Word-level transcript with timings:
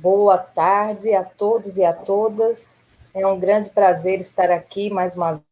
Boa 0.00 0.38
tarde 0.38 1.12
a 1.12 1.24
todos 1.24 1.76
e 1.76 1.84
a 1.84 1.92
todas. 1.92 2.86
É 3.12 3.26
um 3.26 3.36
grande 3.36 3.70
prazer 3.70 4.20
estar 4.20 4.48
aqui 4.48 4.90
mais 4.90 5.16
uma 5.16 5.42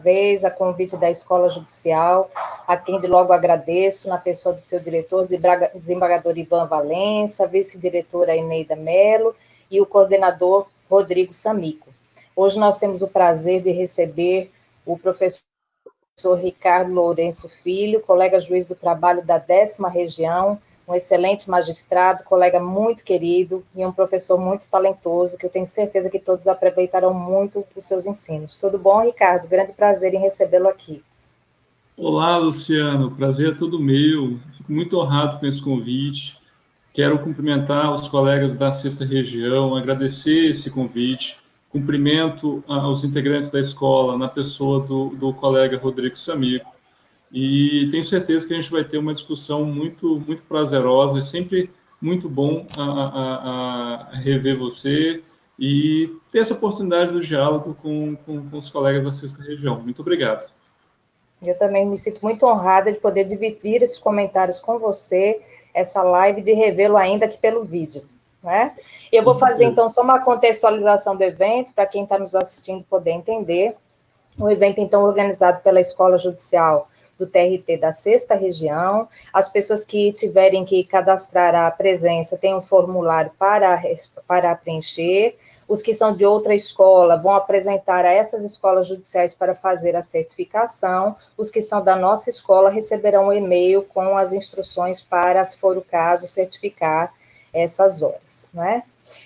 vez, 0.00 0.44
a 0.44 0.50
convite 0.50 0.96
da 0.96 1.10
Escola 1.10 1.48
Judicial, 1.48 2.30
a 2.68 2.76
quem 2.76 3.00
de 3.00 3.08
logo 3.08 3.32
agradeço, 3.32 4.08
na 4.08 4.16
pessoa 4.16 4.54
do 4.54 4.60
seu 4.60 4.78
diretor, 4.78 5.26
desembargador 5.74 6.38
Ivan 6.38 6.68
Valença, 6.68 7.48
vice-diretora 7.48 8.36
Eneida 8.36 8.76
Melo 8.76 9.34
e 9.68 9.80
o 9.80 9.86
coordenador 9.86 10.68
Rodrigo 10.88 11.34
Samico. 11.34 11.92
Hoje 12.36 12.60
nós 12.60 12.78
temos 12.78 13.02
o 13.02 13.08
prazer 13.08 13.60
de 13.60 13.72
receber 13.72 14.52
o 14.84 14.96
professor 14.96 15.42
professor 16.16 16.38
Ricardo 16.38 16.94
Lourenço 16.94 17.46
Filho, 17.46 18.00
colega 18.00 18.40
juiz 18.40 18.66
do 18.66 18.74
trabalho 18.74 19.22
da 19.22 19.36
décima 19.36 19.90
região, 19.90 20.58
um 20.88 20.94
excelente 20.94 21.50
magistrado, 21.50 22.24
colega 22.24 22.58
muito 22.58 23.04
querido 23.04 23.62
e 23.76 23.84
um 23.84 23.92
professor 23.92 24.40
muito 24.40 24.66
talentoso, 24.70 25.36
que 25.36 25.44
eu 25.44 25.50
tenho 25.50 25.66
certeza 25.66 26.08
que 26.08 26.18
todos 26.18 26.48
aproveitarão 26.48 27.12
muito 27.12 27.62
os 27.76 27.86
seus 27.86 28.06
ensinos. 28.06 28.56
Tudo 28.56 28.78
bom, 28.78 29.02
Ricardo? 29.02 29.46
Grande 29.46 29.74
prazer 29.74 30.14
em 30.14 30.18
recebê-lo 30.18 30.68
aqui. 30.68 31.02
Olá, 31.98 32.38
Luciano, 32.38 33.10
prazer 33.10 33.52
é 33.52 33.54
todo 33.54 33.78
meu, 33.78 34.38
fico 34.56 34.72
muito 34.72 34.98
honrado 34.98 35.38
com 35.38 35.44
esse 35.44 35.62
convite. 35.62 36.38
Quero 36.94 37.18
cumprimentar 37.18 37.92
os 37.92 38.08
colegas 38.08 38.56
da 38.56 38.72
sexta 38.72 39.04
região, 39.04 39.76
agradecer 39.76 40.46
esse 40.46 40.70
convite 40.70 41.44
Cumprimento 41.76 42.64
aos 42.66 43.04
integrantes 43.04 43.50
da 43.50 43.60
escola, 43.60 44.16
na 44.16 44.28
pessoa 44.28 44.80
do, 44.80 45.10
do 45.10 45.34
colega 45.34 45.76
Rodrigo 45.76 46.16
Samico, 46.16 46.74
e 47.30 47.88
tenho 47.90 48.02
certeza 48.02 48.46
que 48.46 48.54
a 48.54 48.56
gente 48.56 48.70
vai 48.70 48.82
ter 48.82 48.96
uma 48.96 49.12
discussão 49.12 49.64
muito, 49.64 50.22
muito 50.26 50.42
prazerosa. 50.44 51.18
É 51.18 51.22
sempre 51.22 51.70
muito 52.00 52.30
bom 52.30 52.66
a, 52.78 52.82
a, 52.82 54.08
a 54.12 54.16
rever 54.16 54.56
você 54.56 55.22
e 55.58 56.10
ter 56.32 56.38
essa 56.38 56.54
oportunidade 56.54 57.12
do 57.12 57.20
diálogo 57.20 57.74
com, 57.74 58.16
com, 58.16 58.48
com 58.48 58.56
os 58.56 58.70
colegas 58.70 59.04
da 59.04 59.12
sexta 59.12 59.42
região. 59.42 59.78
Muito 59.78 60.00
obrigado. 60.00 60.48
Eu 61.42 61.58
também 61.58 61.86
me 61.86 61.98
sinto 61.98 62.20
muito 62.22 62.46
honrada 62.46 62.90
de 62.90 62.98
poder 62.98 63.24
dividir 63.24 63.82
esses 63.82 63.98
comentários 63.98 64.58
com 64.58 64.78
você, 64.78 65.38
essa 65.74 66.02
live, 66.02 66.40
de 66.40 66.54
revê-lo 66.54 66.96
ainda 66.96 67.26
aqui 67.26 67.38
pelo 67.38 67.64
vídeo. 67.64 68.02
Né? 68.46 68.72
Eu 69.10 69.24
vou 69.24 69.34
fazer, 69.34 69.64
então, 69.64 69.88
só 69.88 70.02
uma 70.02 70.20
contextualização 70.20 71.16
do 71.16 71.24
evento, 71.24 71.74
para 71.74 71.84
quem 71.84 72.04
está 72.04 72.16
nos 72.16 72.32
assistindo 72.32 72.84
poder 72.84 73.10
entender. 73.10 73.74
O 74.38 74.48
evento, 74.48 74.80
então, 74.80 75.02
organizado 75.02 75.58
pela 75.62 75.80
Escola 75.80 76.16
Judicial 76.16 76.86
do 77.18 77.26
TRT 77.26 77.78
da 77.80 77.90
Sexta 77.90 78.36
Região. 78.36 79.08
As 79.32 79.48
pessoas 79.48 79.82
que 79.82 80.12
tiverem 80.12 80.64
que 80.64 80.84
cadastrar 80.84 81.56
a 81.56 81.68
presença 81.72 82.36
têm 82.36 82.54
um 82.54 82.60
formulário 82.60 83.32
para, 83.36 83.82
para 84.28 84.54
preencher. 84.54 85.34
Os 85.66 85.82
que 85.82 85.92
são 85.92 86.14
de 86.14 86.24
outra 86.24 86.54
escola 86.54 87.16
vão 87.16 87.32
apresentar 87.32 88.04
a 88.04 88.12
essas 88.12 88.44
escolas 88.44 88.86
judiciais 88.86 89.34
para 89.34 89.56
fazer 89.56 89.96
a 89.96 90.04
certificação. 90.04 91.16
Os 91.36 91.50
que 91.50 91.60
são 91.60 91.82
da 91.82 91.96
nossa 91.96 92.30
escola 92.30 92.70
receberão 92.70 93.28
um 93.28 93.32
e-mail 93.32 93.82
com 93.82 94.16
as 94.16 94.32
instruções 94.32 95.02
para, 95.02 95.44
se 95.44 95.58
for 95.58 95.76
o 95.76 95.82
caso, 95.82 96.28
certificar 96.28 97.12
essas 97.62 98.02
horas, 98.02 98.50
né? 98.52 98.82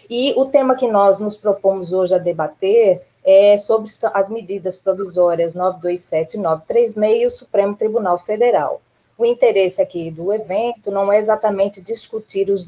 E 0.08 0.34
o 0.36 0.46
tema 0.46 0.76
que 0.76 0.86
nós 0.86 1.20
nos 1.20 1.36
propomos 1.36 1.92
hoje 1.92 2.14
a 2.14 2.18
debater 2.18 3.02
é 3.24 3.56
sobre 3.58 3.90
as 4.14 4.28
medidas 4.28 4.76
provisórias 4.76 5.54
927 5.54 6.34
e 6.34 6.40
936 6.40 7.22
e 7.22 7.26
o 7.26 7.30
Supremo 7.30 7.76
Tribunal 7.76 8.18
Federal. 8.18 8.80
O 9.16 9.24
interesse 9.26 9.82
aqui 9.82 10.10
do 10.10 10.32
evento 10.32 10.90
não 10.90 11.12
é 11.12 11.18
exatamente 11.18 11.82
discutir 11.82 12.48
os 12.50 12.66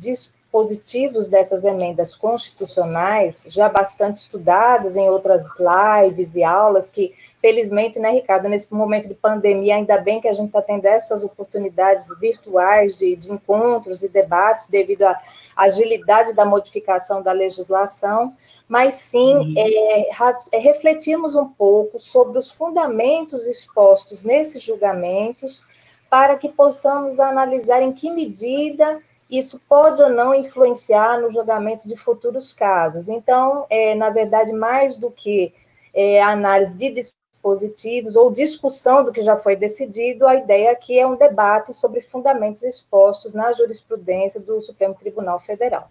positivos 0.52 1.28
dessas 1.28 1.64
emendas 1.64 2.14
constitucionais, 2.14 3.46
já 3.48 3.70
bastante 3.70 4.16
estudadas 4.16 4.96
em 4.96 5.08
outras 5.08 5.46
lives 5.58 6.34
e 6.34 6.44
aulas, 6.44 6.90
que, 6.90 7.10
felizmente, 7.40 7.98
né, 7.98 8.10
Ricardo, 8.10 8.50
nesse 8.50 8.72
momento 8.72 9.08
de 9.08 9.14
pandemia, 9.14 9.76
ainda 9.76 9.96
bem 9.98 10.20
que 10.20 10.28
a 10.28 10.32
gente 10.34 10.48
está 10.48 10.60
tendo 10.60 10.84
essas 10.84 11.24
oportunidades 11.24 12.06
virtuais 12.20 12.98
de, 12.98 13.16
de 13.16 13.32
encontros 13.32 14.02
e 14.02 14.10
debates 14.10 14.66
devido 14.66 15.04
à 15.04 15.16
agilidade 15.56 16.34
da 16.34 16.44
modificação 16.44 17.22
da 17.22 17.32
legislação, 17.32 18.30
mas 18.68 18.96
sim 18.96 19.34
uhum. 19.34 19.54
é, 19.56 20.10
é, 20.52 20.58
refletirmos 20.58 21.34
um 21.34 21.48
pouco 21.48 21.98
sobre 21.98 22.38
os 22.38 22.50
fundamentos 22.50 23.46
expostos 23.46 24.22
nesses 24.22 24.62
julgamentos, 24.62 25.64
para 26.10 26.36
que 26.36 26.50
possamos 26.50 27.18
analisar 27.18 27.82
em 27.82 27.90
que 27.90 28.10
medida 28.10 29.00
isso 29.32 29.58
pode 29.66 30.02
ou 30.02 30.10
não 30.10 30.34
influenciar 30.34 31.18
no 31.18 31.30
julgamento 31.30 31.88
de 31.88 31.96
futuros 31.96 32.52
casos. 32.52 33.08
Então, 33.08 33.64
é, 33.70 33.94
na 33.94 34.10
verdade, 34.10 34.52
mais 34.52 34.94
do 34.96 35.10
que 35.10 35.52
é, 35.94 36.22
análise 36.22 36.76
de 36.76 36.90
dispositivos 36.90 38.14
ou 38.14 38.30
discussão 38.30 39.02
do 39.02 39.10
que 39.10 39.22
já 39.22 39.36
foi 39.36 39.56
decidido, 39.56 40.26
a 40.26 40.34
ideia 40.34 40.70
aqui 40.70 40.98
é 40.98 41.06
um 41.06 41.16
debate 41.16 41.72
sobre 41.72 42.02
fundamentos 42.02 42.62
expostos 42.62 43.32
na 43.32 43.52
jurisprudência 43.52 44.38
do 44.38 44.60
Supremo 44.60 44.94
Tribunal 44.94 45.40
Federal. 45.40 45.90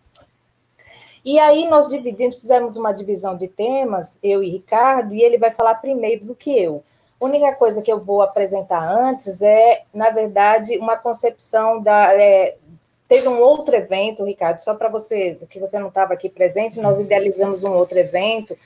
E 1.25 1.39
aí 1.39 1.67
nós 1.67 1.87
dividimos, 1.87 2.41
fizemos 2.41 2.77
uma 2.77 2.91
divisão 2.91 3.35
de 3.35 3.47
temas, 3.47 4.19
eu 4.21 4.43
e 4.43 4.49
Ricardo, 4.49 5.13
e 5.13 5.21
ele 5.21 5.37
vai 5.37 5.51
falar 5.51 5.75
primeiro 5.75 6.25
do 6.25 6.35
que 6.35 6.51
eu. 6.57 6.83
A 7.19 7.25
única 7.25 7.53
coisa 7.55 7.81
que 7.81 7.91
eu 7.91 7.99
vou 7.99 8.21
apresentar 8.21 8.81
antes 8.81 9.41
é, 9.41 9.83
na 9.93 10.09
verdade, 10.09 10.77
uma 10.79 10.97
concepção 10.97 11.79
da, 11.79 12.13
é, 12.15 12.57
Teve 13.11 13.27
um 13.27 13.39
outro 13.39 13.75
evento, 13.75 14.23
Ricardo, 14.23 14.59
só 14.59 14.73
para 14.73 14.87
você, 14.87 15.37
que 15.49 15.59
você 15.59 15.77
não 15.77 15.89
estava 15.89 16.13
aqui 16.13 16.29
presente, 16.29 16.79
nós 16.79 16.97
uhum. 16.97 17.03
idealizamos 17.03 17.61
um 17.61 17.73
outro 17.73 17.99
evento 17.99 18.57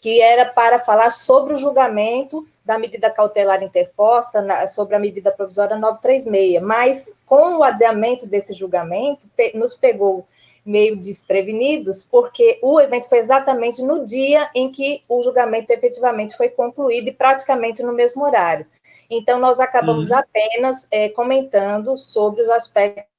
que 0.00 0.20
era 0.22 0.46
para 0.46 0.78
falar 0.78 1.10
sobre 1.10 1.52
o 1.52 1.56
julgamento 1.56 2.44
da 2.64 2.78
medida 2.78 3.10
cautelar 3.10 3.64
interposta, 3.64 4.40
na, 4.40 4.68
sobre 4.68 4.94
a 4.94 5.00
medida 5.00 5.32
provisória 5.32 5.76
936, 5.76 6.62
mas 6.62 7.16
com 7.26 7.56
o 7.56 7.64
adiamento 7.64 8.24
desse 8.28 8.52
julgamento, 8.54 9.28
pe, 9.36 9.58
nos 9.58 9.74
pegou 9.74 10.24
meio 10.64 10.96
desprevenidos, 10.96 12.04
porque 12.04 12.60
o 12.62 12.80
evento 12.80 13.08
foi 13.08 13.18
exatamente 13.18 13.82
no 13.82 14.04
dia 14.04 14.48
em 14.54 14.70
que 14.70 15.02
o 15.08 15.20
julgamento 15.24 15.72
efetivamente 15.72 16.36
foi 16.36 16.50
concluído 16.50 17.08
e 17.08 17.12
praticamente 17.12 17.82
no 17.82 17.92
mesmo 17.92 18.24
horário. 18.24 18.64
Então, 19.10 19.40
nós 19.40 19.58
acabamos 19.58 20.10
uhum. 20.10 20.18
apenas 20.18 20.86
é, 20.92 21.08
comentando 21.08 21.96
sobre 21.96 22.42
os 22.42 22.48
aspectos 22.48 23.15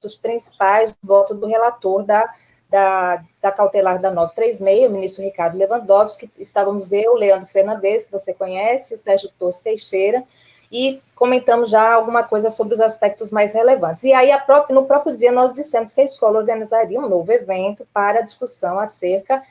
dos 0.00 0.14
principais 0.14 0.94
votos 1.02 1.36
do 1.36 1.46
relator 1.46 2.04
da, 2.04 2.30
da, 2.70 3.24
da 3.40 3.52
cautelar 3.52 4.00
da 4.00 4.10
936, 4.10 4.88
o 4.88 4.92
ministro 4.92 5.24
Ricardo 5.24 5.58
Lewandowski, 5.58 6.30
estávamos 6.38 6.92
eu, 6.92 7.14
Leandro 7.14 7.48
Fernandes, 7.48 8.04
que 8.04 8.12
você 8.12 8.32
conhece, 8.32 8.94
o 8.94 8.98
Sérgio 8.98 9.30
Torres 9.38 9.60
Teixeira, 9.60 10.24
e 10.70 11.00
comentamos 11.14 11.70
já 11.70 11.94
alguma 11.94 12.22
coisa 12.22 12.50
sobre 12.50 12.74
os 12.74 12.80
aspectos 12.80 13.30
mais 13.30 13.54
relevantes. 13.54 14.04
E 14.04 14.12
aí, 14.12 14.36
própria, 14.40 14.74
no 14.74 14.84
próprio 14.84 15.16
dia, 15.16 15.32
nós 15.32 15.52
dissemos 15.52 15.94
que 15.94 16.00
a 16.00 16.04
escola 16.04 16.38
organizaria 16.38 17.00
um 17.00 17.08
novo 17.08 17.32
evento 17.32 17.86
para 17.92 18.20
discussão 18.20 18.78
acerca 18.78 19.42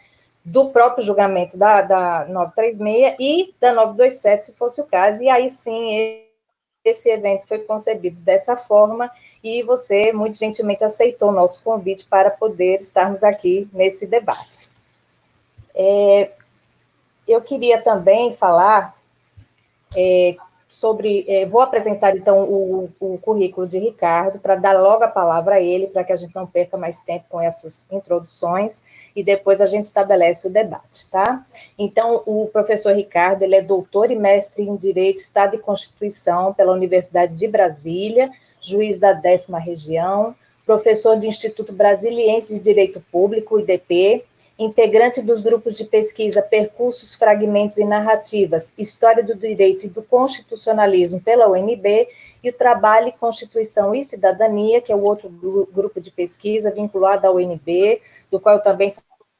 do 0.45 0.69
próprio 0.69 1.03
julgamento 1.03 1.57
da, 1.57 1.81
da 1.81 2.25
936 2.29 3.15
e 3.19 3.53
da 3.59 3.73
927, 3.73 4.45
se 4.45 4.53
fosse 4.53 4.79
o 4.79 4.85
caso, 4.85 5.21
e 5.21 5.29
aí 5.29 5.49
sim 5.49 6.25
esse 6.89 7.09
evento 7.09 7.47
foi 7.47 7.59
concebido 7.59 8.19
dessa 8.21 8.57
forma 8.57 9.09
e 9.43 9.63
você 9.63 10.11
muito 10.11 10.37
gentilmente 10.37 10.83
aceitou 10.83 11.29
o 11.29 11.33
nosso 11.33 11.63
convite 11.63 12.05
para 12.05 12.31
poder 12.31 12.77
estarmos 12.77 13.23
aqui 13.23 13.67
nesse 13.73 14.05
debate. 14.05 14.69
É, 15.75 16.31
eu 17.27 17.41
queria 17.41 17.81
também 17.81 18.33
falar 18.33 18.95
é, 19.95 20.35
sobre. 20.67 21.25
É, 21.27 21.45
vou 21.45 21.61
apresentar, 21.61 22.15
então, 22.15 22.43
o, 22.43 22.89
o 22.99 23.17
currículo 23.19 23.67
de 23.67 23.77
Ricardo, 23.77 24.39
para 24.39 24.55
dar 24.55 24.73
logo 24.73 25.03
a 25.03 25.07
palavra 25.07 25.55
a 25.55 25.61
ele, 25.61 25.87
para 25.87 26.03
que 26.03 26.11
a 26.11 26.15
gente 26.15 26.35
não 26.35 26.45
perca 26.45 26.77
mais 26.77 26.99
tempo 27.01 27.25
com 27.29 27.41
essas 27.41 27.85
introduções, 27.91 29.11
e 29.15 29.23
depois 29.23 29.61
a 29.61 29.65
gente 29.65 29.85
estabelece 29.85 30.47
o 30.47 30.51
debate, 30.51 31.09
tá? 31.09 31.45
Então, 31.77 32.21
o 32.25 32.47
professor 32.47 32.93
Ricardo, 32.95 33.43
ele 33.43 33.55
é 33.55 33.61
doutor 33.61 34.11
e 34.11 34.15
mestre 34.15 34.63
em 34.63 34.75
Direito, 34.75 35.19
Estado 35.19 35.55
e 35.55 35.59
Constituição 35.59 36.53
pela 36.53 36.73
Universidade 36.73 37.35
de 37.35 37.47
Brasília, 37.47 38.29
juiz 38.61 38.97
da 38.97 39.13
décima 39.13 39.59
região, 39.59 40.35
professor 40.67 41.15
do 41.15 41.25
Instituto 41.25 41.71
Brasiliense 41.71 42.53
de 42.53 42.59
Direito 42.59 43.01
Público, 43.09 43.57
IDP, 43.57 44.25
integrante 44.57 45.21
dos 45.21 45.41
grupos 45.41 45.77
de 45.77 45.85
pesquisa 45.85 46.41
Percursos, 46.41 47.13
Fragmentos 47.13 47.77
e 47.77 47.85
Narrativas, 47.85 48.73
História 48.77 49.23
do 49.23 49.35
Direito 49.35 49.85
e 49.85 49.89
do 49.89 50.01
Constitucionalismo 50.01 51.21
pela 51.21 51.47
UNB, 51.47 52.07
e 52.43 52.49
o 52.49 52.53
Trabalho, 52.53 53.13
Constituição 53.19 53.93
e 53.93 54.03
Cidadania, 54.03 54.81
que 54.81 54.91
é 54.91 54.95
o 54.95 55.03
outro 55.03 55.29
grupo 55.29 56.01
de 56.01 56.11
pesquisa 56.11 56.71
vinculado 56.71 57.27
à 57.27 57.31
UNB, 57.31 58.01
do 58.31 58.39
qual 58.39 58.55
eu 58.55 58.63
também 58.63 58.93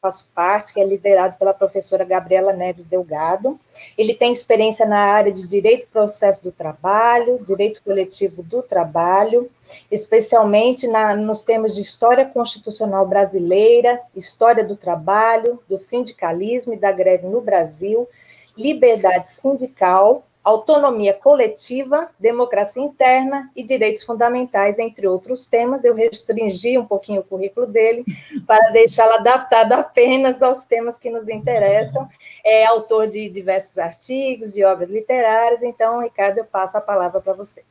faço 0.08 0.30
parte, 0.34 0.74
que 0.74 0.80
é 0.80 0.86
liderado 0.86 1.38
pela 1.38 1.54
professora 1.54 2.06
Gabriela 2.06 2.54
Neves 2.54 2.88
Delgado. 2.88 3.60
Ele 3.98 4.14
tem 4.14 4.32
experiência 4.32 4.86
na 4.86 5.00
área 5.00 5.32
de 5.32 5.46
direito 5.46 5.90
processo 5.90 6.44
do 6.44 6.52
trabalho, 6.52 7.44
direito 7.44 7.82
coletivo 7.84 8.42
do 8.42 8.62
trabalho, 8.62 9.50
especialmente 9.92 10.88
na, 10.88 11.16
nos 11.16 11.44
temas 11.44 11.76
de 11.76 11.82
história 11.82 12.26
constitucional 12.26 13.06
brasileira, 13.06 14.02
história 14.16 14.66
do 14.66 14.76
trabalho, 14.76 15.60
do 15.68 15.78
sindicalismo 15.78 16.74
e 16.74 16.78
da 16.78 16.92
greve 16.92 17.28
no 17.28 17.42
Brasil, 17.42 18.08
liberdade 18.58 19.30
sindical, 19.30 20.26
autonomia 20.48 21.14
coletiva, 21.14 22.10
democracia 22.18 22.82
interna 22.82 23.52
e 23.56 23.64
direitos 23.64 24.04
fundamentais, 24.04 24.80
entre 24.80 25.08
outros 25.08 25.46
temas. 25.46 25.84
Eu 25.84 25.94
restringi 25.94 26.78
um 26.78 26.86
pouquinho 26.86 27.22
o 27.22 27.24
currículo 27.24 27.68
dele 27.68 28.06
para 28.46 28.72
deixá-lo 28.72 29.14
adaptado 29.14 29.74
apenas 29.74 30.42
aos 30.42 30.64
temas 30.64 30.98
que 30.98 31.10
nos 31.10 31.28
interessam. 31.28 32.08
É 32.46 32.66
autor 32.66 33.08
de 33.08 33.30
diversos 33.30 33.78
artigos 33.78 34.56
e 34.56 34.64
obras 34.64 34.90
literárias. 34.90 35.62
Então, 35.62 36.02
Ricardo, 36.02 36.38
eu 36.38 36.46
passo 36.46 36.78
a 36.78 36.82
palavra 36.82 37.20
para 37.20 37.34
você. 37.34 37.64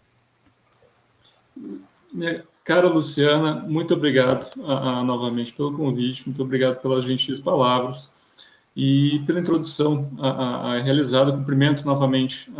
Cara 2.62 2.88
Luciana, 2.88 3.64
muito 3.66 3.94
obrigado 3.94 4.50
a, 4.64 5.02
novamente 5.02 5.52
pelo 5.52 5.74
convite, 5.74 6.26
muito 6.26 6.42
obrigado 6.42 6.80
pelas 6.82 7.04
gentis 7.04 7.38
palavras 7.38 8.14
e 8.76 9.20
pela 9.20 9.40
introdução 9.40 10.10
a, 10.18 10.28
a, 10.28 10.72
a 10.74 10.82
realizada. 10.82 11.32
Cumprimento 11.32 11.86
novamente 11.86 12.52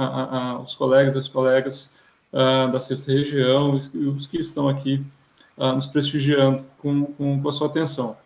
os 0.63 0.75
colegas 0.75 1.15
e 1.15 1.19
as 1.19 1.29
colegas 1.29 1.95
da 2.73 2.81
sexta 2.81 3.13
região 3.13 3.79
e 3.95 4.07
os 4.07 4.27
que 4.27 4.39
estão 4.39 4.69
aqui 4.69 5.05
nos 5.57 5.87
prestigiando 5.87 6.65
com, 6.79 7.05
com, 7.05 7.43
com, 7.43 7.49
a 7.49 7.53
sua 7.53 7.67
atenção. 7.67 8.17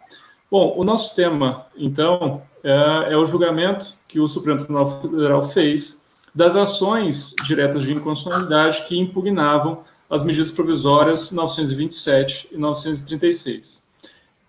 Bom, 0.50 0.74
o 0.76 0.84
nosso 0.84 1.14
tema, 1.14 1.66
então, 1.76 2.42
é, 2.62 3.12
é 3.12 3.16
o 3.16 3.24
julgamento 3.24 3.98
que 4.08 4.18
o 4.18 4.28
Supremo 4.28 4.58
Tribunal 4.60 5.00
Federal 5.00 5.42
fez 5.42 6.02
das 6.34 6.56
ações 6.56 7.34
diretas 7.44 7.84
de 7.84 7.92
inconstitucionalidade 7.92 8.84
que 8.86 8.98
impugnavam 8.98 9.84
as 10.08 10.24
medidas 10.24 10.50
provisórias 10.50 11.30
927 11.30 12.48
e 12.52 12.56
936 12.56 13.80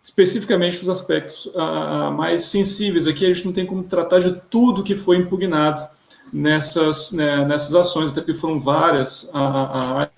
especificamente 0.01 0.81
os 0.81 0.89
aspectos 0.89 1.45
uh, 1.47 2.11
mais 2.11 2.45
sensíveis. 2.45 3.07
Aqui 3.07 3.25
a 3.25 3.33
gente 3.33 3.45
não 3.45 3.53
tem 3.53 3.65
como 3.65 3.83
tratar 3.83 4.19
de 4.19 4.33
tudo 4.49 4.83
que 4.83 4.95
foi 4.95 5.17
impugnado 5.17 5.85
nessas, 6.33 7.11
né, 7.11 7.45
nessas 7.45 7.75
ações, 7.75 8.09
até 8.09 8.21
porque 8.21 8.33
foram 8.33 8.59
várias 8.59 9.25
uh, 9.25 10.09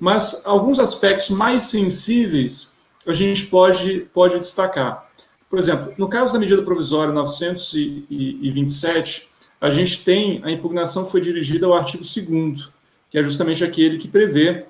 mas 0.00 0.42
alguns 0.44 0.80
aspectos 0.80 1.30
mais 1.30 1.62
sensíveis 1.64 2.74
a 3.06 3.12
gente 3.12 3.46
pode, 3.46 4.08
pode 4.12 4.36
destacar. 4.38 5.08
Por 5.48 5.60
exemplo, 5.60 5.94
no 5.96 6.08
caso 6.08 6.32
da 6.32 6.40
medida 6.40 6.62
provisória 6.62 7.12
927, 7.12 9.28
a 9.60 9.70
gente 9.70 10.04
tem, 10.04 10.40
a 10.42 10.50
impugnação 10.50 11.06
foi 11.06 11.20
dirigida 11.20 11.66
ao 11.66 11.74
artigo 11.74 12.02
2 12.02 12.68
que 13.10 13.18
é 13.18 13.22
justamente 13.22 13.62
aquele 13.62 13.98
que 13.98 14.08
prevê 14.08 14.64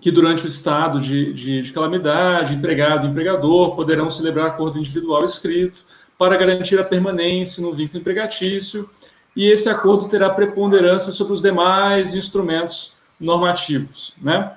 que 0.00 0.10
durante 0.10 0.44
o 0.44 0.48
estado 0.48 1.00
de, 1.00 1.32
de, 1.32 1.62
de 1.62 1.72
calamidade, 1.72 2.54
empregado 2.54 3.06
e 3.06 3.10
empregador 3.10 3.74
poderão 3.74 4.10
celebrar 4.10 4.46
acordo 4.46 4.78
individual 4.78 5.24
escrito 5.24 5.84
para 6.18 6.36
garantir 6.36 6.78
a 6.78 6.84
permanência 6.84 7.62
no 7.62 7.72
vínculo 7.72 8.00
empregatício, 8.00 8.88
e 9.34 9.48
esse 9.50 9.68
acordo 9.68 10.08
terá 10.08 10.28
preponderância 10.28 11.12
sobre 11.12 11.32
os 11.32 11.42
demais 11.42 12.14
instrumentos 12.14 12.96
normativos. 13.18 14.14
Né? 14.20 14.52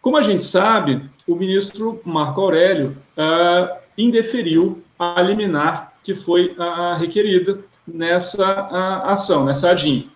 Como 0.00 0.16
a 0.16 0.22
gente 0.22 0.42
sabe, 0.42 1.02
o 1.26 1.34
ministro 1.34 2.00
Marco 2.04 2.40
Aurélio 2.40 2.96
uh, 3.16 3.76
indeferiu 3.96 4.82
a 4.98 5.20
liminar 5.22 5.90
que 6.02 6.14
foi 6.14 6.56
uh, 6.58 6.98
requerida 6.98 7.58
nessa 7.86 8.62
uh, 8.70 9.10
ação, 9.10 9.44
nessa 9.44 9.70
ADIM. 9.70 10.08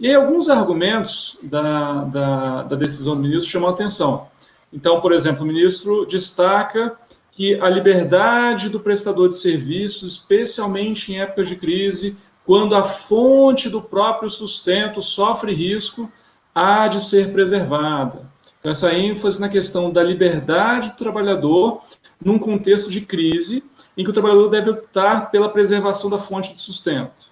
E 0.00 0.14
alguns 0.14 0.48
argumentos 0.48 1.38
da, 1.42 2.04
da, 2.04 2.62
da 2.62 2.76
decisão 2.76 3.14
do 3.14 3.20
ministro 3.20 3.50
chamam 3.50 3.68
a 3.68 3.72
atenção. 3.72 4.28
Então, 4.72 4.98
por 4.98 5.12
exemplo, 5.12 5.44
o 5.44 5.46
ministro 5.46 6.06
destaca 6.06 6.96
que 7.30 7.60
a 7.60 7.68
liberdade 7.68 8.70
do 8.70 8.80
prestador 8.80 9.28
de 9.28 9.36
serviços, 9.36 10.12
especialmente 10.14 11.12
em 11.12 11.20
épocas 11.20 11.48
de 11.48 11.56
crise, 11.56 12.16
quando 12.46 12.74
a 12.74 12.82
fonte 12.82 13.68
do 13.68 13.82
próprio 13.82 14.30
sustento 14.30 15.02
sofre 15.02 15.52
risco, 15.52 16.10
há 16.54 16.88
de 16.88 17.02
ser 17.02 17.30
preservada. 17.30 18.22
Então, 18.58 18.70
essa 18.70 18.94
ênfase 18.94 19.38
na 19.38 19.50
questão 19.50 19.90
da 19.90 20.02
liberdade 20.02 20.90
do 20.90 20.96
trabalhador 20.96 21.82
num 22.24 22.38
contexto 22.38 22.90
de 22.90 23.02
crise, 23.02 23.62
em 23.96 24.04
que 24.04 24.10
o 24.10 24.14
trabalhador 24.14 24.48
deve 24.48 24.70
optar 24.70 25.30
pela 25.30 25.50
preservação 25.50 26.08
da 26.08 26.18
fonte 26.18 26.54
de 26.54 26.60
sustento. 26.60 27.28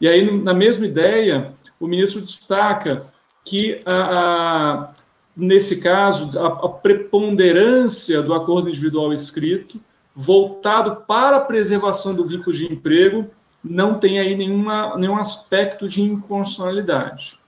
E 0.00 0.06
aí, 0.06 0.30
na 0.42 0.52
mesma 0.52 0.86
ideia, 0.86 1.54
o 1.78 1.86
ministro 1.86 2.20
destaca 2.20 3.06
que, 3.44 3.82
a, 3.84 3.94
a 3.94 4.94
nesse 5.36 5.80
caso, 5.80 6.38
a, 6.38 6.46
a 6.46 6.68
preponderância 6.68 8.22
do 8.22 8.32
acordo 8.32 8.68
individual 8.68 9.12
escrito, 9.12 9.78
voltado 10.14 11.04
para 11.06 11.36
a 11.36 11.40
preservação 11.40 12.14
do 12.14 12.24
vínculo 12.24 12.56
de 12.56 12.72
emprego, 12.72 13.26
não 13.62 13.98
tem 13.98 14.18
aí 14.18 14.34
nenhuma, 14.34 14.96
nenhum 14.96 15.16
aspecto 15.16 15.86
de 15.86 16.00
inconstitucionalidade. 16.00 17.38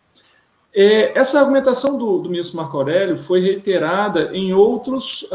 É, 0.74 1.18
essa 1.18 1.40
argumentação 1.40 1.96
do, 1.96 2.18
do, 2.18 2.28
ministro 2.28 2.56
Marco 2.56 2.76
Aurélio 2.76 3.18
foi 3.18 3.40
reiterada 3.40 4.30
em, 4.36 4.52
outros, 4.52 5.28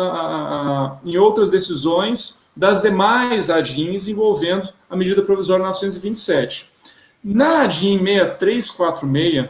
em 1.04 1.18
outras 1.18 1.50
decisões 1.50 2.40
das 2.56 2.82
demais 2.82 3.50
ADINs 3.50 4.08
envolvendo 4.08 4.70
a 4.88 4.96
medida 4.96 5.24
provisória 5.24 5.66
927. 5.66 6.72
Na 7.24 7.62
ADIM 7.62 8.00
6346, 8.00 9.50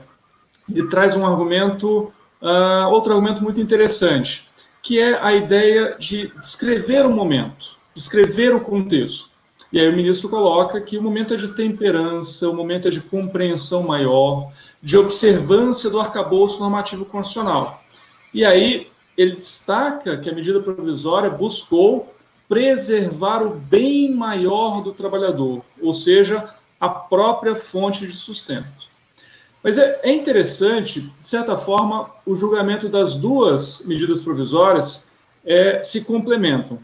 ele 0.69 0.87
traz 0.87 1.15
um 1.15 1.25
argumento, 1.25 2.13
uh, 2.41 2.87
outro 2.89 3.13
argumento 3.13 3.41
muito 3.41 3.59
interessante, 3.59 4.47
que 4.81 4.99
é 4.99 5.19
a 5.19 5.33
ideia 5.33 5.95
de 5.97 6.27
descrever 6.39 7.05
o 7.05 7.09
momento, 7.09 7.77
descrever 7.95 8.53
o 8.53 8.61
contexto. 8.61 9.31
E 9.71 9.79
aí 9.79 9.89
o 9.89 9.95
ministro 9.95 10.29
coloca 10.29 10.79
que 10.79 10.99
o 10.99 11.01
momento 11.01 11.33
é 11.33 11.37
de 11.37 11.47
temperança, 11.55 12.47
o 12.47 12.53
momento 12.53 12.87
é 12.87 12.91
de 12.91 13.01
compreensão 13.01 13.81
maior, 13.81 14.51
de 14.81 14.97
observância 14.97 15.89
do 15.89 15.99
arcabouço 15.99 16.59
normativo 16.59 17.05
constitucional. 17.05 17.81
E 18.31 18.45
aí 18.45 18.87
ele 19.17 19.35
destaca 19.35 20.17
que 20.17 20.29
a 20.29 20.33
medida 20.33 20.59
provisória 20.59 21.29
buscou 21.29 22.13
preservar 22.47 23.41
o 23.41 23.49
bem 23.49 24.13
maior 24.13 24.81
do 24.83 24.91
trabalhador, 24.91 25.63
ou 25.81 25.93
seja, 25.93 26.53
a 26.83 26.89
própria 26.89 27.55
fonte 27.55 28.05
de 28.05 28.13
sustento. 28.13 28.69
Mas 29.63 29.77
é, 29.77 30.01
é 30.03 30.11
interessante, 30.11 30.99
de 30.99 31.25
certa 31.25 31.55
forma, 31.55 32.11
o 32.25 32.35
julgamento 32.35 32.89
das 32.89 33.15
duas 33.15 33.85
medidas 33.85 34.19
provisórias 34.19 35.07
é, 35.45 35.81
se 35.81 36.01
complementam. 36.03 36.77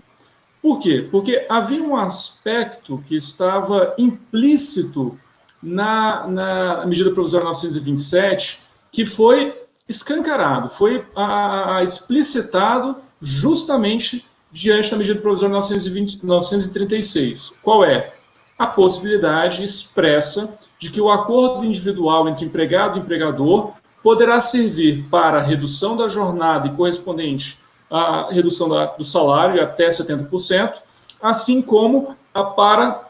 Por 0.61 0.79
quê? 0.79 1.05
Porque 1.11 1.45
havia 1.49 1.83
um 1.83 1.97
aspecto 1.97 3.03
que 3.05 3.17
estava 3.17 3.93
implícito 3.97 5.17
na, 5.61 6.25
na 6.27 6.85
medida 6.85 7.11
provisória 7.11 7.47
927 7.47 8.61
que 8.93 9.05
foi 9.05 9.53
escancarado, 9.87 10.69
foi 10.69 11.05
a, 11.13 11.77
a, 11.77 11.83
explicitado 11.83 12.95
justamente 13.21 14.25
diante 14.49 14.91
da 14.91 14.97
medida 14.97 15.19
provisória 15.19 15.55
920, 15.55 16.25
936. 16.25 17.53
Qual 17.61 17.83
é? 17.83 18.13
A 18.59 18.67
possibilidade 18.67 19.63
expressa 19.63 20.59
de 20.77 20.91
que 20.91 20.99
o 20.99 21.09
acordo 21.09 21.63
individual 21.63 22.27
entre 22.27 22.45
empregado 22.45 22.97
e 22.97 23.01
empregador 23.01 23.71
poderá 24.03 24.41
servir 24.41 25.05
para 25.09 25.41
redução 25.41 25.95
da 25.95 26.09
jornada 26.09 26.67
e 26.67 26.71
correspondente 26.71 27.57
à 27.89 28.27
redução 28.29 28.67
da, 28.67 28.85
do 28.87 29.03
salário 29.03 29.63
até 29.63 29.87
70%, 29.87 30.73
assim 31.21 31.61
como 31.61 32.15
a, 32.33 32.43
para 32.43 33.01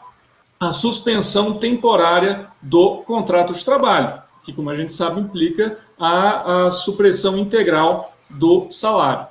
a 0.58 0.70
suspensão 0.70 1.54
temporária 1.54 2.46
do 2.62 2.98
contrato 2.98 3.52
de 3.52 3.64
trabalho, 3.64 4.22
que, 4.44 4.52
como 4.52 4.70
a 4.70 4.76
gente 4.76 4.92
sabe, 4.92 5.20
implica 5.20 5.78
a, 5.98 6.66
a 6.66 6.70
supressão 6.70 7.36
integral 7.36 8.14
do 8.28 8.68
salário. 8.70 9.26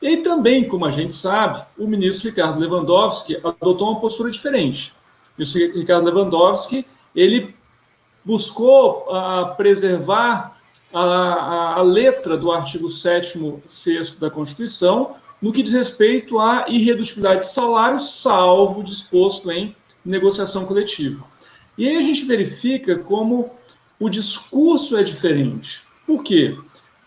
E 0.00 0.18
também, 0.18 0.68
como 0.68 0.84
a 0.84 0.90
gente 0.90 1.14
sabe, 1.14 1.62
o 1.78 1.86
ministro 1.86 2.28
Ricardo 2.28 2.58
Lewandowski 2.58 3.38
adotou 3.42 3.90
uma 3.90 4.00
postura 4.00 4.30
diferente 4.30 4.94
isso 5.38 5.58
Ricardo 5.58 6.06
Lewandowski, 6.06 6.86
ele 7.14 7.54
buscou 8.24 9.06
uh, 9.08 9.54
preservar 9.56 10.56
a, 10.92 11.00
a, 11.00 11.74
a, 11.78 11.82
letra 11.82 12.36
do 12.36 12.52
artigo 12.52 12.88
7 12.88 13.38
6 13.66 14.16
da 14.16 14.30
Constituição 14.30 15.16
no 15.40 15.52
que 15.52 15.62
diz 15.62 15.72
respeito 15.72 16.38
à 16.38 16.66
irredutibilidade 16.68 17.40
de 17.40 17.52
salário, 17.52 17.98
salvo 17.98 18.82
disposto 18.82 19.50
em 19.50 19.74
negociação 20.04 20.64
coletiva. 20.64 21.24
E 21.76 21.88
aí 21.88 21.96
a 21.96 22.02
gente 22.02 22.24
verifica 22.24 22.96
como 22.96 23.50
o 23.98 24.08
discurso 24.08 24.96
é 24.96 25.02
diferente. 25.02 25.82
Por 26.06 26.22
quê? 26.22 26.56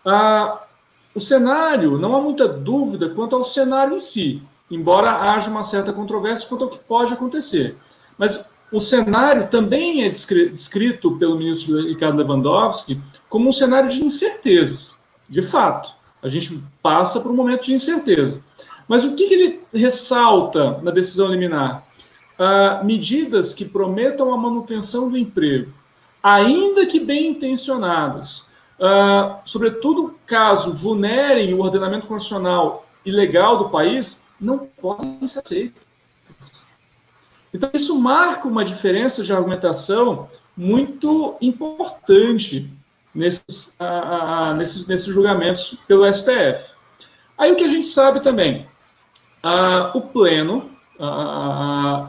Ah, 0.03 0.65
o 1.13 1.21
cenário, 1.21 1.97
não 1.97 2.15
há 2.15 2.21
muita 2.21 2.47
dúvida 2.47 3.09
quanto 3.09 3.35
ao 3.35 3.43
cenário 3.45 3.95
em 3.95 3.99
si. 3.99 4.43
embora 4.69 5.31
haja 5.31 5.49
uma 5.49 5.63
certa 5.63 5.93
controvérsia 5.93 6.49
quanto 6.49 6.63
ao 6.65 6.69
que 6.69 6.79
pode 6.79 7.13
acontecer. 7.13 7.77
Mas 8.17 8.49
o 8.71 8.79
cenário 8.79 9.47
também 9.47 10.03
é 10.03 10.09
descrito 10.09 11.17
pelo 11.17 11.37
ministro 11.37 11.87
Ricardo 11.87 12.17
Lewandowski 12.17 12.99
como 13.29 13.49
um 13.49 13.51
cenário 13.51 13.89
de 13.89 14.03
incertezas, 14.03 14.97
de 15.29 15.41
fato. 15.41 15.93
A 16.21 16.29
gente 16.29 16.59
passa 16.81 17.19
por 17.19 17.31
um 17.31 17.35
momento 17.35 17.65
de 17.65 17.73
incerteza. 17.73 18.41
Mas 18.87 19.03
o 19.03 19.15
que, 19.15 19.23
ele 19.23 19.59
ressalta 19.73 20.79
na 20.81 20.91
decisão 20.91 21.27
liminar? 21.27 21.85
Ah, 22.39 22.81
medidas 22.83 23.53
que 23.53 23.65
prometam 23.65 24.33
a 24.33 24.37
manutenção 24.37 25.09
do 25.09 25.17
emprego, 25.17 25.71
ainda 26.21 26.85
que 26.85 26.99
bem 26.99 27.29
intencionadas, 27.29 28.49
ah, 28.79 29.39
sobretudo 29.45 30.15
caso 30.25 30.73
vulnerem 30.73 31.53
o 31.53 31.61
ordenamento 31.61 32.07
constitucional 32.07 32.85
e 33.05 33.11
legal 33.11 33.57
do 33.57 33.69
país, 33.69 34.23
não 34.39 34.59
podem 34.59 35.25
ser 35.27 35.39
aceitas. 35.39 35.84
Então, 37.55 37.69
isso 37.73 37.97
marca 37.97 38.49
uma 38.49 38.65
diferença 38.65 39.23
de 39.23 39.31
argumentação 39.31 40.27
muito 40.57 41.37
importante 41.39 42.69
nesses, 43.13 43.73
ah, 43.79 44.53
nesses, 44.57 44.85
nesses 44.87 45.07
julgamentos 45.07 45.77
pelo 45.87 46.05
STF. 46.13 46.73
Aí 47.37 47.53
o 47.53 47.55
que 47.55 47.63
a 47.63 47.69
gente 47.69 47.87
sabe 47.87 48.19
também, 48.19 48.65
o 49.93 50.01
Pleno 50.01 50.69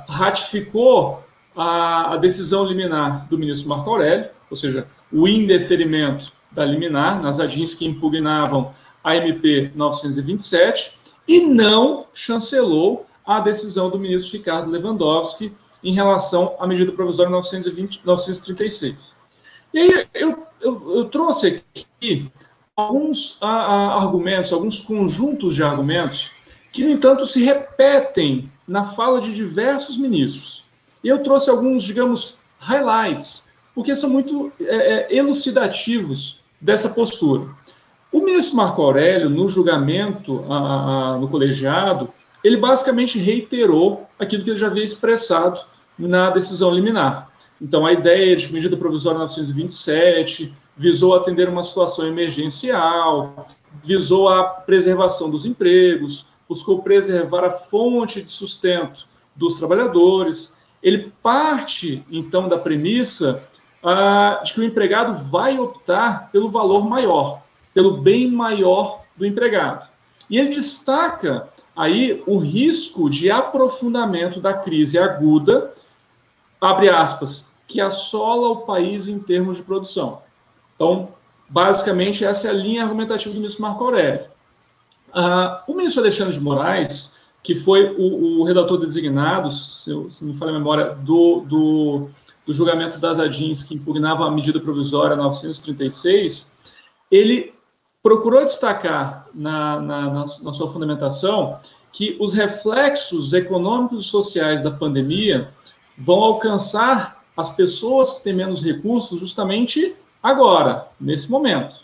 ratificou 0.09 1.23
a, 1.57 2.15
a, 2.15 2.17
decisão 2.17 2.65
liminar 2.65 3.29
do 3.29 3.39
ministro 3.39 3.69
Marco 3.69 3.89
Aurélio, 3.89 4.29
ou 4.51 4.57
seja, 4.57 4.89
o 5.13 5.29
indeferimento 5.29 6.33
da 6.51 6.65
liminar 6.65 7.23
nas 7.23 7.39
ADINs 7.39 7.73
que 7.73 7.87
impugnavam 7.87 8.75
a 9.05 9.17
MP 9.17 9.71
927 9.77 10.93
e 11.29 11.41
não 11.41 12.07
chancelou 12.13 13.07
a 13.27 13.41
decisão 13.41 13.91
do 13.91 13.99
ministro 13.99 14.33
Ricardo 14.37 14.71
Lewandowski 14.71 15.53
em 15.83 15.93
relação 15.93 16.57
à 16.59 16.67
medida 16.67 16.93
provisória 16.93 17.31
920, 17.31 18.01
936. 18.05 19.17
E 19.75 19.79
aí 19.79 20.07
eu, 20.15 20.47
eu, 20.61 20.97
eu 20.97 21.05
trouxe 21.07 21.63
aqui 21.75 22.31
alguns 22.77 23.39
a, 23.41 23.49
a, 23.49 24.03
argumentos, 24.03 24.53
alguns 24.53 24.81
conjuntos 24.81 25.55
de 25.55 25.63
argumentos 25.63 26.31
que, 26.73 26.85
no 26.85 26.91
entanto, 26.91 27.25
se 27.27 27.43
repetem 27.43 28.51
na 28.67 28.85
fala 28.85 29.21
de 29.21 29.35
diversos 29.35 29.97
ministros. 29.97 30.65
E 31.03 31.09
eu 31.09 31.23
trouxe 31.23 31.49
alguns, 31.49 31.83
digamos, 31.83 32.39
highlights, 32.59 33.49
porque 33.75 33.95
são 33.95 34.11
muito 34.11 34.53
é, 34.61 34.77
é, 34.77 35.17
elucidativos 35.17 36.41
dessa 36.61 36.89
postura. 36.91 37.49
O 38.13 38.21
ministro 38.21 38.57
Marco 38.57 38.83
Aurélio, 38.83 39.31
no 39.31 39.49
julgamento 39.49 40.45
a, 40.51 41.17
no 41.19 41.29
colegiado, 41.29 42.09
ele 42.47 42.59
basicamente 42.59 43.19
reiterou 43.19 44.07
aquilo 44.19 44.45
que 44.45 44.51
ele 44.51 44.59
já 44.59 44.69
havia 44.69 44.85
expressado 44.85 45.61
na 45.99 46.31
decisão 46.31 46.71
liminar. 46.71 47.29
Então, 47.61 47.85
a 47.85 47.93
ideia 47.93 48.37
de 48.37 48.53
medida 48.53 48.77
provisória 48.77 49.19
927 49.19 50.53
visou 50.77 51.17
atender 51.17 51.49
uma 51.49 51.63
situação 51.63 52.07
emergencial, 52.07 53.47
visou 53.83 54.29
a 54.29 54.45
preservação 54.45 55.29
dos 55.29 55.45
empregos, 55.45 56.27
buscou 56.49 56.83
preservar 56.83 57.45
a 57.45 57.51
fonte 57.51 58.23
de 58.23 58.31
sustento 58.31 59.09
dos 59.35 59.59
trabalhadores. 59.59 60.57
Ele 60.81 61.13
parte, 61.21 62.05
então, 62.09 62.49
da 62.49 62.59
premissa 62.59 63.43
ah, 63.83 64.41
de 64.45 64.53
que 64.53 64.61
o 64.61 64.65
empregado 64.65 65.15
vai 65.29 65.59
optar 65.59 66.31
pelo 66.31 66.49
valor 66.49 66.89
maior, 66.89 67.43
pelo 67.75 67.97
bem 67.97 68.31
maior 68.31 69.03
do 69.17 69.27
empregado. 69.27 69.89
E 70.31 70.39
ele 70.39 70.51
destaca 70.51 71.49
aí 71.77 72.23
o 72.27 72.39
risco 72.39 73.11
de 73.11 73.31
aprofundamento 73.31 74.41
da 74.41 74.55
crise 74.55 74.99
aguda, 74.99 75.73
abre 76.61 76.89
aspas, 76.89 77.47
que 77.69 77.81
assola 77.81 78.49
o 78.49 78.63
país 78.63 79.09
em 79.09 79.19
termos 79.19 79.59
de 79.59 79.65
produção. 79.65 80.23
Então, 80.75 81.09
basicamente, 81.49 82.25
essa 82.25 82.49
é 82.49 82.51
a 82.51 82.55
linha 82.55 82.83
argumentativa 82.83 83.33
do 83.33 83.39
ministro 83.39 83.63
Marco 83.63 83.85
Aurélio. 83.85 84.27
Uh, 85.09 85.73
o 85.73 85.75
ministro 85.75 86.03
Alexandre 86.03 86.35
de 86.35 86.41
Moraes, 86.41 87.15
que 87.43 87.55
foi 87.55 87.95
o, 87.97 88.41
o 88.41 88.45
redator 88.45 88.79
designado, 88.79 89.51
se, 89.51 89.91
eu, 89.91 90.11
se 90.11 90.25
não 90.25 90.33
me 90.33 90.39
falha 90.39 90.51
a 90.51 90.59
memória, 90.59 90.95
do, 90.95 91.41
do, 91.47 92.09
do, 92.45 92.53
julgamento 92.53 92.99
das 92.99 93.19
ADINs 93.19 93.63
que 93.63 93.75
impugnava 93.75 94.27
a 94.27 94.31
medida 94.31 94.61
provisória 94.61 95.17
936, 95.17 96.51
ele 97.11 97.55
procurou 98.07 98.45
destacar 98.45 99.27
na, 99.35 99.81
na, 99.81 100.11
na, 100.41 100.53
sua 100.53 100.71
fundamentação 100.73 101.59
que 101.93 102.17
os 102.21 102.35
reflexos 102.35 103.33
econômicos 103.33 104.07
e 104.07 104.09
sociais 104.09 104.63
da 104.63 104.71
pandemia 104.71 105.53
vão 105.99 106.23
alcançar 106.23 107.25
as 107.37 107.51
pessoas 107.51 108.13
que 108.13 108.23
têm 108.23 108.33
menos 108.33 108.65
recursos 108.65 109.19
justamente 109.19 109.97
agora, 110.23 110.87
nesse 111.01 111.29
momento. 111.29 111.81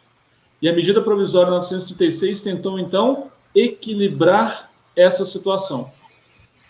E 0.61 0.69
a 0.69 0.73
medida 0.73 1.03
provisória 1.03 1.51
936 1.51 2.41
tentou, 2.41 2.79
então, 2.79 3.27
equilibrar 3.53 4.71
essa 4.95 5.27
situação. 5.27 5.91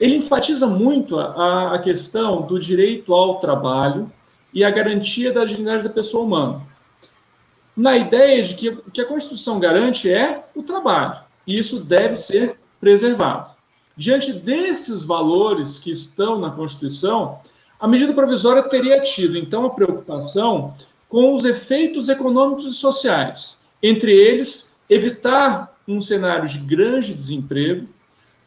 Ele 0.01 0.17
enfatiza 0.17 0.67
muito 0.67 1.19
a, 1.19 1.75
a 1.75 1.79
questão 1.79 2.41
do 2.41 2.59
direito 2.59 3.13
ao 3.13 3.39
trabalho 3.39 4.11
e 4.55 4.65
a 4.65 4.71
garantia 4.71 5.31
da 5.31 5.45
dignidade 5.45 5.83
da 5.83 5.91
pessoa 5.91 6.25
humana. 6.25 6.72
Na 7.77 7.97
ideia 7.97 8.43
de 8.43 8.55
que 8.55 8.69
o 8.69 8.91
que 8.91 9.01
a 9.01 9.07
Constituição 9.07 9.59
garante 9.59 10.11
é 10.11 10.45
o 10.55 10.63
trabalho, 10.63 11.21
e 11.47 11.59
isso 11.59 11.81
deve 11.81 12.17
ser 12.17 12.57
preservado. 12.81 13.55
Diante 13.97 14.33
desses 14.33 15.05
valores 15.05 15.79
que 15.79 15.91
estão 15.91 16.39
na 16.39 16.51
Constituição, 16.51 17.39
a 17.79 17.89
medida 17.89 18.13
provisória 18.13 18.63
teria 18.63 19.01
tido, 19.01 19.37
então, 19.37 19.67
a 19.67 19.71
preocupação 19.71 20.75
com 21.09 21.35
os 21.35 21.45
efeitos 21.45 22.09
econômicos 22.09 22.65
e 22.67 22.73
sociais, 22.73 23.59
entre 23.83 24.13
eles, 24.13 24.75
evitar 24.89 25.77
um 25.87 26.01
cenário 26.01 26.49
de 26.49 26.59
grande 26.59 27.13
desemprego, 27.13 27.87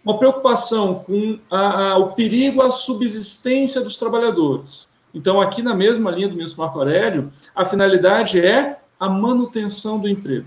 uma 0.04 0.18
preocupação 0.18 0.96
com 0.96 1.38
a, 1.50 1.92
a, 1.92 1.98
o 1.98 2.14
perigo 2.14 2.62
à 2.62 2.72
subsistência 2.72 3.82
dos 3.82 3.98
trabalhadores. 3.98 4.88
Então, 5.14 5.42
aqui 5.42 5.62
na 5.62 5.74
mesma 5.74 6.12
linha 6.12 6.28
do 6.28 6.36
ministro 6.36 6.62
Marco 6.62 6.80
Aurélio, 6.80 7.32
a 7.56 7.66
finalidade 7.66 8.40
é 8.40 8.80
a 9.00 9.10
manutenção 9.10 10.00
do 10.00 10.08
emprego, 10.08 10.46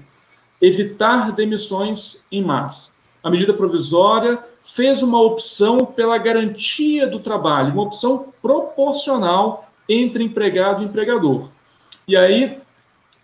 evitar 0.60 1.32
demissões 1.32 2.20
em 2.30 2.42
massa. 2.42 2.90
A 3.22 3.30
medida 3.30 3.52
provisória 3.52 4.38
fez 4.74 5.02
uma 5.02 5.20
opção 5.20 5.78
pela 5.78 6.18
garantia 6.18 7.06
do 7.06 7.18
trabalho, 7.18 7.72
uma 7.72 7.82
opção 7.82 8.32
proporcional 8.40 9.68
entre 9.88 10.22
empregado 10.22 10.82
e 10.82 10.86
empregador. 10.86 11.48
E 12.06 12.16
aí, 12.16 12.58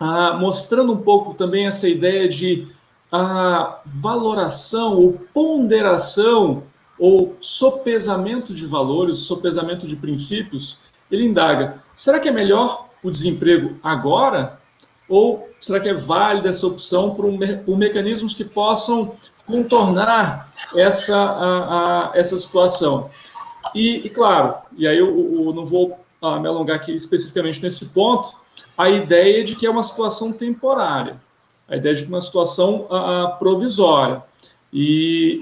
ah, 0.01 0.37
mostrando 0.39 0.93
um 0.93 0.97
pouco 0.97 1.35
também 1.35 1.67
essa 1.67 1.89
ideia 1.89 2.29
de 2.29 2.67
ah, 3.11 3.81
valoração 3.85 4.97
ou 4.97 5.13
ponderação 5.33 6.65
ou 6.99 7.37
sopesamento 7.41 8.53
de 8.53 8.67
valores, 8.67 9.19
sopesamento 9.19 9.87
de 9.87 9.97
princípios, 9.97 10.79
ele 11.11 11.25
indaga: 11.25 11.83
será 11.95 12.19
que 12.19 12.29
é 12.29 12.33
melhor 12.33 12.89
o 13.03 13.11
desemprego 13.11 13.77
agora? 13.83 14.61
Ou 15.09 15.49
será 15.61 15.81
que 15.81 15.89
é 15.89 15.95
válida 15.95 16.49
essa 16.49 16.67
opção 16.67 17.15
por, 17.15 17.25
um, 17.25 17.39
por 17.65 17.77
mecanismos 17.77 18.35
que 18.35 18.45
possam 18.45 19.15
contornar 19.47 20.51
essa, 20.75 21.17
a, 21.17 22.11
a, 22.11 22.19
essa 22.19 22.39
situação? 22.39 23.11
E, 23.75 24.07
e, 24.07 24.11
claro, 24.11 24.55
e 24.77 24.87
aí 24.87 24.99
eu, 24.99 25.09
eu 25.09 25.53
não 25.53 25.67
vou 25.67 25.99
ah, 26.23 26.39
me 26.39 26.49
alongar 26.49 26.77
aqui 26.77 26.93
especificamente 26.93 27.63
nesse 27.63 27.87
ponto, 27.87 28.33
a 28.79 28.89
ideia 28.89 29.45
de 29.45 29.55
que 29.55 29.67
é 29.67 29.71
uma 29.71 29.83
situação 29.83 30.33
temporária, 30.33 31.23
a 31.69 31.77
ideia 31.77 31.95
de 31.95 32.03
que 32.03 32.07
é 32.07 32.15
uma 32.15 32.21
situação 32.21 32.87
uh, 32.91 33.39
provisória. 33.39 34.23
E, 34.73 35.39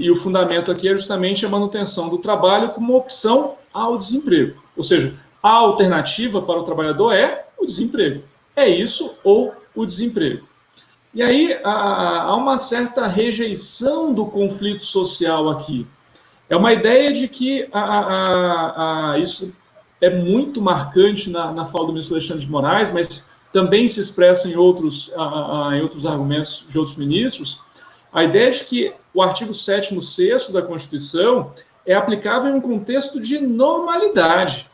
e, 0.00 0.04
e, 0.04 0.10
o 0.10 0.14
fundamento 0.14 0.70
aqui 0.70 0.86
é 0.88 0.92
justamente 0.92 1.46
a 1.46 1.48
manutenção 1.48 2.08
do 2.10 2.18
trabalho 2.18 2.70
como 2.70 2.94
opção 2.94 3.54
ao 3.72 3.96
desemprego. 3.96 4.60
Ou 4.76 4.82
seja, 4.82 5.14
a 5.42 5.50
alternativa 5.50 6.42
para 6.42 6.60
o 6.60 6.64
trabalhador 6.64 7.12
é 7.14 7.46
o 7.58 7.64
desemprego. 7.64 8.22
É 8.60 8.68
isso 8.68 9.18
ou 9.24 9.54
o 9.74 9.86
desemprego. 9.86 10.46
E 11.14 11.22
aí 11.22 11.58
há 11.64 12.36
uma 12.36 12.58
certa 12.58 13.06
rejeição 13.06 14.12
do 14.12 14.26
conflito 14.26 14.84
social 14.84 15.48
aqui. 15.48 15.86
É 16.46 16.54
uma 16.54 16.72
ideia 16.74 17.10
de 17.10 17.26
que 17.26 17.66
a, 17.72 17.80
a, 17.80 19.12
a, 19.12 19.18
isso 19.18 19.56
é 19.98 20.10
muito 20.10 20.60
marcante 20.60 21.30
na, 21.30 21.50
na 21.52 21.64
fala 21.64 21.86
do 21.86 21.92
ministro 21.92 22.16
Alexandre 22.16 22.44
de 22.44 22.50
Moraes, 22.50 22.92
mas 22.92 23.30
também 23.50 23.88
se 23.88 23.98
expressa 23.98 24.46
em 24.46 24.56
outros, 24.56 25.10
em 25.72 25.80
outros 25.80 26.04
argumentos 26.04 26.66
de 26.68 26.78
outros 26.78 26.98
ministros, 26.98 27.62
a 28.12 28.22
ideia 28.22 28.50
de 28.50 28.64
que 28.64 28.92
o 29.14 29.22
artigo 29.22 29.54
7 29.54 30.00
6 30.00 30.50
da 30.50 30.60
Constituição 30.60 31.52
é 31.86 31.94
aplicável 31.94 32.50
em 32.50 32.54
um 32.56 32.60
contexto 32.60 33.18
de 33.18 33.38
normalidade. 33.38 34.69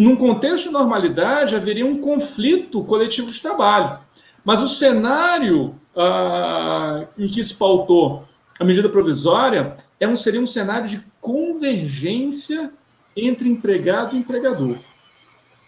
Num 0.00 0.16
contexto 0.16 0.68
de 0.68 0.72
normalidade, 0.72 1.54
haveria 1.54 1.84
um 1.84 1.98
conflito 1.98 2.82
coletivo 2.84 3.30
de 3.30 3.38
trabalho. 3.38 3.98
Mas 4.42 4.62
o 4.62 4.68
cenário 4.68 5.74
ah, 5.94 7.06
em 7.18 7.26
que 7.26 7.44
se 7.44 7.54
pautou 7.54 8.24
a 8.58 8.64
medida 8.64 8.88
provisória 8.88 9.76
é 10.00 10.08
um, 10.08 10.16
seria 10.16 10.40
um 10.40 10.46
cenário 10.46 10.88
de 10.88 11.04
convergência 11.20 12.72
entre 13.14 13.46
empregado 13.46 14.16
e 14.16 14.20
empregador. 14.20 14.78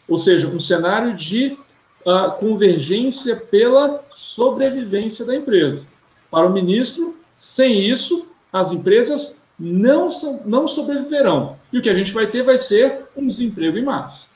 Ou 0.09 0.17
seja, 0.17 0.49
um 0.49 0.59
cenário 0.59 1.15
de 1.15 1.59
uh, 2.07 2.33
convergência 2.41 3.37
pela 3.37 4.03
sobrevivência 4.15 5.27
da 5.27 5.37
empresa. 5.37 5.87
Para 6.31 6.47
o 6.47 6.53
ministro, 6.53 7.19
sem 7.37 7.81
isso, 7.81 8.33
as 8.51 8.73
empresas 8.73 9.39
não, 9.59 10.09
não 10.47 10.67
sobreviverão. 10.67 11.61
E 11.73 11.79
o 11.79 11.83
que 11.83 11.89
a 11.89 11.95
gente 11.95 12.13
vai 12.13 12.27
ter 12.27 12.43
vai 12.43 12.59
ser 12.59 13.07
um 13.17 13.27
desemprego 13.27 13.79
em 13.79 13.85
massa. 13.85 14.29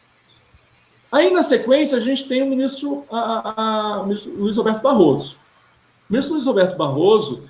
Aí, 1.10 1.32
na 1.32 1.42
sequência, 1.42 1.96
a 1.96 2.00
gente 2.00 2.26
tem 2.26 2.42
o 2.42 2.46
ministro, 2.46 3.04
a, 3.10 3.62
a, 3.62 4.00
o 4.00 4.06
ministro 4.06 4.34
Luiz 4.36 4.56
Roberto 4.56 4.82
Barroso. 4.82 5.36
O 6.08 6.12
ministro 6.12 6.34
Luiz 6.34 6.46
Roberto 6.46 6.76
Barroso, 6.76 7.42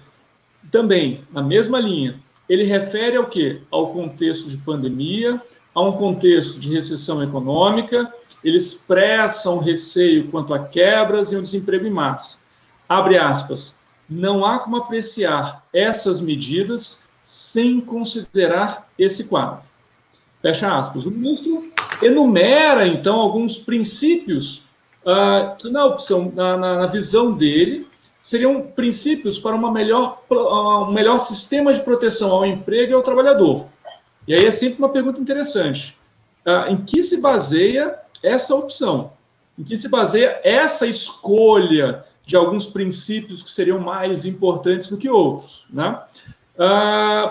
também, 0.70 1.22
na 1.32 1.42
mesma 1.42 1.78
linha, 1.78 2.18
ele 2.48 2.64
refere 2.64 3.16
ao 3.16 3.26
quê? 3.26 3.60
Ao 3.70 3.92
contexto 3.92 4.48
de 4.48 4.56
pandemia, 4.58 5.40
a 5.74 5.82
um 5.82 5.92
contexto 5.92 6.58
de 6.58 6.72
recessão 6.72 7.22
econômica, 7.22 8.12
ele 8.42 8.56
expressa 8.56 9.50
um 9.50 9.58
receio 9.58 10.28
quanto 10.28 10.54
a 10.54 10.58
quebras 10.58 11.32
e 11.32 11.36
um 11.36 11.42
desemprego 11.42 11.86
em 11.86 11.90
massa. 11.90 12.38
Abre 12.88 13.18
aspas. 13.18 13.76
Não 14.08 14.46
há 14.46 14.60
como 14.60 14.76
apreciar 14.76 15.64
essas 15.72 16.20
medidas 16.20 17.00
sem 17.24 17.80
considerar 17.80 18.88
esse 18.96 19.24
quadro. 19.24 19.65
Fecha 20.46 20.78
aspas. 20.78 21.04
O 21.06 21.10
ministro 21.10 21.72
enumera, 22.00 22.86
então, 22.86 23.16
alguns 23.16 23.58
princípios 23.58 24.58
uh, 25.04 25.56
que, 25.58 25.68
na 25.68 25.84
opção, 25.84 26.30
na, 26.32 26.56
na, 26.56 26.86
visão 26.86 27.32
dele, 27.32 27.84
seriam 28.22 28.62
princípios 28.62 29.40
para 29.40 29.56
uma 29.56 29.72
melhor, 29.72 30.22
uh, 30.30 30.84
um 30.84 30.92
melhor 30.92 31.18
sistema 31.18 31.74
de 31.74 31.80
proteção 31.80 32.30
ao 32.30 32.46
emprego 32.46 32.92
e 32.92 32.94
ao 32.94 33.02
trabalhador. 33.02 33.66
E 34.28 34.34
aí 34.34 34.46
é 34.46 34.50
sempre 34.52 34.78
uma 34.78 34.88
pergunta 34.88 35.20
interessante. 35.20 35.98
Uh, 36.46 36.70
em 36.70 36.76
que 36.76 37.02
se 37.02 37.20
baseia 37.20 37.98
essa 38.22 38.54
opção? 38.54 39.14
Em 39.58 39.64
que 39.64 39.76
se 39.76 39.88
baseia 39.88 40.40
essa 40.44 40.86
escolha 40.86 42.04
de 42.24 42.36
alguns 42.36 42.66
princípios 42.66 43.42
que 43.42 43.50
seriam 43.50 43.80
mais 43.80 44.24
importantes 44.24 44.90
do 44.90 44.96
que 44.96 45.08
outros? 45.08 45.66
Né? 45.68 45.98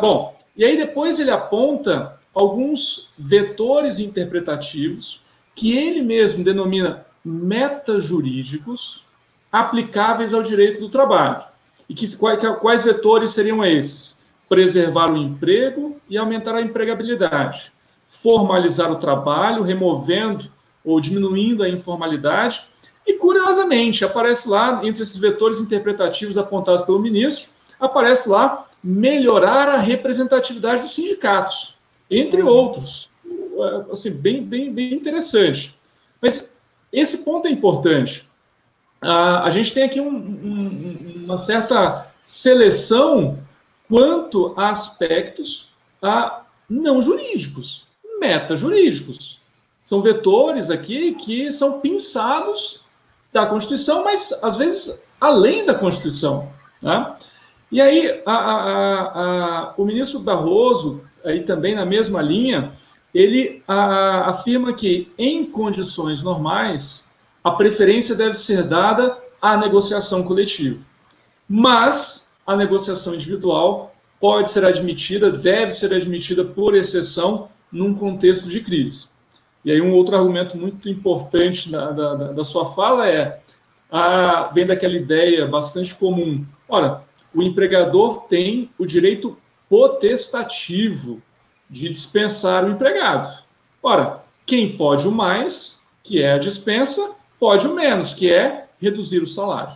Bom, 0.01 0.37
e 0.57 0.65
aí 0.65 0.75
depois 0.77 1.19
ele 1.19 1.31
aponta 1.31 2.14
alguns 2.35 3.13
vetores 3.17 3.97
interpretativos 3.97 5.23
que 5.55 5.75
ele 5.77 6.01
mesmo 6.01 6.43
denomina 6.43 7.05
metajurídicos 7.23 9.05
aplicáveis 9.49 10.33
ao 10.33 10.43
direito 10.43 10.81
do 10.81 10.89
trabalho. 10.89 11.43
E 11.87 11.93
que, 11.93 12.05
quais 12.59 12.83
vetores 12.83 13.31
seriam 13.31 13.63
esses? 13.63 14.17
Preservar 14.49 15.09
o 15.09 15.17
emprego 15.17 15.95
e 16.09 16.17
aumentar 16.17 16.55
a 16.55 16.61
empregabilidade. 16.61 17.71
Formalizar 18.05 18.91
o 18.91 18.97
trabalho, 18.97 19.63
removendo 19.63 20.51
ou 20.83 20.99
diminuindo 20.99 21.63
a 21.63 21.69
informalidade. 21.69 22.65
E, 23.07 23.13
curiosamente, 23.13 24.03
aparece 24.03 24.49
lá, 24.49 24.81
entre 24.83 25.03
esses 25.03 25.15
vetores 25.15 25.59
interpretativos 25.59 26.37
apontados 26.37 26.81
pelo 26.81 26.99
ministro, 26.99 27.49
aparece 27.79 28.27
lá 28.27 28.67
melhorar 28.83 29.69
a 29.69 29.77
representatividade 29.77 30.81
dos 30.81 30.93
sindicatos 30.93 31.74
entre 32.09 32.41
outros. 32.43 33.09
Assim, 33.91 34.11
bem, 34.11 34.43
bem, 34.43 34.71
bem 34.71 34.93
interessante. 34.93 35.77
Mas 36.21 36.57
esse 36.91 37.23
ponto 37.23 37.47
é 37.47 37.51
importante. 37.51 38.27
a 39.01 39.49
gente 39.49 39.73
tem 39.73 39.83
aqui 39.83 39.99
um, 39.99 40.15
um, 40.15 41.23
uma 41.25 41.37
certa 41.37 42.07
seleção 42.23 43.39
quanto 43.87 44.53
a 44.57 44.69
aspectos 44.69 45.73
a 46.01 46.41
não 46.69 47.01
jurídicos, 47.01 47.87
metajurídicos. 48.19 49.41
São 49.81 50.01
vetores 50.01 50.71
aqui 50.71 51.13
que 51.13 51.51
são 51.51 51.79
pensados 51.79 52.85
da 53.31 53.45
Constituição, 53.45 54.03
mas 54.03 54.31
às 54.41 54.55
vezes 54.55 55.03
além 55.19 55.65
da 55.65 55.75
Constituição. 55.75 56.51
Né? 56.81 57.15
E 57.71 57.81
aí, 57.81 58.21
a, 58.25 58.33
a, 58.33 59.01
a, 59.01 59.73
o 59.77 59.85
ministro 59.85 60.19
Barroso 60.19 61.01
aí 61.25 61.43
também 61.43 61.75
na 61.75 61.85
mesma 61.85 62.21
linha, 62.21 62.71
ele 63.13 63.63
a, 63.67 64.29
afirma 64.29 64.73
que, 64.73 65.11
em 65.17 65.45
condições 65.45 66.21
normais, 66.21 67.05
a 67.43 67.51
preferência 67.51 68.15
deve 68.15 68.35
ser 68.35 68.63
dada 68.63 69.17
à 69.41 69.55
negociação 69.57 70.23
coletiva. 70.23 70.79
Mas 71.47 72.31
a 72.45 72.55
negociação 72.55 73.15
individual 73.15 73.93
pode 74.19 74.49
ser 74.49 74.65
admitida, 74.65 75.31
deve 75.31 75.71
ser 75.71 75.93
admitida 75.93 76.43
por 76.43 76.75
exceção 76.75 77.49
num 77.71 77.93
contexto 77.93 78.47
de 78.49 78.61
crise. 78.61 79.07
E 79.63 79.71
aí 79.71 79.81
um 79.81 79.93
outro 79.93 80.15
argumento 80.15 80.57
muito 80.57 80.87
importante 80.89 81.71
da, 81.71 81.91
da, 81.91 82.13
da 82.31 82.43
sua 82.43 82.73
fala 82.73 83.07
é, 83.07 83.39
a, 83.91 84.51
vem 84.53 84.65
daquela 84.65 84.95
ideia 84.95 85.45
bastante 85.47 85.95
comum, 85.95 86.45
ora, 86.67 87.03
o 87.33 87.41
empregador 87.41 88.21
tem 88.27 88.69
o 88.77 88.85
direito 88.85 89.37
potestativo 89.69 91.21
de 91.69 91.89
dispensar 91.89 92.65
o 92.65 92.71
empregado. 92.71 93.43
Ora, 93.81 94.23
quem 94.45 94.77
pode 94.77 95.07
o 95.07 95.11
mais, 95.11 95.79
que 96.03 96.21
é 96.21 96.33
a 96.33 96.37
dispensa, 96.37 97.11
pode 97.39 97.67
o 97.67 97.73
menos, 97.73 98.13
que 98.13 98.31
é 98.31 98.67
reduzir 98.79 99.21
o 99.21 99.27
salário. 99.27 99.75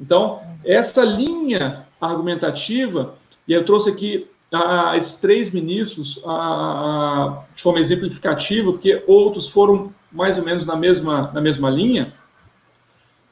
Então, 0.00 0.40
essa 0.64 1.04
linha 1.04 1.86
argumentativa, 2.00 3.14
e 3.48 3.52
eu 3.52 3.64
trouxe 3.64 3.90
aqui 3.90 4.28
a, 4.52 4.96
esses 4.96 5.16
três 5.16 5.50
ministros 5.50 6.22
a, 6.24 6.32
a, 6.32 7.44
de 7.54 7.62
forma 7.62 7.80
exemplificativa, 7.80 8.70
porque 8.70 9.02
outros 9.06 9.48
foram 9.48 9.92
mais 10.12 10.38
ou 10.38 10.44
menos 10.44 10.64
na 10.64 10.76
mesma, 10.76 11.30
na 11.32 11.40
mesma 11.40 11.70
linha. 11.70 12.12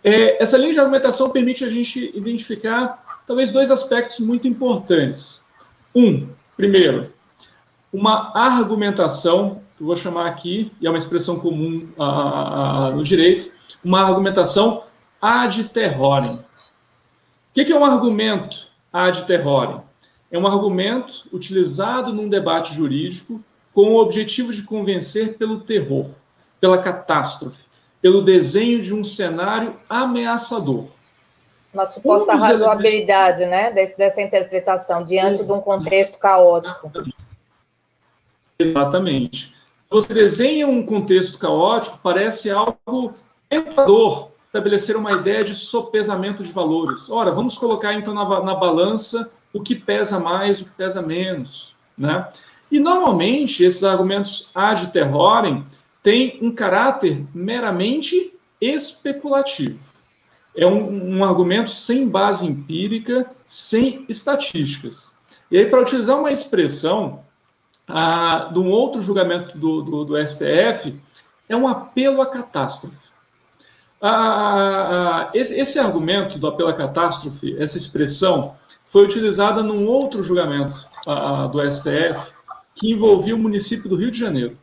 É, 0.02 0.42
essa 0.42 0.58
linha 0.58 0.72
de 0.72 0.80
argumentação 0.80 1.30
permite 1.30 1.64
a 1.64 1.68
gente 1.68 2.12
identificar 2.14 3.22
talvez 3.26 3.52
dois 3.52 3.70
aspectos 3.70 4.20
muito 4.20 4.46
importantes. 4.48 5.43
Um, 5.94 6.28
primeiro, 6.56 7.12
uma 7.92 8.36
argumentação, 8.36 9.60
eu 9.78 9.86
vou 9.86 9.94
chamar 9.94 10.26
aqui, 10.26 10.72
e 10.80 10.86
é 10.86 10.90
uma 10.90 10.98
expressão 10.98 11.38
comum 11.38 11.88
a, 11.96 12.88
a, 12.88 12.90
no 12.90 13.04
direito, 13.04 13.52
uma 13.84 14.00
argumentação 14.00 14.82
ad 15.22 15.62
terrorem. 15.64 16.32
O 16.32 17.54
que 17.54 17.72
é 17.72 17.78
um 17.78 17.84
argumento 17.84 18.66
ad 18.92 19.24
terrorem? 19.24 19.80
É 20.32 20.36
um 20.36 20.46
argumento 20.48 21.28
utilizado 21.32 22.12
num 22.12 22.28
debate 22.28 22.74
jurídico 22.74 23.40
com 23.72 23.92
o 23.92 24.00
objetivo 24.00 24.52
de 24.52 24.64
convencer 24.64 25.38
pelo 25.38 25.60
terror, 25.60 26.10
pela 26.60 26.78
catástrofe, 26.78 27.62
pelo 28.02 28.22
desenho 28.22 28.82
de 28.82 28.92
um 28.92 29.04
cenário 29.04 29.76
ameaçador. 29.88 30.88
Uma 31.74 31.86
suposta 31.86 32.36
razoabilidade, 32.36 33.44
né, 33.44 33.72
dessa 33.72 34.22
interpretação 34.22 35.04
diante 35.04 35.44
de 35.44 35.52
um 35.52 35.60
contexto 35.60 36.18
caótico. 36.20 36.90
Exatamente. 38.56 39.52
Você 39.90 40.14
desenha 40.14 40.68
um 40.68 40.86
contexto 40.86 41.36
caótico, 41.36 41.98
parece 42.02 42.48
algo 42.50 43.12
tentador 43.48 44.30
estabelecer 44.46 44.96
uma 44.96 45.12
ideia 45.12 45.42
de 45.42 45.52
sopesamento 45.52 46.44
de 46.44 46.52
valores. 46.52 47.10
Ora, 47.10 47.32
vamos 47.32 47.58
colocar 47.58 47.92
então 47.92 48.14
na, 48.14 48.24
na 48.42 48.54
balança 48.54 49.28
o 49.52 49.60
que 49.60 49.74
pesa 49.74 50.20
mais, 50.20 50.60
o 50.60 50.64
que 50.64 50.70
pesa 50.70 51.02
menos, 51.02 51.74
né? 51.98 52.28
E 52.70 52.78
normalmente 52.78 53.64
esses 53.64 53.82
argumentos 53.82 54.50
ad 54.54 54.88
terrorem 54.92 55.64
têm 56.02 56.38
um 56.40 56.52
caráter 56.52 57.24
meramente 57.34 58.32
especulativo. 58.60 59.93
É 60.56 60.66
um, 60.66 61.18
um 61.18 61.24
argumento 61.24 61.70
sem 61.70 62.08
base 62.08 62.46
empírica, 62.46 63.26
sem 63.46 64.04
estatísticas. 64.08 65.12
E 65.50 65.58
aí, 65.58 65.66
para 65.66 65.80
utilizar 65.80 66.18
uma 66.18 66.32
expressão 66.32 67.20
ah, 67.86 68.50
de 68.52 68.58
um 68.58 68.70
outro 68.70 69.02
julgamento 69.02 69.58
do, 69.58 69.82
do, 69.82 70.04
do, 70.04 70.26
STF, 70.26 70.98
é 71.48 71.56
um 71.56 71.68
apelo 71.68 72.22
à 72.22 72.26
catástrofe. 72.26 72.96
Ah, 74.00 75.30
esse, 75.34 75.58
esse, 75.58 75.78
argumento 75.78 76.38
do 76.38 76.46
apelo 76.46 76.68
à 76.68 76.72
catástrofe, 76.72 77.56
essa 77.58 77.76
expressão, 77.76 78.54
foi 78.84 79.04
utilizada 79.04 79.62
num 79.62 79.86
outro 79.86 80.22
julgamento 80.22 80.88
ah, 81.06 81.46
do 81.46 81.58
STF 81.70 82.32
que 82.74 82.90
envolvia 82.90 83.34
o 83.34 83.38
município 83.38 83.88
do 83.88 83.96
Rio 83.96 84.10
de 84.10 84.18
Janeiro. 84.18 84.58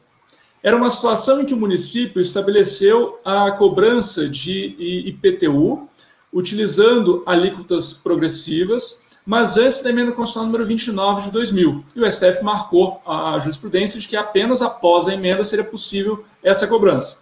Era 0.64 0.78
uma 0.78 0.90
situação 0.90 1.42
em 1.42 1.46
que 1.46 1.54
o 1.54 1.58
município 1.58 2.22
estabeleceu 2.22 3.20
a 3.26 3.52
cobrança 3.52 4.30
de 4.30 4.76
IPTU, 5.08 5.90
utilizando 6.32 7.24
alíquotas 7.26 7.94
progressivas, 7.94 9.04
mas 9.26 9.58
antes 9.58 9.82
da 9.82 9.90
emenda 9.90 10.12
constitucional 10.12 10.46
número 10.46 10.66
29 10.66 11.24
de 11.24 11.32
2000. 11.32 11.84
E 11.96 12.02
o 12.02 12.12
STF 12.12 12.44
marcou 12.44 13.02
a 13.06 13.38
jurisprudência 13.40 14.00
de 14.00 14.08
que 14.08 14.16
apenas 14.16 14.62
após 14.62 15.08
a 15.08 15.14
emenda 15.14 15.44
seria 15.44 15.66
possível 15.66 16.24
essa 16.44 16.68
cobrança. 16.68 17.20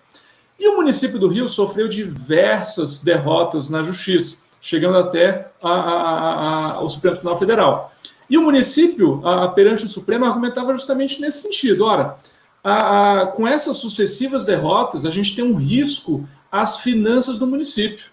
E 0.59 0.67
o 0.67 0.75
município 0.75 1.17
do 1.17 1.29
Rio 1.29 1.47
sofreu 1.47 1.87
diversas 1.87 3.01
derrotas 3.01 3.69
na 3.69 3.81
justiça, 3.81 4.37
chegando 4.59 4.97
até 4.97 5.49
a, 5.61 5.71
a, 5.71 5.93
a, 5.93 6.73
ao 6.73 6.89
Supremo 6.89 7.15
Tribunal 7.15 7.39
Federal. 7.39 7.93
E 8.29 8.37
o 8.37 8.41
município, 8.41 9.25
a, 9.25 9.47
perante 9.47 9.85
o 9.85 9.89
Supremo, 9.89 10.25
argumentava 10.25 10.75
justamente 10.75 11.21
nesse 11.21 11.41
sentido. 11.41 11.85
Ora, 11.85 12.17
a, 12.63 13.21
a, 13.21 13.27
com 13.27 13.47
essas 13.47 13.77
sucessivas 13.77 14.45
derrotas, 14.45 15.05
a 15.05 15.09
gente 15.09 15.35
tem 15.35 15.43
um 15.43 15.55
risco 15.55 16.27
às 16.51 16.79
finanças 16.79 17.39
do 17.39 17.47
município. 17.47 18.05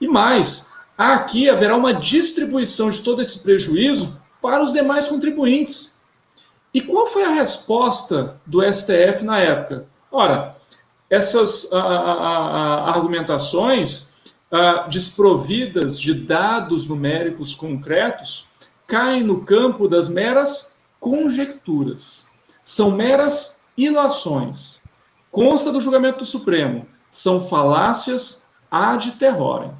E 0.00 0.08
mais, 0.08 0.70
aqui 0.96 1.48
haverá 1.48 1.76
uma 1.76 1.94
distribuição 1.94 2.90
de 2.90 3.02
todo 3.02 3.22
esse 3.22 3.40
prejuízo 3.40 4.20
para 4.42 4.62
os 4.62 4.72
demais 4.72 5.06
contribuintes. 5.06 5.94
E 6.72 6.80
qual 6.80 7.06
foi 7.06 7.24
a 7.24 7.30
resposta 7.30 8.40
do 8.44 8.60
STF 8.60 9.22
na 9.22 9.38
época? 9.38 9.86
Ora, 10.10 10.56
essas 11.08 11.72
a, 11.72 12.90
argumentações 12.90 14.12
desprovidas 14.88 15.98
de 15.98 16.14
dados 16.14 16.86
numéricos 16.86 17.54
concretos 17.54 18.48
caem 18.86 19.24
no 19.24 19.44
campo 19.44 19.88
das 19.88 20.08
meras 20.08 20.76
conjecturas. 21.00 22.24
São 22.62 22.90
meras 22.90 23.53
ilações. 23.76 24.80
Consta 25.30 25.72
do 25.72 25.80
julgamento 25.80 26.18
do 26.20 26.26
Supremo. 26.26 26.86
São 27.10 27.42
falácias 27.42 28.46
ad 28.70 29.10
terrorem. 29.12 29.70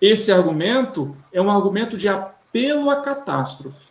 Esse 0.00 0.30
argumento 0.30 1.16
é 1.32 1.40
um 1.40 1.50
argumento 1.50 1.96
de 1.96 2.08
apelo 2.08 2.90
à 2.90 2.96
catástrofe. 2.96 3.86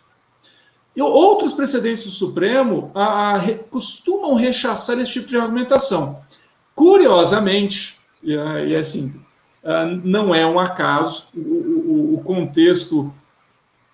E 0.94 1.02
outros 1.02 1.52
precedentes 1.52 2.04
do 2.04 2.10
Supremo 2.10 2.90
a, 2.94 3.36
a, 3.36 3.54
costumam 3.70 4.34
rechaçar 4.34 4.98
esse 4.98 5.12
tipo 5.12 5.26
de 5.26 5.36
argumentação. 5.36 6.20
Curiosamente, 6.74 7.98
e, 8.22 8.32
e 8.32 8.76
assim, 8.76 9.14
não 10.04 10.34
é 10.34 10.46
um 10.46 10.58
acaso, 10.58 11.28
o, 11.34 11.40
o, 11.40 12.14
o 12.14 12.24
contexto 12.24 13.12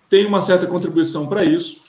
tem 0.09 0.25
uma 0.25 0.41
certa 0.41 0.67
contribuição 0.67 1.27
para 1.27 1.43
isso. 1.43 1.81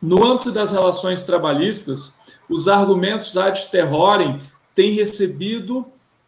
No 0.00 0.24
âmbito 0.24 0.52
das 0.52 0.72
relações 0.72 1.24
trabalhistas, 1.24 2.14
os 2.48 2.68
argumentos 2.68 3.36
ad 3.36 3.60
terrorem 3.70 4.40
têm 4.74 4.92
recebido 4.92 5.86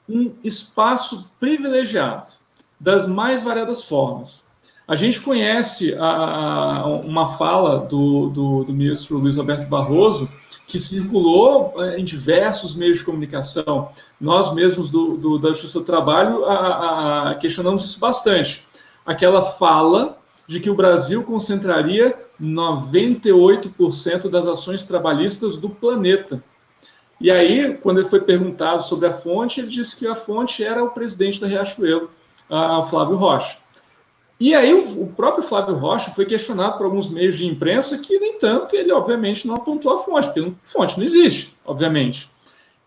um 0.09 0.33
espaço 0.43 1.31
privilegiado, 1.39 2.33
das 2.81 3.07
mais 3.07 3.43
variadas 3.43 3.85
formas. 3.85 4.49
A 4.87 4.97
gente 4.97 5.21
conhece 5.21 5.95
a, 5.95 6.07
a, 6.07 6.87
uma 6.87 7.37
fala 7.37 7.81
do, 7.81 8.31
do, 8.31 8.65
do, 8.65 8.73
ministro 8.73 9.19
Luiz 9.19 9.37
Alberto 9.37 9.67
Barroso, 9.67 10.27
que 10.67 10.79
circulou 10.79 11.75
eh, 11.77 12.01
em 12.01 12.05
diversos 12.05 12.75
meios 12.75 12.99
de 12.99 13.05
comunicação. 13.05 13.91
Nós 14.19 14.53
mesmos 14.55 14.91
do, 14.91 15.19
do 15.19 15.39
da 15.39 15.51
Justiça 15.51 15.81
do 15.81 15.85
Trabalho 15.85 16.43
a, 16.47 17.35
questionamos 17.39 17.85
isso 17.85 18.01
bastante. 18.01 18.65
Aquela 19.05 19.43
fala 19.43 20.18
de 20.49 20.59
que 20.59 20.71
o 20.71 20.75
Brasil 20.75 21.23
concentraria 21.23 22.17
98% 22.41 24.31
das 24.31 24.47
ações 24.47 24.83
trabalhistas 24.83 25.59
do 25.59 25.69
planeta. 25.69 26.43
E 27.21 27.31
aí, 27.31 27.75
quando 27.75 28.01
ele 28.01 28.09
foi 28.09 28.23
perguntado 28.23 28.83
sobre 28.83 29.07
a 29.07 29.13
fonte, 29.13 29.61
ele 29.61 29.69
disse 29.69 29.95
que 29.95 30.07
a 30.07 30.15
fonte 30.15 30.65
era 30.65 30.83
o 30.83 30.91
presidente 30.91 31.39
da 31.39 31.47
Riachuelo, 31.47 32.11
a 32.49 32.83
Flávio 32.83 33.17
Rocha. 33.17 33.59
E 34.41 34.55
aí 34.55 34.73
o, 34.73 35.07
próprio 35.09 35.43
Flávio 35.43 35.75
Rocha 35.75 36.13
foi 36.13 36.25
questionado 36.25 36.79
por 36.79 36.87
alguns 36.87 37.11
meios 37.11 37.37
de 37.37 37.45
imprensa 37.45 37.99
que, 37.99 38.19
no 38.19 38.25
entanto, 38.25 38.75
ele 38.75 38.93
obviamente 38.93 39.47
não 39.47 39.57
apontou 39.57 39.93
a 39.93 39.99
fonte, 39.99 40.29
porque 40.29 40.53
fonte 40.65 40.97
não 40.97 41.05
existe, 41.05 41.55
obviamente. 41.67 42.31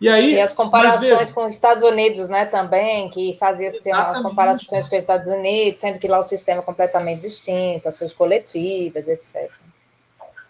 E, 0.02 0.10
aí, 0.10 0.34
e 0.34 0.42
as 0.42 0.52
comparações 0.52 1.32
com 1.32 1.46
os 1.46 1.54
Estados 1.54 1.84
Unidos, 1.84 2.28
né, 2.28 2.46
também, 2.46 3.08
que 3.12 3.38
fazia 3.40 3.68
assim, 3.68 3.92
as 3.92 4.20
comparações 4.20 4.88
com 4.88 4.96
os 4.96 5.02
Estados 5.04 5.30
Unidos, 5.30 5.80
sendo 5.80 6.00
que 6.00 6.08
lá 6.08 6.18
o 6.18 6.24
sistema 6.24 6.60
é 6.60 6.64
completamente 6.64 7.22
distinto, 7.22 7.88
as 7.88 7.98
suas 7.98 8.12
coletivas, 8.12 9.08
etc. 9.08 9.52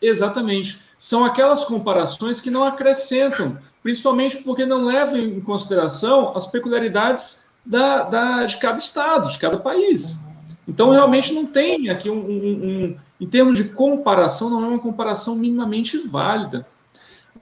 Exatamente. 0.02 0.82
São 0.98 1.26
aquelas 1.26 1.66
comparações 1.66 2.40
que 2.40 2.50
não 2.50 2.64
acrescentam, 2.64 3.58
principalmente 3.84 4.38
porque 4.38 4.66
não 4.66 4.86
levam 4.86 5.18
em 5.18 5.42
consideração 5.42 6.32
as 6.34 6.48
peculiaridades 6.48 7.44
da, 7.66 8.04
da, 8.04 8.46
de 8.46 8.58
cada 8.58 8.78
estado, 8.78 9.28
de 9.28 9.38
cada 9.38 9.58
país. 9.58 10.18
Então, 10.66 10.92
realmente 10.92 11.34
não 11.34 11.46
tem 11.46 11.90
aqui 11.90 12.10
um, 12.10 12.16
um, 12.16 12.38
um, 12.38 12.98
Em 13.20 13.28
termos 13.28 13.58
de 13.58 13.66
comparação, 13.66 14.50
não 14.50 14.64
é 14.64 14.68
uma 14.68 14.80
comparação 14.80 15.36
minimamente 15.36 15.98
válida. 15.98 16.66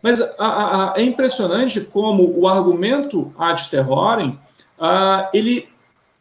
Mas 0.01 0.21
a, 0.21 0.33
a, 0.37 0.93
a, 0.93 0.99
é 0.99 1.03
impressionante 1.03 1.81
como 1.81 2.39
o 2.39 2.47
argumento 2.47 3.33
ad 3.37 3.69
terrorem 3.69 4.39
a, 4.79 5.29
ele 5.33 5.67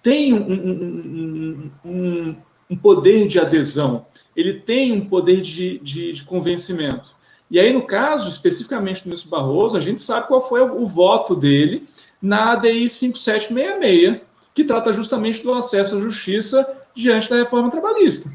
tem 0.02 0.32
um, 0.34 1.70
um, 1.84 2.76
poder 2.76 3.26
de 3.26 3.38
adesão, 3.38 4.06
ele 4.34 4.54
tem 4.54 4.92
um 4.92 5.08
poder 5.08 5.42
de, 5.42 5.78
de, 5.78 6.12
de, 6.12 6.24
convencimento. 6.24 7.16
E 7.50 7.58
aí, 7.58 7.72
no 7.72 7.82
caso, 7.82 8.28
especificamente 8.28 9.02
do 9.02 9.06
ministro 9.06 9.30
Barroso, 9.30 9.76
a 9.76 9.80
gente 9.80 10.00
sabe 10.00 10.28
qual 10.28 10.40
foi 10.40 10.60
o, 10.60 10.82
o 10.82 10.86
voto 10.86 11.34
dele 11.34 11.86
na 12.20 12.52
ADI 12.52 12.88
5766, 12.88 14.20
que 14.54 14.64
trata 14.64 14.92
justamente 14.92 15.42
do 15.42 15.54
acesso 15.54 15.96
à 15.96 16.00
justiça 16.00 16.66
diante 16.94 17.30
da 17.30 17.36
reforma 17.36 17.70
trabalhista. 17.70 18.30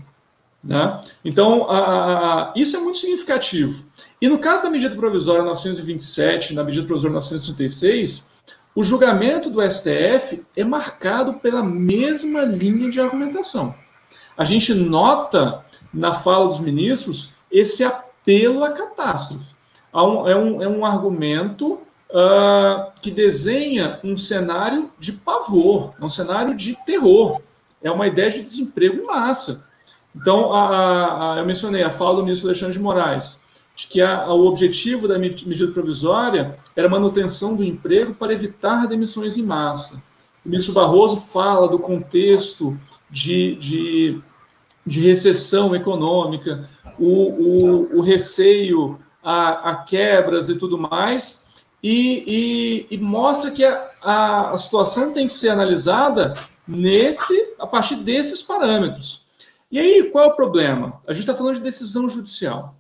Né? 0.63 1.01
Então, 1.23 1.69
a, 1.69 2.51
a, 2.51 2.53
isso 2.55 2.77
é 2.77 2.79
muito 2.79 2.97
significativo. 2.97 3.83
E 4.23 4.29
no 4.29 4.39
caso 4.39 4.63
da 4.63 4.69
medida 4.69 4.95
provisória 4.95 5.43
927, 5.43 6.53
na 6.53 6.63
medida 6.63 6.87
provisória 6.87 7.15
936, 7.15 8.31
o 8.73 8.81
julgamento 8.81 9.49
do 9.49 9.61
STF 9.61 10.45
é 10.55 10.63
marcado 10.63 11.33
pela 11.41 11.61
mesma 11.61 12.43
linha 12.43 12.89
de 12.89 13.01
argumentação. 13.01 13.75
A 14.37 14.45
gente 14.45 14.73
nota 14.73 15.65
na 15.93 16.13
fala 16.13 16.47
dos 16.47 16.61
ministros 16.61 17.33
esse 17.51 17.83
apelo 17.83 18.63
à 18.63 18.71
catástrofe. 18.71 19.43
É 19.93 19.97
um, 19.97 20.61
é 20.61 20.67
um 20.69 20.85
argumento 20.85 21.73
uh, 21.73 22.93
que 23.01 23.11
desenha 23.11 23.99
um 24.05 24.15
cenário 24.15 24.89
de 24.97 25.11
pavor, 25.11 25.93
um 26.01 26.07
cenário 26.07 26.55
de 26.55 26.77
terror. 26.85 27.41
É 27.83 27.91
uma 27.91 28.07
ideia 28.07 28.31
de 28.31 28.41
desemprego 28.41 29.01
em 29.01 29.05
massa. 29.05 29.65
Então, 30.15 30.53
a, 30.53 31.33
a, 31.33 31.39
eu 31.39 31.45
mencionei 31.45 31.83
a 31.83 31.89
fala 31.89 32.15
do 32.15 32.23
ministro 32.23 32.47
Alexandre 32.47 32.71
de 32.71 32.79
Moraes, 32.79 33.42
de 33.75 33.87
que 33.87 34.01
a, 34.01 34.31
o 34.31 34.45
objetivo 34.45 35.07
da 35.07 35.17
medida 35.17 35.71
provisória 35.71 36.57
era 36.75 36.87
a 36.87 36.91
manutenção 36.91 37.55
do 37.55 37.63
emprego 37.63 38.13
para 38.13 38.33
evitar 38.33 38.87
demissões 38.87 39.37
em 39.37 39.43
massa. 39.43 40.01
O 40.45 40.49
ministro 40.49 40.73
Barroso 40.73 41.17
fala 41.17 41.67
do 41.67 41.79
contexto 41.79 42.77
de, 43.09 43.55
de, 43.55 44.21
de 44.85 44.99
recessão 44.99 45.75
econômica, 45.75 46.69
o, 46.99 47.05
o, 47.05 47.97
o 47.97 48.01
receio 48.01 48.99
a, 49.23 49.71
a, 49.71 49.75
quebras 49.77 50.49
e 50.49 50.55
tudo 50.55 50.77
mais, 50.77 51.43
e, 51.81 52.85
e, 52.91 52.95
e 52.95 52.97
mostra 52.97 53.51
que 53.51 53.63
a, 53.63 54.51
a, 54.51 54.57
situação 54.57 55.13
tem 55.13 55.27
que 55.27 55.33
ser 55.33 55.49
analisada 55.49 56.33
nesse, 56.67 57.55
a 57.59 57.65
partir 57.65 57.95
desses 57.95 58.41
parâmetros. 58.41 59.23
E 59.71 59.79
aí, 59.79 60.09
qual 60.11 60.25
é 60.25 60.27
o 60.27 60.35
problema? 60.35 61.01
A 61.07 61.13
gente 61.13 61.21
está 61.21 61.35
falando 61.35 61.55
de 61.55 61.61
decisão 61.61 62.07
judicial. 62.07 62.75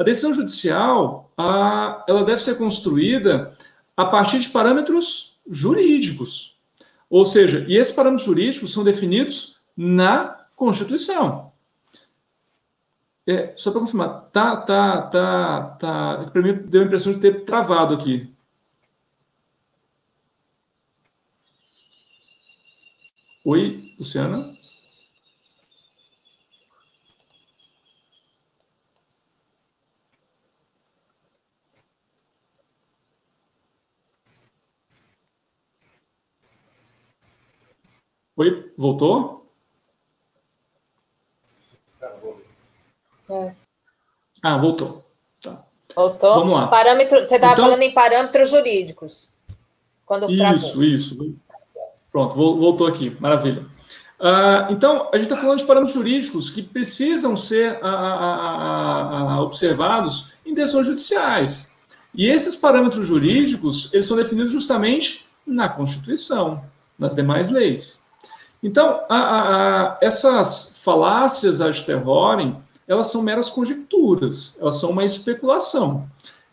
A 0.00 0.02
decisão 0.02 0.32
judicial, 0.32 1.30
a, 1.36 2.06
ela 2.08 2.24
deve 2.24 2.40
ser 2.40 2.56
construída 2.56 3.54
a 3.94 4.06
partir 4.06 4.38
de 4.38 4.48
parâmetros 4.48 5.38
jurídicos. 5.46 6.58
Ou 7.10 7.22
seja, 7.26 7.66
e 7.68 7.76
esses 7.76 7.94
parâmetros 7.94 8.26
jurídicos 8.26 8.72
são 8.72 8.82
definidos 8.82 9.58
na 9.76 10.46
Constituição. 10.56 11.52
É, 13.26 13.52
só 13.58 13.70
para 13.70 13.80
confirmar, 13.80 14.22
tá, 14.32 14.56
tá, 14.56 15.02
tá, 15.02 15.62
tá. 15.78 16.30
Para 16.32 16.40
mim 16.40 16.54
deu 16.64 16.80
a 16.80 16.84
impressão 16.86 17.12
de 17.12 17.20
ter 17.20 17.44
travado 17.44 17.92
aqui. 17.92 18.32
Oi, 23.44 23.94
Luciana? 23.98 24.60
Oi, 38.40 38.69
voltou? 38.80 39.46
É. 43.28 43.54
Ah, 44.42 44.56
voltou. 44.56 45.04
Tá. 45.42 45.62
Voltou? 45.94 46.34
Vamos 46.34 46.52
lá. 46.52 46.66
Parâmetro, 46.68 47.18
você 47.18 47.34
estava 47.34 47.52
então, 47.52 47.66
falando 47.66 47.82
em 47.82 47.92
parâmetros 47.92 48.48
jurídicos. 48.48 49.28
Quando 50.06 50.30
isso, 50.30 50.38
travou. 50.38 50.82
isso. 50.82 51.34
Pronto, 52.10 52.34
voltou 52.34 52.86
aqui. 52.86 53.14
Maravilha. 53.20 53.62
Uh, 54.18 54.72
então, 54.72 55.08
a 55.12 55.18
gente 55.18 55.30
está 55.30 55.36
falando 55.36 55.58
de 55.58 55.64
parâmetros 55.64 55.94
jurídicos 55.94 56.50
que 56.50 56.62
precisam 56.62 57.36
ser 57.36 57.78
observados 59.38 60.34
em 60.44 60.54
decisões 60.54 60.86
judiciais. 60.86 61.70
E 62.14 62.28
esses 62.28 62.56
parâmetros 62.56 63.06
jurídicos, 63.06 63.92
eles 63.92 64.06
são 64.06 64.16
definidos 64.16 64.52
justamente 64.52 65.26
na 65.46 65.68
Constituição, 65.68 66.62
nas 66.98 67.14
demais 67.14 67.50
leis. 67.50 68.00
Então, 68.62 69.00
essas 70.00 70.76
falácias 70.82 71.60
ad 71.60 71.84
terrorem, 71.84 72.56
elas 72.86 73.08
são 73.08 73.22
meras 73.22 73.48
conjecturas, 73.48 74.56
elas 74.60 74.78
são 74.80 74.90
uma 74.90 75.04
especulação. 75.04 76.08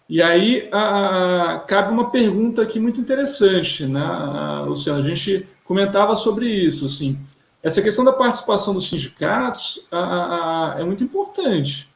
E 0.10 0.22
aí 0.22 0.70
a, 0.72 1.56
a, 1.56 1.60
cabe 1.60 1.91
uma 1.91 2.10
pergunta 2.10 2.62
aqui 2.62 2.80
muito 2.80 3.02
interessante, 3.02 3.86
né, 3.86 4.63
Luciano? 4.65 5.00
A 5.00 5.02
gente 5.02 5.46
comentava 5.65 6.15
sobre 6.15 6.48
isso, 6.48 6.86
assim. 6.86 7.20
Essa 7.62 7.82
questão 7.82 8.06
da 8.06 8.13
participação 8.13 8.74
dos 8.74 8.88
sindicatos 8.88 9.86
a, 9.91 10.78
é 10.80 10.84
muito 10.84 11.04
importante. 11.04 11.89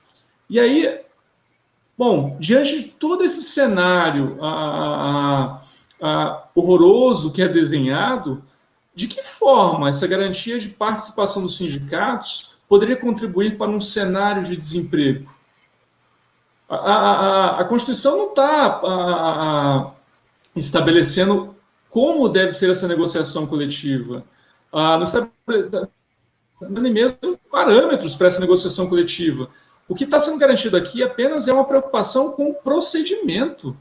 E 0.49 0.59
aí, 0.59 0.99
bom, 1.97 2.35
diante 2.37 2.81
de 2.81 2.89
todo 2.89 3.23
esse 3.23 3.43
cenário 3.43 4.37
horroroso 6.53 7.31
que 7.31 7.41
é 7.41 7.47
desenhado, 7.47 8.43
de 8.93 9.07
que 9.07 9.23
forma 9.23 9.89
essa 9.89 10.05
garantia 10.07 10.59
de 10.59 10.69
participação 10.69 11.41
dos 11.41 11.57
sindicatos 11.57 12.55
poderia 12.67 12.95
contribuir 12.95 13.57
para 13.57 13.71
um 13.71 13.81
cenário 13.81 14.43
de 14.43 14.55
desemprego? 14.55 15.29
A, 16.69 16.75
a, 16.75 17.59
a 17.61 17.65
Constituição 17.65 18.17
não 18.17 18.29
está 18.29 19.93
estabelecendo 20.55 21.55
como 21.89 22.29
deve 22.29 22.53
ser 22.53 22.69
essa 22.69 22.87
negociação 22.87 23.45
coletiva. 23.45 24.23
Ah, 24.71 24.95
não 24.97 25.03
está 25.03 25.27
nem 26.61 26.93
mesmo 26.93 27.37
parâmetros 27.51 28.15
para 28.15 28.27
essa 28.27 28.39
negociação 28.39 28.87
coletiva. 28.87 29.49
O 29.87 29.95
que 29.95 30.05
está 30.05 30.19
sendo 30.19 30.37
garantido 30.37 30.77
aqui 30.77 31.03
apenas 31.03 31.47
é 31.47 31.53
uma 31.53 31.65
preocupação 31.65 32.31
com 32.31 32.49
o 32.49 32.53
procedimento, 32.53 33.75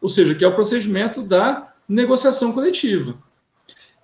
ou 0.00 0.08
seja, 0.08 0.34
que 0.34 0.44
é 0.44 0.48
o 0.48 0.54
procedimento 0.54 1.22
da 1.22 1.72
negociação 1.88 2.52
coletiva. 2.52 3.14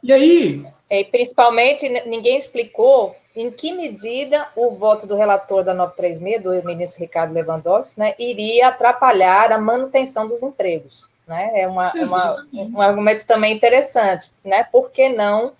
E 0.02 0.12
aí. 0.12 0.64
É, 0.88 1.04
principalmente, 1.04 1.88
ninguém 2.06 2.36
explicou 2.36 3.14
em 3.34 3.50
que 3.50 3.72
medida 3.72 4.48
o 4.56 4.72
voto 4.72 5.06
do 5.06 5.16
relator 5.16 5.62
da 5.62 5.72
936, 5.72 6.42
do 6.42 6.66
ministro 6.66 7.00
Ricardo 7.00 7.32
Lewandowski, 7.32 7.98
né, 7.98 8.14
iria 8.18 8.68
atrapalhar 8.68 9.52
a 9.52 9.58
manutenção 9.58 10.26
dos 10.26 10.42
empregos. 10.42 11.08
Né? 11.26 11.62
É 11.62 11.68
uma, 11.68 11.92
é 11.96 12.04
uma, 12.04 12.46
um 12.52 12.80
argumento 12.80 13.24
também 13.24 13.54
interessante. 13.54 14.32
Né? 14.44 14.64
Por 14.64 14.90
que 14.90 15.08
não 15.08 15.52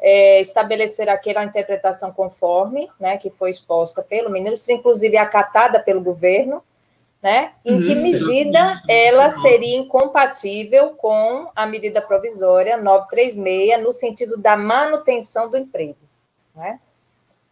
é, 0.00 0.40
estabelecer 0.40 1.08
aquela 1.08 1.44
interpretação 1.44 2.12
conforme, 2.12 2.88
né, 2.98 3.18
que 3.18 3.30
foi 3.30 3.50
exposta 3.50 4.02
pelo 4.02 4.30
ministro, 4.30 4.72
inclusive 4.72 5.16
acatada 5.16 5.80
pelo 5.80 6.00
governo, 6.00 6.62
né? 7.22 7.52
Em 7.64 7.82
que 7.82 7.94
uhum. 7.94 8.02
medida 8.02 8.80
ela 8.88 9.30
seria 9.30 9.76
incompatível 9.76 10.90
com 10.90 11.50
a 11.54 11.66
medida 11.66 12.00
provisória 12.00 12.76
936 12.76 13.82
no 13.82 13.92
sentido 13.92 14.40
da 14.40 14.56
manutenção 14.56 15.50
do 15.50 15.56
emprego, 15.56 15.98
né? 16.54 16.78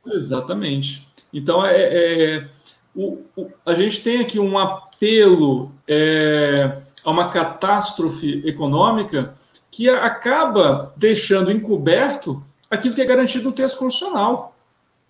Exatamente. 0.07 1.07
Então, 1.33 1.67
é, 1.67 1.77
é 1.77 2.49
o, 2.95 3.19
o, 3.37 3.51
a 3.67 3.75
gente 3.75 4.03
tem 4.03 4.21
aqui 4.21 4.39
um 4.39 4.57
apelo 4.59 5.73
é, 5.87 6.81
a 7.05 7.11
uma 7.11 7.29
catástrofe 7.29 8.43
econômica 8.47 9.35
que 9.71 9.91
acaba 9.91 10.95
deixando 10.97 11.51
encoberto 11.51 12.43
aquilo 12.71 12.95
que 12.95 13.03
é 13.03 13.05
garantido 13.05 13.45
no 13.45 13.53
texto 13.53 13.79
constitucional, 13.79 14.56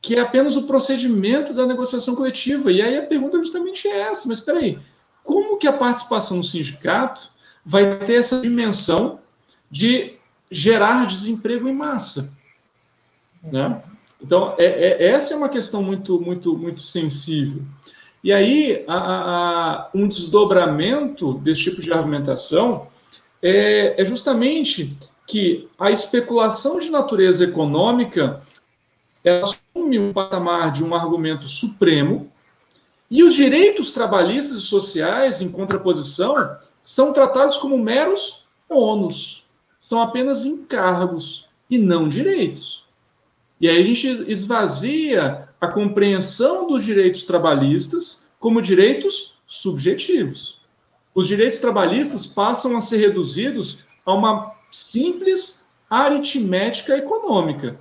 que 0.07 0.15
é 0.15 0.21
apenas 0.21 0.55
o 0.55 0.63
procedimento 0.63 1.53
da 1.53 1.67
negociação 1.67 2.15
coletiva. 2.15 2.71
E 2.71 2.81
aí 2.81 2.97
a 2.97 3.03
pergunta 3.03 3.39
justamente 3.39 3.89
é 3.89 4.03
essa, 4.03 4.29
mas 4.29 4.39
espera 4.39 4.61
aí, 4.61 4.79
como 5.25 5.57
que 5.59 5.67
a 5.67 5.73
participação 5.73 6.37
no 6.37 6.45
sindicato 6.45 7.29
vai 7.65 7.99
ter 8.05 8.15
essa 8.15 8.41
dimensão 8.41 9.19
de 9.69 10.15
gerar 10.49 11.09
desemprego 11.09 11.69
em 11.69 11.75
massa? 11.75 12.33
Né? 13.43 13.83
Então, 14.23 14.55
é, 14.57 14.65
é, 14.65 15.09
essa 15.09 15.35
é 15.35 15.37
uma 15.37 15.49
questão 15.49 15.83
muito, 15.83 16.21
muito, 16.21 16.57
muito 16.57 16.83
sensível. 16.83 17.63
E 18.23 18.33
aí, 18.33 18.85
a, 18.87 18.95
a, 18.97 19.91
um 19.93 20.07
desdobramento 20.07 21.35
desse 21.35 21.65
tipo 21.65 21.83
de 21.83 21.93
argumentação 21.93 22.87
é, 23.43 24.01
é 24.01 24.05
justamente 24.05 24.97
que 25.27 25.69
a 25.77 25.91
especulação 25.91 26.79
de 26.79 26.91
natureza 26.91 27.43
econômica 27.43 28.46
assume 29.29 29.99
um 29.99 30.13
patamar 30.13 30.73
de 30.73 30.85
um 30.85 30.95
argumento 30.95 31.47
supremo 31.47 32.31
e 33.11 33.23
os 33.23 33.35
direitos 33.35 33.93
trabalhistas 33.93 34.59
e 34.59 34.67
sociais, 34.67 35.41
em 35.41 35.49
contraposição, 35.49 36.35
são 36.83 37.13
tratados 37.13 37.57
como 37.57 37.79
meros 37.79 38.47
ônus, 38.69 39.45
são 39.81 40.03
apenas 40.03 40.45
encargos 40.45 41.49
e 41.71 41.79
não 41.79 42.09
direitos. 42.09 42.87
E 43.61 43.69
aí 43.69 43.81
a 43.81 43.85
gente 43.85 44.07
esvazia 44.31 45.49
a 45.61 45.69
compreensão 45.69 46.67
dos 46.67 46.85
direitos 46.85 47.25
trabalhistas 47.25 48.25
como 48.39 48.61
direitos 48.61 49.41
subjetivos. 49.47 50.61
Os 51.15 51.27
direitos 51.27 51.59
trabalhistas 51.59 52.27
passam 52.27 52.77
a 52.77 52.81
ser 52.81 52.99
reduzidos 52.99 53.85
a 54.05 54.13
uma 54.13 54.53
simples 54.71 55.67
aritmética 55.89 56.97
econômica. 56.99 57.79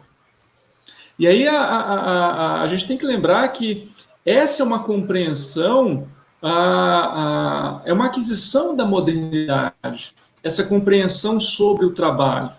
E 1.17 1.28
aí 1.28 1.47
a, 1.47 1.60
a, 1.60 1.80
a, 1.80 2.62
a 2.62 2.67
gente 2.67 2.88
tem 2.88 2.97
que 2.97 3.06
lembrar 3.06 3.47
que 3.49 3.89
essa 4.25 4.63
é 4.63 4.65
uma 4.65 4.84
compreensão, 4.84 6.08
a, 6.41 7.82
é 7.86 7.93
uma 7.93 8.08
aquisição 8.08 8.75
da 8.75 8.86
modernidade, 8.86 10.13
essa 10.43 10.65
compreensão 10.65 11.39
sobre 11.39 11.86
o 11.86 11.91
trabalho. 11.91 12.51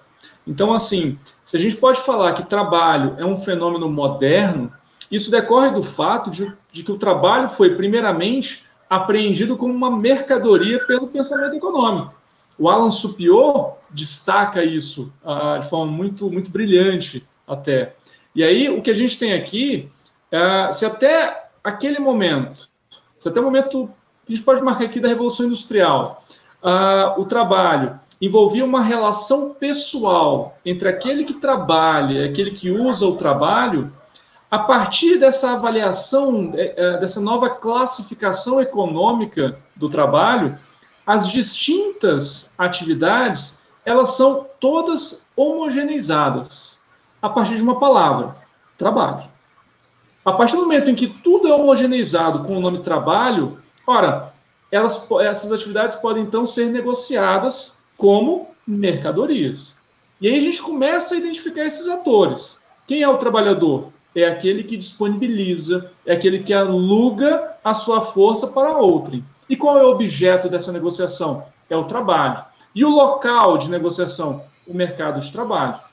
Então, 0.46 0.72
assim, 0.72 1.18
se 1.44 1.56
a 1.56 1.60
gente 1.60 1.76
pode 1.76 2.00
falar 2.00 2.32
que 2.34 2.44
trabalho 2.44 3.14
é 3.18 3.24
um 3.24 3.36
fenômeno 3.36 3.90
moderno, 3.90 4.72
isso 5.10 5.30
decorre 5.30 5.70
do 5.70 5.82
fato 5.82 6.30
de, 6.30 6.52
de 6.72 6.82
que 6.82 6.92
o 6.92 6.98
trabalho 6.98 7.48
foi, 7.48 7.74
primeiramente, 7.74 8.64
apreendido 8.88 9.56
como 9.56 9.72
uma 9.72 9.90
mercadoria 9.90 10.84
pelo 10.86 11.08
pensamento 11.08 11.54
econômico. 11.54 12.14
O 12.58 12.68
Alan 12.68 12.90
Supiot 12.90 13.74
destaca 13.92 14.64
isso 14.64 15.12
ah, 15.24 15.58
de 15.58 15.68
forma 15.68 15.90
muito, 15.92 16.30
muito 16.30 16.50
brilhante 16.50 17.26
até. 17.46 17.94
E 18.36 18.44
aí, 18.44 18.68
o 18.68 18.82
que 18.82 18.90
a 18.90 18.94
gente 18.94 19.18
tem 19.18 19.32
aqui, 19.32 19.88
é, 20.30 20.70
se 20.70 20.84
até 20.84 21.48
aquele 21.64 21.98
momento, 21.98 22.68
se 23.18 23.30
até 23.30 23.40
o 23.40 23.42
momento 23.42 23.90
que 24.26 24.34
a 24.34 24.36
gente 24.36 24.44
pode 24.44 24.60
marcar 24.60 24.84
aqui 24.84 25.00
da 25.00 25.08
Revolução 25.08 25.46
Industrial, 25.46 26.22
ah, 26.62 27.14
o 27.16 27.24
trabalho 27.24 27.98
envolvia 28.20 28.62
uma 28.62 28.82
relação 28.82 29.54
pessoal 29.54 30.54
entre 30.66 30.86
aquele 30.86 31.24
que 31.24 31.34
trabalha 31.34 32.20
e 32.20 32.28
aquele 32.28 32.50
que 32.50 32.70
usa 32.70 33.06
o 33.06 33.16
trabalho, 33.16 33.90
a 34.50 34.58
partir 34.58 35.18
dessa 35.18 35.52
avaliação, 35.52 36.52
é, 36.56 36.74
é, 36.76 36.98
dessa 36.98 37.22
nova 37.22 37.48
classificação 37.48 38.60
econômica 38.60 39.58
do 39.74 39.88
trabalho, 39.88 40.58
as 41.06 41.26
distintas 41.26 42.52
atividades 42.58 43.58
elas 43.84 44.16
são 44.16 44.46
todas 44.60 45.26
homogeneizadas 45.34 46.75
a 47.26 47.30
partir 47.30 47.56
de 47.56 47.62
uma 47.62 47.78
palavra, 47.78 48.36
trabalho. 48.78 49.24
A 50.24 50.32
partir 50.32 50.54
do 50.56 50.62
momento 50.62 50.88
em 50.88 50.94
que 50.94 51.08
tudo 51.08 51.48
é 51.48 51.52
homogeneizado 51.52 52.44
com 52.44 52.56
o 52.56 52.60
nome 52.60 52.80
trabalho, 52.80 53.58
ora, 53.86 54.32
elas, 54.70 55.08
essas 55.22 55.50
atividades 55.52 55.96
podem 55.96 56.22
então 56.22 56.46
ser 56.46 56.66
negociadas 56.66 57.78
como 57.96 58.48
mercadorias. 58.66 59.76
E 60.20 60.28
aí 60.28 60.38
a 60.38 60.40
gente 60.40 60.62
começa 60.62 61.14
a 61.14 61.18
identificar 61.18 61.64
esses 61.64 61.88
atores. 61.88 62.60
Quem 62.86 63.02
é 63.02 63.08
o 63.08 63.18
trabalhador? 63.18 63.88
É 64.14 64.24
aquele 64.24 64.62
que 64.62 64.76
disponibiliza, 64.76 65.90
é 66.06 66.14
aquele 66.14 66.44
que 66.44 66.54
aluga 66.54 67.56
a 67.62 67.74
sua 67.74 68.00
força 68.00 68.46
para 68.46 68.78
outrem. 68.78 69.24
E 69.48 69.56
qual 69.56 69.78
é 69.78 69.84
o 69.84 69.90
objeto 69.90 70.48
dessa 70.48 70.72
negociação? 70.72 71.44
É 71.68 71.76
o 71.76 71.84
trabalho. 71.84 72.44
E 72.74 72.84
o 72.84 72.88
local 72.88 73.58
de 73.58 73.68
negociação? 73.68 74.42
O 74.66 74.74
mercado 74.74 75.20
de 75.20 75.30
trabalho. 75.30 75.85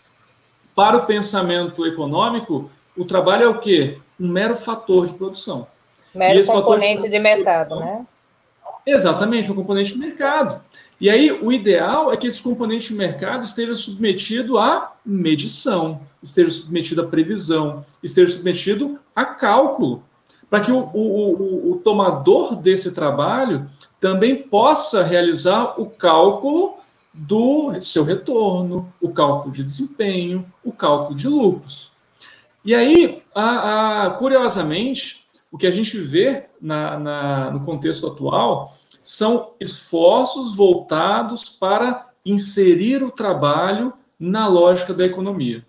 Para 0.76 0.98
o 0.98 1.06
pensamento 1.06 1.86
econômico, 1.86 2.70
o 2.98 3.06
trabalho 3.06 3.44
é 3.44 3.48
o 3.48 3.60
quê? 3.60 4.00
Um 4.20 4.28
mero 4.28 4.56
fator 4.56 5.08
de 5.08 5.14
produção. 5.14 5.68
Mero 6.14 6.46
componente 6.46 7.04
de, 7.04 7.10
de 7.10 7.20
mercado, 7.20 7.80
né? 7.80 8.06
Exatamente, 8.86 9.52
um 9.52 9.56
componente 9.56 9.94
de 9.94 10.00
mercado. 10.00 10.62
E 11.00 11.10
aí, 11.10 11.32
o 11.32 11.52
ideal 11.52 12.12
é 12.12 12.18
que 12.18 12.28
esse 12.28 12.42
componente 12.42 12.90
de 12.90 12.96
mercado 12.96 13.44
esteja 13.44 13.76
submetido 13.76 14.58
à 14.58 14.94
medição, 15.06 16.02
esteja 16.22 16.52
submetido 16.52 17.02
à 17.02 17.06
previsão, 17.06 17.86
esteja 18.02 18.34
submetido 18.34 19.00
a 19.16 19.26
cálculo 19.26 20.04
para 20.54 20.62
que 20.62 20.72
o, 20.72 20.78
o, 20.78 20.92
o, 20.94 21.72
o 21.72 21.76
tomador 21.78 22.56
desse 22.56 22.92
trabalho 22.92 23.68
também 24.00 24.38
possa 24.38 25.02
realizar 25.02 25.82
o 25.82 25.88
cálculo 25.88 26.78
do 27.14 27.80
seu 27.82 28.04
retorno, 28.04 28.92
o 29.00 29.10
cálculo 29.10 29.54
de 29.54 29.64
desempenho, 29.64 30.46
o 30.64 30.72
cálculo 30.72 31.16
de 31.16 31.28
lucros. 31.28 31.92
E 32.66 32.74
aí, 32.74 33.22
a, 33.36 34.06
a, 34.06 34.10
curiosamente, 34.12 35.26
o 35.52 35.58
que 35.58 35.68
a 35.68 35.72
gente 35.72 36.00
vê 36.00 36.48
na, 36.60 36.98
na, 36.98 37.52
no 37.52 37.60
contexto 37.60 38.08
atual 38.08 38.74
são 39.04 39.52
esforços 39.60 40.56
voltados 40.56 41.50
para 41.50 42.10
inserir 42.26 43.04
o 43.04 43.12
trabalho 43.12 43.94
na 44.18 44.48
lógica 44.48 44.94
da 44.94 45.06
economia. 45.06 45.66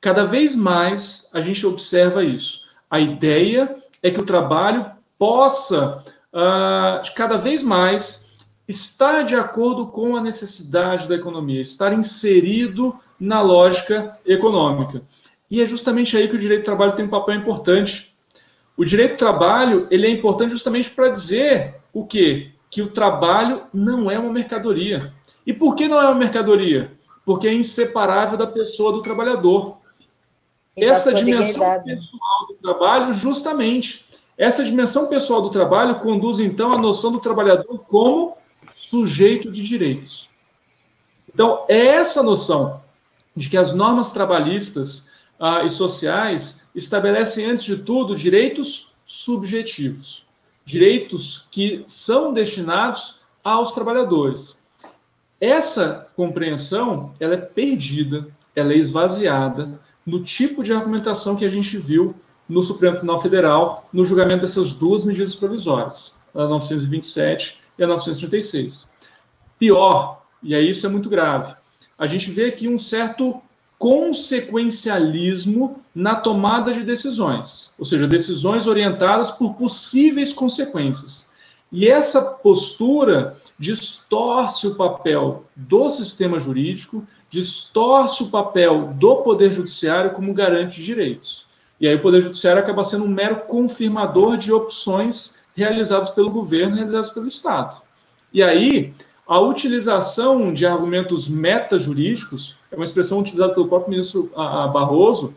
Cada 0.00 0.24
vez 0.24 0.54
mais 0.54 1.28
a 1.32 1.40
gente 1.40 1.64
observa 1.66 2.24
isso. 2.24 2.68
A 2.90 2.98
ideia 2.98 3.76
é 4.02 4.10
que 4.10 4.20
o 4.20 4.24
trabalho 4.24 4.90
possa, 5.18 6.02
uh, 6.32 7.14
cada 7.14 7.36
vez 7.36 7.62
mais, 7.62 8.23
estar 8.66 9.22
de 9.22 9.34
acordo 9.34 9.86
com 9.86 10.16
a 10.16 10.20
necessidade 10.20 11.06
da 11.06 11.14
economia, 11.14 11.60
estar 11.60 11.92
inserido 11.92 12.94
na 13.20 13.40
lógica 13.40 14.18
econômica. 14.24 15.02
E 15.50 15.62
é 15.62 15.66
justamente 15.66 16.16
aí 16.16 16.28
que 16.28 16.36
o 16.36 16.38
direito 16.38 16.62
do 16.62 16.64
trabalho 16.64 16.94
tem 16.94 17.04
um 17.04 17.10
papel 17.10 17.34
importante. 17.36 18.14
O 18.76 18.84
direito 18.84 19.12
do 19.12 19.18
trabalho 19.18 19.86
ele 19.90 20.06
é 20.06 20.10
importante 20.10 20.50
justamente 20.50 20.90
para 20.90 21.08
dizer 21.08 21.76
o 21.92 22.04
quê? 22.04 22.50
Que 22.70 22.82
o 22.82 22.90
trabalho 22.90 23.62
não 23.72 24.10
é 24.10 24.18
uma 24.18 24.32
mercadoria. 24.32 25.12
E 25.46 25.52
por 25.52 25.76
que 25.76 25.86
não 25.86 26.00
é 26.00 26.04
uma 26.04 26.14
mercadoria? 26.14 26.92
Porque 27.24 27.46
é 27.46 27.52
inseparável 27.52 28.36
da 28.36 28.46
pessoa 28.46 28.92
do 28.92 29.02
trabalhador. 29.02 29.78
E 30.76 30.84
essa 30.84 31.14
dimensão 31.14 31.62
dignidade. 31.62 31.94
pessoal 31.94 32.46
do 32.48 32.54
trabalho, 32.54 33.12
justamente, 33.12 34.04
essa 34.36 34.64
dimensão 34.64 35.06
pessoal 35.06 35.40
do 35.40 35.50
trabalho 35.50 36.00
conduz 36.00 36.40
então 36.40 36.72
à 36.72 36.78
noção 36.78 37.12
do 37.12 37.20
trabalhador 37.20 37.78
como 37.86 38.36
sujeito 38.88 39.50
de 39.50 39.62
direitos. 39.62 40.28
Então, 41.32 41.64
é 41.68 41.86
essa 41.86 42.22
noção 42.22 42.82
de 43.34 43.48
que 43.48 43.56
as 43.56 43.72
normas 43.72 44.12
trabalhistas 44.12 45.08
ah, 45.38 45.64
e 45.64 45.70
sociais 45.70 46.64
estabelecem, 46.74 47.46
antes 47.46 47.64
de 47.64 47.76
tudo, 47.78 48.14
direitos 48.14 48.92
subjetivos, 49.04 50.26
direitos 50.64 51.46
que 51.50 51.84
são 51.86 52.32
destinados 52.32 53.20
aos 53.42 53.72
trabalhadores. 53.72 54.56
Essa 55.40 56.08
compreensão 56.16 57.12
ela 57.18 57.34
é 57.34 57.38
perdida, 57.38 58.28
ela 58.54 58.72
é 58.72 58.76
esvaziada 58.76 59.80
no 60.06 60.22
tipo 60.22 60.62
de 60.62 60.72
argumentação 60.72 61.36
que 61.36 61.44
a 61.44 61.48
gente 61.48 61.76
viu 61.76 62.14
no 62.48 62.62
Supremo 62.62 62.96
Tribunal 62.96 63.20
Federal 63.20 63.88
no 63.92 64.04
julgamento 64.04 64.42
dessas 64.42 64.72
duas 64.72 65.04
medidas 65.04 65.34
provisórias, 65.34 66.14
a 66.34 66.46
927 66.46 67.63
e 67.78 67.84
a 67.84 67.86
936. 67.86 68.88
Pior, 69.58 70.22
e 70.42 70.54
aí 70.54 70.70
isso 70.70 70.86
é 70.86 70.88
muito 70.88 71.08
grave, 71.08 71.54
a 71.98 72.06
gente 72.06 72.30
vê 72.30 72.46
aqui 72.46 72.68
um 72.68 72.78
certo 72.78 73.40
consequencialismo 73.78 75.82
na 75.94 76.16
tomada 76.16 76.72
de 76.72 76.82
decisões, 76.82 77.72
ou 77.78 77.84
seja, 77.84 78.06
decisões 78.06 78.66
orientadas 78.66 79.30
por 79.30 79.54
possíveis 79.54 80.32
consequências. 80.32 81.26
E 81.70 81.88
essa 81.88 82.22
postura 82.22 83.36
distorce 83.58 84.66
o 84.66 84.76
papel 84.76 85.44
do 85.56 85.88
sistema 85.88 86.38
jurídico, 86.38 87.06
distorce 87.28 88.22
o 88.22 88.30
papel 88.30 88.92
do 88.94 89.16
Poder 89.16 89.50
Judiciário 89.50 90.12
como 90.12 90.32
garante 90.32 90.76
de 90.76 90.84
direitos. 90.84 91.46
E 91.80 91.88
aí 91.88 91.96
o 91.96 92.02
Poder 92.02 92.20
Judiciário 92.20 92.62
acaba 92.62 92.84
sendo 92.84 93.04
um 93.04 93.08
mero 93.08 93.40
confirmador 93.40 94.36
de 94.36 94.52
opções 94.52 95.36
realizadas 95.54 96.10
pelo 96.10 96.30
governo, 96.30 96.76
realizadas 96.76 97.10
pelo 97.10 97.26
Estado. 97.26 97.80
E 98.32 98.42
aí, 98.42 98.92
a 99.26 99.40
utilização 99.40 100.52
de 100.52 100.66
argumentos 100.66 101.28
metajurídicos, 101.28 102.58
é 102.70 102.76
uma 102.76 102.84
expressão 102.84 103.20
utilizada 103.20 103.54
pelo 103.54 103.68
próprio 103.68 103.90
ministro 103.90 104.30
Barroso, 104.34 105.34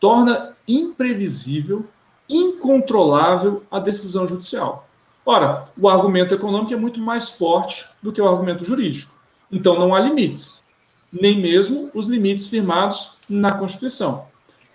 torna 0.00 0.54
imprevisível, 0.66 1.84
incontrolável 2.28 3.64
a 3.70 3.78
decisão 3.78 4.26
judicial. 4.26 4.88
Ora, 5.24 5.64
o 5.76 5.88
argumento 5.88 6.34
econômico 6.34 6.72
é 6.72 6.76
muito 6.76 7.00
mais 7.00 7.28
forte 7.28 7.84
do 8.00 8.12
que 8.12 8.22
o 8.22 8.28
argumento 8.28 8.64
jurídico. 8.64 9.12
Então, 9.50 9.78
não 9.78 9.94
há 9.94 10.00
limites, 10.00 10.64
nem 11.12 11.40
mesmo 11.40 11.90
os 11.92 12.06
limites 12.06 12.46
firmados 12.46 13.16
na 13.28 13.52
Constituição. 13.52 14.26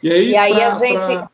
E 0.03 0.11
aí, 0.11 0.29
e 0.29 0.35
aí 0.35 0.53
pra, 0.53 0.67
a 0.67 0.71
gente. 0.71 1.05
Pra... 1.05 1.30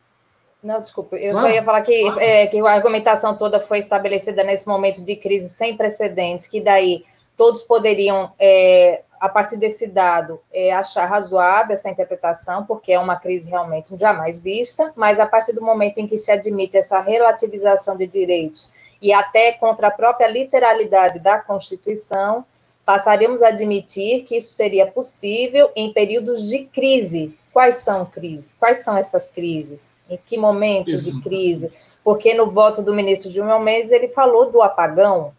Não, 0.62 0.80
desculpa, 0.80 1.16
eu 1.16 1.34
só 1.34 1.48
ia 1.48 1.62
falar 1.62 1.82
que, 1.82 1.94
é, 2.18 2.46
que 2.48 2.58
a 2.58 2.72
argumentação 2.72 3.36
toda 3.36 3.60
foi 3.60 3.78
estabelecida 3.78 4.42
nesse 4.42 4.66
momento 4.66 5.04
de 5.04 5.14
crise 5.14 5.48
sem 5.48 5.76
precedentes, 5.76 6.48
que 6.48 6.60
daí 6.60 7.04
todos 7.36 7.62
poderiam, 7.62 8.32
é, 8.40 9.02
a 9.20 9.28
partir 9.28 9.56
desse 9.56 9.86
dado, 9.86 10.40
é, 10.52 10.72
achar 10.72 11.06
razoável 11.06 11.74
essa 11.74 11.88
interpretação, 11.88 12.66
porque 12.66 12.92
é 12.92 12.98
uma 12.98 13.14
crise 13.14 13.48
realmente 13.48 13.96
jamais 13.96 14.40
vista, 14.40 14.92
mas 14.96 15.20
a 15.20 15.26
partir 15.26 15.52
do 15.52 15.62
momento 15.62 15.98
em 15.98 16.06
que 16.08 16.18
se 16.18 16.32
admite 16.32 16.76
essa 16.76 16.98
relativização 17.00 17.96
de 17.96 18.08
direitos 18.08 18.96
e 19.00 19.12
até 19.12 19.52
contra 19.52 19.86
a 19.86 19.92
própria 19.92 20.26
literalidade 20.26 21.20
da 21.20 21.38
Constituição, 21.38 22.44
passaríamos 22.84 23.42
a 23.42 23.48
admitir 23.48 24.24
que 24.24 24.36
isso 24.36 24.52
seria 24.54 24.86
possível 24.86 25.70
em 25.76 25.92
períodos 25.92 26.48
de 26.48 26.64
crise. 26.64 27.38
Quais 27.52 27.76
são 27.76 28.04
crises? 28.06 28.56
Quais 28.58 28.78
são 28.78 28.96
essas 28.96 29.28
crises? 29.28 29.97
Em 30.08 30.18
que 30.24 30.38
momentos 30.38 31.04
de 31.04 31.20
crise? 31.20 31.70
Porque 32.02 32.34
no 32.34 32.50
voto 32.50 32.82
do 32.82 32.94
ministro 32.94 33.30
Gilmar 33.30 33.60
Mendes 33.60 33.92
ele 33.92 34.08
falou 34.08 34.50
do 34.50 34.62
apagão, 34.62 35.32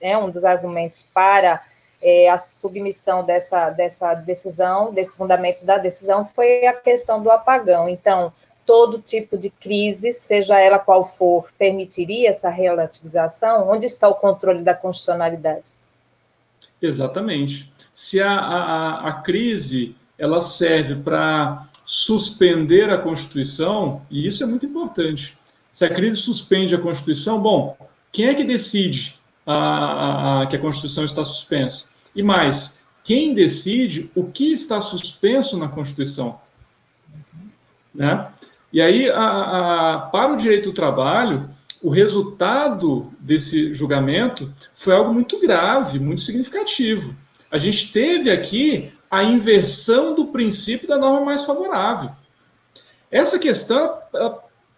é 0.00 0.18
um 0.18 0.30
dos 0.30 0.44
argumentos 0.44 1.08
para 1.14 1.60
é, 2.02 2.28
a 2.28 2.38
submissão 2.38 3.24
dessa, 3.24 3.70
dessa 3.70 4.14
decisão, 4.14 4.92
desses 4.92 5.16
fundamentos 5.16 5.64
da 5.64 5.78
decisão, 5.78 6.24
foi 6.24 6.66
a 6.66 6.72
questão 6.72 7.22
do 7.22 7.30
apagão. 7.30 7.88
Então, 7.88 8.32
todo 8.64 9.00
tipo 9.00 9.36
de 9.36 9.50
crise, 9.50 10.12
seja 10.12 10.58
ela 10.58 10.78
qual 10.78 11.04
for, 11.04 11.50
permitiria 11.58 12.30
essa 12.30 12.48
relativização? 12.48 13.68
Onde 13.68 13.86
está 13.86 14.08
o 14.08 14.14
controle 14.14 14.62
da 14.62 14.74
constitucionalidade? 14.74 15.72
Exatamente. 16.80 17.70
Se 17.92 18.20
a, 18.20 18.32
a, 18.32 19.08
a 19.08 19.12
crise 19.22 19.94
ela 20.18 20.40
serve 20.40 20.96
para 20.96 21.66
suspender 21.92 22.88
a 22.88 22.98
Constituição, 22.98 24.02
e 24.08 24.24
isso 24.24 24.44
é 24.44 24.46
muito 24.46 24.64
importante. 24.64 25.36
Se 25.74 25.84
a 25.84 25.92
crise 25.92 26.18
suspende 26.18 26.72
a 26.72 26.78
Constituição, 26.78 27.42
bom, 27.42 27.76
quem 28.12 28.26
é 28.26 28.34
que 28.34 28.44
decide 28.44 29.18
a, 29.44 30.42
a, 30.42 30.46
que 30.46 30.54
a 30.54 30.58
Constituição 30.60 31.04
está 31.04 31.24
suspensa. 31.24 31.88
E 32.14 32.22
mais, 32.22 32.78
quem 33.02 33.34
decide 33.34 34.08
o 34.14 34.22
que 34.22 34.52
está 34.52 34.80
suspenso 34.80 35.58
na 35.58 35.66
Constituição? 35.66 36.40
Né? 37.92 38.30
E 38.72 38.80
aí, 38.80 39.10
a, 39.10 40.08
para 40.12 40.32
o 40.32 40.36
direito 40.36 40.70
do 40.70 40.72
trabalho, 40.72 41.50
o 41.82 41.90
resultado 41.90 43.10
desse 43.18 43.74
julgamento 43.74 44.54
foi 44.76 44.94
algo 44.94 45.12
muito 45.12 45.40
grave, 45.40 45.98
muito 45.98 46.22
significativo. 46.22 47.16
A 47.50 47.58
gente 47.58 47.92
teve 47.92 48.30
aqui 48.30 48.92
a 49.10 49.24
inversão 49.24 50.14
do 50.14 50.26
princípio 50.26 50.86
da 50.86 50.96
norma 50.96 51.20
mais 51.20 51.44
favorável. 51.44 52.10
Essa 53.10 53.38
questão 53.38 53.98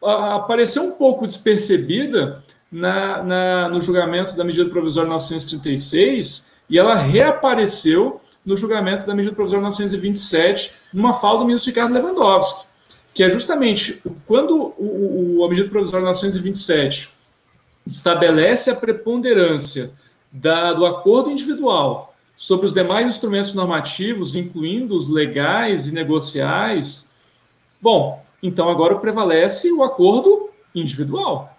apareceu 0.00 0.84
um 0.84 0.92
pouco 0.92 1.26
despercebida 1.26 2.42
na, 2.70 3.22
na, 3.22 3.68
no 3.68 3.80
julgamento 3.80 4.34
da 4.34 4.42
medida 4.42 4.68
provisória 4.70 5.10
936 5.10 6.50
e 6.70 6.78
ela 6.78 6.94
reapareceu 6.94 8.20
no 8.44 8.56
julgamento 8.56 9.06
da 9.06 9.14
medida 9.14 9.34
provisória 9.34 9.62
927, 9.64 10.72
numa 10.92 11.12
fala 11.12 11.40
do 11.40 11.44
ministro 11.44 11.70
Ricardo 11.70 11.92
Lewandowski, 11.92 12.66
que 13.14 13.22
é 13.22 13.28
justamente 13.28 14.02
quando 14.26 14.74
o, 14.78 15.38
o, 15.38 15.44
a 15.44 15.48
medida 15.48 15.68
provisória 15.68 16.06
927 16.06 17.10
estabelece 17.86 18.70
a 18.70 18.74
preponderância 18.74 19.90
da, 20.32 20.72
do 20.72 20.86
acordo 20.86 21.30
individual 21.30 22.11
sobre 22.36 22.66
os 22.66 22.74
demais 22.74 23.06
instrumentos 23.06 23.54
normativos, 23.54 24.34
incluindo 24.34 24.96
os 24.96 25.08
legais 25.08 25.88
e 25.88 25.92
negociais, 25.92 27.10
bom, 27.80 28.22
então 28.42 28.68
agora 28.68 28.96
prevalece 28.96 29.70
o 29.72 29.82
acordo 29.82 30.50
individual. 30.74 31.56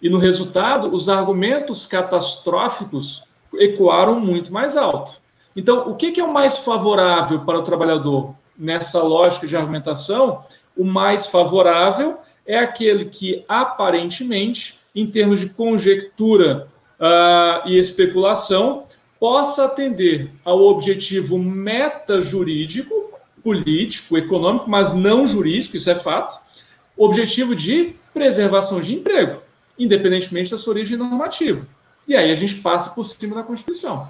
E 0.00 0.08
no 0.08 0.18
resultado, 0.18 0.94
os 0.94 1.08
argumentos 1.08 1.84
catastróficos 1.84 3.24
ecoaram 3.54 4.18
muito 4.18 4.52
mais 4.52 4.76
alto. 4.76 5.20
Então, 5.54 5.90
o 5.90 5.96
que 5.96 6.18
é 6.20 6.24
o 6.24 6.32
mais 6.32 6.58
favorável 6.58 7.40
para 7.40 7.58
o 7.58 7.62
trabalhador 7.62 8.34
nessa 8.56 9.02
lógica 9.02 9.46
de 9.46 9.56
argumentação? 9.56 10.44
O 10.76 10.84
mais 10.84 11.26
favorável 11.26 12.18
é 12.46 12.58
aquele 12.58 13.06
que, 13.06 13.44
aparentemente, 13.48 14.78
em 14.94 15.06
termos 15.06 15.40
de 15.40 15.50
conjectura 15.50 16.68
uh, 16.98 17.68
e 17.68 17.78
especulação, 17.78 18.84
possa 19.20 19.66
atender 19.66 20.32
ao 20.44 20.60
objetivo 20.62 21.38
meta-jurídico, 21.38 23.12
político, 23.44 24.18
econômico, 24.18 24.68
mas 24.68 24.94
não 24.94 25.26
jurídico, 25.26 25.76
isso 25.76 25.90
é 25.90 25.94
fato, 25.94 26.40
objetivo 26.96 27.54
de 27.54 27.94
preservação 28.12 28.80
de 28.80 28.94
emprego 28.94 29.40
independentemente 29.80 30.50
da 30.50 30.58
sua 30.58 30.74
origem 30.74 30.98
normativa. 30.98 31.66
E 32.06 32.14
aí 32.14 32.30
a 32.30 32.34
gente 32.34 32.56
passa 32.56 32.90
por 32.90 33.02
cima 33.02 33.34
da 33.34 33.42
Constituição. 33.42 34.06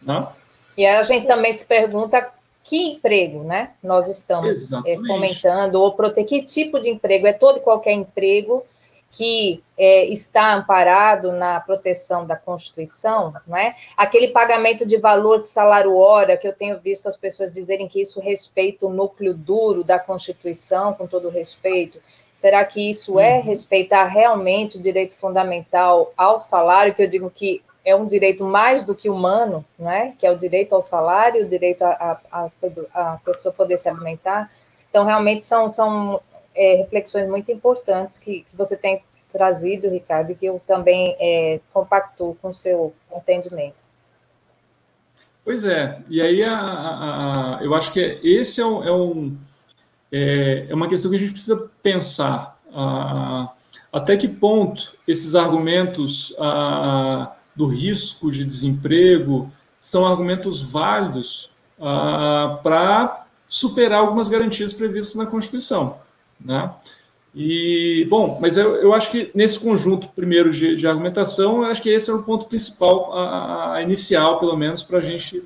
Né? 0.00 0.26
E 0.78 0.86
a 0.86 1.02
gente 1.02 1.26
também 1.26 1.52
se 1.52 1.66
pergunta 1.66 2.32
que 2.62 2.94
emprego 2.94 3.44
né, 3.44 3.72
nós 3.82 4.08
estamos 4.08 4.72
é, 4.86 4.96
fomentando, 5.06 5.78
ou 5.78 5.92
proteger 5.92 6.40
que 6.40 6.46
tipo 6.46 6.80
de 6.80 6.88
emprego, 6.88 7.26
é 7.26 7.34
todo 7.34 7.58
e 7.58 7.60
qualquer 7.60 7.92
emprego 7.92 8.64
que 9.14 9.62
é, 9.78 10.06
está 10.06 10.54
amparado 10.54 11.30
na 11.30 11.60
proteção 11.60 12.26
da 12.26 12.36
Constituição, 12.36 13.32
não 13.46 13.56
é? 13.56 13.72
Aquele 13.96 14.28
pagamento 14.28 14.84
de 14.84 14.96
valor 14.96 15.40
de 15.40 15.46
salário 15.46 15.96
hora, 15.96 16.36
que 16.36 16.48
eu 16.48 16.52
tenho 16.52 16.80
visto 16.80 17.08
as 17.08 17.16
pessoas 17.16 17.52
dizerem 17.52 17.86
que 17.86 18.02
isso 18.02 18.18
respeita 18.20 18.86
o 18.86 18.90
núcleo 18.90 19.32
duro 19.32 19.84
da 19.84 20.00
Constituição, 20.00 20.92
com 20.94 21.06
todo 21.06 21.28
respeito. 21.28 22.00
Será 22.34 22.64
que 22.64 22.90
isso 22.90 23.20
é 23.20 23.36
uhum. 23.36 23.42
respeitar 23.42 24.04
realmente 24.06 24.78
o 24.78 24.82
direito 24.82 25.16
fundamental 25.16 26.12
ao 26.16 26.40
salário, 26.40 26.92
que 26.92 27.02
eu 27.02 27.08
digo 27.08 27.30
que 27.30 27.62
é 27.84 27.94
um 27.94 28.06
direito 28.06 28.44
mais 28.44 28.84
do 28.84 28.94
que 28.94 29.08
humano, 29.08 29.64
não 29.78 29.90
é? 29.90 30.12
Que 30.18 30.26
é 30.26 30.30
o 30.32 30.36
direito 30.36 30.74
ao 30.74 30.82
salário, 30.82 31.44
o 31.44 31.48
direito 31.48 31.82
a, 31.82 32.20
a, 32.32 32.50
a 32.94 33.18
pessoa 33.24 33.54
poder 33.54 33.76
se 33.76 33.88
alimentar. 33.88 34.50
Então, 34.90 35.04
realmente 35.04 35.44
são, 35.44 35.68
são 35.68 36.20
é, 36.54 36.76
reflexões 36.76 37.28
muito 37.28 37.50
importantes 37.50 38.18
que, 38.18 38.42
que 38.42 38.56
você 38.56 38.76
tem 38.76 39.02
trazido, 39.34 39.90
Ricardo, 39.90 40.30
e 40.30 40.34
que 40.36 40.46
eu 40.46 40.62
também 40.64 41.16
é, 41.18 41.60
com 42.40 42.48
o 42.48 42.54
seu 42.54 42.94
entendimento. 43.12 43.84
Pois 45.44 45.64
é, 45.64 46.00
e 46.08 46.22
aí 46.22 46.42
a, 46.42 46.56
a, 46.56 47.58
a, 47.58 47.64
eu 47.64 47.74
acho 47.74 47.92
que 47.92 48.00
esse 48.22 48.60
é, 48.60 48.64
um, 48.64 48.84
é, 48.84 48.92
um, 48.92 49.36
é, 50.10 50.66
é, 50.70 50.74
uma 50.74 50.88
questão 50.88 51.10
que 51.10 51.16
a 51.16 51.20
gente 51.20 51.32
precisa 51.32 51.68
pensar. 51.82 52.56
até 53.92 54.16
que 54.16 54.28
ponto 54.28 54.96
esses 55.06 55.34
argumentos 55.34 56.34
do 57.54 57.66
risco 57.66 58.30
de 58.30 58.44
desemprego 58.44 59.52
são 59.78 60.06
argumentos 60.06 60.62
válidos 60.62 61.50
para 62.62 63.26
superar 63.48 64.00
algumas 64.00 64.28
garantias 64.28 64.72
previstas 64.72 65.16
na 65.16 65.26
Constituição. 65.26 65.98
Né? 66.40 66.70
E, 67.34 68.06
bom, 68.08 68.38
mas 68.40 68.56
eu, 68.56 68.76
eu 68.76 68.94
acho 68.94 69.10
que 69.10 69.30
nesse 69.34 69.58
conjunto, 69.58 70.08
primeiro, 70.08 70.52
de, 70.52 70.76
de 70.76 70.86
argumentação, 70.86 71.62
eu 71.62 71.64
acho 71.64 71.82
que 71.82 71.90
esse 71.90 72.08
é 72.08 72.14
o 72.14 72.22
ponto 72.22 72.46
principal, 72.46 73.12
a, 73.12 73.74
a 73.74 73.82
inicial, 73.82 74.38
pelo 74.38 74.56
menos, 74.56 74.84
para 74.84 74.98
a 74.98 75.00
gente 75.00 75.42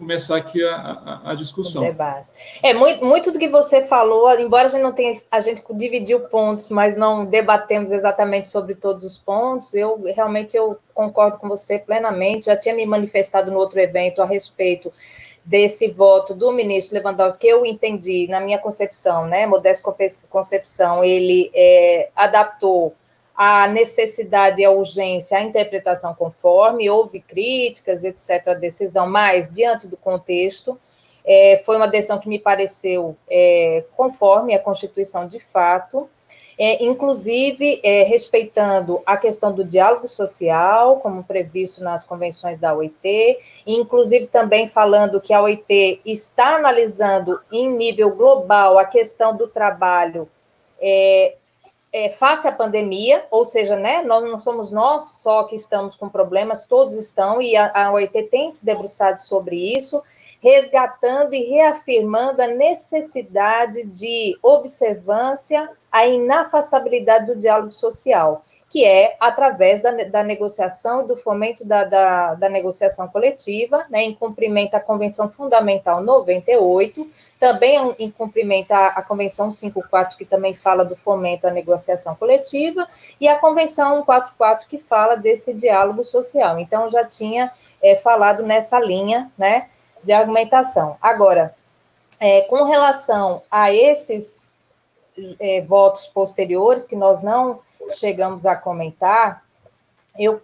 começar 0.00 0.38
aqui 0.38 0.64
a, 0.64 0.74
a, 0.74 1.30
a 1.32 1.34
discussão. 1.34 1.82
É, 2.62 2.72
muito, 2.72 3.04
muito 3.04 3.30
do 3.30 3.38
que 3.38 3.48
você 3.48 3.84
falou, 3.84 4.32
embora 4.40 4.66
a 4.66 4.70
gente 4.70 4.82
não 4.82 4.92
tenha, 4.92 5.12
a 5.30 5.40
gente 5.40 5.62
dividiu 5.74 6.20
pontos, 6.20 6.70
mas 6.70 6.96
não 6.96 7.26
debatemos 7.26 7.90
exatamente 7.90 8.48
sobre 8.48 8.74
todos 8.74 9.04
os 9.04 9.18
pontos, 9.18 9.74
eu 9.74 10.02
realmente 10.16 10.56
eu 10.56 10.78
concordo 10.94 11.36
com 11.36 11.48
você 11.48 11.78
plenamente, 11.78 12.46
já 12.46 12.56
tinha 12.56 12.74
me 12.74 12.86
manifestado 12.86 13.50
no 13.50 13.58
outro 13.58 13.78
evento 13.78 14.22
a 14.22 14.24
respeito 14.24 14.90
desse 15.50 15.90
voto 15.90 16.32
do 16.32 16.52
ministro 16.52 16.96
Lewandowski, 16.96 17.40
que 17.40 17.48
eu 17.48 17.66
entendi 17.66 18.28
na 18.28 18.40
minha 18.40 18.56
concepção, 18.56 19.26
né, 19.26 19.46
modesto 19.46 19.82
concepção, 20.28 21.02
ele 21.02 21.50
é, 21.52 22.08
adaptou 22.14 22.94
a 23.34 23.66
necessidade 23.66 24.62
e 24.62 24.64
a 24.64 24.70
urgência, 24.70 25.36
a 25.36 25.42
interpretação 25.42 26.14
conforme, 26.14 26.88
houve 26.88 27.20
críticas, 27.20 28.04
etc., 28.04 28.46
a 28.46 28.54
decisão, 28.54 29.08
mas 29.08 29.50
diante 29.50 29.88
do 29.88 29.96
contexto, 29.96 30.78
é, 31.24 31.60
foi 31.66 31.76
uma 31.76 31.88
decisão 31.88 32.20
que 32.20 32.28
me 32.28 32.38
pareceu 32.38 33.16
é, 33.28 33.84
conforme 33.96 34.54
a 34.54 34.58
Constituição 34.60 35.26
de 35.26 35.40
fato, 35.40 36.08
é, 36.62 36.84
inclusive 36.84 37.80
é, 37.82 38.02
respeitando 38.02 39.00
a 39.06 39.16
questão 39.16 39.50
do 39.50 39.64
diálogo 39.64 40.06
social, 40.06 41.00
como 41.00 41.24
previsto 41.24 41.82
nas 41.82 42.04
convenções 42.04 42.58
da 42.58 42.74
OIT, 42.74 43.38
inclusive 43.66 44.26
também 44.26 44.68
falando 44.68 45.22
que 45.22 45.32
a 45.32 45.40
OIT 45.40 46.02
está 46.04 46.56
analisando 46.56 47.40
em 47.50 47.66
nível 47.66 48.14
global 48.14 48.78
a 48.78 48.84
questão 48.84 49.34
do 49.34 49.48
trabalho 49.48 50.28
é, 50.78 51.36
é, 51.90 52.10
face 52.10 52.46
à 52.46 52.52
pandemia, 52.52 53.24
ou 53.30 53.46
seja, 53.46 53.74
né, 53.76 54.02
nós 54.02 54.22
não 54.22 54.38
somos 54.38 54.70
nós 54.70 55.22
só 55.22 55.44
que 55.44 55.56
estamos 55.56 55.96
com 55.96 56.10
problemas, 56.10 56.66
todos 56.66 56.94
estão, 56.94 57.40
e 57.40 57.56
a, 57.56 57.72
a 57.86 57.90
OIT 57.90 58.24
tem 58.24 58.50
se 58.50 58.62
debruçado 58.62 59.22
sobre 59.22 59.56
isso, 59.56 60.02
resgatando 60.42 61.34
e 61.34 61.44
reafirmando 61.44 62.42
a 62.42 62.46
necessidade 62.46 63.84
de 63.84 64.38
observância 64.42 65.70
a 65.90 66.06
inafastabilidade 66.06 67.26
do 67.26 67.36
diálogo 67.36 67.72
social, 67.72 68.42
que 68.68 68.84
é 68.84 69.16
através 69.18 69.82
da, 69.82 69.90
da 70.04 70.22
negociação 70.22 71.00
e 71.00 71.06
do 71.08 71.16
fomento 71.16 71.64
da, 71.64 71.82
da, 71.84 72.34
da, 72.34 72.48
negociação 72.48 73.08
coletiva, 73.08 73.84
né, 73.90 74.02
em 74.04 74.14
cumprimento 74.14 74.74
à 74.74 74.80
Convenção 74.80 75.28
Fundamental 75.28 76.00
98, 76.00 77.04
também 77.40 77.96
em 77.98 78.08
cumprimento 78.08 78.70
à, 78.70 78.88
à 78.88 79.02
Convenção 79.02 79.50
54, 79.50 80.16
que 80.16 80.24
também 80.24 80.54
fala 80.54 80.84
do 80.84 80.94
fomento 80.94 81.48
à 81.48 81.50
negociação 81.50 82.14
coletiva, 82.14 82.86
e 83.20 83.26
a 83.26 83.36
Convenção 83.36 83.96
144, 83.96 84.68
que 84.68 84.78
fala 84.78 85.16
desse 85.16 85.52
diálogo 85.52 86.04
social. 86.04 86.56
Então, 86.60 86.88
já 86.88 87.04
tinha 87.04 87.50
é, 87.82 87.96
falado 87.96 88.44
nessa 88.44 88.78
linha 88.78 89.28
né, 89.36 89.66
de 90.02 90.12
argumentação. 90.12 90.96
Agora, 91.00 91.54
é, 92.18 92.42
com 92.42 92.64
relação 92.64 93.42
a 93.50 93.72
esses 93.72 94.52
é, 95.38 95.62
votos 95.62 96.06
posteriores, 96.06 96.86
que 96.86 96.96
nós 96.96 97.22
não 97.22 97.60
chegamos 97.90 98.46
a 98.46 98.56
comentar, 98.56 99.42
eu 100.18 100.40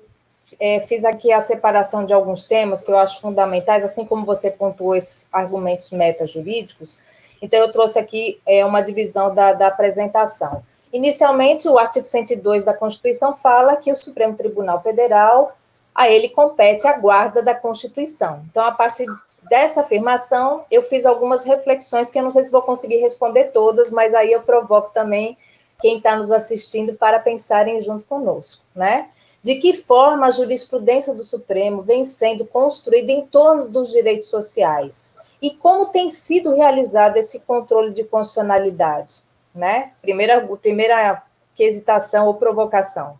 é, 0.60 0.80
fiz 0.80 1.04
aqui 1.04 1.32
a 1.32 1.40
separação 1.40 2.04
de 2.04 2.12
alguns 2.12 2.46
temas 2.46 2.82
que 2.82 2.90
eu 2.90 2.98
acho 2.98 3.20
fundamentais, 3.20 3.84
assim 3.84 4.04
como 4.04 4.24
você 4.24 4.50
pontuou 4.50 4.94
esses 4.94 5.26
argumentos 5.32 5.90
metajurídicos, 5.90 6.98
então 7.42 7.58
eu 7.60 7.70
trouxe 7.70 7.98
aqui 7.98 8.40
é, 8.46 8.64
uma 8.64 8.80
divisão 8.80 9.34
da, 9.34 9.52
da 9.52 9.66
apresentação. 9.66 10.62
Inicialmente, 10.92 11.68
o 11.68 11.78
artigo 11.78 12.06
102 12.06 12.64
da 12.64 12.74
Constituição 12.74 13.36
fala 13.36 13.76
que 13.76 13.92
o 13.92 13.96
Supremo 13.96 14.36
Tribunal 14.36 14.82
Federal, 14.82 15.56
a 15.94 16.08
ele 16.08 16.30
compete 16.30 16.86
a 16.86 16.96
guarda 16.96 17.42
da 17.42 17.54
Constituição. 17.54 18.42
Então, 18.50 18.64
a 18.64 18.72
partir 18.72 19.06
dessa 19.48 19.80
afirmação, 19.80 20.64
eu 20.70 20.82
fiz 20.82 21.06
algumas 21.06 21.44
reflexões 21.44 22.10
que 22.10 22.18
eu 22.18 22.22
não 22.22 22.30
sei 22.30 22.44
se 22.44 22.52
vou 22.52 22.62
conseguir 22.62 22.96
responder 22.96 23.46
todas, 23.52 23.90
mas 23.90 24.14
aí 24.14 24.32
eu 24.32 24.42
provoco 24.42 24.92
também 24.92 25.36
quem 25.80 25.98
está 25.98 26.16
nos 26.16 26.30
assistindo 26.30 26.94
para 26.94 27.18
pensarem 27.18 27.80
junto 27.80 28.06
conosco, 28.06 28.62
né? 28.74 29.10
De 29.42 29.56
que 29.56 29.74
forma 29.74 30.26
a 30.26 30.30
jurisprudência 30.30 31.14
do 31.14 31.22
Supremo 31.22 31.82
vem 31.82 32.04
sendo 32.04 32.44
construída 32.44 33.12
em 33.12 33.26
torno 33.26 33.68
dos 33.68 33.90
direitos 33.90 34.28
sociais? 34.28 35.14
E 35.40 35.50
como 35.50 35.86
tem 35.86 36.10
sido 36.10 36.52
realizado 36.52 37.16
esse 37.16 37.40
controle 37.40 37.92
de 37.92 38.02
constitucionalidade? 38.02 39.22
Né? 39.54 39.92
Primeira, 40.02 40.44
primeira 40.60 41.22
quesitação 41.54 42.26
ou 42.26 42.34
provocação. 42.34 43.18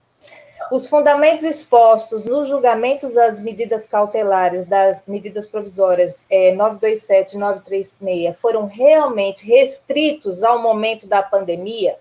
Os 0.70 0.88
fundamentos 0.88 1.44
expostos 1.44 2.24
nos 2.24 2.48
julgamentos 2.48 3.14
das 3.14 3.40
medidas 3.40 3.86
cautelares, 3.86 4.66
das 4.66 5.04
medidas 5.07 5.46
provisórias 5.46 6.26
é, 6.30 6.52
927 6.52 7.34
e 7.34 7.38
936 7.38 8.40
foram 8.40 8.66
realmente 8.66 9.46
restritos 9.46 10.42
ao 10.42 10.61
momento 10.61 11.07
da 11.07 11.22
pandemia, 11.22 11.96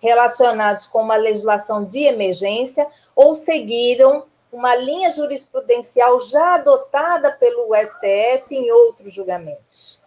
relacionados 0.00 0.86
com 0.86 1.02
uma 1.02 1.16
legislação 1.16 1.84
de 1.84 2.00
emergência, 2.00 2.86
ou 3.14 3.34
seguiram 3.34 4.24
uma 4.52 4.74
linha 4.74 5.10
jurisprudencial 5.10 6.20
já 6.20 6.54
adotada 6.54 7.32
pelo 7.32 7.74
STF 7.74 8.54
em 8.54 8.70
outros 8.70 9.14
julgamentos? 9.14 10.02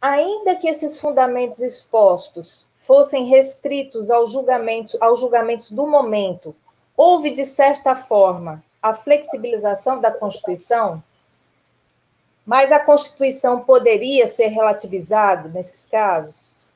Ainda 0.00 0.56
que 0.56 0.66
esses 0.66 0.98
fundamentos 0.98 1.60
expostos 1.60 2.69
fossem 2.80 3.26
restritos 3.26 4.10
aos 4.10 4.32
julgamentos, 4.32 4.96
aos 5.02 5.20
julgamentos 5.20 5.70
do 5.70 5.86
momento, 5.86 6.56
houve, 6.96 7.30
de 7.30 7.44
certa 7.44 7.94
forma, 7.94 8.64
a 8.82 8.94
flexibilização 8.94 10.00
da 10.00 10.10
Constituição, 10.10 11.02
mas 12.44 12.72
a 12.72 12.80
Constituição 12.80 13.60
poderia 13.60 14.26
ser 14.26 14.46
relativizada 14.46 15.50
nesses 15.50 15.86
casos? 15.86 16.72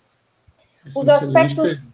Esse 0.87 0.99
Os 0.99 1.09
aspectos. 1.09 1.91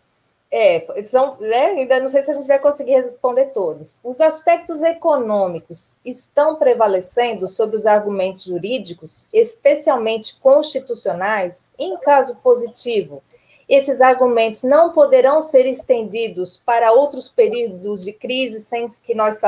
É, 0.53 1.05
são, 1.05 1.39
né, 1.39 1.67
ainda 1.67 2.01
não 2.01 2.09
sei 2.09 2.25
se 2.25 2.33
a 2.33 2.35
gente 2.35 2.49
vai 2.49 2.59
conseguir 2.59 2.91
responder 2.91 3.53
todos. 3.53 4.01
Os 4.03 4.21
aspectos 4.21 4.83
econômicos 4.83 5.95
estão 6.05 6.57
prevalecendo 6.57 7.47
sobre 7.47 7.77
os 7.77 7.87
argumentos 7.87 8.43
jurídicos, 8.43 9.29
especialmente 9.33 10.37
constitucionais, 10.41 11.71
em 11.79 11.97
caso 11.99 12.35
positivo, 12.43 13.23
esses 13.71 14.01
argumentos 14.01 14.65
não 14.65 14.91
poderão 14.91 15.41
ser 15.41 15.65
estendidos 15.65 16.61
para 16.67 16.91
outros 16.91 17.29
períodos 17.29 18.05
de 18.05 18.13
crise 18.13 18.61
sem 18.61 18.89
que 18.89 19.15
nós 19.15 19.41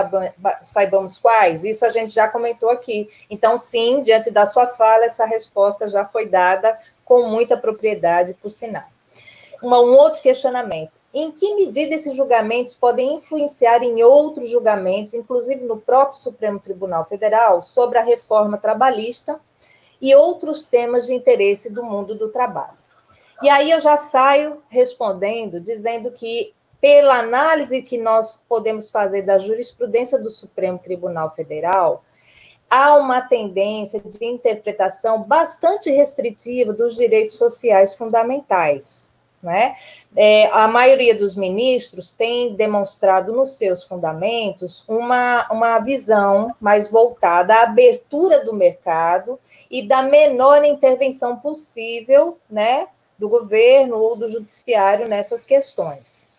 saibamos 0.62 1.18
quais? 1.18 1.64
Isso 1.64 1.84
a 1.84 1.90
gente 1.90 2.14
já 2.14 2.28
comentou 2.28 2.70
aqui. 2.70 3.08
Então, 3.28 3.58
sim, 3.58 4.00
diante 4.00 4.30
da 4.30 4.46
sua 4.46 4.68
fala, 4.68 5.06
essa 5.06 5.26
resposta 5.26 5.88
já 5.88 6.04
foi 6.04 6.28
dada 6.28 6.78
com 7.04 7.26
muita 7.26 7.56
propriedade, 7.56 8.34
por 8.34 8.48
sinal. 8.48 8.84
Uma, 9.60 9.80
um 9.80 9.92
outro 9.96 10.22
questionamento. 10.22 11.02
Em 11.12 11.32
que 11.32 11.56
medida 11.56 11.96
esses 11.96 12.14
julgamentos 12.14 12.74
podem 12.74 13.14
influenciar 13.14 13.82
em 13.82 14.04
outros 14.04 14.48
julgamentos, 14.48 15.14
inclusive 15.14 15.64
no 15.64 15.78
próprio 15.78 16.20
Supremo 16.20 16.60
Tribunal 16.60 17.04
Federal, 17.06 17.60
sobre 17.60 17.98
a 17.98 18.02
reforma 18.02 18.56
trabalhista 18.56 19.40
e 20.00 20.14
outros 20.14 20.64
temas 20.64 21.06
de 21.06 21.12
interesse 21.12 21.68
do 21.68 21.82
mundo 21.82 22.14
do 22.14 22.28
trabalho? 22.28 22.81
E 23.42 23.48
aí 23.50 23.70
eu 23.70 23.80
já 23.80 23.96
saio 23.96 24.62
respondendo, 24.68 25.60
dizendo 25.60 26.12
que 26.12 26.54
pela 26.80 27.18
análise 27.18 27.82
que 27.82 27.98
nós 27.98 28.42
podemos 28.48 28.90
fazer 28.90 29.22
da 29.22 29.38
jurisprudência 29.38 30.18
do 30.18 30.30
Supremo 30.30 30.78
Tribunal 30.78 31.34
Federal, 31.34 32.04
há 32.70 32.96
uma 32.96 33.20
tendência 33.20 34.00
de 34.00 34.24
interpretação 34.24 35.22
bastante 35.22 35.90
restritiva 35.90 36.72
dos 36.72 36.96
direitos 36.96 37.36
sociais 37.36 37.94
fundamentais. 37.94 39.12
Né? 39.42 39.74
É, 40.16 40.46
a 40.52 40.68
maioria 40.68 41.16
dos 41.16 41.34
ministros 41.34 42.12
tem 42.12 42.54
demonstrado 42.54 43.32
nos 43.32 43.58
seus 43.58 43.82
fundamentos 43.82 44.84
uma, 44.86 45.48
uma 45.50 45.80
visão 45.80 46.54
mais 46.60 46.88
voltada 46.88 47.54
à 47.56 47.62
abertura 47.64 48.44
do 48.44 48.54
mercado 48.54 49.38
e 49.68 49.86
da 49.86 50.00
menor 50.00 50.64
intervenção 50.64 51.36
possível 51.36 52.38
né, 52.48 52.86
do 53.22 53.28
governo 53.28 53.96
ou 53.96 54.16
do 54.16 54.28
judiciário 54.28 55.06
nessas 55.06 55.44
questões 55.44 56.32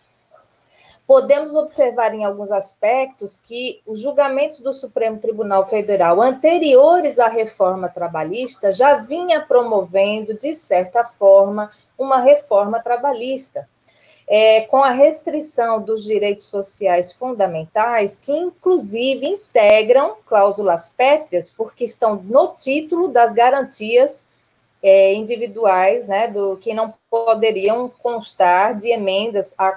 podemos 1.06 1.54
observar 1.54 2.14
em 2.14 2.24
alguns 2.24 2.50
aspectos 2.50 3.38
que 3.38 3.80
os 3.86 4.00
julgamentos 4.00 4.60
do 4.60 4.72
Supremo 4.72 5.18
Tribunal 5.18 5.66
Federal 5.66 6.20
anteriores 6.20 7.18
à 7.18 7.28
reforma 7.28 7.88
trabalhista 7.88 8.72
já 8.72 8.96
vinha 8.96 9.40
promovendo, 9.40 10.34
de 10.34 10.54
certa 10.54 11.04
forma, 11.04 11.70
uma 11.98 12.20
reforma 12.20 12.80
trabalhista. 12.80 13.68
É, 14.26 14.62
com 14.62 14.78
a 14.78 14.90
restrição 14.90 15.82
dos 15.82 16.02
direitos 16.02 16.46
sociais 16.46 17.12
fundamentais, 17.12 18.16
que 18.16 18.32
inclusive 18.32 19.26
integram 19.26 20.16
cláusulas 20.24 20.88
pétreas, 20.88 21.50
porque 21.50 21.84
estão 21.84 22.16
no 22.16 22.48
título 22.56 23.08
das 23.08 23.34
garantias 23.34 24.26
é, 24.84 25.14
individuais, 25.14 26.06
né, 26.06 26.28
do 26.28 26.58
que 26.58 26.74
não 26.74 26.92
poderiam 27.10 27.88
constar 27.88 28.76
de 28.76 28.90
emendas 28.90 29.54
à 29.56 29.72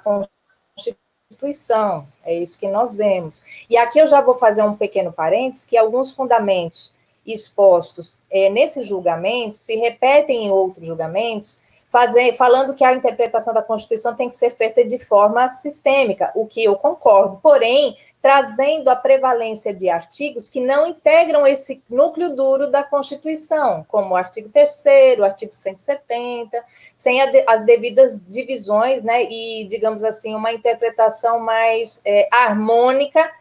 Constituição. 0.76 2.06
É 2.26 2.36
isso 2.36 2.60
que 2.60 2.68
nós 2.68 2.94
vemos. 2.94 3.66
E 3.70 3.78
aqui 3.78 4.00
eu 4.00 4.08
já 4.08 4.20
vou 4.20 4.38
fazer 4.38 4.64
um 4.64 4.76
pequeno 4.76 5.14
parênteses, 5.14 5.66
que 5.66 5.78
alguns 5.78 6.14
fundamentos 6.14 6.94
expostos 7.26 8.22
é, 8.30 8.50
nesse 8.50 8.84
julgamento 8.84 9.58
se 9.58 9.78
repetem 9.78 10.48
em 10.48 10.52
outros 10.52 10.86
julgamentos, 10.86 11.58
fazer, 11.90 12.36
falando 12.36 12.76
que 12.76 12.84
a 12.84 12.94
interpretação 12.94 13.54
da 13.54 13.62
Constituição 13.62 14.14
tem 14.16 14.30
que 14.30 14.36
ser 14.36 14.50
feita 14.50 14.84
de 14.84 15.00
forma 15.00 15.48
sistêmica, 15.50 16.32
o 16.36 16.46
que 16.46 16.64
eu 16.64 16.76
concordo, 16.76 17.40
porém, 17.42 17.96
trazendo 18.22 18.90
a 18.90 18.96
prevalência 18.96 19.74
de 19.74 19.90
artigos 19.90 20.50
que 20.50 20.60
não 20.60 20.86
integram 20.86 21.48
esse 21.48 21.82
núcleo 21.90 22.36
duro 22.36 22.70
da 22.70 22.84
Constituição, 22.84 23.86
como 23.88 24.12
o 24.14 24.16
artigo 24.18 24.50
3 24.50 25.18
o 25.20 25.24
artigo 25.24 25.54
170, 25.54 26.62
sem 26.96 27.22
as 27.48 27.64
devidas 27.64 28.20
divisões, 28.28 29.02
né, 29.02 29.24
e, 29.24 29.66
digamos 29.70 30.04
assim, 30.04 30.36
uma 30.36 30.52
interpretação 30.52 31.40
mais 31.40 32.02
é, 32.04 32.28
harmônica 32.32 33.32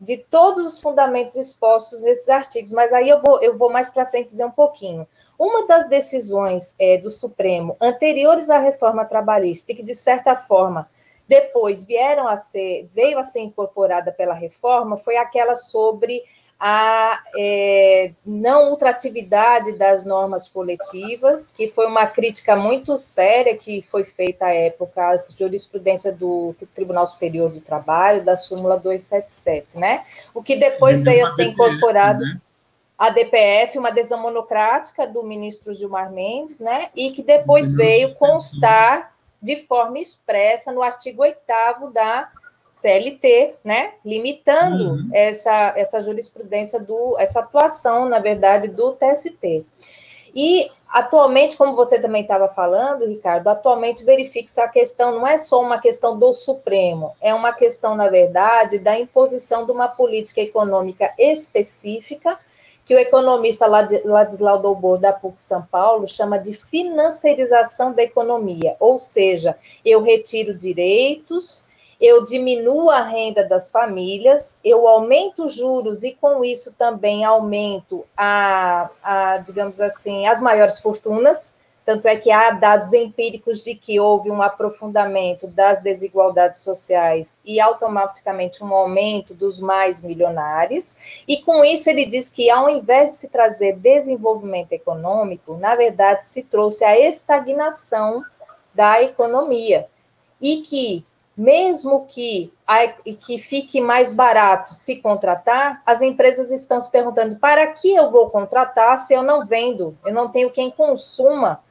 de 0.00 0.16
todos 0.16 0.66
os 0.66 0.80
fundamentos 0.80 1.36
expostos 1.36 2.00
nesses 2.02 2.28
artigos, 2.28 2.72
mas 2.72 2.90
aí 2.92 3.08
eu 3.08 3.20
vou, 3.20 3.42
eu 3.42 3.58
vou 3.58 3.70
mais 3.70 3.90
para 3.90 4.06
frente 4.06 4.28
dizer 4.28 4.46
um 4.46 4.50
pouquinho. 4.50 5.06
Uma 5.38 5.66
das 5.66 5.88
decisões 5.88 6.74
é, 6.78 6.96
do 6.96 7.10
Supremo 7.10 7.76
anteriores 7.80 8.48
à 8.48 8.58
reforma 8.58 9.04
trabalhista, 9.04 9.72
e 9.72 9.74
que, 9.74 9.82
de 9.82 9.94
certa 9.94 10.34
forma, 10.36 10.88
depois 11.28 11.84
vieram 11.84 12.26
a 12.26 12.38
ser, 12.38 12.88
veio 12.94 13.18
a 13.18 13.24
ser 13.24 13.40
incorporada 13.40 14.10
pela 14.10 14.34
reforma, 14.34 14.96
foi 14.96 15.16
aquela 15.16 15.54
sobre 15.54 16.22
a 16.62 17.22
é, 17.38 18.12
não 18.26 18.68
ultratividade 18.70 19.72
das 19.72 20.04
normas 20.04 20.46
coletivas, 20.46 21.50
que 21.50 21.68
foi 21.68 21.86
uma 21.86 22.06
crítica 22.06 22.54
muito 22.54 22.98
séria 22.98 23.56
que 23.56 23.80
foi 23.80 24.04
feita 24.04 24.44
à 24.44 24.52
época 24.52 25.08
à 25.08 25.16
jurisprudência 25.16 26.12
do 26.12 26.54
Tribunal 26.74 27.06
Superior 27.06 27.50
do 27.50 27.62
Trabalho, 27.62 28.22
da 28.22 28.36
súmula 28.36 28.76
277, 28.76 29.78
né? 29.78 30.04
O 30.34 30.42
que 30.42 30.54
depois 30.54 31.00
veio 31.00 31.24
a 31.24 31.30
ser 31.30 31.44
incorporado 31.44 32.22
né? 32.22 32.38
a 32.98 33.08
DPF, 33.08 33.78
uma 33.78 33.90
decisão 33.90 34.20
monocrática 34.20 35.06
do 35.06 35.22
ministro 35.22 35.72
Gilmar 35.72 36.12
Mendes, 36.12 36.60
né? 36.60 36.90
E 36.94 37.10
que 37.10 37.22
depois 37.22 37.72
veio 37.72 38.14
constar 38.16 39.14
de 39.40 39.56
forma 39.60 39.98
expressa 39.98 40.70
no 40.70 40.82
artigo 40.82 41.22
8 41.22 41.38
da 41.94 42.30
CLT, 42.80 43.54
né, 43.62 43.92
limitando 44.04 44.92
uhum. 44.92 45.10
essa, 45.12 45.74
essa 45.76 46.00
jurisprudência 46.00 46.80
do 46.80 47.16
essa 47.18 47.40
atuação, 47.40 48.08
na 48.08 48.18
verdade, 48.18 48.68
do 48.68 48.92
TST. 48.92 49.66
E 50.34 50.68
atualmente, 50.88 51.56
como 51.56 51.74
você 51.74 51.98
também 52.00 52.22
estava 52.22 52.48
falando, 52.48 53.06
Ricardo, 53.06 53.48
atualmente 53.48 54.04
verifica-se 54.04 54.60
a 54.60 54.68
questão 54.68 55.16
não 55.16 55.26
é 55.26 55.36
só 55.36 55.60
uma 55.60 55.78
questão 55.78 56.18
do 56.18 56.32
Supremo, 56.32 57.12
é 57.20 57.34
uma 57.34 57.52
questão, 57.52 57.96
na 57.96 58.08
verdade, 58.08 58.78
da 58.78 58.98
imposição 58.98 59.66
de 59.66 59.72
uma 59.72 59.88
política 59.88 60.40
econômica 60.40 61.12
específica 61.18 62.38
que 62.84 62.94
o 62.94 62.98
economista 62.98 63.66
Ladislau 63.66 64.60
Dobor, 64.60 64.98
da 64.98 65.12
PUC 65.12 65.40
São 65.40 65.62
Paulo, 65.62 66.08
chama 66.08 66.38
de 66.38 66.54
financiarização 66.54 67.92
da 67.92 68.02
economia, 68.02 68.74
ou 68.80 68.98
seja, 68.98 69.56
eu 69.84 70.02
retiro 70.02 70.56
direitos 70.56 71.64
eu 72.00 72.24
diminuo 72.24 72.88
a 72.88 73.02
renda 73.02 73.44
das 73.44 73.70
famílias, 73.70 74.58
eu 74.64 74.88
aumento 74.88 75.44
os 75.44 75.54
juros 75.54 76.02
e 76.02 76.12
com 76.12 76.42
isso 76.42 76.72
também 76.72 77.24
aumento 77.24 78.06
a, 78.16 78.88
a, 79.02 79.38
digamos 79.38 79.80
assim, 79.80 80.26
as 80.26 80.40
maiores 80.40 80.80
fortunas. 80.80 81.54
Tanto 81.84 82.06
é 82.06 82.16
que 82.16 82.30
há 82.30 82.52
dados 82.52 82.92
empíricos 82.92 83.62
de 83.62 83.74
que 83.74 83.98
houve 83.98 84.30
um 84.30 84.40
aprofundamento 84.40 85.46
das 85.48 85.80
desigualdades 85.80 86.62
sociais 86.62 87.36
e 87.44 87.60
automaticamente 87.60 88.62
um 88.62 88.72
aumento 88.72 89.34
dos 89.34 89.58
mais 89.58 90.00
milionários. 90.00 91.22
E 91.26 91.42
com 91.42 91.64
isso 91.64 91.90
ele 91.90 92.06
diz 92.06 92.30
que 92.30 92.48
ao 92.48 92.70
invés 92.70 93.10
de 93.10 93.16
se 93.16 93.28
trazer 93.28 93.76
desenvolvimento 93.76 94.72
econômico, 94.72 95.56
na 95.56 95.74
verdade 95.74 96.24
se 96.24 96.42
trouxe 96.42 96.84
a 96.84 96.98
estagnação 96.98 98.24
da 98.74 99.02
economia. 99.02 99.86
E 100.40 100.62
que 100.62 101.04
mesmo 101.36 102.04
que, 102.06 102.52
que 103.20 103.38
fique 103.38 103.80
mais 103.80 104.12
barato 104.12 104.74
se 104.74 104.96
contratar, 104.96 105.82
as 105.86 106.02
empresas 106.02 106.50
estão 106.50 106.80
se 106.80 106.90
perguntando: 106.90 107.36
para 107.36 107.66
que 107.68 107.94
eu 107.94 108.10
vou 108.10 108.28
contratar 108.30 108.98
se 108.98 109.14
eu 109.14 109.22
não 109.22 109.46
vendo, 109.46 109.96
eu 110.04 110.12
não 110.12 110.28
tenho 110.28 110.50
quem 110.50 110.70
consuma 110.70 111.62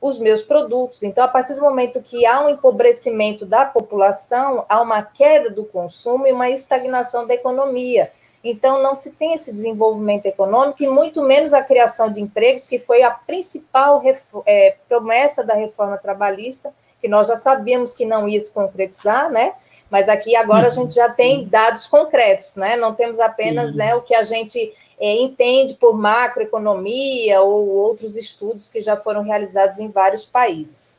os 0.00 0.18
meus 0.18 0.42
produtos? 0.42 1.02
Então, 1.02 1.24
a 1.24 1.28
partir 1.28 1.54
do 1.54 1.62
momento 1.62 2.02
que 2.02 2.24
há 2.26 2.44
um 2.44 2.48
empobrecimento 2.48 3.44
da 3.44 3.64
população, 3.64 4.64
há 4.68 4.80
uma 4.80 5.02
queda 5.02 5.50
do 5.50 5.64
consumo 5.64 6.26
e 6.26 6.32
uma 6.32 6.50
estagnação 6.50 7.26
da 7.26 7.34
economia. 7.34 8.12
Então, 8.42 8.82
não 8.82 8.94
se 8.94 9.10
tem 9.12 9.34
esse 9.34 9.52
desenvolvimento 9.52 10.26
econômico 10.26 10.82
e 10.82 10.88
muito 10.88 11.22
menos 11.22 11.52
a 11.52 11.62
criação 11.62 12.10
de 12.10 12.20
empregos, 12.20 12.66
que 12.66 12.78
foi 12.78 13.02
a 13.02 13.10
principal 13.10 14.00
é, 14.46 14.76
promessa 14.88 15.42
da 15.42 15.54
reforma 15.54 15.98
trabalhista, 15.98 16.72
que 17.00 17.08
nós 17.08 17.26
já 17.26 17.36
sabíamos 17.36 17.92
que 17.92 18.04
não 18.04 18.28
ia 18.28 18.40
se 18.40 18.52
concretizar, 18.52 19.30
né? 19.30 19.54
Mas 19.90 20.08
aqui 20.08 20.34
agora 20.34 20.68
a 20.68 20.70
gente 20.70 20.94
já 20.94 21.10
tem 21.10 21.40
uhum. 21.40 21.48
dados 21.48 21.86
concretos, 21.86 22.56
né? 22.56 22.76
Não 22.76 22.94
temos 22.94 23.20
apenas 23.20 23.74
né, 23.74 23.94
o 23.94 24.02
que 24.02 24.14
a 24.14 24.22
gente 24.22 24.72
é, 24.98 25.14
entende 25.16 25.74
por 25.74 25.96
macroeconomia 25.96 27.42
ou 27.42 27.68
outros 27.68 28.16
estudos 28.16 28.70
que 28.70 28.80
já 28.80 28.96
foram 28.96 29.22
realizados 29.22 29.78
em 29.78 29.90
vários 29.90 30.24
países. 30.24 30.95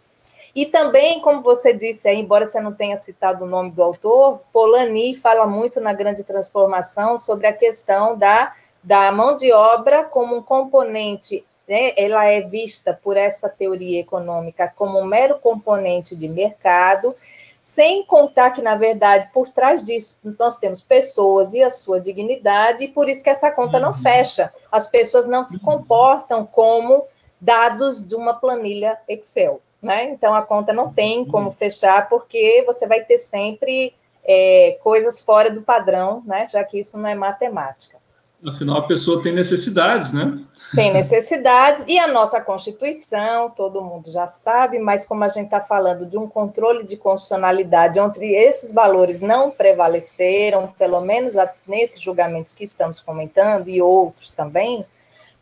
E 0.56 0.66
também, 0.66 1.22
como 1.22 1.41
você 1.41 1.74
disse, 1.74 2.12
embora 2.12 2.45
você 2.45 2.60
não 2.60 2.74
tenha 2.74 2.98
citado 2.98 3.45
o 3.45 3.48
nome 3.48 3.72
do 3.72 3.84
autor, 3.84 4.41
Polanyi 4.52 5.16
fala 5.16 5.45
muito 5.45 5.80
na 5.80 5.93
Grande 5.93 6.24
Transformação 6.24 7.18
sobre 7.18 7.48
a 7.48 7.54
questão 7.54 8.18
da, 8.18 8.52
da 8.84 9.12
mão 9.12 9.36
de 9.36 9.52
obra 9.52 10.04
como 10.04 10.36
um 10.36 10.41
componente 10.41 11.45
né, 11.68 11.91
ela 11.98 12.26
é 12.26 12.41
vista 12.41 12.98
por 13.04 13.18
essa 13.18 13.50
teoria 13.50 14.00
econômica 14.00 14.72
como 14.76 15.00
um 15.00 15.06
mero 15.06 15.38
componente 15.39 16.16
de 16.16 16.28
mercado, 16.28 17.14
sem 17.62 18.06
contar 18.06 18.52
que, 18.52 18.62
na 18.62 18.78
verdade, 18.78 19.30
por 19.34 19.50
trás 19.50 19.84
disso, 19.84 20.18
nós 20.39 20.58
temos 20.58 20.80
pessoas 20.80 21.54
e 21.54 21.62
a 21.62 21.70
sua 21.70 22.00
dignidade, 22.00 22.86
e 22.86 22.88
por 22.88 23.10
isso 23.10 23.22
que 23.22 23.30
essa 23.30 23.52
conta 23.52 23.78
não 23.78 23.89
uhum. 23.89 24.02
fecha. 24.02 24.54
As 24.72 24.88
pessoas 24.88 25.28
não 25.28 25.43
se 25.43 25.60
comportam 25.60 26.45
como 26.45 27.04
dados 27.41 28.08
de 28.08 28.16
uma 28.16 28.34
planilha 28.36 28.98
Excel 29.06 29.62
né? 29.82 30.05
Então 30.05 30.34
a 30.34 30.41
conta 30.41 30.73
não 30.73 30.91
tem 30.91 31.25
como 31.25 31.51
fechar, 31.51 32.09
porque 32.09 32.63
você 32.65 32.88
vai 32.88 33.01
ter 33.01 33.17
sempre 33.17 33.93
é, 34.23 34.78
coisas 34.84 35.21
fora 35.21 35.49
do 35.49 35.61
padrão, 35.61 36.23
né? 36.25 36.47
Já 36.47 36.63
que 36.63 36.80
isso 36.80 36.97
não 36.97 37.07
é 37.07 37.15
matemática. 37.15 37.97
Afinal, 38.45 38.78
a 38.78 38.88
pessoa 38.88 39.23
tem 39.23 39.34
necessidades, 39.34 40.13
né? 40.13 40.39
Tem 40.75 40.91
necessidades, 40.91 41.86
e 41.88 41.97
a 41.97 42.07
nossa 42.07 42.41
Constituição, 42.41 43.49
todo 43.49 43.82
mundo 43.82 44.11
já 44.11 44.28
sabe, 44.28 44.80
mas 44.80 45.05
como 45.05 45.23
a 45.23 45.30
gente 45.30 45.45
está 45.45 45.61
falando 45.61 46.09
de 46.09 46.17
um 46.17 46.28
controle 46.28 46.86
de 46.86 46.97
constitucionalidade, 46.97 47.99
onde 47.99 48.25
esses 48.25 48.73
valores 48.73 49.21
não 49.21 49.49
prevaleceram, 49.49 50.73
pelo 50.78 50.99
menos 50.99 51.36
nesses 51.65 52.01
julgamentos 52.01 52.51
que 52.51 52.65
estamos 52.65 52.99
comentando, 52.99 53.69
e 53.69 53.82
outros 53.82 54.34
também, 54.34 54.86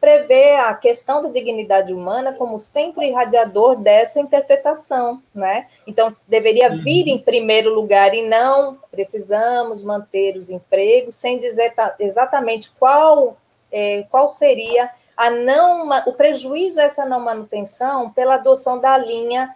prevê 0.06 0.51
a 0.51 0.76
questão 0.76 1.24
da 1.24 1.30
dignidade 1.30 1.91
humana 1.91 2.32
como 2.34 2.60
centro 2.60 3.01
irradiador 3.01 3.76
dessa 3.78 4.20
interpretação, 4.20 5.20
né? 5.34 5.66
Então, 5.88 6.16
deveria 6.28 6.70
uhum. 6.70 6.84
vir 6.84 7.08
em 7.08 7.18
primeiro 7.18 7.74
lugar 7.74 8.14
e 8.14 8.22
não 8.22 8.78
precisamos 8.91 9.82
manter 9.82 10.38
os 10.38 10.51
empregos, 10.51 11.16
sem 11.16 11.39
dizer 11.39 11.74
exatamente 11.99 12.70
qual, 12.78 13.36
é, 13.72 14.06
qual 14.12 14.30
seria 14.30 14.91
a 15.18 15.32
não, 15.32 15.89
o 16.06 16.14
prejuízo 16.14 16.80
a 16.80 16.84
essa 16.84 17.03
não 17.03 17.20
manutenção 17.20 18.12
pela 18.12 18.36
adoção 18.36 18.80
da 18.80 18.95
linha 18.99 19.49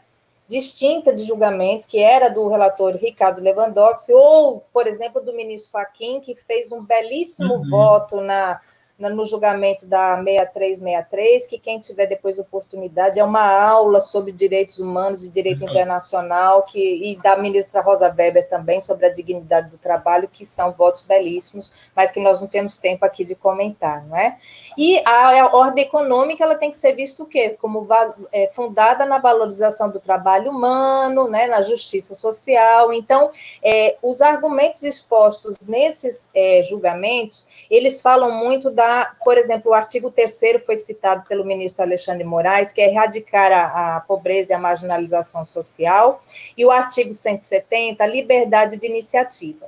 distinta 0.47 1.13
de 1.13 1.25
julgamento, 1.25 1.87
que 1.87 1.99
era 1.99 2.27
do 2.27 2.49
relator 2.49 2.95
Ricardo 2.95 3.39
Lewandowski, 3.39 4.11
ou, 4.11 4.63
por 4.73 4.87
exemplo, 4.87 5.21
do 5.21 5.31
ministro 5.31 5.71
Fachin, 5.71 6.19
que 6.21 6.33
fez 6.33 6.71
um 6.71 6.83
belíssimo 6.83 7.53
uhum. 7.53 7.69
voto 7.69 8.19
na 8.19 8.59
no 9.07 9.23
julgamento 9.23 9.87
da 9.87 10.21
6363, 10.21 11.47
que 11.47 11.57
quem 11.57 11.79
tiver 11.79 12.05
depois 12.05 12.37
oportunidade 12.37 13.17
é 13.17 13.23
uma 13.23 13.41
aula 13.41 14.01
sobre 14.01 14.33
direitos 14.33 14.79
humanos 14.79 15.23
e 15.23 15.29
direito 15.29 15.63
uhum. 15.63 15.69
internacional, 15.69 16.63
que, 16.63 16.79
e 16.79 17.15
da 17.15 17.37
ministra 17.37 17.81
Rosa 17.81 18.13
Weber 18.13 18.49
também, 18.49 18.81
sobre 18.81 19.05
a 19.05 19.13
dignidade 19.13 19.69
do 19.69 19.77
trabalho, 19.77 20.27
que 20.27 20.45
são 20.45 20.73
votos 20.73 21.01
belíssimos, 21.01 21.89
mas 21.95 22.11
que 22.11 22.19
nós 22.19 22.41
não 22.41 22.49
temos 22.49 22.75
tempo 22.75 23.05
aqui 23.05 23.23
de 23.23 23.35
comentar, 23.35 24.05
não 24.05 24.17
é? 24.17 24.35
E 24.77 25.01
a, 25.05 25.43
a 25.43 25.55
ordem 25.55 25.85
econômica, 25.85 26.43
ela 26.43 26.55
tem 26.55 26.69
que 26.69 26.77
ser 26.77 26.93
vista 26.93 27.23
o 27.23 27.25
quê? 27.25 27.55
Como 27.61 27.87
é, 28.33 28.47
fundada 28.49 29.05
na 29.05 29.19
valorização 29.19 29.89
do 29.89 30.01
trabalho 30.01 30.51
humano, 30.51 31.29
né, 31.29 31.47
na 31.47 31.61
justiça 31.61 32.13
social, 32.13 32.91
então, 32.91 33.29
é, 33.63 33.95
os 34.01 34.21
argumentos 34.21 34.83
expostos 34.83 35.55
nesses 35.67 36.29
é, 36.35 36.61
julgamentos, 36.63 37.67
eles 37.69 38.01
falam 38.01 38.31
muito 38.31 38.69
da 38.69 38.88
por 39.23 39.37
exemplo, 39.37 39.71
o 39.71 39.73
artigo 39.73 40.11
3 40.11 40.63
foi 40.65 40.77
citado 40.77 41.23
pelo 41.27 41.45
ministro 41.45 41.83
Alexandre 41.83 42.23
Moraes, 42.23 42.71
que 42.71 42.81
é 42.81 42.89
erradicar 42.89 43.51
a, 43.51 43.97
a 43.97 43.99
pobreza 44.01 44.53
e 44.53 44.55
a 44.55 44.59
marginalização 44.59 45.45
social, 45.45 46.21
e 46.57 46.65
o 46.65 46.71
artigo 46.71 47.13
170, 47.13 48.03
a 48.03 48.07
liberdade 48.07 48.77
de 48.77 48.87
iniciativa. 48.87 49.67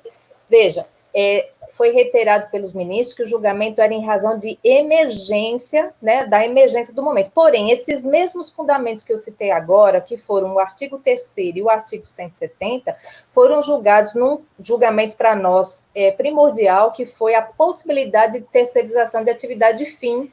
Veja, 0.49 0.85
é, 1.13 1.49
foi 1.71 1.91
reiterado 1.91 2.49
pelos 2.51 2.73
ministros 2.73 3.15
que 3.15 3.23
o 3.23 3.25
julgamento 3.25 3.81
era 3.81 3.93
em 3.93 4.05
razão 4.05 4.37
de 4.37 4.59
emergência, 4.63 5.93
né, 6.01 6.25
da 6.25 6.45
emergência 6.45 6.93
do 6.93 7.01
momento. 7.01 7.31
Porém, 7.31 7.71
esses 7.71 8.05
mesmos 8.05 8.49
fundamentos 8.49 9.03
que 9.03 9.11
eu 9.11 9.17
citei 9.17 9.51
agora, 9.51 10.01
que 10.01 10.17
foram 10.17 10.53
o 10.53 10.59
artigo 10.59 10.99
3 10.99 11.35
e 11.55 11.61
o 11.61 11.69
artigo 11.69 12.05
170, 12.05 12.95
foram 13.31 13.61
julgados 13.61 14.15
num 14.15 14.41
julgamento 14.59 15.15
para 15.15 15.35
nós 15.35 15.85
é, 15.95 16.11
primordial, 16.11 16.91
que 16.91 17.05
foi 17.05 17.35
a 17.35 17.41
possibilidade 17.41 18.39
de 18.39 18.45
terceirização 18.45 19.23
de 19.23 19.31
atividade 19.31 19.85
fim 19.85 20.31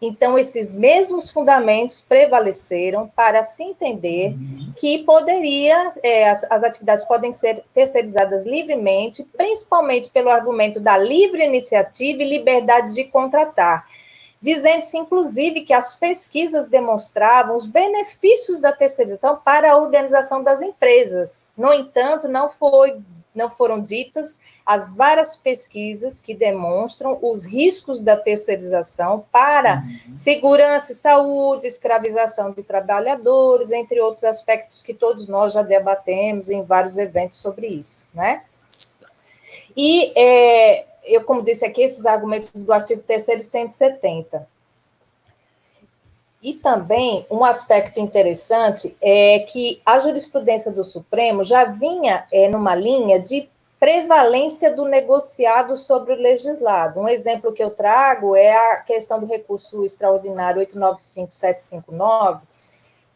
então, 0.00 0.38
esses 0.38 0.74
mesmos 0.74 1.30
fundamentos 1.30 2.04
prevaleceram 2.06 3.08
para 3.08 3.42
se 3.42 3.62
entender 3.62 4.34
uhum. 4.34 4.72
que 4.76 5.04
poderia, 5.04 5.90
é, 6.02 6.28
as, 6.28 6.44
as, 6.50 6.62
atividades 6.62 7.04
podem 7.06 7.32
ser 7.32 7.64
terceirizadas 7.72 8.44
livremente, 8.44 9.24
principalmente 9.24 10.10
pelo 10.10 10.28
argumento 10.28 10.80
da 10.80 10.98
livre 10.98 11.42
iniciativa 11.42 12.22
e 12.22 12.28
liberdade 12.28 12.92
de 12.92 13.04
contratar, 13.04 13.86
dizendo-se, 14.40 14.98
inclusive, 14.98 15.62
que 15.62 15.72
as 15.72 15.94
pesquisas 15.94 16.66
demonstravam 16.66 17.56
os 17.56 17.66
benefícios 17.66 18.60
da 18.60 18.72
terceirização 18.72 19.40
para 19.42 19.72
a 19.72 19.78
organização 19.78 20.44
das 20.44 20.60
empresas. 20.60 21.48
No 21.56 21.72
entanto, 21.72 22.28
não 22.28 22.50
foi 22.50 22.98
não 23.36 23.50
foram 23.50 23.80
ditas 23.80 24.40
as 24.64 24.94
várias 24.94 25.36
pesquisas 25.36 26.20
que 26.20 26.34
demonstram 26.34 27.18
os 27.22 27.44
riscos 27.44 28.00
da 28.00 28.16
terceirização 28.16 29.24
para 29.30 29.76
uhum. 29.76 30.16
segurança 30.16 30.92
e 30.92 30.94
saúde, 30.94 31.66
escravização 31.66 32.52
de 32.52 32.62
trabalhadores, 32.62 33.70
entre 33.70 34.00
outros 34.00 34.24
aspectos 34.24 34.82
que 34.82 34.94
todos 34.94 35.28
nós 35.28 35.52
já 35.52 35.62
debatemos 35.62 36.48
em 36.48 36.62
vários 36.62 36.96
eventos 36.96 37.38
sobre 37.38 37.66
isso, 37.66 38.06
né? 38.14 38.42
E 39.76 40.12
é, 40.16 40.86
eu, 41.04 41.22
como 41.24 41.42
disse 41.42 41.64
aqui, 41.64 41.82
esses 41.82 42.04
argumentos 42.04 42.50
do 42.50 42.72
artigo 42.72 43.02
3 43.02 43.46
170. 43.46 44.55
E 46.42 46.54
também 46.54 47.26
um 47.30 47.44
aspecto 47.44 47.98
interessante 47.98 48.96
é 49.00 49.40
que 49.40 49.80
a 49.84 49.98
jurisprudência 49.98 50.70
do 50.70 50.84
Supremo 50.84 51.42
já 51.42 51.64
vinha 51.64 52.26
é, 52.32 52.48
numa 52.48 52.74
linha 52.74 53.18
de 53.18 53.48
prevalência 53.78 54.74
do 54.74 54.84
negociado 54.84 55.76
sobre 55.76 56.14
o 56.14 56.16
legislado. 56.16 57.00
Um 57.00 57.08
exemplo 57.08 57.52
que 57.52 57.62
eu 57.62 57.70
trago 57.70 58.34
é 58.34 58.52
a 58.52 58.76
questão 58.78 59.20
do 59.20 59.26
recurso 59.26 59.84
extraordinário 59.84 60.60
895759, 60.60 62.40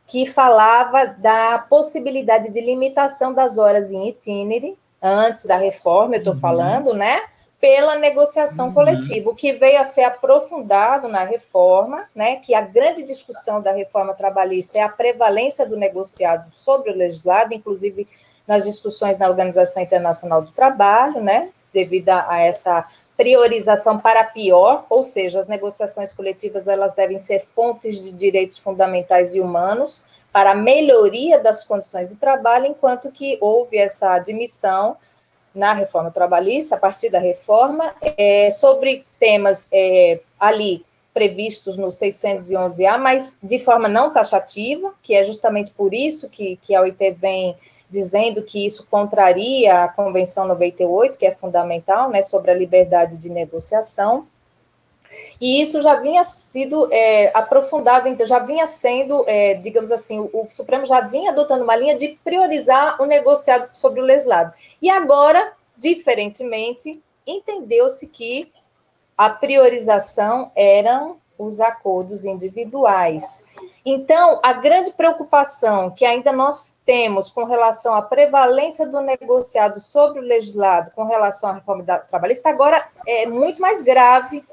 que 0.07 0.27
falava 0.27 1.07
da 1.07 1.59
possibilidade 1.59 2.51
de 2.51 2.61
limitação 2.61 3.33
das 3.33 3.59
horas 3.59 3.93
em 3.93 4.09
itinere, 4.09 4.77
antes 5.03 5.45
da 5.45 5.57
reforma, 5.57 6.17
eu 6.17 6.19
estou 6.19 6.35
uhum. 6.35 6.41
falando, 6.41 6.93
né? 6.93 7.23
Pela 7.61 7.97
negociação 7.97 8.69
uhum. 8.69 8.75
coletiva, 8.75 9.31
o 9.31 9.35
que 9.35 9.53
veio 9.53 9.81
a 9.81 9.85
ser 9.85 10.03
aprofundado 10.03 11.09
na 11.09 11.25
reforma, 11.25 12.09
né, 12.15 12.37
que 12.37 12.55
a 12.55 12.63
grande 12.63 13.03
discussão 13.03 13.61
da 13.61 13.71
reforma 13.71 14.15
trabalhista 14.15 14.79
é 14.79 14.83
a 14.83 14.89
prevalência 14.89 15.67
do 15.67 15.77
negociado 15.77 16.51
sobre 16.53 16.91
o 16.91 16.97
legislado, 16.97 17.53
inclusive 17.53 18.09
nas 18.47 18.65
discussões 18.65 19.19
na 19.19 19.29
Organização 19.29 19.83
Internacional 19.83 20.41
do 20.41 20.53
Trabalho, 20.53 21.21
né, 21.21 21.51
devido 21.73 22.09
a 22.09 22.41
essa 22.41 22.89
priorização 23.15 23.99
para 23.99 24.25
pior, 24.25 24.87
ou 24.89 25.03
seja, 25.03 25.39
as 25.39 25.47
negociações 25.47 26.11
coletivas 26.11 26.67
elas 26.67 26.95
devem 26.95 27.19
ser 27.19 27.41
fontes 27.55 28.03
de 28.03 28.11
direitos 28.13 28.57
fundamentais 28.57 29.35
e 29.35 29.41
humanos 29.41 30.25
para 30.33 30.53
a 30.53 30.55
melhoria 30.55 31.39
das 31.39 31.63
condições 31.63 32.09
de 32.09 32.17
trabalho, 32.17 32.65
enquanto 32.65 33.13
que 33.13 33.37
houve 33.39 33.77
essa 33.77 34.15
admissão 34.15 34.97
na 35.55 35.73
reforma 35.73 36.11
trabalhista, 36.11 36.77
a 36.77 36.79
partir 36.79 37.11
da 37.11 37.19
reforma, 37.19 37.95
é, 38.01 38.51
sobre 38.51 39.05
temas 39.19 39.69
é, 39.73 40.21
ali 40.39 40.85
previstos 41.13 41.77
no 41.77 41.89
611A, 41.89 42.99
mas 42.99 43.37
de 43.43 43.59
forma 43.59 43.89
não 43.89 44.13
taxativa, 44.13 44.95
que 45.03 45.15
é 45.15 45.25
justamente 45.25 45.73
por 45.73 45.93
isso 45.93 46.29
que, 46.29 46.57
que 46.57 46.75
a 46.75 46.83
OIT 46.83 47.13
vem 47.13 47.57
dizendo 47.91 48.43
que 48.43 48.65
isso 48.65 48.87
contraria 48.89 49.85
a 49.85 49.89
Convenção 49.89 50.47
98, 50.47 51.19
que 51.19 51.27
é 51.27 51.35
fundamental, 51.35 52.09
né, 52.11 52.23
sobre 52.23 52.53
a 52.53 52.55
liberdade 52.55 53.19
de 53.19 53.29
negociação. 53.29 54.27
E 55.41 55.61
isso 55.61 55.81
já 55.81 55.97
vinha 55.97 56.23
sido 56.25 56.89
é, 56.93 57.37
aprofundado, 57.37 58.09
então 58.09 58.27
já 58.27 58.39
vinha 58.39 58.67
sendo, 58.67 59.25
é, 59.27 59.55
digamos 59.55 59.91
assim, 59.91 60.21
o, 60.21 60.31
o, 60.33 60.51
Supremo 60.51 60.87
já 60.87 61.01
vinha 61.01 61.31
adotando 61.31 61.65
uma 61.65 61.77
linha 61.77 61.97
de 61.97 62.19
priorizar 62.23 63.01
o 63.01 63.07
negociado 63.07 63.69
sobre 63.73 64.01
o 64.01 64.05
legislado. 64.05 64.53
E 64.81 64.89
agora, 64.91 65.53
diferentemente, 65.77 67.03
entendeu-se 67.27 68.07
que 68.07 68.53
a 69.17 69.31
priorização 69.31 70.51
eram 70.57 71.19
os 71.41 71.59
acordos 71.59 72.27
individuais. 72.27 73.43
Então, 73.85 74.39
a 74.43 74.53
grande 74.53 74.93
preocupação 74.93 75.91
que 75.91 76.05
ainda 76.05 76.33
nós 76.33 76.77
temos 76.85 77.31
com 77.31 77.45
relação 77.45 77.95
à 77.95 78.03
prevalência 78.03 78.87
do 78.87 79.01
negociado 79.01 79.81
sobre 79.81 80.21
o 80.21 80.23
legislado 80.23 80.91
com 80.91 81.05
relação 81.05 81.49
à 81.49 81.55
reforma 81.55 81.83
da 81.83 81.99
trabalhista 81.99 82.51
agora 82.51 82.87
é 83.07 83.25
muito 83.27 83.63
mais 83.63 83.81
grave 83.81 84.45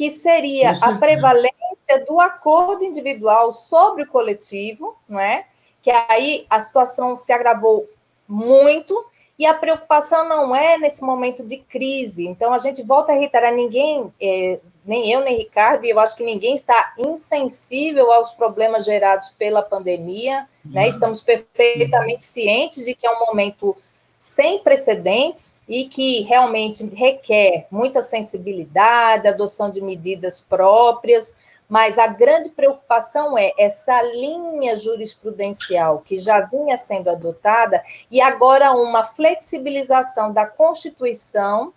que 0.00 0.10
seria 0.10 0.70
a 0.80 0.94
prevalência 0.96 2.02
do 2.08 2.18
acordo 2.18 2.82
individual 2.82 3.52
sobre 3.52 4.04
o 4.04 4.06
coletivo, 4.06 4.96
não 5.06 5.20
é? 5.20 5.44
Que 5.82 5.90
aí 5.90 6.46
a 6.48 6.58
situação 6.58 7.18
se 7.18 7.30
agravou 7.30 7.86
muito 8.26 9.04
e 9.38 9.44
a 9.44 9.52
preocupação 9.52 10.26
não 10.26 10.56
é 10.56 10.78
nesse 10.78 11.02
momento 11.04 11.44
de 11.44 11.58
crise. 11.58 12.26
Então 12.26 12.50
a 12.50 12.58
gente 12.58 12.82
volta 12.82 13.12
a 13.12 13.14
reiterar 13.14 13.52
ninguém, 13.52 14.10
é, 14.18 14.58
nem 14.86 15.12
eu 15.12 15.20
nem 15.20 15.36
Ricardo, 15.36 15.84
e 15.84 15.90
eu 15.90 16.00
acho 16.00 16.16
que 16.16 16.24
ninguém 16.24 16.54
está 16.54 16.94
insensível 16.96 18.10
aos 18.10 18.32
problemas 18.32 18.86
gerados 18.86 19.28
pela 19.28 19.60
pandemia, 19.60 20.48
né? 20.64 20.88
Estamos 20.88 21.20
perfeitamente 21.20 22.24
cientes 22.24 22.86
de 22.86 22.94
que 22.94 23.06
é 23.06 23.10
um 23.10 23.26
momento 23.26 23.76
sem 24.20 24.58
precedentes 24.58 25.62
e 25.66 25.86
que 25.86 26.20
realmente 26.24 26.84
requer 26.94 27.66
muita 27.70 28.02
sensibilidade, 28.02 29.26
adoção 29.26 29.70
de 29.70 29.80
medidas 29.80 30.42
próprias, 30.42 31.34
mas 31.66 31.98
a 31.98 32.06
grande 32.06 32.50
preocupação 32.50 33.38
é 33.38 33.54
essa 33.58 34.02
linha 34.02 34.76
jurisprudencial 34.76 36.00
que 36.00 36.18
já 36.18 36.42
vinha 36.42 36.76
sendo 36.76 37.08
adotada 37.08 37.82
e 38.10 38.20
agora 38.20 38.72
uma 38.72 39.04
flexibilização 39.04 40.34
da 40.34 40.44
Constituição 40.44 41.72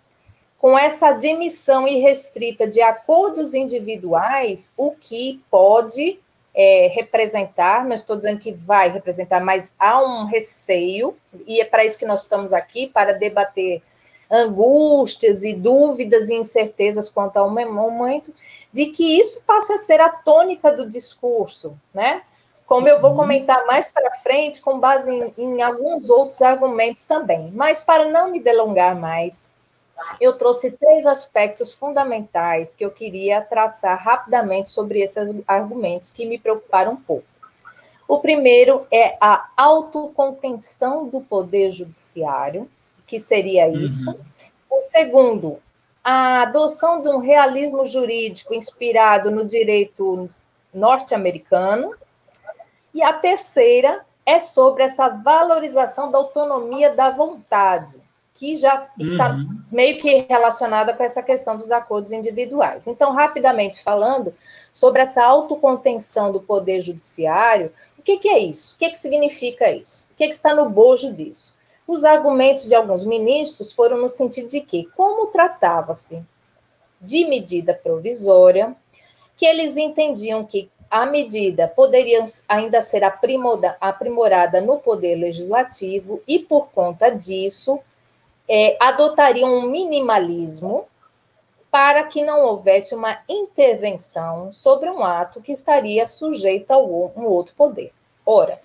com 0.58 0.78
essa 0.78 1.08
admissão 1.08 1.88
irrestrita 1.88 2.68
de 2.68 2.82
acordos 2.82 3.54
individuais, 3.54 4.70
o 4.76 4.90
que 4.90 5.42
pode 5.50 6.20
é, 6.54 6.88
representar, 6.92 7.84
não 7.84 7.94
estou 7.94 8.16
dizendo 8.16 8.38
que 8.38 8.52
vai 8.52 8.88
representar, 8.90 9.40
mas 9.40 9.74
há 9.78 10.00
um 10.00 10.24
receio, 10.24 11.14
e 11.46 11.60
é 11.60 11.64
para 11.64 11.84
isso 11.84 11.98
que 11.98 12.06
nós 12.06 12.22
estamos 12.22 12.52
aqui, 12.52 12.86
para 12.86 13.12
debater 13.12 13.82
angústias 14.30 15.44
e 15.44 15.52
dúvidas 15.52 16.28
e 16.28 16.34
incertezas 16.34 17.08
quanto 17.08 17.36
ao 17.36 17.50
momento, 17.50 18.32
de 18.72 18.86
que 18.86 19.18
isso 19.18 19.42
passe 19.46 19.72
a 19.72 19.78
ser 19.78 20.00
a 20.00 20.08
tônica 20.08 20.72
do 20.72 20.88
discurso, 20.88 21.78
né? 21.92 22.22
Como 22.66 22.88
eu 22.88 23.00
vou 23.00 23.10
uhum. 23.10 23.16
comentar 23.16 23.66
mais 23.66 23.92
para 23.92 24.14
frente, 24.14 24.62
com 24.62 24.80
base 24.80 25.10
em, 25.12 25.34
em 25.36 25.62
alguns 25.62 26.08
outros 26.08 26.40
argumentos 26.40 27.04
também. 27.04 27.50
Mas 27.52 27.82
para 27.82 28.10
não 28.10 28.30
me 28.30 28.40
delongar 28.40 28.98
mais, 28.98 29.50
eu 30.20 30.36
trouxe 30.36 30.72
três 30.72 31.06
aspectos 31.06 31.72
fundamentais 31.72 32.74
que 32.74 32.84
eu 32.84 32.90
queria 32.90 33.40
traçar 33.40 33.98
rapidamente 33.98 34.70
sobre 34.70 35.00
esses 35.00 35.34
argumentos 35.46 36.10
que 36.10 36.26
me 36.26 36.38
preocuparam 36.38 36.92
um 36.92 37.00
pouco. 37.00 37.26
O 38.06 38.20
primeiro 38.20 38.86
é 38.92 39.16
a 39.20 39.48
autocontenção 39.56 41.08
do 41.08 41.20
poder 41.20 41.70
judiciário, 41.70 42.70
que 43.06 43.18
seria 43.18 43.66
uhum. 43.66 43.80
isso. 43.80 44.10
Uhum. 44.10 44.78
O 44.78 44.80
segundo, 44.80 45.58
a 46.02 46.42
adoção 46.42 47.00
de 47.00 47.08
um 47.08 47.18
realismo 47.18 47.86
jurídico 47.86 48.52
inspirado 48.52 49.30
no 49.30 49.44
direito 49.44 50.28
norte-americano. 50.72 51.94
E 52.92 53.02
a 53.02 53.12
terceira 53.14 54.04
é 54.26 54.38
sobre 54.40 54.82
essa 54.82 55.08
valorização 55.08 56.10
da 56.10 56.18
autonomia 56.18 56.94
da 56.94 57.10
vontade, 57.10 58.00
que 58.34 58.56
já 58.56 58.88
está 58.98 59.30
uhum. 59.30 59.62
meio 59.70 59.96
que 59.96 60.26
relacionada 60.28 60.92
com 60.92 61.04
essa 61.04 61.22
questão 61.22 61.56
dos 61.56 61.70
acordos 61.70 62.10
individuais. 62.10 62.88
Então, 62.88 63.12
rapidamente 63.12 63.80
falando, 63.80 64.34
sobre 64.72 65.00
essa 65.00 65.24
autocontenção 65.24 66.32
do 66.32 66.40
poder 66.40 66.80
judiciário, 66.80 67.72
o 67.96 68.02
que, 68.02 68.18
que 68.18 68.28
é 68.28 68.40
isso? 68.40 68.74
O 68.74 68.78
que, 68.78 68.90
que 68.90 68.98
significa 68.98 69.70
isso? 69.70 70.08
O 70.10 70.16
que, 70.16 70.26
que 70.26 70.34
está 70.34 70.52
no 70.52 70.68
bojo 70.68 71.12
disso? 71.12 71.56
Os 71.86 72.02
argumentos 72.02 72.66
de 72.66 72.74
alguns 72.74 73.06
ministros 73.06 73.72
foram 73.72 73.98
no 73.98 74.08
sentido 74.08 74.48
de 74.48 74.60
que, 74.60 74.88
como 74.96 75.28
tratava-se 75.28 76.20
de 77.00 77.26
medida 77.26 77.72
provisória, 77.72 78.74
que 79.36 79.46
eles 79.46 79.76
entendiam 79.76 80.44
que 80.44 80.68
a 80.90 81.06
medida 81.06 81.68
poderia 81.68 82.24
ainda 82.48 82.82
ser 82.82 83.02
aprimorada 83.04 84.60
no 84.60 84.78
poder 84.78 85.16
legislativo 85.16 86.20
e, 86.26 86.38
por 86.38 86.70
conta 86.70 87.10
disso, 87.10 87.80
é, 88.48 88.76
adotariam 88.80 89.52
um 89.52 89.70
minimalismo 89.70 90.86
para 91.70 92.04
que 92.04 92.22
não 92.22 92.40
houvesse 92.40 92.94
uma 92.94 93.18
intervenção 93.28 94.52
sobre 94.52 94.88
um 94.88 95.02
ato 95.02 95.42
que 95.42 95.50
estaria 95.50 96.06
sujeito 96.06 96.70
a 96.70 96.78
um 96.78 97.24
outro 97.24 97.54
poder. 97.56 97.92
Ora, 98.24 98.60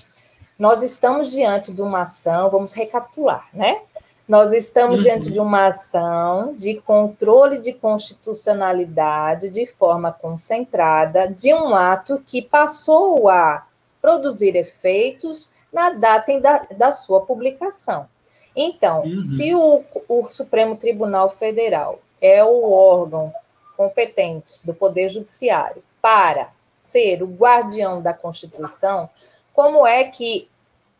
nós 0.60 0.84
estamos 0.84 1.32
diante 1.32 1.74
de 1.74 1.82
uma 1.82 2.04
ação, 2.04 2.50
vamos 2.50 2.74
recapitular, 2.74 3.48
né? 3.54 3.82
Nós 4.28 4.54
estamos 4.54 5.00
uhum. 5.00 5.06
diante 5.06 5.32
de 5.32 5.40
uma 5.40 5.68
ação 5.68 6.54
de 6.56 6.80
controle 6.82 7.60
de 7.60 7.74
constitucionalidade 7.74 9.50
de 9.50 9.66
forma 9.66 10.12
concentrada 10.12 11.28
de 11.28 11.52
um 11.52 11.74
ato 11.74 12.22
que 12.24 12.44
passou 12.44 13.28
a 13.28 13.66
produzir 14.00 14.56
efeitos 14.56 15.50
na 15.74 15.90
data 15.90 16.40
da, 16.40 16.60
da 16.78 16.92
sua 16.92 17.26
publicação. 17.26 18.08
Então, 18.56 19.04
uhum. 19.04 19.24
se 19.24 19.54
o, 19.54 19.84
o 20.08 20.28
Supremo 20.28 20.76
Tribunal 20.76 21.30
Federal 21.30 22.00
é 22.22 22.44
o 22.44 22.72
órgão 22.72 23.34
competente 23.78 24.66
do 24.66 24.74
Poder 24.74 25.10
Judiciário 25.10 25.84
para 26.02 26.50
ser 26.78 27.24
o 27.24 27.28
guardião 27.28 28.02
da 28.02 28.14
Constituição, 28.14 29.10
como 29.54 29.86
é 29.86 30.06
que 30.06 30.50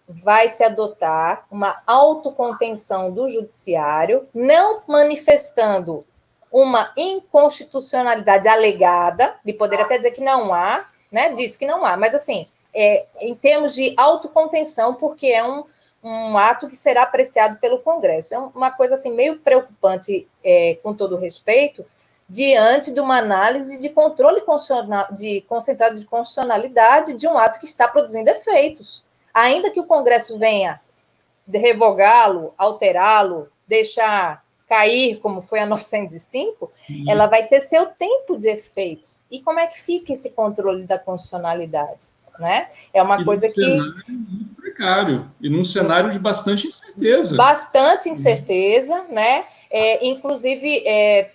vai 0.08 0.50
se 0.50 0.64
adotar 0.64 1.46
uma 1.52 1.82
autocontenção 1.86 3.12
do 3.12 3.30
judiciário, 3.30 4.28
não 4.34 4.82
manifestando 4.88 6.06
uma 6.52 6.92
inconstitucionalidade 6.98 8.48
alegada, 8.48 9.36
de 9.46 9.54
poder 9.54 9.80
até 9.80 9.98
dizer 9.98 10.12
que 10.12 10.22
não 10.24 10.52
há, 10.52 10.90
né? 11.12 11.34
Diz 11.34 11.56
que 11.56 11.68
não 11.68 11.86
há, 11.86 11.96
mas 11.96 12.16
assim, 12.16 12.48
é, 12.74 13.06
em 13.20 13.36
termos 13.36 13.74
de 13.74 13.94
autocontenção, 13.98 14.96
porque 14.96 15.28
é 15.28 15.44
um, 15.44 15.64
um 16.04 16.38
ato 16.38 16.68
que 16.68 16.76
será 16.76 17.04
apreciado 17.04 17.58
pelo 17.58 17.80
Congresso. 17.80 18.34
É 18.34 18.38
uma 18.38 18.72
coisa 18.72 18.96
assim 18.96 19.14
meio 19.14 19.40
preocupante, 19.40 20.28
é, 20.44 20.78
com 20.82 20.94
todo 20.94 21.18
respeito, 21.18 21.86
diante 22.28 22.92
de 22.92 23.00
uma 23.00 23.18
análise 23.18 23.80
de 23.80 23.90
controle 23.90 24.42
de 25.12 25.42
concentrado 25.42 26.00
de 26.00 26.06
constitucionalidade 26.06 27.14
de 27.16 27.28
um 27.28 27.38
ato 27.38 27.60
que 27.60 27.66
está 27.66 27.88
produzindo 27.88 28.30
efeitos. 28.30 29.04
Ainda 29.34 29.72
que 29.72 29.80
o 29.80 29.88
Congresso 29.88 30.38
venha 30.38 30.80
revogá-lo, 31.52 32.54
alterá-lo, 32.58 33.50
deixar 33.68 34.44
cair, 34.68 35.20
como 35.20 35.42
foi 35.42 35.60
a 35.60 35.66
905, 35.66 36.72
uhum. 36.90 37.06
ela 37.10 37.26
vai 37.26 37.48
ter 37.48 37.60
seu 37.62 37.88
tempo 37.88 38.38
de 38.38 38.50
efeitos. 38.50 39.26
E 39.32 39.42
como 39.42 39.60
é 39.60 39.66
que 39.66 39.82
fica 39.82 40.14
esse 40.14 40.30
controle 40.30 40.86
da 40.86 41.00
constitucionalidade? 41.00 42.06
Né? 42.40 42.70
É 42.94 43.04
uma 43.04 43.22
e 43.22 43.26
coisa 43.26 43.50
que. 43.50 43.62
Muito 43.62 44.56
precário, 44.56 45.30
e 45.42 45.50
num 45.50 45.64
cenário 45.64 46.10
de 46.12 46.18
bastante 46.20 46.68
incerteza. 46.68 47.36
Bastante 47.36 48.10
incerteza, 48.10 49.02
uhum. 49.02 49.14
né? 49.14 49.44
É, 49.70 50.08
inclusive, 50.08 50.88
é, 50.88 51.32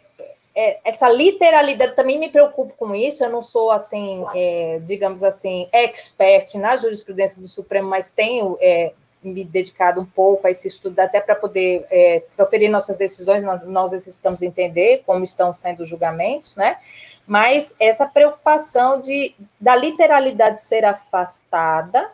é, 0.54 0.78
essa 0.84 1.08
literalidade 1.10 1.94
também 1.94 2.18
me 2.18 2.30
preocupo 2.30 2.74
com 2.76 2.94
isso. 2.94 3.24
Eu 3.24 3.30
não 3.30 3.42
sou 3.42 3.70
assim, 3.70 4.24
é, 4.34 4.80
digamos 4.84 5.22
assim, 5.22 5.68
expert 5.72 6.54
na 6.54 6.76
jurisprudência 6.76 7.42
do 7.42 7.48
Supremo, 7.48 7.88
mas 7.88 8.12
tenho 8.12 8.56
é, 8.60 8.92
me 9.22 9.44
dedicado 9.44 10.00
um 10.00 10.04
pouco 10.04 10.46
a 10.46 10.50
esse 10.50 10.68
estudo 10.68 10.98
até 11.00 11.20
para 11.20 11.34
poder 11.34 11.84
é, 11.90 12.22
proferir 12.36 12.70
nossas 12.70 12.96
decisões. 12.96 13.42
Nós 13.66 13.90
necessitamos 13.90 14.42
entender 14.42 15.02
como 15.04 15.24
estão 15.24 15.52
sendo 15.52 15.82
os 15.82 15.88
julgamentos, 15.88 16.54
né? 16.56 16.76
Mas 17.26 17.74
essa 17.80 18.06
preocupação 18.06 19.00
de 19.00 19.34
da 19.60 19.74
literalidade 19.74 20.60
ser 20.60 20.84
afastada, 20.84 22.10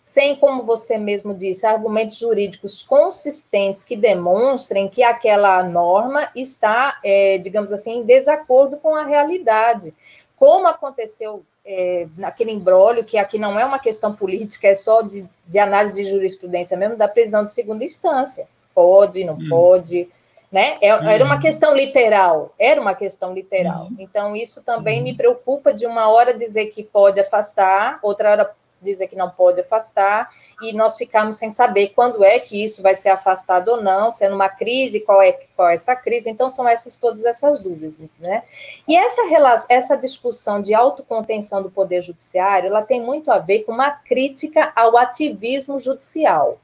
sem, 0.00 0.36
como 0.36 0.64
você 0.64 0.98
mesmo 0.98 1.34
disse, 1.34 1.64
argumentos 1.64 2.18
jurídicos 2.18 2.82
consistentes 2.82 3.84
que 3.84 3.96
demonstrem 3.96 4.88
que 4.88 5.02
aquela 5.02 5.62
norma 5.62 6.28
está, 6.34 6.98
é, 7.04 7.38
digamos 7.38 7.72
assim, 7.72 7.98
em 7.98 8.02
desacordo 8.04 8.78
com 8.78 8.96
a 8.96 9.04
realidade. 9.04 9.94
Como 10.36 10.66
aconteceu 10.66 11.44
é, 11.64 12.08
naquele 12.16 12.50
embrólio, 12.50 13.04
que 13.04 13.16
aqui 13.16 13.38
não 13.38 13.58
é 13.58 13.64
uma 13.64 13.78
questão 13.78 14.12
política, 14.12 14.66
é 14.66 14.74
só 14.74 15.02
de, 15.02 15.24
de 15.46 15.58
análise 15.60 16.02
de 16.02 16.10
jurisprudência 16.10 16.76
mesmo, 16.76 16.96
da 16.96 17.06
prisão 17.06 17.44
de 17.44 17.52
segunda 17.52 17.84
instância. 17.84 18.48
Pode, 18.74 19.24
não 19.24 19.34
hum. 19.34 19.48
pode 19.48 20.08
né? 20.52 20.76
É, 20.82 20.88
era 20.88 21.24
uma 21.24 21.36
uhum. 21.36 21.40
questão 21.40 21.74
literal, 21.74 22.52
era 22.58 22.78
uma 22.78 22.94
questão 22.94 23.32
literal. 23.32 23.84
Uhum. 23.84 23.96
Então, 23.98 24.36
isso 24.36 24.62
também 24.62 25.02
me 25.02 25.12
uhum. 25.12 25.16
preocupa 25.16 25.72
de 25.72 25.86
uma 25.86 26.10
hora 26.10 26.36
dizer 26.36 26.66
que 26.66 26.84
pode 26.84 27.18
afastar, 27.18 27.98
outra 28.02 28.30
hora 28.30 28.54
dizer 28.82 29.06
que 29.06 29.16
não 29.16 29.30
pode 29.30 29.60
afastar, 29.60 30.28
e 30.60 30.72
nós 30.72 30.96
ficamos 30.96 31.36
sem 31.36 31.50
saber 31.50 31.90
quando 31.90 32.24
é 32.24 32.38
que 32.38 32.62
isso 32.62 32.82
vai 32.82 32.94
ser 32.94 33.10
afastado 33.10 33.68
ou 33.68 33.80
não, 33.80 34.10
se 34.10 34.24
é 34.24 34.28
numa 34.28 34.48
crise, 34.48 35.00
qual 35.00 35.22
é, 35.22 35.32
qual 35.56 35.70
é 35.70 35.76
essa 35.76 35.94
crise, 35.94 36.28
então 36.28 36.50
são 36.50 36.68
essas 36.68 36.98
todas 36.98 37.24
essas 37.24 37.60
dúvidas, 37.60 37.96
né? 38.18 38.42
E 38.86 38.96
essa, 38.96 39.22
essa 39.68 39.96
discussão 39.96 40.60
de 40.60 40.74
autocontenção 40.74 41.62
do 41.62 41.70
Poder 41.70 42.02
Judiciário, 42.02 42.66
ela 42.66 42.82
tem 42.82 43.00
muito 43.00 43.30
a 43.30 43.38
ver 43.38 43.62
com 43.62 43.70
uma 43.72 43.92
crítica 43.92 44.72
ao 44.74 44.96
ativismo 44.96 45.78
judicial, 45.78 46.58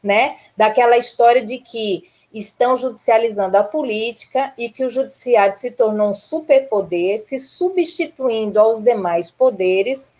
né? 0.00 0.36
Daquela 0.56 0.96
história 0.96 1.44
de 1.44 1.58
que 1.58 2.08
estão 2.34 2.76
judicializando 2.76 3.56
a 3.56 3.62
política 3.62 4.52
e 4.58 4.68
que 4.68 4.84
o 4.84 4.90
judiciário 4.90 5.54
se 5.54 5.70
tornou 5.70 6.10
um 6.10 6.14
superpoder, 6.14 7.18
se 7.18 7.38
substituindo 7.38 8.58
aos 8.58 8.82
demais 8.82 9.30
poderes 9.30 10.12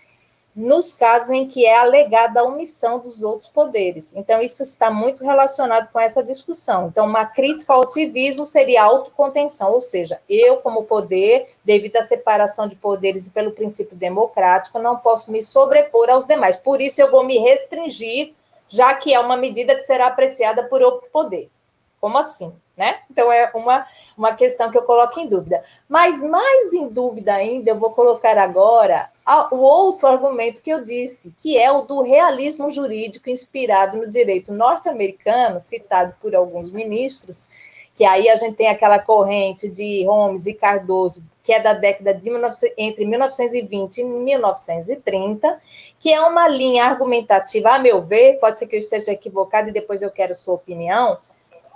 nos 0.54 0.92
casos 0.92 1.30
em 1.30 1.48
que 1.48 1.66
é 1.66 1.76
alegada 1.76 2.38
a 2.38 2.44
omissão 2.44 3.00
dos 3.00 3.24
outros 3.24 3.48
poderes. 3.48 4.14
Então, 4.14 4.40
isso 4.40 4.62
está 4.62 4.88
muito 4.88 5.24
relacionado 5.24 5.90
com 5.90 5.98
essa 5.98 6.22
discussão. 6.22 6.86
Então, 6.86 7.06
uma 7.06 7.26
crítica 7.26 7.72
ao 7.72 7.82
ativismo 7.82 8.44
seria 8.44 8.84
autocontenção, 8.84 9.72
ou 9.72 9.80
seja, 9.80 10.20
eu, 10.28 10.58
como 10.58 10.84
poder, 10.84 11.48
devido 11.64 11.96
à 11.96 12.04
separação 12.04 12.68
de 12.68 12.76
poderes 12.76 13.26
e 13.26 13.32
pelo 13.32 13.50
princípio 13.50 13.96
democrático, 13.96 14.78
não 14.78 14.96
posso 14.96 15.32
me 15.32 15.42
sobrepor 15.42 16.08
aos 16.08 16.24
demais. 16.24 16.56
Por 16.56 16.80
isso, 16.80 17.00
eu 17.00 17.10
vou 17.10 17.24
me 17.24 17.38
restringir, 17.38 18.32
já 18.68 18.94
que 18.94 19.12
é 19.12 19.18
uma 19.18 19.36
medida 19.36 19.74
que 19.74 19.80
será 19.80 20.06
apreciada 20.06 20.62
por 20.68 20.80
outro 20.80 21.10
poder. 21.10 21.50
Como 22.04 22.18
assim? 22.18 22.52
Né? 22.76 22.98
Então, 23.10 23.32
é 23.32 23.50
uma, 23.54 23.86
uma 24.14 24.34
questão 24.34 24.70
que 24.70 24.76
eu 24.76 24.82
coloco 24.82 25.18
em 25.18 25.26
dúvida. 25.26 25.62
Mas, 25.88 26.22
mais 26.22 26.74
em 26.74 26.86
dúvida 26.86 27.32
ainda, 27.32 27.70
eu 27.70 27.78
vou 27.78 27.92
colocar 27.92 28.36
agora 28.36 29.10
o 29.50 29.56
outro 29.56 30.06
argumento 30.06 30.60
que 30.60 30.68
eu 30.68 30.84
disse, 30.84 31.32
que 31.34 31.56
é 31.56 31.72
o 31.72 31.80
do 31.80 32.02
realismo 32.02 32.70
jurídico 32.70 33.30
inspirado 33.30 33.96
no 33.96 34.10
direito 34.10 34.52
norte-americano, 34.52 35.62
citado 35.62 36.14
por 36.20 36.34
alguns 36.34 36.70
ministros, 36.70 37.48
que 37.94 38.04
aí 38.04 38.28
a 38.28 38.36
gente 38.36 38.56
tem 38.56 38.68
aquela 38.68 38.98
corrente 38.98 39.70
de 39.70 40.04
Holmes 40.04 40.44
e 40.44 40.52
Cardoso, 40.52 41.26
que 41.42 41.54
é 41.54 41.62
da 41.62 41.72
década 41.72 42.12
de 42.12 42.20
19, 42.20 42.54
entre 42.76 43.06
1920 43.06 43.96
e 43.96 44.04
1930, 44.04 45.58
que 45.98 46.12
é 46.12 46.20
uma 46.20 46.46
linha 46.48 46.84
argumentativa, 46.84 47.70
a 47.70 47.78
meu 47.78 48.02
ver, 48.02 48.38
pode 48.40 48.58
ser 48.58 48.66
que 48.66 48.76
eu 48.76 48.80
esteja 48.80 49.12
equivocado 49.12 49.70
e 49.70 49.72
depois 49.72 50.02
eu 50.02 50.10
quero 50.10 50.34
sua 50.34 50.54
opinião, 50.54 51.16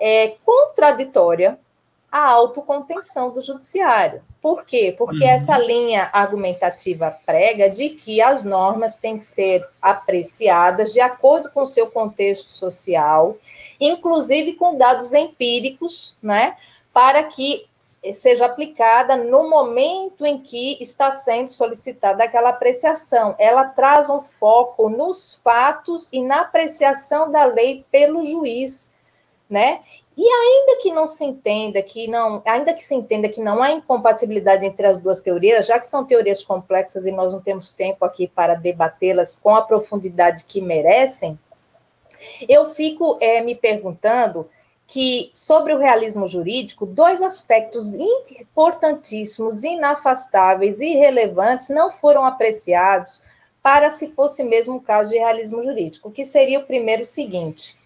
é 0.01 0.37
contraditória 0.45 1.59
à 2.11 2.29
autocontenção 2.31 3.33
do 3.33 3.41
judiciário. 3.43 4.23
Por 4.41 4.65
quê? 4.65 4.95
Porque 4.97 5.25
uhum. 5.25 5.31
essa 5.31 5.59
linha 5.59 6.09
argumentativa 6.13 7.17
prega 7.27 7.69
de 7.69 7.91
que 7.91 8.21
as 8.23 8.45
normas 8.45 8.97
têm 8.97 9.17
que 9.17 9.25
ser 9.25 9.67
apreciadas 9.83 10.93
de 10.93 11.01
acordo 11.01 11.51
com 11.51 11.63
o 11.63 11.67
seu 11.67 11.91
contexto 11.91 12.49
social, 12.49 13.37
inclusive 13.81 14.55
com 14.55 14.77
dados 14.77 15.13
empíricos, 15.13 16.17
né, 16.23 16.55
para 16.93 17.25
que 17.25 17.67
seja 18.13 18.47
aplicada 18.47 19.17
no 19.17 19.49
momento 19.49 20.25
em 20.25 20.39
que 20.39 20.79
está 20.81 21.11
sendo 21.11 21.49
solicitada 21.49 22.25
aquela 22.25 22.51
apreciação. 22.51 23.35
Ela 23.39 23.65
traz 23.65 24.11
um 24.11 24.21
foco 24.21 24.89
nos 24.89 25.41
fatos 25.43 26.09
e 26.13 26.23
na 26.23 26.43
apreciação 26.43 27.31
da 27.31 27.45
lei 27.45 27.85
pelo 27.91 28.25
juiz, 28.25 28.93
né? 29.49 29.81
E 30.17 30.27
ainda 30.27 30.81
que 30.83 30.93
não 30.93 31.07
se 31.07 31.25
entenda 31.25 31.83
que 31.83 32.09
não, 32.09 32.43
ainda 32.47 32.75
que 32.75 32.83
se 32.83 32.95
entenda 32.95 33.29
que 33.29 33.41
não 33.41 33.63
há 33.63 33.71
incompatibilidade 33.71 34.67
entre 34.67 34.87
as 34.87 34.99
duas 34.99 35.21
teorias, 35.21 35.67
já 35.67 35.79
que 35.79 35.87
são 35.87 36.05
teorias 36.05 36.43
complexas 36.43 37.07
e 37.07 37.13
nós 37.13 37.33
não 37.33 37.41
temos 37.41 37.73
tempo 37.73 38.05
aqui 38.05 38.29
para 38.29 38.55
debatê-las 38.55 39.37
com 39.37 39.55
a 39.55 39.63
profundidade 39.63 40.45
que 40.45 40.61
merecem, 40.61 41.39
eu 42.49 42.67
fico 42.75 43.17
é, 43.21 43.41
me 43.41 43.55
perguntando 43.55 44.49
que 44.89 45.31
sobre 45.35 45.75
o 45.75 45.79
realismo 45.79 46.27
jurídico, 46.27 46.87
dois 46.87 47.21
aspectos 47.21 47.93
importantíssimos, 48.41 49.63
inafastáveis 49.63 50.81
e 50.81 50.95
relevantes 50.95 51.69
não 51.69 51.93
foram 51.93 52.25
apreciados 52.25 53.23
para 53.63 53.91
se 53.91 54.09
fosse 54.13 54.43
mesmo 54.43 54.77
um 54.77 54.81
caso 54.81 55.11
de 55.11 55.19
realismo 55.19 55.63
jurídico, 55.63 56.11
que 56.11 56.25
seria 56.25 56.59
o 56.59 56.65
primeiro 56.65 57.03
o 57.03 57.07
seguinte: 57.07 57.78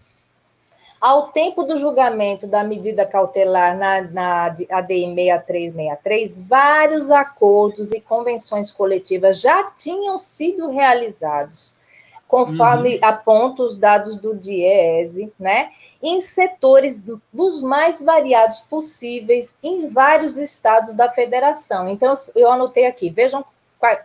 ao 1.03 1.33
tempo 1.33 1.65
do 1.65 1.75
julgamento 1.75 2.47
da 2.47 2.63
medida 2.63 3.05
cautelar 3.05 3.77
na, 3.77 4.03
na 4.03 4.45
ADI 4.45 5.13
6363, 5.13 6.39
vários 6.43 7.11
acordos 7.11 7.91
e 7.91 7.99
convenções 7.99 8.71
coletivas 8.71 9.41
já 9.41 9.65
tinham 9.71 10.17
sido 10.17 10.69
realizados, 10.69 11.75
conforme 12.25 12.95
uhum. 12.95 12.99
apontam 13.03 13.65
os 13.65 13.75
dados 13.75 14.17
do 14.17 14.33
DIEESE, 14.33 15.29
né, 15.37 15.71
em 16.01 16.21
setores 16.21 17.05
dos 17.33 17.61
mais 17.61 18.01
variados 18.01 18.61
possíveis 18.61 19.53
em 19.61 19.87
vários 19.87 20.37
estados 20.37 20.93
da 20.93 21.11
federação. 21.11 21.89
Então, 21.89 22.15
eu 22.33 22.49
anotei 22.49 22.85
aqui, 22.85 23.09
vejam 23.09 23.43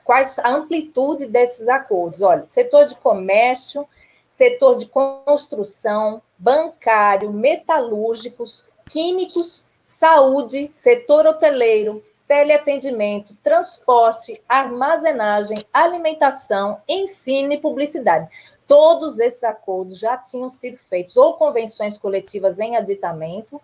quais 0.05 0.37
a 0.41 0.51
amplitude 0.51 1.27
desses 1.27 1.69
acordos. 1.69 2.23
Olha, 2.23 2.45
setor 2.49 2.87
de 2.87 2.97
comércio, 2.97 3.87
setor 4.29 4.77
de 4.79 4.87
construção, 4.87 6.21
bancário, 6.39 7.33
metalúrgicos, 7.33 8.67
químicos, 8.89 9.67
saúde, 9.85 10.69
setor 10.71 11.27
hoteleiro, 11.27 12.03
teleatendimento, 12.29 13.35
transporte, 13.43 14.41
armazenagem, 14.47 15.65
alimentação, 15.73 16.79
ensino 16.87 17.55
e 17.55 17.59
publicidade. 17.59 18.29
Todos 18.67 19.19
esses 19.19 19.43
acordos 19.43 19.99
já 19.99 20.17
tinham 20.19 20.51
sido 20.51 20.77
feitos 20.77 21.17
ou 21.17 21.35
convenções 21.35 21.97
coletivas 21.97 22.59
em 22.59 22.77
aditamento 22.77 23.61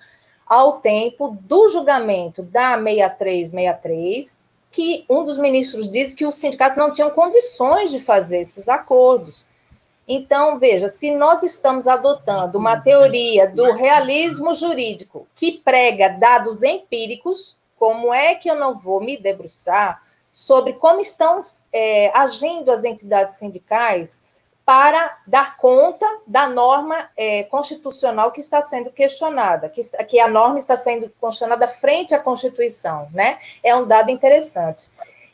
ao 0.46 0.80
tempo 0.80 1.36
do 1.42 1.68
julgamento 1.68 2.42
da 2.42 2.76
6363, 2.82 4.40
que 4.70 5.04
um 5.08 5.22
dos 5.22 5.38
ministros 5.38 5.90
disse 5.90 6.16
que 6.16 6.26
os 6.26 6.34
sindicatos 6.34 6.76
não 6.76 6.90
tinham 6.90 7.10
condições 7.10 7.90
de 7.90 8.00
fazer 8.00 8.40
esses 8.40 8.68
acordos. 8.68 9.46
Então, 10.06 10.58
veja, 10.58 10.88
se 10.88 11.10
nós 11.12 11.42
estamos 11.42 11.86
adotando 11.86 12.58
uma 12.58 12.78
teoria 12.78 13.48
do 13.48 13.72
realismo 13.72 14.54
jurídico 14.54 15.26
que 15.34 15.52
prega 15.52 16.10
dados 16.10 16.62
empíricos, 16.62 17.58
como 17.78 18.12
é 18.12 18.34
que 18.34 18.50
eu 18.50 18.54
não 18.54 18.78
vou 18.78 19.00
me 19.00 19.16
debruçar 19.16 20.00
sobre 20.32 20.74
como 20.74 21.00
estão 21.00 21.40
é, 21.72 22.10
agindo 22.14 22.70
as 22.70 22.84
entidades 22.84 23.36
sindicais 23.36 24.22
para 24.64 25.18
dar 25.26 25.56
conta 25.56 26.06
da 26.26 26.48
norma 26.48 27.10
é, 27.16 27.44
constitucional 27.44 28.32
que 28.32 28.40
está 28.40 28.62
sendo 28.62 28.90
questionada, 28.90 29.68
que, 29.68 29.82
que 30.06 30.18
a 30.18 30.26
norma 30.26 30.58
está 30.58 30.76
sendo 30.76 31.10
questionada 31.20 31.68
frente 31.68 32.14
à 32.14 32.18
Constituição, 32.18 33.08
né? 33.12 33.38
É 33.62 33.76
um 33.76 33.86
dado 33.86 34.10
interessante. 34.10 34.88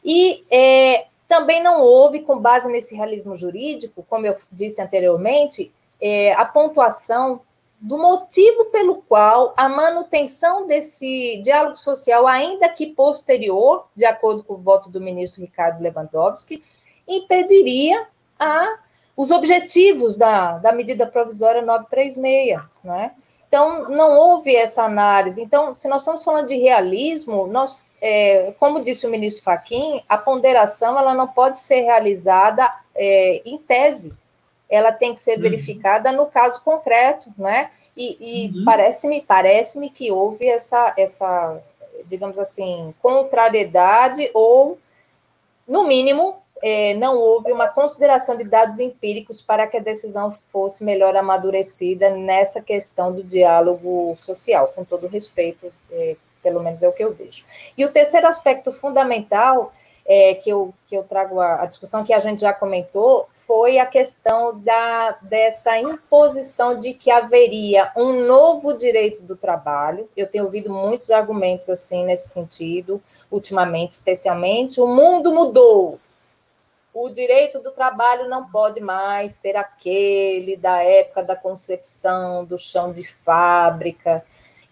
E 0.04 0.44
é, 0.50 1.06
também 1.30 1.62
não 1.62 1.80
houve, 1.80 2.22
com 2.22 2.36
base 2.36 2.68
nesse 2.68 2.92
realismo 2.96 3.36
jurídico, 3.36 4.04
como 4.10 4.26
eu 4.26 4.34
disse 4.50 4.82
anteriormente, 4.82 5.72
é, 6.02 6.32
a 6.32 6.44
pontuação 6.44 7.42
do 7.80 7.96
motivo 7.96 8.64
pelo 8.66 8.96
qual 8.96 9.54
a 9.56 9.68
manutenção 9.68 10.66
desse 10.66 11.40
diálogo 11.40 11.76
social, 11.76 12.26
ainda 12.26 12.68
que 12.68 12.88
posterior, 12.88 13.86
de 13.94 14.04
acordo 14.04 14.42
com 14.42 14.54
o 14.54 14.58
voto 14.58 14.90
do 14.90 15.00
ministro 15.00 15.40
Ricardo 15.40 15.80
Lewandowski, 15.80 16.64
impediria 17.06 18.08
a, 18.36 18.80
os 19.16 19.30
objetivos 19.30 20.16
da, 20.16 20.58
da 20.58 20.72
medida 20.72 21.06
provisória 21.06 21.62
936, 21.62 22.60
não 22.82 22.94
é? 22.94 23.14
Então, 23.50 23.88
não 23.88 24.16
houve 24.16 24.54
essa 24.54 24.84
análise. 24.84 25.42
Então, 25.42 25.74
se 25.74 25.88
nós 25.88 26.02
estamos 26.02 26.22
falando 26.22 26.46
de 26.46 26.56
realismo, 26.56 27.48
nós, 27.48 27.84
é, 28.00 28.54
como 28.60 28.80
disse 28.80 29.08
o 29.08 29.10
ministro 29.10 29.42
Faquim, 29.42 30.04
a 30.08 30.16
ponderação 30.16 30.96
ela 30.96 31.14
não 31.14 31.26
pode 31.26 31.58
ser 31.58 31.80
realizada 31.80 32.72
é, 32.94 33.42
em 33.44 33.58
tese. 33.58 34.12
Ela 34.70 34.92
tem 34.92 35.12
que 35.12 35.18
ser 35.18 35.34
uhum. 35.34 35.42
verificada 35.42 36.12
no 36.12 36.26
caso 36.26 36.62
concreto, 36.62 37.28
né? 37.36 37.70
E, 37.96 38.16
e 38.20 38.56
uhum. 38.56 38.64
parece-me 38.64 39.20
parece-me 39.20 39.90
que 39.90 40.12
houve 40.12 40.46
essa, 40.46 40.94
essa, 40.96 41.60
digamos 42.06 42.38
assim, 42.38 42.94
contrariedade 43.02 44.30
ou, 44.32 44.78
no 45.66 45.82
mínimo, 45.82 46.36
é, 46.62 46.94
não 46.94 47.16
houve 47.16 47.52
uma 47.52 47.68
consideração 47.68 48.36
de 48.36 48.44
dados 48.44 48.78
empíricos 48.78 49.40
para 49.40 49.66
que 49.66 49.76
a 49.76 49.80
decisão 49.80 50.30
fosse 50.52 50.84
melhor 50.84 51.16
amadurecida 51.16 52.10
nessa 52.10 52.60
questão 52.60 53.12
do 53.12 53.22
diálogo 53.22 54.14
social, 54.18 54.72
com 54.74 54.84
todo 54.84 55.06
respeito, 55.06 55.72
é, 55.90 56.16
pelo 56.42 56.62
menos 56.62 56.82
é 56.82 56.88
o 56.88 56.92
que 56.92 57.04
eu 57.04 57.14
vejo. 57.14 57.44
E 57.76 57.84
o 57.84 57.92
terceiro 57.92 58.26
aspecto 58.26 58.72
fundamental 58.72 59.72
é, 60.06 60.34
que, 60.34 60.50
eu, 60.50 60.74
que 60.86 60.96
eu 60.96 61.04
trago 61.04 61.38
a, 61.38 61.62
a, 61.62 61.66
discussão, 61.66 62.02
que 62.02 62.12
a 62.12 62.18
gente 62.18 62.40
já 62.40 62.52
comentou, 62.52 63.28
foi 63.46 63.78
a 63.78 63.86
questão 63.86 64.58
da, 64.58 65.12
dessa 65.22 65.78
imposição 65.78 66.78
de 66.78 66.94
que 66.94 67.10
haveria 67.10 67.92
um 67.96 68.26
novo 68.26 68.76
direito 68.76 69.22
do 69.22 69.36
trabalho. 69.36 70.08
Eu 70.16 70.26
tenho 70.26 70.44
ouvido 70.44 70.72
muitos 70.72 71.10
argumentos 71.10 71.70
assim 71.70 72.04
nesse 72.04 72.28
sentido, 72.28 73.00
ultimamente, 73.30 73.92
especialmente. 73.92 74.80
O 74.80 74.86
mundo 74.86 75.32
mudou, 75.32 76.00
o 77.02 77.08
direito 77.08 77.60
do 77.60 77.72
trabalho 77.72 78.28
não 78.28 78.50
pode 78.50 78.80
mais 78.80 79.32
ser 79.32 79.56
aquele 79.56 80.56
da 80.56 80.82
época 80.82 81.22
da 81.22 81.34
concepção, 81.34 82.44
do 82.44 82.58
chão 82.58 82.92
de 82.92 83.04
fábrica. 83.04 84.22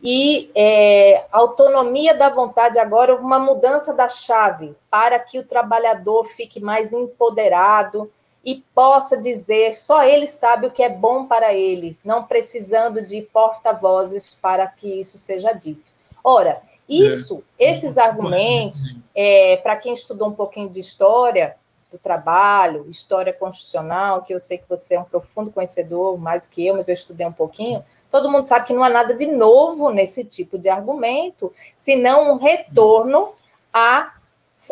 E 0.03 0.51
é, 0.55 1.25
autonomia 1.33 2.15
da 2.15 2.29
vontade 2.29 2.79
agora, 2.79 3.13
houve 3.13 3.25
uma 3.25 3.39
mudança 3.39 3.95
da 3.95 4.09
chave 4.09 4.77
para 4.91 5.19
que 5.19 5.39
o 5.39 5.47
trabalhador 5.47 6.25
fique 6.25 6.61
mais 6.61 6.93
empoderado 6.93 8.11
e 8.45 8.63
possa 8.75 9.17
dizer 9.17 9.75
só 9.75 10.05
ele 10.05 10.29
sabe 10.29 10.67
o 10.67 10.71
que 10.71 10.83
é 10.83 10.89
bom 10.89 11.27
para 11.27 11.53
ele, 11.53 11.99
não 12.05 12.25
precisando 12.25 13.05
de 13.05 13.23
porta-vozes 13.23 14.35
para 14.35 14.67
que 14.67 15.01
isso 15.01 15.19
seja 15.19 15.53
dito. 15.53 15.91
Ora, 16.23 16.61
isso, 16.89 17.43
é. 17.59 17.71
esses 17.71 17.99
argumentos, 17.99 18.97
é, 19.15 19.57
para 19.57 19.77
quem 19.77 19.93
estudou 19.93 20.29
um 20.29 20.35
pouquinho 20.35 20.69
de 20.69 20.79
história, 20.79 21.57
do 21.91 21.99
trabalho, 21.99 22.87
história 22.89 23.33
constitucional, 23.33 24.23
que 24.23 24.35
eu 24.35 24.41
sei 24.41 24.59
que 24.59 24.69
você 24.69 24.95
é 24.95 25.01
um 25.01 25.05
profundo 25.05 25.51
conhecedor, 25.51 26.19
mais 26.19 26.47
do 26.47 26.51
que 26.51 26.67
eu, 26.67 26.75
mas 26.75 26.89
eu 26.89 26.95
estudei 26.95 27.27
um 27.27 27.33
pouquinho, 27.33 27.83
todo 28.11 28.31
mundo 28.31 28.45
sabe 28.45 28.67
que 28.67 28.73
não 28.73 28.83
há 28.83 28.91
nada 28.91 29.15
de 29.15 29.27
novo 29.27 29.91
nesse 29.91 30.25
tipo 30.25 30.59
de 30.59 30.69
argumento, 30.69 31.51
senão 31.77 32.33
um 32.33 32.37
retorno 32.37 33.33
a, 33.73 34.15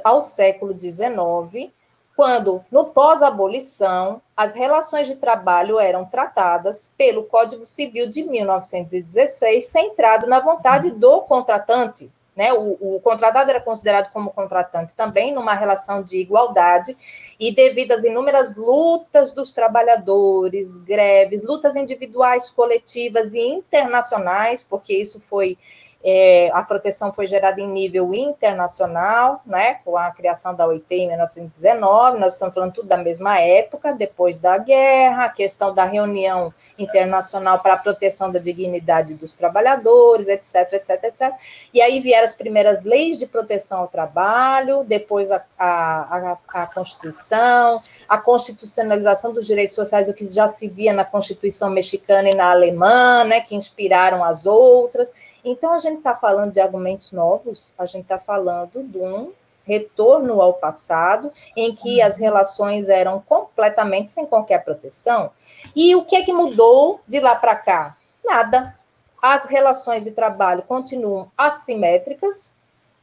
ao 0.05 0.21
século 0.21 0.79
XIX, 0.79 1.73
quando, 2.17 2.65
no 2.71 2.87
pós-abolição, 2.87 4.23
as 4.35 4.55
relações 4.55 5.07
de 5.07 5.17
trabalho 5.17 5.79
eram 5.79 6.07
tratadas 6.07 6.93
pelo 6.97 7.25
Código 7.25 7.67
Civil 7.67 8.11
de 8.11 8.23
1916, 8.23 9.67
centrado 9.67 10.27
na 10.27 10.41
vontade 10.41 10.91
do 10.91 11.21
contratante, 11.23 12.11
né? 12.37 12.53
O, 12.53 12.97
o, 12.97 13.01
contratado 13.01 13.51
era 13.51 13.61
considerado 13.61 14.13
como 14.13 14.31
contratante 14.31 14.95
também, 14.95 15.33
numa 15.33 15.55
relação 15.55 16.03
de 16.03 16.19
igualdade, 16.19 16.95
e 17.41 17.51
devido 17.55 17.93
às 17.93 18.05
inúmeras 18.05 18.55
lutas 18.55 19.33
dos 19.33 19.53
trabalhadores, 19.53 20.77
greves, 20.85 21.43
lutas 21.43 21.75
individuais, 21.75 22.51
coletivas 22.51 23.35
e 23.35 23.41
internacionais, 23.41 24.63
porque 24.63 24.93
isso 24.95 25.19
foi 25.21 25.57
é, 26.09 26.53
a 26.53 26.63
proteção 26.63 27.13
foi 27.13 27.27
gerada 27.27 27.61
em 27.61 27.67
nível 27.67 28.15
internacional, 28.15 29.41
né, 29.45 29.81
com 29.85 29.97
a 29.97 30.09
criação 30.13 30.55
da 30.55 30.65
OIT 30.65 30.87
em 30.95 31.09
1919, 31.09 32.21
nós 32.21 32.35
estamos 32.35 32.55
falando 32.55 32.75
tudo 32.75 32.87
da 32.87 32.97
mesma 32.97 33.41
época, 33.41 33.93
depois 33.93 34.39
da 34.39 34.57
guerra, 34.57 35.25
a 35.25 35.29
questão 35.29 35.75
da 35.75 35.85
reunião 35.85 36.55
internacional 36.79 37.59
para 37.59 37.75
a 37.75 37.77
proteção 37.77 38.31
da 38.31 38.39
dignidade 38.39 39.15
dos 39.15 39.37
trabalhadores, 39.37 40.29
etc, 40.29 40.75
etc, 40.75 40.91
etc. 41.03 41.35
E 41.75 41.81
aí 41.81 41.99
vieram 41.99 42.25
as 42.25 42.37
primeiras 42.37 42.85
leis 42.85 43.19
de 43.19 43.27
proteção 43.27 43.81
ao 43.81 43.89
trabalho, 43.89 44.85
depois 44.85 45.33
a, 45.33 45.43
a, 45.59 46.37
a, 46.55 46.63
a 46.63 46.67
Constituição, 46.69 47.81
a 48.09 48.17
constitucionalização 48.17 49.33
dos 49.33 49.45
direitos 49.45 49.75
sociais, 49.75 50.09
o 50.09 50.15
que 50.15 50.25
já 50.25 50.47
se 50.47 50.69
via 50.69 50.93
na 50.93 51.05
Constituição 51.05 51.69
mexicana 51.69 52.31
e 52.31 52.35
na 52.37 52.53
alemã, 52.53 53.25
né, 53.25 53.41
que 53.41 53.57
inspiraram 53.57 54.23
as 54.23 54.47
outras. 54.47 55.11
Então, 55.49 55.73
a 55.73 55.79
gente 55.79 55.99
está 55.99 56.13
falando 56.13 56.53
de 56.53 56.61
argumentos 56.61 57.13
novos, 57.13 57.73
a 57.79 57.87
gente 57.87 58.03
está 58.03 58.19
falando 58.19 58.83
de 58.83 58.99
um 58.99 59.33
retorno 59.65 60.43
ao 60.43 60.55
passado, 60.55 61.31
em 61.57 61.73
que 61.73 62.03
as 62.03 62.17
relações 62.17 62.89
eram 62.89 63.21
completamente 63.21 64.11
sem 64.11 64.27
qualquer 64.27 64.65
proteção. 64.65 65.31
E 65.75 65.95
o 65.95 66.05
que 66.05 66.17
é 66.17 66.25
que 66.25 66.33
mudou 66.33 67.01
de 67.07 67.21
lá 67.21 67.37
para 67.37 67.55
cá? 67.55 67.97
Nada. 68.25 68.77
As 69.23 69.47
relações 69.47 70.03
de 70.03 70.11
trabalho 70.11 70.63
continuam 70.63 71.31
assimétricas, 71.39 72.53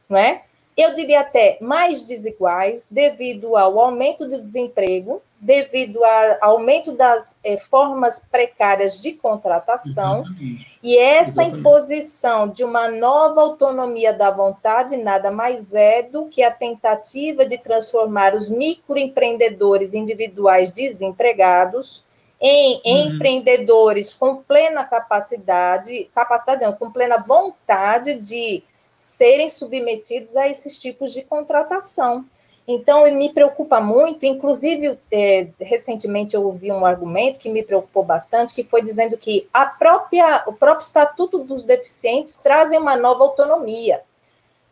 não 0.06 0.18
é? 0.18 0.44
Eu 0.76 0.94
diria 0.94 1.20
até 1.20 1.56
mais 1.60 2.06
desiguais, 2.06 2.88
devido 2.90 3.56
ao 3.56 3.78
aumento 3.78 4.26
do 4.28 4.42
desemprego, 4.42 5.22
devido 5.40 6.02
ao 6.02 6.52
aumento 6.54 6.90
das 6.92 7.38
é, 7.44 7.56
formas 7.56 8.18
precárias 8.30 9.00
de 9.00 9.12
contratação, 9.12 10.22
Exatamente. 10.22 10.80
e 10.82 10.96
essa 10.96 11.42
Exatamente. 11.42 11.58
imposição 11.58 12.48
de 12.48 12.64
uma 12.64 12.88
nova 12.88 13.42
autonomia 13.42 14.12
da 14.12 14.30
vontade 14.30 14.96
nada 14.96 15.30
mais 15.30 15.72
é 15.74 16.02
do 16.02 16.26
que 16.26 16.42
a 16.42 16.50
tentativa 16.50 17.46
de 17.46 17.58
transformar 17.58 18.34
os 18.34 18.48
microempreendedores 18.48 19.94
individuais 19.94 20.72
desempregados 20.72 22.04
em 22.40 22.80
uhum. 22.84 23.14
empreendedores 23.14 24.12
com 24.12 24.36
plena 24.36 24.82
capacidade, 24.84 26.10
capacidade 26.14 26.64
não, 26.64 26.72
com 26.72 26.90
plena 26.90 27.18
vontade 27.18 28.18
de 28.18 28.62
serem 29.04 29.48
submetidos 29.48 30.34
a 30.34 30.48
esses 30.48 30.80
tipos 30.80 31.12
de 31.12 31.22
contratação. 31.22 32.24
Então, 32.66 33.04
me 33.14 33.30
preocupa 33.30 33.78
muito, 33.78 34.24
inclusive, 34.24 34.98
é, 35.12 35.48
recentemente 35.60 36.34
eu 36.34 36.42
ouvi 36.42 36.72
um 36.72 36.86
argumento 36.86 37.38
que 37.38 37.50
me 37.50 37.62
preocupou 37.62 38.02
bastante, 38.02 38.54
que 38.54 38.64
foi 38.64 38.82
dizendo 38.82 39.18
que 39.18 39.46
a 39.52 39.66
própria, 39.66 40.42
o 40.46 40.52
próprio 40.54 40.84
Estatuto 40.84 41.40
dos 41.40 41.62
Deficientes 41.62 42.38
trazem 42.42 42.78
uma 42.78 42.96
nova 42.96 43.22
autonomia 43.22 44.00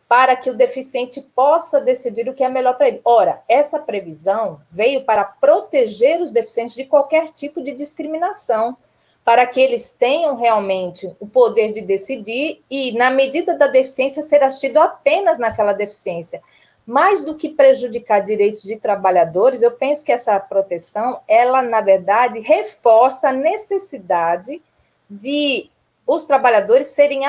para 0.09 0.35
que 0.35 0.49
o 0.49 0.57
deficiente 0.57 1.21
possa 1.21 1.79
decidir 1.79 2.27
o 2.27 2.33
que 2.33 2.43
é 2.43 2.49
melhor 2.49 2.75
para 2.75 2.87
ele. 2.87 3.01
Ora, 3.05 3.41
essa 3.47 3.79
previsão 3.79 4.59
veio 4.71 5.05
para 5.05 5.23
proteger 5.23 6.19
os 6.19 6.31
deficientes 6.31 6.75
de 6.75 6.85
qualquer 6.85 7.29
tipo 7.29 7.61
de 7.61 7.73
discriminação 7.73 8.75
para 9.23 9.47
que 9.47 9.59
eles 9.59 9.91
tenham 9.91 10.35
realmente 10.35 11.09
o 11.19 11.25
poder 11.25 11.71
de 11.71 11.81
decidir 11.81 12.61
e, 12.69 12.91
na 12.93 13.09
medida 13.09 13.57
da 13.57 13.67
deficiência, 13.67 14.21
ser 14.21 14.43
assistido 14.43 14.77
apenas 14.77 15.37
naquela 15.37 15.73
deficiência. 15.73 16.41
Mais 16.85 17.23
do 17.23 17.35
que 17.35 17.47
prejudicar 17.47 18.19
direitos 18.19 18.63
de 18.63 18.77
trabalhadores, 18.77 19.61
eu 19.61 19.71
penso 19.71 20.03
que 20.03 20.11
essa 20.11 20.37
proteção, 20.39 21.21
ela, 21.27 21.61
na 21.61 21.79
verdade, 21.79 22.41
reforça 22.41 23.29
a 23.29 23.33
necessidade 23.33 24.61
de 25.09 25.69
os 26.05 26.25
trabalhadores 26.25 26.87
serem 26.87 27.25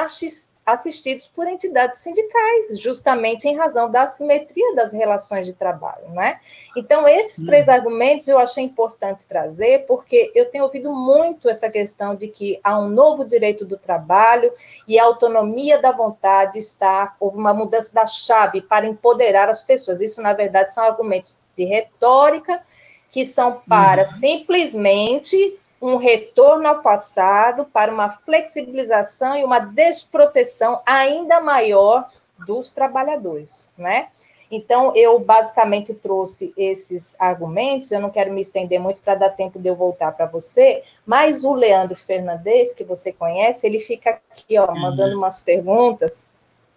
assistidos 0.64 1.26
por 1.26 1.46
entidades 1.46 1.98
sindicais, 1.98 2.78
justamente 2.80 3.46
em 3.46 3.56
razão 3.56 3.90
da 3.90 4.02
assimetria 4.02 4.74
das 4.74 4.92
relações 4.92 5.46
de 5.46 5.52
trabalho, 5.52 6.08
né? 6.10 6.38
Então, 6.76 7.06
esses 7.06 7.42
hum. 7.42 7.46
três 7.46 7.68
argumentos 7.68 8.26
eu 8.28 8.38
achei 8.38 8.64
importante 8.64 9.26
trazer, 9.26 9.84
porque 9.86 10.32
eu 10.34 10.48
tenho 10.50 10.64
ouvido 10.64 10.92
muito 10.92 11.48
essa 11.48 11.70
questão 11.70 12.14
de 12.14 12.28
que 12.28 12.58
há 12.64 12.78
um 12.78 12.88
novo 12.88 13.24
direito 13.24 13.64
do 13.64 13.76
trabalho 13.76 14.50
e 14.88 14.98
a 14.98 15.04
autonomia 15.04 15.80
da 15.80 15.92
vontade 15.92 16.58
está, 16.58 17.14
houve 17.20 17.36
uma 17.36 17.52
mudança 17.52 17.92
da 17.92 18.06
chave 18.06 18.62
para 18.62 18.86
empoderar 18.86 19.48
as 19.48 19.60
pessoas. 19.60 20.00
Isso, 20.00 20.22
na 20.22 20.32
verdade, 20.32 20.72
são 20.72 20.84
argumentos 20.84 21.38
de 21.54 21.64
retórica 21.64 22.62
que 23.10 23.24
são 23.24 23.60
para 23.68 24.02
uhum. 24.02 24.08
simplesmente 24.08 25.58
um 25.84 25.96
retorno 25.96 26.66
ao 26.66 26.80
passado 26.80 27.66
para 27.66 27.92
uma 27.92 28.08
flexibilização 28.08 29.36
e 29.36 29.44
uma 29.44 29.58
desproteção 29.58 30.80
ainda 30.86 31.42
maior 31.42 32.08
dos 32.46 32.72
trabalhadores, 32.72 33.70
né? 33.76 34.08
Então, 34.50 34.96
eu 34.96 35.18
basicamente 35.18 35.92
trouxe 35.92 36.54
esses 36.56 37.14
argumentos, 37.18 37.92
eu 37.92 38.00
não 38.00 38.08
quero 38.08 38.32
me 38.32 38.40
estender 38.40 38.80
muito 38.80 39.02
para 39.02 39.14
dar 39.14 39.30
tempo 39.30 39.60
de 39.60 39.68
eu 39.68 39.76
voltar 39.76 40.12
para 40.12 40.24
você, 40.24 40.82
mas 41.04 41.44
o 41.44 41.52
Leandro 41.52 41.98
Fernandes, 41.98 42.72
que 42.72 42.84
você 42.84 43.12
conhece, 43.12 43.66
ele 43.66 43.78
fica 43.78 44.18
aqui, 44.30 44.58
ó, 44.58 44.74
mandando 44.74 45.18
umas 45.18 45.38
perguntas, 45.38 46.26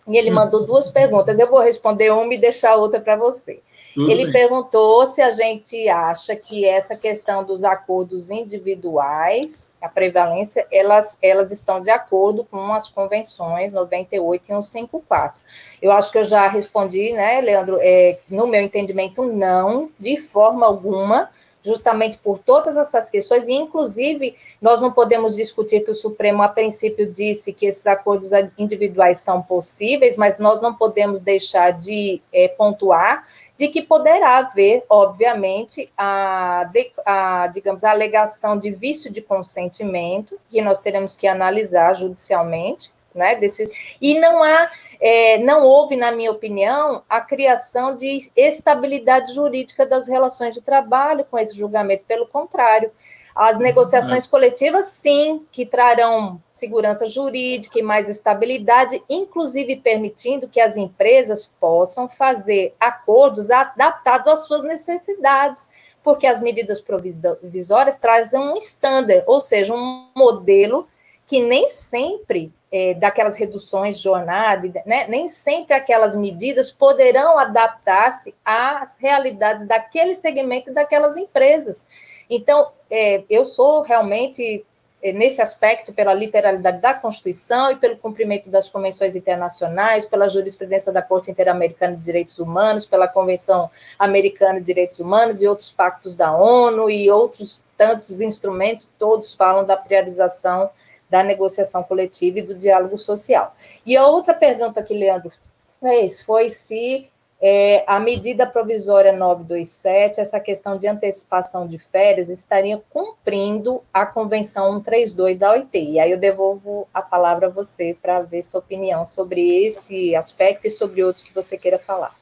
e 0.05 0.17
ele 0.17 0.31
mandou 0.31 0.65
duas 0.65 0.89
perguntas, 0.89 1.39
eu 1.39 1.49
vou 1.49 1.61
responder 1.61 2.11
uma 2.11 2.33
e 2.33 2.37
deixar 2.37 2.75
outra 2.75 2.99
para 2.99 3.15
você. 3.15 3.61
Tudo 3.97 4.11
ele 4.11 4.25
bem. 4.25 4.33
perguntou 4.33 5.07
se 5.07 5.23
a 5.23 5.31
gente 5.31 5.89
acha 5.89 6.35
que 6.35 6.63
essa 6.63 6.95
questão 6.95 7.43
dos 7.43 7.63
acordos 7.63 8.29
individuais, 8.29 9.73
a 9.81 9.89
prevalência, 9.89 10.67
elas, 10.71 11.17
elas 11.19 11.49
estão 11.49 11.81
de 11.81 11.89
acordo 11.89 12.45
com 12.45 12.71
as 12.73 12.87
convenções 12.87 13.73
98 13.73 14.43
e 14.43 14.47
154. 14.47 15.41
Eu 15.81 15.91
acho 15.91 16.11
que 16.11 16.19
eu 16.19 16.23
já 16.23 16.47
respondi, 16.47 17.11
né, 17.13 17.41
Leandro? 17.41 17.79
É, 17.81 18.19
no 18.29 18.45
meu 18.45 18.61
entendimento, 18.61 19.23
não, 19.23 19.89
de 19.99 20.17
forma 20.17 20.67
alguma 20.67 21.31
justamente 21.67 22.17
por 22.17 22.39
todas 22.39 22.77
essas 22.77 23.09
questões, 23.09 23.47
e 23.47 23.53
inclusive 23.53 24.35
nós 24.61 24.81
não 24.81 24.91
podemos 24.91 25.35
discutir 25.35 25.81
que 25.81 25.91
o 25.91 25.95
Supremo, 25.95 26.41
a 26.41 26.49
princípio, 26.49 27.11
disse 27.11 27.53
que 27.53 27.65
esses 27.65 27.85
acordos 27.85 28.31
individuais 28.57 29.19
são 29.19 29.41
possíveis, 29.41 30.17
mas 30.17 30.39
nós 30.39 30.61
não 30.61 30.73
podemos 30.73 31.21
deixar 31.21 31.71
de 31.71 32.21
é, 32.33 32.47
pontuar 32.47 33.23
de 33.57 33.67
que 33.67 33.81
poderá 33.81 34.37
haver, 34.37 34.85
obviamente, 34.87 35.91
a, 35.97 36.69
a, 37.05 37.47
digamos, 37.47 37.83
a 37.83 37.89
alegação 37.89 38.57
de 38.57 38.69
vício 38.69 39.11
de 39.11 39.19
consentimento, 39.19 40.39
que 40.47 40.61
nós 40.61 40.79
teremos 40.79 41.15
que 41.15 41.27
analisar 41.27 41.95
judicialmente, 41.95 42.91
né, 43.17 43.35
desse, 43.35 43.69
e 44.01 44.19
não 44.19 44.41
há, 44.41 44.69
é, 44.99 45.37
não 45.39 45.63
houve, 45.63 45.95
na 45.95 46.11
minha 46.11 46.31
opinião, 46.31 47.03
a 47.09 47.19
criação 47.21 47.95
de 47.95 48.31
estabilidade 48.35 49.33
jurídica 49.33 49.85
das 49.85 50.07
relações 50.07 50.53
de 50.53 50.61
trabalho 50.61 51.25
com 51.25 51.37
esse 51.37 51.57
julgamento, 51.57 52.03
pelo 52.05 52.27
contrário, 52.27 52.91
as 53.37 53.59
negociações 53.59 54.25
é. 54.25 54.29
coletivas, 54.29 54.87
sim, 54.87 55.45
que 55.51 55.63
trarão 55.63 56.41
segurança 56.51 57.05
jurídica 57.07 57.77
e 57.77 57.83
mais 57.83 58.09
estabilidade, 58.09 58.99
inclusive 59.07 59.75
permitindo 59.75 60.49
que 60.49 60.59
as 60.59 60.75
empresas 60.75 61.53
possam 61.59 62.09
fazer 62.09 62.73
acordos 62.79 63.51
adaptados 63.51 64.27
às 64.27 64.47
suas 64.47 64.63
necessidades, 64.63 65.69
porque 66.03 66.25
as 66.25 66.41
medidas 66.41 66.81
provisórias 66.81 67.99
trazem 67.99 68.39
um 68.39 68.57
standard, 68.57 69.23
ou 69.27 69.39
seja, 69.39 69.71
um 69.71 70.07
modelo 70.15 70.87
que 71.27 71.41
nem 71.41 71.67
sempre 71.67 72.53
é, 72.71 72.93
daquelas 72.93 73.37
reduções 73.37 73.97
de 73.97 74.03
jornada, 74.03 74.69
né, 74.85 75.07
nem 75.07 75.27
sempre 75.27 75.73
aquelas 75.73 76.15
medidas 76.15 76.71
poderão 76.71 77.37
adaptar-se 77.37 78.33
às 78.43 78.97
realidades 78.97 79.65
daquele 79.65 80.15
segmento 80.15 80.69
e 80.69 80.73
daquelas 80.73 81.17
empresas. 81.17 81.85
Então, 82.29 82.71
é, 82.89 83.23
eu 83.29 83.45
sou 83.45 83.81
realmente, 83.81 84.65
é, 85.01 85.13
nesse 85.13 85.41
aspecto, 85.41 85.93
pela 85.93 86.13
literalidade 86.13 86.81
da 86.81 86.93
Constituição 86.93 87.71
e 87.71 87.77
pelo 87.77 87.97
cumprimento 87.97 88.49
das 88.49 88.67
convenções 88.67 89.15
internacionais, 89.15 90.05
pela 90.05 90.27
jurisprudência 90.27 90.91
da 90.91 91.01
Corte 91.01 91.31
Interamericana 91.31 91.95
de 91.95 92.03
Direitos 92.03 92.37
Humanos, 92.37 92.85
pela 92.85 93.07
Convenção 93.07 93.69
Americana 93.97 94.59
de 94.59 94.65
Direitos 94.65 94.99
Humanos 94.99 95.41
e 95.41 95.47
outros 95.47 95.71
pactos 95.71 96.15
da 96.15 96.35
ONU 96.35 96.89
e 96.89 97.09
outros 97.09 97.63
tantos 97.77 98.19
instrumentos, 98.19 98.91
todos 98.97 99.35
falam 99.35 99.63
da 99.63 99.77
priorização 99.77 100.69
da 101.09 101.23
negociação 101.23 101.83
coletiva 101.83 102.39
e 102.39 102.43
do 102.43 102.55
diálogo 102.55 102.97
social. 102.97 103.55
E 103.85 103.95
a 103.95 104.07
outra 104.07 104.33
pergunta 104.33 104.83
que 104.83 104.93
Leandro 104.93 105.31
fez 105.79 106.21
foi 106.21 106.49
se 106.49 107.09
é, 107.39 107.83
a 107.85 107.99
medida 107.99 108.47
provisória 108.47 109.11
927, 109.13 110.19
essa 110.19 110.39
questão 110.39 110.77
de 110.77 110.87
antecipação 110.87 111.67
de 111.67 111.77
férias, 111.77 112.29
estaria 112.29 112.81
cumprindo 112.89 113.81
a 113.93 114.05
Convenção 114.05 114.73
132 114.73 115.37
da 115.37 115.51
OIT. 115.51 115.77
E 115.77 115.99
aí 115.99 116.11
eu 116.11 116.19
devolvo 116.19 116.87
a 116.93 117.01
palavra 117.01 117.47
a 117.47 117.51
você 117.51 117.95
para 118.01 118.21
ver 118.21 118.41
sua 118.41 118.59
opinião 118.59 119.05
sobre 119.05 119.65
esse 119.65 120.15
aspecto 120.15 120.65
e 120.65 120.71
sobre 120.71 121.03
outros 121.03 121.25
que 121.25 121.33
você 121.33 121.57
queira 121.57 121.77
falar. 121.77 122.15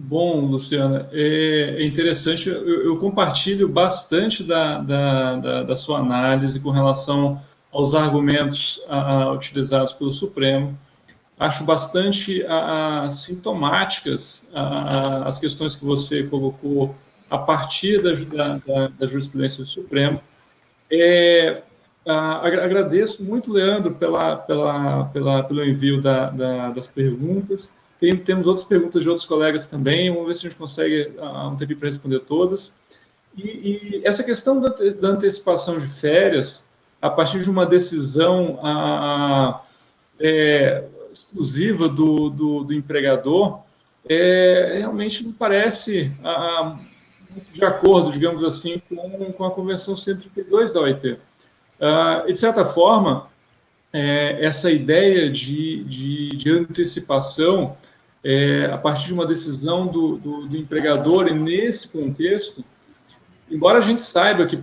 Bom, 0.00 0.46
Luciana, 0.46 1.08
é, 1.12 1.76
é 1.78 1.84
interessante, 1.84 2.48
eu, 2.48 2.84
eu 2.84 2.96
compartilho 2.98 3.68
bastante 3.68 4.44
da, 4.44 4.78
da, 4.78 5.36
da, 5.36 5.62
da, 5.64 5.74
sua 5.74 5.98
análise 5.98 6.60
com 6.60 6.70
relação 6.70 7.42
aos 7.72 7.96
argumentos 7.96 8.80
utilizados 9.34 9.92
pelo 9.92 10.12
Supremo. 10.12 10.78
Acho 11.38 11.64
bastante 11.64 12.44
sintomáticas 13.10 14.48
as 15.24 15.38
questões 15.38 15.74
que 15.74 15.84
você 15.84 16.22
colocou 16.22 16.94
a 17.28 17.38
partir 17.38 18.00
da, 18.00 18.88
da, 18.98 19.06
jurisprudência 19.06 19.64
do 19.64 19.68
Supremo. 19.68 20.20
É, 20.90 21.60
agradeço 22.06 23.22
muito, 23.22 23.52
Leandro, 23.52 23.94
pela, 23.96 24.36
pela, 24.36 25.04
pela, 25.06 25.42
pelo 25.42 25.64
envio 25.64 26.00
da, 26.00 26.30
das 26.70 26.86
perguntas. 26.86 27.72
Tem, 28.00 28.16
temos 28.16 28.46
outras 28.46 28.64
perguntas 28.64 29.02
de 29.02 29.08
outros 29.08 29.26
colegas 29.26 29.66
também. 29.66 30.10
Vamos 30.10 30.28
ver 30.28 30.34
se 30.34 30.46
a 30.46 30.50
gente 30.50 30.58
consegue 30.58 31.12
uh, 31.18 31.48
um 31.48 31.56
tempo 31.56 31.74
para 31.76 31.88
responder 31.88 32.20
todas. 32.20 32.74
E, 33.36 33.42
e, 33.42 34.00
essa 34.04 34.22
questão 34.22 34.60
da, 34.60 34.68
da, 34.68 35.08
antecipação 35.08 35.78
de 35.78 35.88
férias, 35.88 36.68
a 37.00 37.10
partir 37.10 37.42
de 37.42 37.50
uma 37.50 37.66
decisão 37.66 38.58
a, 38.62 39.62
é, 40.18 40.84
exclusiva 41.12 41.88
do, 41.88 42.30
do, 42.30 42.64
do, 42.64 42.74
empregador, 42.74 43.60
é, 44.08 44.76
realmente 44.78 45.24
não 45.24 45.32
parece 45.32 46.12
a, 46.24 46.78
de 47.52 47.64
acordo, 47.64 48.12
digamos 48.12 48.42
assim, 48.42 48.80
com, 48.88 49.32
com 49.32 49.44
a 49.44 49.50
Convenção 49.50 49.96
132 49.96 50.72
da 50.72 50.80
OIT. 50.80 51.12
Uh, 51.12 51.18
ah, 51.80 52.24
de 52.26 52.36
certa 52.36 52.64
forma, 52.64 53.28
é, 53.92 54.44
essa 54.44 54.70
ideia 54.70 55.30
de, 55.30 55.84
de, 55.84 56.28
de 56.30 56.50
antecipação 56.50 57.76
é, 58.24 58.66
a 58.66 58.78
partir 58.78 59.06
de 59.06 59.12
uma 59.12 59.26
decisão 59.26 59.86
do, 59.86 60.18
do, 60.18 60.46
do, 60.46 60.56
empregador, 60.56 61.28
e 61.28 61.34
nesse 61.34 61.88
contexto, 61.88 62.64
embora 63.50 63.78
a 63.78 63.82
gente 63.82 64.02
saiba 64.02 64.46
que 64.46 64.62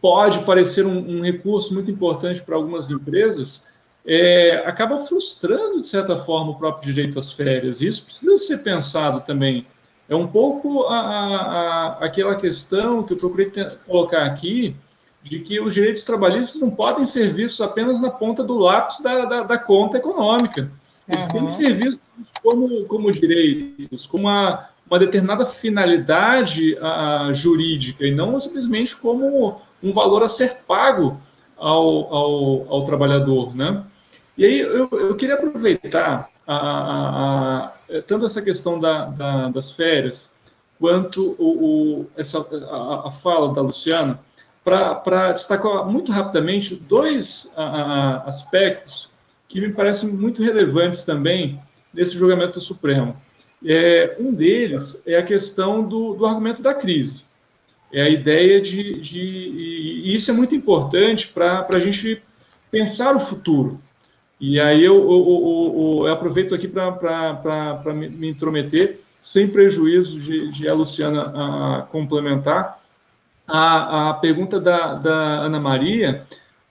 pode 0.00 0.40
parecer 0.40 0.84
um, 0.84 1.18
um 1.18 1.22
recurso 1.22 1.72
muito 1.72 1.90
importante 1.90 2.42
para 2.42 2.56
algumas 2.56 2.90
empresas, 2.90 3.64
é, 4.04 4.62
acaba 4.66 4.98
frustrando, 4.98 5.80
de 5.80 5.86
certa 5.86 6.16
forma, 6.16 6.50
o 6.50 6.58
próprio 6.58 6.92
direito 6.92 7.18
às 7.18 7.32
férias. 7.32 7.80
Isso 7.80 8.04
precisa 8.04 8.36
ser 8.36 8.58
pensado 8.58 9.20
também. 9.20 9.64
É 10.08 10.16
um 10.16 10.26
pouco 10.26 10.86
a, 10.86 10.98
a, 10.98 11.36
a, 11.36 12.04
aquela 12.04 12.34
questão 12.34 13.04
que 13.04 13.12
eu 13.14 13.16
procurei 13.16 13.50
colocar 13.86 14.24
aqui, 14.26 14.74
de 15.22 15.38
que 15.38 15.60
os 15.60 15.72
direitos 15.72 16.02
trabalhistas 16.02 16.60
não 16.60 16.70
podem 16.70 17.04
ser 17.04 17.32
vistos 17.32 17.60
apenas 17.60 18.00
na 18.00 18.10
ponta 18.10 18.42
do 18.42 18.58
lápis 18.58 19.00
da, 19.00 19.24
da, 19.24 19.42
da 19.44 19.58
conta 19.58 19.98
econômica. 19.98 20.68
Eles 21.08 21.28
uhum. 21.28 21.32
têm 21.32 21.46
que 21.46 21.52
ser 21.52 21.72
vistos 21.74 22.00
como, 22.42 22.84
como 22.86 23.12
direitos, 23.12 24.06
com 24.06 24.18
uma, 24.18 24.68
uma 24.88 24.98
determinada 24.98 25.46
finalidade 25.46 26.74
uh, 26.74 27.32
jurídica, 27.32 28.06
e 28.06 28.10
não 28.10 28.38
simplesmente 28.38 28.96
como 28.96 29.60
um 29.82 29.92
valor 29.92 30.22
a 30.22 30.28
ser 30.28 30.56
pago 30.66 31.20
ao, 31.56 32.14
ao, 32.14 32.72
ao 32.74 32.84
trabalhador. 32.84 33.54
Né? 33.56 33.82
E 34.36 34.44
aí 34.44 34.58
eu, 34.58 34.88
eu 34.90 35.14
queria 35.14 35.36
aproveitar 35.36 36.28
a, 36.46 36.56
a, 36.56 37.64
a, 37.64 37.72
tanto 38.06 38.26
essa 38.26 38.42
questão 38.42 38.78
da, 38.78 39.06
da, 39.06 39.48
das 39.48 39.72
férias, 39.72 40.32
quanto 40.78 41.36
o, 41.38 42.00
o 42.00 42.06
essa, 42.16 42.40
a, 43.06 43.10
fala 43.10 43.54
da 43.54 43.60
Luciana, 43.60 44.20
para 44.64 45.32
destacar 45.32 45.86
muito 45.86 46.12
rapidamente 46.12 46.76
dois 46.76 47.52
aspectos 48.24 49.10
que 49.48 49.60
me 49.60 49.72
parecem 49.72 50.08
muito 50.08 50.42
relevantes 50.42 51.04
também 51.04 51.60
nesse 51.92 52.16
julgamento 52.16 52.54
do 52.54 52.60
Supremo. 52.60 53.16
É, 53.64 54.16
um 54.18 54.32
deles 54.32 55.02
é 55.06 55.16
a 55.16 55.22
questão 55.22 55.86
do, 55.86 56.14
do 56.14 56.26
argumento 56.26 56.62
da 56.62 56.74
crise. 56.74 57.24
É 57.92 58.02
a 58.02 58.08
ideia 58.08 58.60
de. 58.60 59.00
de 59.00 59.20
e 59.20 60.14
isso 60.14 60.30
é 60.30 60.34
muito 60.34 60.54
importante 60.54 61.28
para 61.28 61.66
a 61.68 61.78
gente 61.78 62.22
pensar 62.70 63.14
o 63.14 63.20
futuro. 63.20 63.78
E 64.40 64.58
aí 64.58 64.82
eu, 64.82 64.94
eu, 64.94 66.00
eu, 66.00 66.06
eu 66.06 66.12
aproveito 66.12 66.54
aqui 66.54 66.66
para 66.66 67.94
me, 67.94 68.08
me 68.08 68.28
intrometer, 68.28 68.98
sem 69.20 69.46
prejuízo 69.46 70.18
de, 70.18 70.50
de 70.50 70.68
a 70.68 70.74
Luciana 70.74 71.22
a 71.22 71.82
complementar, 71.82 72.82
a, 73.46 74.10
a 74.10 74.14
pergunta 74.14 74.58
da, 74.58 74.94
da 74.94 75.14
Ana 75.14 75.60
Maria 75.60 76.26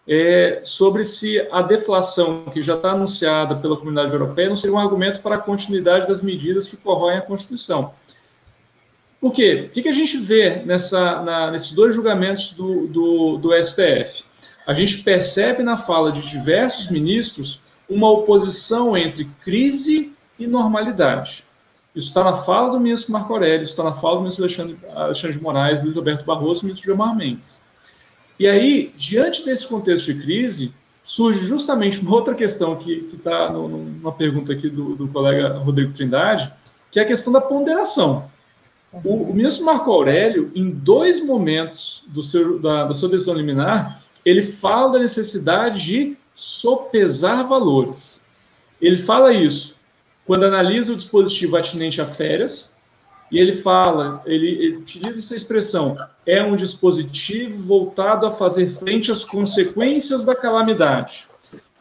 é, 0.07 0.61
sobre 0.63 1.03
se 1.03 1.39
a 1.51 1.61
deflação 1.61 2.43
que 2.45 2.61
já 2.61 2.75
está 2.75 2.91
anunciada 2.91 3.55
pela 3.55 3.77
comunidade 3.77 4.13
europeia 4.13 4.49
não 4.49 4.55
seria 4.55 4.75
um 4.75 4.79
argumento 4.79 5.21
para 5.21 5.35
a 5.35 5.39
continuidade 5.39 6.07
das 6.07 6.21
medidas 6.21 6.69
que 6.69 6.77
corroem 6.77 7.17
a 7.17 7.21
Constituição. 7.21 7.93
Por 9.19 9.31
quê? 9.31 9.67
O 9.69 9.73
que, 9.73 9.83
que 9.83 9.89
a 9.89 9.93
gente 9.93 10.17
vê 10.17 10.63
nessa, 10.65 11.21
na, 11.21 11.51
nesses 11.51 11.71
dois 11.73 11.93
julgamentos 11.93 12.51
do, 12.53 12.87
do, 12.87 13.37
do 13.37 13.63
STF? 13.63 14.23
A 14.67 14.73
gente 14.73 15.03
percebe 15.03 15.61
na 15.61 15.77
fala 15.77 16.11
de 16.11 16.27
diversos 16.27 16.89
ministros 16.89 17.61
uma 17.87 18.09
oposição 18.09 18.97
entre 18.97 19.25
crise 19.43 20.15
e 20.39 20.47
normalidade. 20.47 21.43
Isso 21.95 22.07
está 22.07 22.23
na 22.23 22.37
fala 22.37 22.71
do 22.71 22.79
ministro 22.79 23.11
Marco 23.11 23.33
Aurélio, 23.33 23.63
está 23.63 23.83
na 23.83 23.93
fala 23.93 24.15
do 24.15 24.21
ministro 24.21 24.45
Alexandre, 24.45 24.79
Alexandre 24.95 25.37
de 25.37 25.43
Moraes, 25.43 25.83
Luiz 25.83 25.95
Roberto 25.95 26.25
Barroso 26.25 26.61
e 26.61 26.65
ministro 26.65 26.85
Gilmar 26.85 27.15
Mendes. 27.15 27.60
E 28.41 28.47
aí, 28.47 28.91
diante 28.97 29.45
desse 29.45 29.67
contexto 29.67 30.11
de 30.11 30.19
crise, 30.19 30.73
surge 31.03 31.45
justamente 31.45 32.01
uma 32.01 32.15
outra 32.15 32.33
questão 32.33 32.75
que 32.75 33.07
está 33.13 33.53
numa 33.53 34.11
pergunta 34.11 34.51
aqui 34.51 34.67
do, 34.67 34.95
do, 34.95 35.07
colega 35.07 35.59
Rodrigo 35.59 35.93
Trindade, 35.93 36.51
que 36.89 36.99
é 36.99 37.03
a 37.03 37.05
questão 37.05 37.31
da 37.31 37.39
ponderação. 37.39 38.25
O, 38.91 39.29
o 39.29 39.31
ministro 39.35 39.63
Marco 39.63 39.91
Aurélio, 39.91 40.51
em 40.55 40.71
dois 40.71 41.23
momentos 41.23 42.03
do 42.07 42.23
seu, 42.23 42.57
da, 42.57 42.85
da 42.85 42.95
sua 42.95 43.09
decisão 43.09 43.35
liminar, 43.35 44.01
ele 44.25 44.41
fala 44.41 44.93
da 44.93 44.97
necessidade 44.97 45.85
de 45.85 46.17
sopesar 46.33 47.47
valores. 47.47 48.19
Ele 48.81 48.97
fala 48.97 49.31
isso 49.31 49.75
quando 50.25 50.45
analisa 50.45 50.93
o 50.93 50.95
dispositivo 50.95 51.57
atinente 51.57 52.01
a 52.01 52.07
férias, 52.07 52.70
e 53.31 53.39
ele 53.39 53.53
fala, 53.53 54.21
ele, 54.25 54.49
ele, 54.49 54.77
utiliza 54.77 55.19
essa 55.19 55.35
expressão, 55.35 55.95
é 56.27 56.43
um 56.43 56.55
dispositivo 56.55 57.57
voltado 57.63 58.25
a 58.25 58.31
fazer 58.31 58.69
frente 58.69 59.11
às 59.11 59.23
consequências 59.23 60.25
da 60.25 60.35
calamidade, 60.35 61.27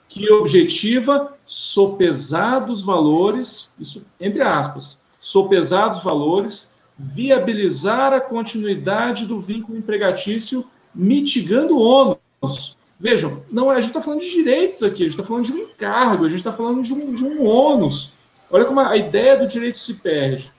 que 0.09 0.31
objetiva 0.31 1.37
sopesados 1.45 2.83
valores, 2.83 3.75
isso 3.81 4.05
entre 4.21 4.43
aspas, 4.43 5.01
sopesados 5.21 6.05
valores, 6.05 6.73
viabilizar 6.97 8.13
a 8.13 8.21
continuidade 8.21 9.27
do 9.27 9.41
vínculo 9.41 9.77
empregatício, 9.77 10.65
mitigando 10.95 11.77
o 11.77 11.81
ônus. 11.81 12.77
Vejam, 12.99 13.43
não, 13.51 13.73
é, 13.73 13.77
a 13.77 13.81
gente 13.81 13.89
está 13.89 14.03
falando 14.03 14.21
de 14.21 14.31
direitos 14.31 14.83
aqui, 14.83 15.03
a 15.03 15.07
gente 15.07 15.19
está 15.19 15.25
falando 15.25 15.47
de 15.47 15.53
um 15.53 15.59
encargo, 15.59 16.25
a 16.25 16.29
gente 16.29 16.39
está 16.39 16.53
falando 16.53 16.83
de 16.83 16.93
um, 16.93 17.15
de 17.15 17.25
um 17.25 17.47
ônus. 17.47 18.13
Olha 18.51 18.65
como 18.65 18.81
a 18.81 18.97
ideia 18.97 19.37
do 19.37 19.49
direito 19.49 19.79
se 19.79 19.95
perde. 19.95 20.51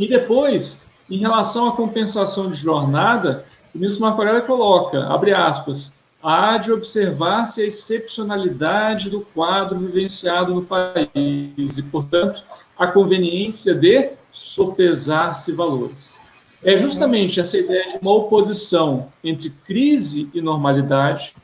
E 0.00 0.08
depois, 0.08 0.80
em 1.10 1.18
relação 1.18 1.68
à 1.68 1.72
compensação 1.72 2.50
de 2.50 2.56
jornada, 2.56 3.44
o 3.74 3.78
ministro 3.78 4.02
Marco 4.02 4.22
Aurélio 4.22 4.46
coloca, 4.46 5.04
abre 5.04 5.34
aspas, 5.34 5.92
há 6.22 6.56
de 6.56 6.72
observar-se 6.72 7.60
a 7.60 7.66
excepcionalidade 7.66 9.10
do 9.10 9.20
quadro 9.20 9.78
vivenciado 9.78 10.54
no 10.54 10.62
país 10.62 11.76
e, 11.76 11.82
portanto, 11.92 12.42
a 12.78 12.86
conveniência 12.86 13.74
de 13.74 14.12
sopesar-se 14.32 15.52
valores. 15.52 16.18
É 16.64 16.78
justamente 16.78 17.38
essa 17.38 17.58
ideia 17.58 17.92
de 17.92 17.98
uma 18.00 18.14
oposição 18.14 19.12
entre 19.22 19.50
crise 19.66 20.30
e 20.32 20.40
normalidade 20.40 21.34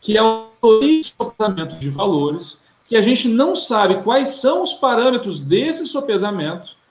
que 0.00 0.18
é 0.18 0.22
o 0.24 0.48
sopesamento 1.04 1.76
de 1.76 1.88
valores, 1.88 2.60
que 2.88 2.96
a 2.96 3.00
gente 3.00 3.28
não 3.28 3.54
sabe 3.54 4.02
quais 4.02 4.40
são 4.40 4.60
os 4.60 4.72
parâmetros 4.72 5.40
desse 5.40 5.86
sopesamento, 5.86 6.81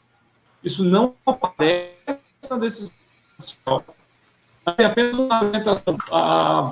isso 0.63 0.83
não 0.83 1.13
aparece 1.25 1.95
na 2.49 2.57
decisão. 2.57 2.93
Tem 4.77 4.85
apenas 4.85 5.17
uma 5.17 5.35
argumentação 5.35 5.97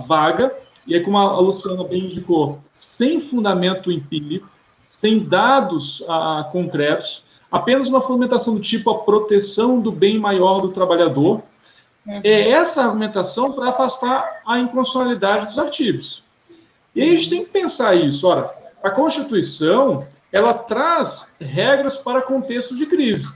vaga, 0.07 0.55
e 0.85 0.95
aí, 0.95 1.03
como 1.03 1.17
a 1.17 1.39
Luciana 1.39 1.83
bem 1.83 2.05
indicou, 2.05 2.59
sem 2.73 3.19
fundamento 3.19 3.91
empírico, 3.91 4.49
sem 4.89 5.19
dados 5.19 6.03
concretos, 6.51 7.25
apenas 7.51 7.87
uma 7.87 8.01
fundamentação 8.01 8.55
do 8.55 8.61
tipo 8.61 8.89
a 8.89 8.99
proteção 8.99 9.79
do 9.79 9.91
bem 9.91 10.19
maior 10.19 10.61
do 10.61 10.69
trabalhador. 10.69 11.41
É 12.23 12.49
essa 12.49 12.83
argumentação 12.83 13.51
para 13.53 13.69
afastar 13.69 14.41
a 14.45 14.57
inconstitucionalidade 14.59 15.47
dos 15.47 15.59
artigos. 15.59 16.23
E 16.95 17.01
aí 17.01 17.11
a 17.11 17.15
gente 17.15 17.29
tem 17.29 17.45
que 17.45 17.51
pensar 17.51 17.93
isso. 17.93 18.27
Ora, 18.27 18.51
a 18.81 18.89
Constituição 18.89 20.07
ela 20.31 20.53
traz 20.53 21.35
regras 21.39 21.97
para 21.97 22.21
contextos 22.21 22.77
de 22.77 22.85
crise. 22.85 23.31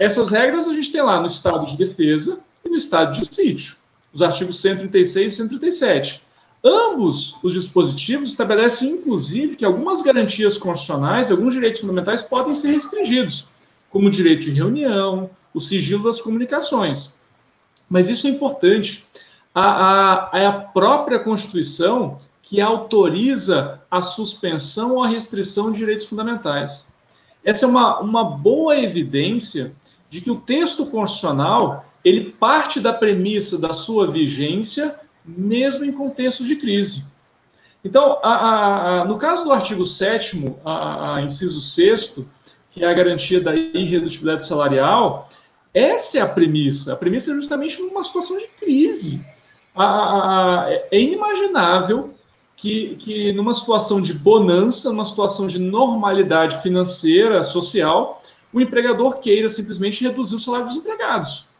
Essas 0.00 0.30
regras 0.30 0.66
a 0.66 0.72
gente 0.72 0.90
tem 0.90 1.02
lá 1.02 1.20
no 1.20 1.26
estado 1.26 1.66
de 1.66 1.76
defesa 1.76 2.40
e 2.64 2.70
no 2.70 2.76
estado 2.76 3.20
de 3.20 3.34
sítio, 3.34 3.76
os 4.14 4.22
artigos 4.22 4.58
136 4.58 5.34
e 5.34 5.36
137. 5.36 6.22
Ambos 6.64 7.36
os 7.42 7.52
dispositivos 7.52 8.30
estabelecem, 8.30 8.92
inclusive, 8.92 9.56
que 9.56 9.64
algumas 9.64 10.00
garantias 10.00 10.56
constitucionais, 10.56 11.30
alguns 11.30 11.52
direitos 11.52 11.80
fundamentais 11.80 12.22
podem 12.22 12.54
ser 12.54 12.72
restringidos, 12.72 13.48
como 13.90 14.08
o 14.08 14.10
direito 14.10 14.40
de 14.40 14.52
reunião, 14.52 15.28
o 15.52 15.60
sigilo 15.60 16.04
das 16.04 16.18
comunicações. 16.18 17.14
Mas 17.86 18.08
isso 18.08 18.26
é 18.26 18.30
importante. 18.30 19.04
a, 19.54 20.30
a, 20.32 20.38
é 20.38 20.46
a 20.46 20.52
própria 20.52 21.18
Constituição 21.18 22.16
que 22.42 22.58
autoriza 22.58 23.82
a 23.90 24.00
suspensão 24.00 24.94
ou 24.94 25.04
a 25.04 25.08
restrição 25.08 25.70
de 25.70 25.78
direitos 25.78 26.06
fundamentais. 26.06 26.86
Essa 27.44 27.66
é 27.66 27.68
uma, 27.68 28.00
uma 28.00 28.24
boa 28.24 28.78
evidência 28.78 29.72
de 30.10 30.20
que 30.20 30.30
o 30.30 30.40
texto 30.40 30.90
constitucional 30.90 31.86
ele 32.04 32.32
parte 32.32 32.80
da 32.80 32.92
premissa 32.92 33.56
da 33.56 33.72
sua 33.72 34.06
vigência, 34.10 34.94
mesmo 35.24 35.84
em 35.84 35.92
contextos 35.92 36.46
de 36.46 36.56
crise. 36.56 37.04
Então, 37.84 38.18
a, 38.22 39.00
a, 39.00 39.04
no 39.04 39.16
caso 39.16 39.44
do 39.44 39.52
artigo 39.52 39.86
7, 39.86 40.56
a, 40.64 41.20
inciso 41.22 41.60
6, 41.60 42.24
que 42.72 42.84
é 42.84 42.88
a 42.88 42.92
garantia 42.92 43.40
da 43.40 43.54
irredutibilidade 43.54 44.46
salarial, 44.46 45.28
essa 45.72 46.18
é 46.18 46.20
a 46.20 46.28
premissa. 46.28 46.92
A 46.92 46.96
premissa 46.96 47.30
é 47.30 47.34
justamente 47.34 47.80
numa 47.80 48.02
situação 48.02 48.36
de 48.36 48.46
crise. 48.58 49.24
é 50.90 51.00
inimaginável 51.00 52.14
que, 52.56 52.96
que 52.96 53.32
numa 53.32 53.54
situação 53.54 54.02
de 54.02 54.12
bonança, 54.12 54.90
numa 54.90 55.04
situação 55.04 55.46
de 55.46 55.58
normalidade 55.58 56.60
financeira, 56.60 57.42
social, 57.42 58.19
o 58.52 58.60
empregador 58.60 59.18
queira 59.18 59.48
simplesmente 59.48 60.04
reduzir 60.04 60.36
o 60.36 60.38
salário 60.38 60.66
dos 60.66 60.76
empregados. 60.76 61.50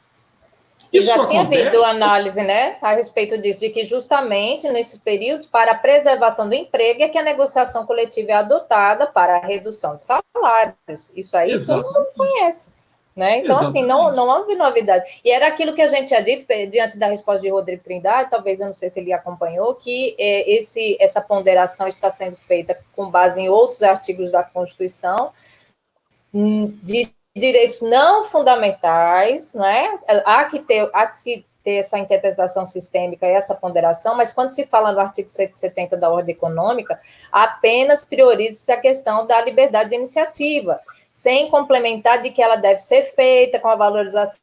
Isso 0.93 1.07
já 1.07 1.25
tinha 1.25 1.43
acontece... 1.43 1.69
havido 1.69 1.85
análise, 1.85 2.43
né, 2.43 2.77
a 2.83 2.93
respeito 2.93 3.39
disso, 3.39 3.61
de 3.61 3.71
que 3.71 3.85
justamente 3.85 4.69
nesses 4.69 5.01
períodos, 5.01 5.47
para 5.47 5.73
a 5.73 5.79
preservação 5.79 6.49
do 6.49 6.55
emprego, 6.55 7.03
é 7.03 7.09
que 7.09 7.19
a 7.19 7.23
negociação 7.23 7.87
coletiva 7.87 8.33
é 8.33 8.35
adotada 8.35 9.07
para 9.07 9.37
a 9.37 9.47
redução 9.47 9.97
de 9.97 10.05
salários. 10.05 11.13
Isso 11.17 11.37
aí 11.37 11.53
Exatamente. 11.53 11.87
todo 11.87 11.95
mundo 11.95 12.13
conhece. 12.17 12.71
Né? 13.15 13.39
Então, 13.39 13.57
Exatamente. 13.57 13.79
assim, 13.79 13.87
não, 13.87 14.15
não 14.15 14.29
houve 14.29 14.55
novidade. 14.55 15.21
E 15.25 15.31
era 15.31 15.47
aquilo 15.47 15.75
que 15.75 15.83
a 15.83 15.89
gente 15.89 16.09
tinha 16.09 16.23
dito, 16.23 16.47
diante 16.71 16.99
da 16.99 17.09
resposta 17.09 17.43
de 17.43 17.51
Rodrigo 17.51 17.83
Trindade, 17.83 18.31
talvez 18.31 18.61
eu 18.61 18.67
não 18.67 18.75
sei 18.75 18.89
se 18.89 18.99
ele 18.99 19.13
acompanhou, 19.13 19.75
que 19.75 20.17
é, 20.19 20.57
esse, 20.57 20.97
essa 21.01 21.21
ponderação 21.21 21.87
está 21.87 22.11
sendo 22.11 22.37
feita 22.37 22.77
com 22.97 23.11
base 23.11 23.41
em 23.41 23.49
outros 23.49 23.83
artigos 23.83 24.33
da 24.33 24.43
Constituição, 24.43 25.33
de 26.33 27.13
direitos 27.35 27.81
não 27.81 28.25
fundamentais, 28.25 29.55
não 29.55 29.65
é? 29.65 29.99
Há 30.25 30.45
que 30.45 30.59
ter, 30.61 30.89
há 30.93 31.07
que 31.07 31.17
se 31.17 31.47
ter 31.63 31.77
essa 31.77 31.99
interpretação 31.99 32.65
sistêmica 32.65 33.27
e 33.27 33.33
essa 33.33 33.55
ponderação, 33.55 34.17
mas 34.17 34.33
quando 34.33 34.51
se 34.51 34.67
fala 34.67 34.93
no 34.93 35.01
artigo 35.01 35.29
170 35.29 35.97
da 35.97 36.11
ordem 36.11 36.35
econômica, 36.35 36.99
apenas 37.31 38.05
prioriza-se 38.05 38.73
a 38.73 38.81
questão 38.81 39.27
da 39.27 39.43
liberdade 39.43 39.91
de 39.91 39.97
iniciativa, 39.97 40.81
sem 41.11 41.51
complementar 41.51 42.23
de 42.23 42.31
que 42.31 42.43
ela 42.43 42.57
deve 42.57 42.79
ser 42.79 43.05
feita 43.15 43.59
com 43.59 43.69
a 43.69 43.77
valorização 43.77 44.41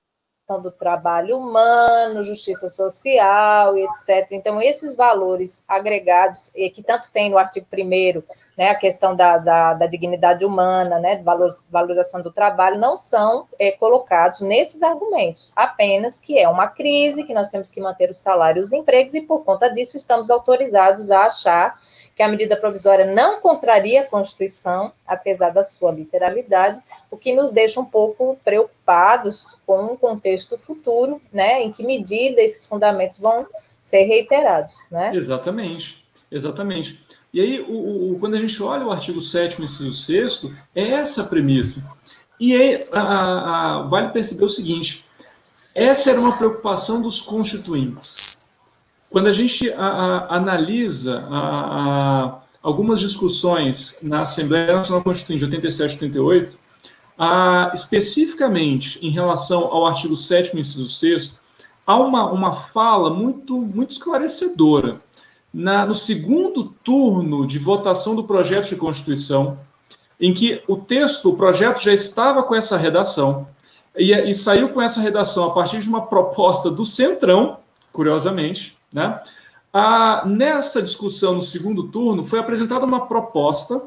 do 0.55 0.71
trabalho 0.71 1.37
humano, 1.37 2.23
justiça 2.23 2.69
social 2.69 3.77
e 3.77 3.83
etc. 3.83 4.31
Então, 4.31 4.61
esses 4.61 4.95
valores 4.95 5.65
agregados, 5.67 6.49
e 6.55 6.69
que 6.69 6.81
tanto 6.81 7.11
tem 7.11 7.29
no 7.29 7.37
artigo 7.37 7.67
1 7.73 8.23
né, 8.57 8.69
a 8.69 8.75
questão 8.75 9.13
da, 9.13 9.37
da, 9.37 9.73
da, 9.73 9.87
dignidade 9.87 10.45
humana, 10.45 10.99
né, 10.99 11.21
valorização 11.69 12.21
do 12.21 12.31
trabalho, 12.31 12.79
não 12.79 12.95
são 12.95 13.45
é, 13.59 13.71
colocados 13.73 14.39
nesses 14.39 14.81
argumentos, 14.81 15.51
apenas 15.53 16.17
que 16.19 16.39
é 16.39 16.47
uma 16.47 16.67
crise, 16.67 17.25
que 17.25 17.33
nós 17.33 17.49
temos 17.49 17.69
que 17.69 17.81
manter 17.81 18.09
os 18.09 18.19
salários 18.19 18.71
e 18.71 18.75
os 18.75 18.79
empregos, 18.79 19.15
e 19.15 19.21
por 19.21 19.43
conta 19.43 19.67
disso 19.67 19.97
estamos 19.97 20.29
autorizados 20.29 21.11
a 21.11 21.25
achar 21.25 21.77
que 22.15 22.23
a 22.23 22.29
medida 22.29 22.55
provisória 22.55 23.05
não 23.05 23.41
contraria 23.41 24.01
a 24.01 24.05
Constituição, 24.05 24.93
apesar 25.05 25.49
da 25.49 25.63
sua 25.63 25.91
literalidade, 25.91 26.79
o 27.11 27.17
que 27.17 27.35
nos 27.35 27.51
deixa 27.51 27.81
um 27.81 27.85
pouco 27.85 28.37
preocupados 28.45 28.76
com 29.65 29.85
o 29.85 29.97
contexto 29.97 30.57
futuro, 30.57 31.21
né, 31.33 31.61
em 31.63 31.71
que 31.71 31.83
medida 31.83 32.41
esses 32.41 32.65
fundamentos 32.65 33.17
vão 33.17 33.45
ser 33.81 34.05
reiterados, 34.05 34.87
né? 34.89 35.11
Exatamente, 35.13 36.05
exatamente. 36.31 36.99
E 37.33 37.41
aí, 37.41 37.61
o, 37.61 38.13
o, 38.13 38.19
quando 38.19 38.35
a 38.35 38.39
gente 38.39 38.61
olha 38.63 38.85
o 38.85 38.91
artigo 38.91 39.21
7 39.21 39.61
inciso 39.61 39.91
6 39.91 40.51
é 40.73 40.91
essa 40.93 41.21
a 41.21 41.25
premissa. 41.25 41.83
E 42.39 42.55
aí, 42.55 42.87
a, 42.93 43.01
a, 43.01 43.87
vale 43.89 44.09
perceber 44.09 44.45
o 44.45 44.49
seguinte, 44.49 45.01
essa 45.75 46.11
era 46.11 46.19
uma 46.19 46.37
preocupação 46.37 47.01
dos 47.01 47.19
constituintes. 47.19 48.37
Quando 49.11 49.27
a 49.27 49.33
gente 49.33 49.69
a, 49.73 50.35
analisa 50.35 51.13
algumas 52.63 52.99
discussões 52.99 53.97
na 54.01 54.21
Assembleia 54.21 54.75
Nacional 54.75 55.03
Constituinte 55.03 55.39
de 55.39 55.55
87 55.55 55.91
e 55.91 56.05
88, 56.05 56.57
especificamente 57.73 58.99
em 59.05 59.09
relação 59.09 59.61
ao 59.63 59.87
artigo 59.87 60.15
7 60.15 60.57
inciso 60.57 60.89
6 60.89 61.39
há 61.85 61.97
uma, 61.97 62.29
uma 62.31 62.51
fala 62.51 63.09
muito, 63.09 63.57
muito 63.57 63.91
esclarecedora. 63.91 65.01
Na, 65.53 65.85
no 65.85 65.95
segundo 65.95 66.65
turno 66.83 67.47
de 67.47 67.57
votação 67.57 68.15
do 68.15 68.25
projeto 68.25 68.69
de 68.69 68.75
Constituição, 68.75 69.57
em 70.19 70.33
que 70.33 70.61
o 70.67 70.75
texto, 70.75 71.29
o 71.29 71.37
projeto 71.37 71.81
já 71.81 71.93
estava 71.93 72.43
com 72.43 72.53
essa 72.53 72.77
redação, 72.77 73.47
e, 73.95 74.13
e 74.13 74.35
saiu 74.35 74.69
com 74.69 74.81
essa 74.81 74.99
redação 74.99 75.45
a 75.45 75.51
partir 75.51 75.79
de 75.79 75.89
uma 75.89 76.05
proposta 76.05 76.69
do 76.69 76.85
Centrão, 76.85 77.57
curiosamente, 77.93 78.77
né? 78.93 79.19
Ah, 79.73 80.23
nessa 80.25 80.81
discussão 80.81 81.35
no 81.35 81.41
segundo 81.41 81.87
turno, 81.87 82.23
foi 82.23 82.39
apresentada 82.39 82.85
uma 82.85 83.07
proposta 83.07 83.81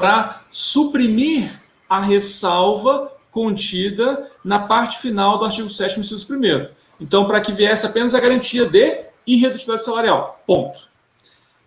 para 0.00 0.42
suprimir 0.50 1.60
a 1.88 2.00
ressalva 2.00 3.12
contida 3.30 4.30
na 4.44 4.58
parte 4.58 4.98
final 4.98 5.38
do 5.38 5.44
artigo 5.44 5.68
7 5.68 6.00
inciso 6.00 6.34
1 6.34 6.68
Então, 7.00 7.26
para 7.26 7.40
que 7.40 7.52
viesse 7.52 7.86
apenas 7.86 8.14
a 8.14 8.20
garantia 8.20 8.66
de 8.66 9.04
irredutibilidade 9.26 9.84
salarial. 9.84 10.40
Ponto. 10.46 10.88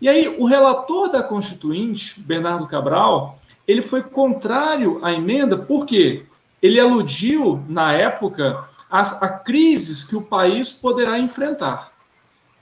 E 0.00 0.08
aí, 0.08 0.36
o 0.38 0.44
relator 0.44 1.08
da 1.08 1.22
Constituinte, 1.22 2.20
Bernardo 2.20 2.66
Cabral, 2.66 3.38
ele 3.66 3.80
foi 3.80 4.02
contrário 4.02 5.02
à 5.02 5.12
emenda, 5.12 5.56
porque 5.56 6.26
ele 6.60 6.78
aludiu, 6.78 7.64
na 7.68 7.92
época, 7.92 8.68
as, 8.90 9.22
a 9.22 9.28
crises 9.28 10.04
que 10.04 10.16
o 10.16 10.22
país 10.22 10.70
poderá 10.70 11.18
enfrentar. 11.18 11.92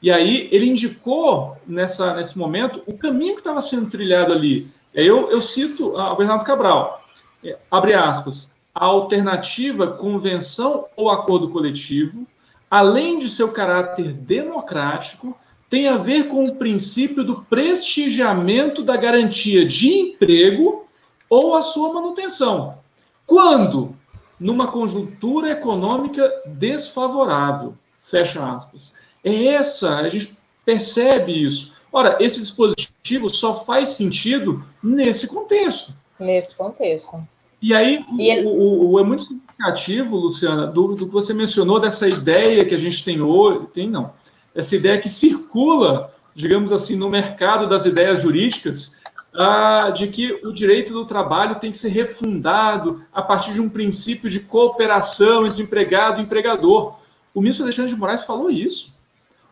E 0.02 0.10
aí 0.10 0.48
ele 0.50 0.66
indicou 0.66 1.56
nessa, 1.66 2.14
nesse 2.14 2.36
momento 2.36 2.82
o 2.86 2.96
caminho 2.96 3.34
que 3.34 3.40
estava 3.40 3.60
sendo 3.60 3.88
trilhado 3.88 4.32
ali. 4.32 4.66
Eu, 4.94 5.30
eu 5.30 5.40
cito 5.40 5.96
o 5.96 6.16
Bernardo 6.16 6.44
Cabral, 6.44 7.02
é, 7.44 7.58
abre 7.70 7.94
aspas, 7.94 8.54
a 8.74 8.84
alternativa 8.84 9.86
convenção 9.86 10.86
ou 10.96 11.10
acordo 11.10 11.48
coletivo, 11.50 12.26
além 12.70 13.18
de 13.18 13.28
seu 13.28 13.52
caráter 13.52 14.12
democrático, 14.12 15.36
tem 15.68 15.88
a 15.88 15.96
ver 15.96 16.28
com 16.28 16.44
o 16.44 16.56
princípio 16.56 17.24
do 17.24 17.42
prestigiamento 17.44 18.82
da 18.82 18.96
garantia 18.96 19.64
de 19.64 19.88
emprego 19.88 20.86
ou 21.28 21.56
a 21.56 21.62
sua 21.62 21.92
manutenção. 21.92 22.78
Quando 23.26 23.96
numa 24.42 24.66
conjuntura 24.66 25.50
econômica 25.50 26.30
desfavorável. 26.44 27.74
Fecha 28.02 28.44
aspas. 28.44 28.92
É 29.24 29.46
essa, 29.46 29.96
a 29.96 30.08
gente 30.08 30.36
percebe 30.64 31.32
isso. 31.32 31.71
Ora, 31.92 32.16
esse 32.20 32.40
dispositivo 32.40 33.28
só 33.28 33.64
faz 33.64 33.90
sentido 33.90 34.64
nesse 34.82 35.26
contexto. 35.26 35.94
Nesse 36.18 36.54
contexto. 36.54 37.20
E 37.60 37.74
aí, 37.74 38.04
e 38.18 38.44
o, 38.44 38.48
o, 38.48 38.90
o, 38.92 38.98
é 38.98 39.04
muito 39.04 39.22
significativo, 39.22 40.16
Luciana, 40.16 40.66
do, 40.66 40.96
do, 40.96 41.06
que 41.06 41.12
você 41.12 41.32
mencionou, 41.32 41.78
dessa 41.78 42.08
ideia 42.08 42.64
que 42.64 42.74
a 42.74 42.78
gente 42.78 43.04
tem 43.04 43.20
hoje, 43.20 43.66
tem 43.72 43.88
não, 43.88 44.12
essa 44.54 44.74
ideia 44.74 44.98
que 44.98 45.08
circula, 45.08 46.12
digamos 46.34 46.72
assim, 46.72 46.96
no 46.96 47.08
mercado 47.08 47.68
das 47.68 47.86
ideias 47.86 48.22
jurídicas, 48.22 48.96
ah, 49.34 49.90
de 49.94 50.08
que 50.08 50.32
o 50.44 50.52
direito 50.52 50.92
do 50.92 51.06
trabalho 51.06 51.54
tem 51.60 51.70
que 51.70 51.76
ser 51.76 51.88
refundado 51.88 53.00
a 53.12 53.22
partir 53.22 53.52
de 53.52 53.60
um 53.60 53.68
princípio 53.68 54.28
de 54.28 54.40
cooperação 54.40 55.46
entre 55.46 55.62
empregado 55.62 56.20
e 56.20 56.24
empregador. 56.24 56.96
O 57.34 57.40
ministro 57.40 57.64
Alexandre 57.64 57.92
de 57.92 57.98
Moraes 57.98 58.22
falou 58.22 58.50
isso. 58.50 58.91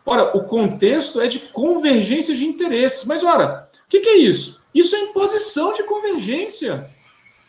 Ora, 0.05 0.35
o 0.35 0.47
contexto 0.47 1.21
é 1.21 1.27
de 1.27 1.51
convergência 1.51 2.35
de 2.35 2.45
interesses. 2.45 3.05
Mas, 3.05 3.23
ora, 3.23 3.67
o 3.85 3.89
que, 3.89 3.99
que 3.99 4.09
é 4.09 4.17
isso? 4.17 4.61
Isso 4.73 4.95
é 4.95 4.99
imposição 4.99 5.73
de 5.73 5.83
convergência. 5.83 6.89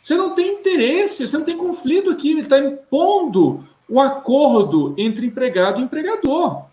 Você 0.03 0.15
não 0.17 0.35
tem 0.35 0.55
interesse, 0.55 1.27
você 1.27 1.39
não 1.39 1.45
tem 1.45 1.57
conflito 1.57 2.11
aqui, 2.11 2.31
ele 2.31 2.41
está 2.41 2.59
impondo 2.59 3.65
um 3.89 4.01
acordo 4.01 4.95
entre 4.99 5.27
empregado 5.27 5.81
e 5.81 5.85
empregador. 5.85 6.65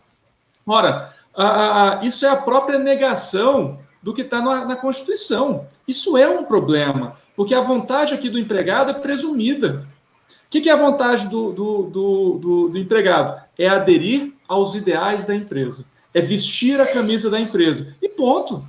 Ora, 0.65 1.13
isso 2.01 2.25
é 2.25 2.29
a 2.29 2.35
própria 2.35 2.79
negação 2.79 3.79
do 4.01 4.13
que 4.13 4.21
está 4.21 4.41
na, 4.41 4.65
na, 4.65 4.75
Constituição. 4.75 5.67
Isso 5.87 6.17
é 6.17 6.27
um 6.27 6.45
problema, 6.45 7.17
porque 7.35 7.53
a 7.53 7.61
vontade 7.61 8.13
aqui 8.13 8.29
do 8.29 8.39
empregado 8.39 8.91
é 8.91 8.93
presumida. 8.93 9.85
O 10.47 10.49
que, 10.49 10.61
que 10.61 10.69
é 10.69 10.73
a 10.73 10.77
vontade 10.77 11.27
do, 11.27 11.51
do, 11.51 11.83
do, 11.83 12.69
do, 12.69 12.77
empregado? 12.77 13.41
É 13.57 13.67
aderir 13.67 14.33
aos 14.49 14.73
ideais 14.73 15.25
da 15.25 15.35
empresa, 15.35 15.85
é 16.13 16.19
vestir 16.19 16.81
a 16.81 16.91
camisa 16.91 17.29
da 17.29 17.39
empresa. 17.39 17.95
E 18.01 18.09
ponto. 18.09 18.65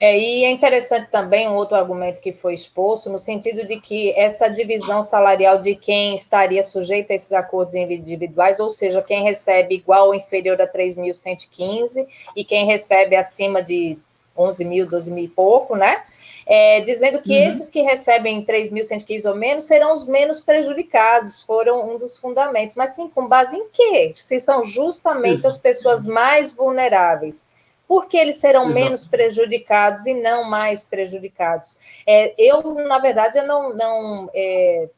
É, 0.00 0.16
e 0.16 0.44
é 0.44 0.50
interessante 0.52 1.10
também 1.10 1.48
um 1.48 1.54
outro 1.54 1.74
argumento 1.74 2.20
que 2.20 2.32
foi 2.32 2.54
exposto, 2.54 3.10
no 3.10 3.18
sentido 3.18 3.66
de 3.66 3.80
que 3.80 4.12
essa 4.16 4.48
divisão 4.48 5.02
salarial 5.02 5.60
de 5.60 5.74
quem 5.74 6.14
estaria 6.14 6.62
sujeito 6.62 7.10
a 7.10 7.16
esses 7.16 7.32
acordos 7.32 7.74
individuais, 7.74 8.60
ou 8.60 8.70
seja, 8.70 9.02
quem 9.02 9.24
recebe 9.24 9.74
igual 9.74 10.08
ou 10.08 10.14
inferior 10.14 10.60
a 10.60 10.68
3.115 10.68 12.06
e 12.36 12.44
quem 12.44 12.64
recebe 12.64 13.16
acima 13.16 13.60
de 13.60 13.98
11 14.38 14.64
mil, 14.64 14.88
12 14.88 15.12
mil 15.12 15.24
e 15.24 15.28
pouco, 15.28 15.76
né? 15.76 16.02
É, 16.46 16.80
dizendo 16.80 17.20
que 17.20 17.32
uhum. 17.32 17.48
esses 17.48 17.68
que 17.68 17.82
recebem 17.82 18.44
3.115 18.44 19.28
ou 19.28 19.36
menos 19.36 19.64
serão 19.64 19.92
os 19.92 20.06
menos 20.06 20.40
prejudicados, 20.40 21.42
foram 21.42 21.90
um 21.90 21.98
dos 21.98 22.16
fundamentos. 22.16 22.76
Mas 22.76 22.92
sim, 22.92 23.08
com 23.08 23.26
base 23.26 23.56
em 23.56 23.68
quê? 23.70 24.12
Se 24.14 24.38
são 24.38 24.62
justamente 24.62 25.46
as 25.46 25.58
pessoas 25.58 26.06
mais 26.06 26.52
vulneráveis 26.52 27.46
porque 27.88 28.18
eles 28.18 28.36
serão 28.36 28.64
Exato. 28.64 28.74
menos 28.74 29.06
prejudicados 29.06 30.04
e 30.04 30.12
não 30.12 30.44
mais 30.44 30.84
prejudicados. 30.84 32.02
É, 32.06 32.34
eu, 32.38 32.62
na 32.86 32.98
verdade, 32.98 33.38
eu 33.38 33.46
não, 33.46 33.74
não 33.74 34.30
é, 34.34 34.90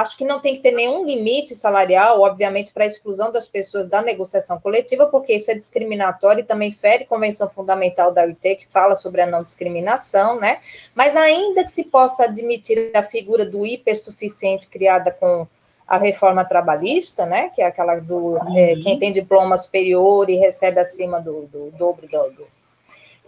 acho 0.00 0.16
que 0.16 0.24
não 0.24 0.40
tem 0.40 0.54
que 0.54 0.60
ter 0.60 0.72
nenhum 0.72 1.04
limite 1.04 1.54
salarial, 1.54 2.20
obviamente, 2.20 2.72
para 2.72 2.84
a 2.84 2.86
exclusão 2.86 3.30
das 3.30 3.46
pessoas 3.46 3.86
da 3.86 4.02
negociação 4.02 4.58
coletiva, 4.58 5.06
porque 5.06 5.34
isso 5.34 5.50
é 5.50 5.54
discriminatório 5.54 6.40
e 6.40 6.44
também 6.44 6.72
fere 6.72 7.04
Convenção 7.04 7.48
Fundamental 7.48 8.12
da 8.12 8.24
OIT, 8.24 8.56
que 8.56 8.66
fala 8.66 8.96
sobre 8.96 9.20
a 9.20 9.26
não 9.26 9.42
discriminação, 9.42 10.40
né? 10.40 10.58
Mas 10.94 11.14
ainda 11.14 11.64
que 11.64 11.70
se 11.70 11.84
possa 11.84 12.24
admitir 12.24 12.90
a 12.94 13.02
figura 13.02 13.46
do 13.46 13.64
hipersuficiente 13.64 14.68
criada 14.68 15.12
com 15.12 15.46
a 15.86 15.98
reforma 15.98 16.44
trabalhista, 16.44 17.26
né, 17.26 17.50
que 17.50 17.60
é 17.60 17.66
aquela 17.66 17.96
do 17.96 18.38
é, 18.38 18.40
uhum. 18.40 18.56
é, 18.56 18.76
quem 18.76 18.98
tem 18.98 19.12
diploma 19.12 19.56
superior 19.58 20.28
e 20.30 20.36
recebe 20.36 20.80
acima 20.80 21.20
do, 21.20 21.42
do 21.46 21.70
dobro 21.72 22.08
do, 22.08 22.30
do. 22.30 22.53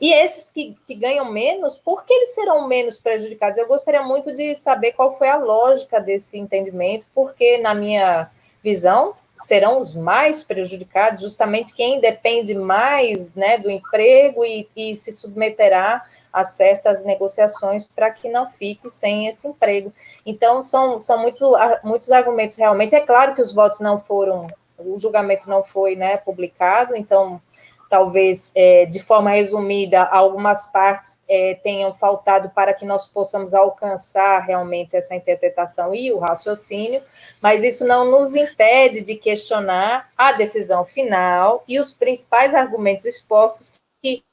E 0.01 0.13
esses 0.13 0.51
que, 0.51 0.77
que 0.87 0.95
ganham 0.95 1.31
menos, 1.33 1.77
por 1.79 2.05
que 2.05 2.13
eles 2.13 2.35
serão 2.35 2.69
menos 2.69 2.99
prejudicados? 2.99 3.59
Eu 3.59 3.67
gostaria 3.67 4.03
muito 4.03 4.35
de 4.35 4.55
saber 4.55 4.93
qual 4.93 5.17
foi 5.17 5.29
a 5.29 5.39
lógica 5.39 6.01
desse 6.01 6.39
entendimento, 6.39 7.07
porque, 7.15 7.59
na 7.59 7.75
minha 7.75 8.31
visão, 8.63 9.15
serão 9.39 9.79
os 9.79 9.95
mais 9.95 10.43
prejudicados, 10.43 11.21
justamente 11.21 11.75
quem 11.75 12.01
depende 12.01 12.55
mais 12.55 13.35
né, 13.35 13.59
do 13.59 13.71
emprego 13.71 14.45
e, 14.45 14.69
e 14.77 14.97
se 14.97 15.13
submeterá 15.13 16.03
a 16.33 16.45
certas 16.45 17.03
negociações 17.03 17.85
para 17.85 18.11
que 18.11 18.29
não 18.29 18.51
fique 18.51 18.91
sem 18.91 19.29
esse 19.29 19.49
emprego. 19.49 19.93
Então, 20.25 20.63
são, 20.63 20.99
são 20.99 21.21
muito, 21.21 21.53
muitos 21.83 22.11
argumentos 22.11 22.57
realmente. 22.57 22.95
É 22.95 23.01
claro 23.01 23.35
que 23.35 23.43
os 23.43 23.53
votos 23.53 23.81
não 23.81 23.99
foram, 23.99 24.47
o 24.79 24.99
julgamento 24.99 25.49
não 25.49 25.65
foi 25.65 25.97
né, 25.97 26.19
publicado, 26.19 26.95
então 26.95 27.41
talvez 27.89 28.51
é, 28.55 28.87
de 28.87 28.99
forma 29.01 29.31
resumida, 29.31 30.03
algumas 30.03 30.67
partes 30.67 31.23
é, 31.29 31.55
tenham 31.63 31.95
faltado 31.95 32.51
para 32.51 32.75
que 32.75 32.85
nós 32.85 33.07
possamos 33.07 33.55
alcançar 33.55 34.41
realmente 34.41 34.97
essa 34.97 35.15
interpretação 35.15 35.95
e 35.95 36.13
o 36.13 36.19
raciocínio, 36.19 37.03
mas 37.41 37.63
isso 37.63 37.87
não 37.87 38.11
nos 38.11 38.35
impede 38.35 39.03
de 39.03 39.17
questionar 39.17 40.11
a 40.17 40.33
decisão 40.33 40.85
final 40.85 41.63
e 41.69 41.79
os 41.79 41.93
principais 41.93 42.55
argumentos 42.55 43.05
expostos 43.05 43.81
que 44.03 44.25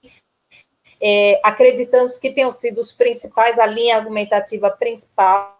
é, 1.01 1.39
acreditamos 1.43 2.17
que 2.17 2.31
tenham 2.31 2.51
sido 2.51 2.79
os 2.79 2.91
principais, 2.91 3.59
a 3.59 3.65
linha 3.65 3.97
argumentativa 3.97 4.71
principal, 4.71 5.59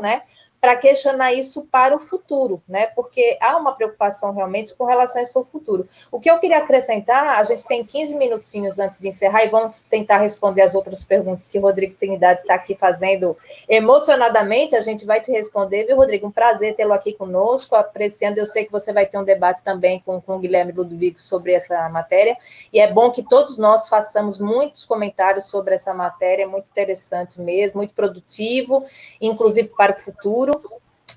né, 0.00 0.22
para 0.62 0.76
questionar 0.76 1.32
isso 1.32 1.66
para 1.72 1.96
o 1.96 1.98
futuro, 1.98 2.62
né? 2.68 2.86
Porque 2.86 3.36
há 3.40 3.56
uma 3.56 3.72
preocupação 3.74 4.32
realmente 4.32 4.72
com 4.76 4.84
relação 4.84 5.20
a 5.20 5.24
isso 5.24 5.42
futuro. 5.44 5.88
O 6.10 6.20
que 6.20 6.30
eu 6.30 6.38
queria 6.38 6.58
acrescentar, 6.58 7.40
a 7.40 7.42
gente 7.42 7.66
tem 7.66 7.84
15 7.84 8.14
minutinhos 8.16 8.78
antes 8.78 9.00
de 9.00 9.08
encerrar 9.08 9.44
e 9.44 9.50
vamos 9.50 9.82
tentar 9.82 10.18
responder 10.18 10.62
as 10.62 10.76
outras 10.76 11.02
perguntas 11.02 11.48
que 11.48 11.58
o 11.58 11.62
Rodrigo 11.62 11.96
Trindade 11.96 12.42
está 12.42 12.54
aqui 12.54 12.76
fazendo 12.76 13.36
emocionadamente. 13.68 14.76
A 14.76 14.80
gente 14.80 15.04
vai 15.04 15.20
te 15.20 15.32
responder, 15.32 15.84
viu, 15.84 15.96
Rodrigo? 15.96 16.28
Um 16.28 16.30
prazer 16.30 16.76
tê-lo 16.76 16.92
aqui 16.92 17.12
conosco, 17.12 17.74
apreciando. 17.74 18.38
Eu 18.38 18.46
sei 18.46 18.64
que 18.64 18.70
você 18.70 18.92
vai 18.92 19.06
ter 19.06 19.18
um 19.18 19.24
debate 19.24 19.64
também 19.64 20.00
com, 20.06 20.20
com 20.20 20.36
o 20.36 20.38
Guilherme 20.38 20.70
Ludovico 20.70 21.20
sobre 21.20 21.52
essa 21.52 21.88
matéria, 21.88 22.36
e 22.72 22.78
é 22.78 22.92
bom 22.92 23.10
que 23.10 23.24
todos 23.24 23.58
nós 23.58 23.88
façamos 23.88 24.38
muitos 24.38 24.86
comentários 24.86 25.46
sobre 25.46 25.74
essa 25.74 25.92
matéria, 25.92 26.44
é 26.44 26.46
muito 26.46 26.70
interessante 26.70 27.40
mesmo, 27.40 27.78
muito 27.78 27.94
produtivo, 27.94 28.84
inclusive 29.20 29.68
para 29.76 29.92
o 29.92 29.96
futuro. 29.96 30.51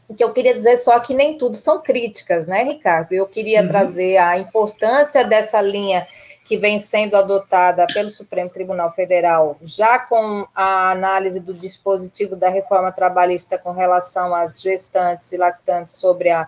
O 0.07 0.13
que 0.13 0.23
eu 0.23 0.31
queria 0.31 0.53
dizer 0.53 0.77
só 0.77 0.99
que 0.99 1.15
nem 1.15 1.37
tudo 1.37 1.57
são 1.57 1.81
críticas, 1.81 2.45
né, 2.45 2.63
Ricardo? 2.63 3.11
Eu 3.13 3.25
queria 3.25 3.61
uhum. 3.61 3.67
trazer 3.67 4.17
a 4.17 4.37
importância 4.37 5.25
dessa 5.25 5.59
linha 5.59 6.05
que 6.45 6.57
vem 6.57 6.77
sendo 6.77 7.17
adotada 7.17 7.87
pelo 7.91 8.11
Supremo 8.11 8.51
Tribunal 8.51 8.93
Federal, 8.93 9.57
já 9.63 9.97
com 9.97 10.47
a 10.53 10.91
análise 10.91 11.39
do 11.39 11.55
dispositivo 11.55 12.35
da 12.35 12.49
reforma 12.49 12.91
trabalhista 12.91 13.57
com 13.57 13.71
relação 13.71 14.33
às 14.35 14.61
gestantes 14.61 15.31
e 15.31 15.37
lactantes 15.37 15.95
sobre 15.95 16.29
a, 16.29 16.47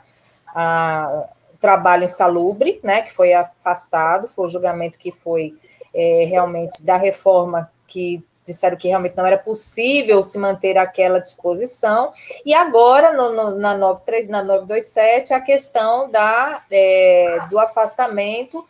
a 0.53 1.27
trabalho 1.59 2.03
insalubre, 2.03 2.79
né, 2.83 3.01
que 3.01 3.11
foi 3.11 3.33
afastado, 3.33 4.29
foi 4.29 4.45
o 4.45 4.49
julgamento 4.49 4.99
que 4.99 5.11
foi 5.11 5.55
é, 5.95 6.25
realmente 6.25 6.83
da 6.83 6.95
reforma 6.95 7.71
que 7.87 8.23
disseram 8.47 8.77
que 8.77 8.87
realmente 8.87 9.15
não 9.15 9.25
era 9.25 9.37
possível 9.37 10.23
se 10.23 10.39
manter 10.39 10.77
aquela 10.77 11.19
disposição, 11.19 12.11
e 12.45 12.53
agora, 12.53 13.13
no, 13.13 13.33
no, 13.33 13.59
na, 13.59 13.77
93, 13.77 14.27
na 14.27 14.41
927, 14.41 15.33
a 15.33 15.41
questão 15.41 16.09
da, 16.09 16.63
é, 16.71 17.39
do 17.49 17.59
afastamento 17.59 18.65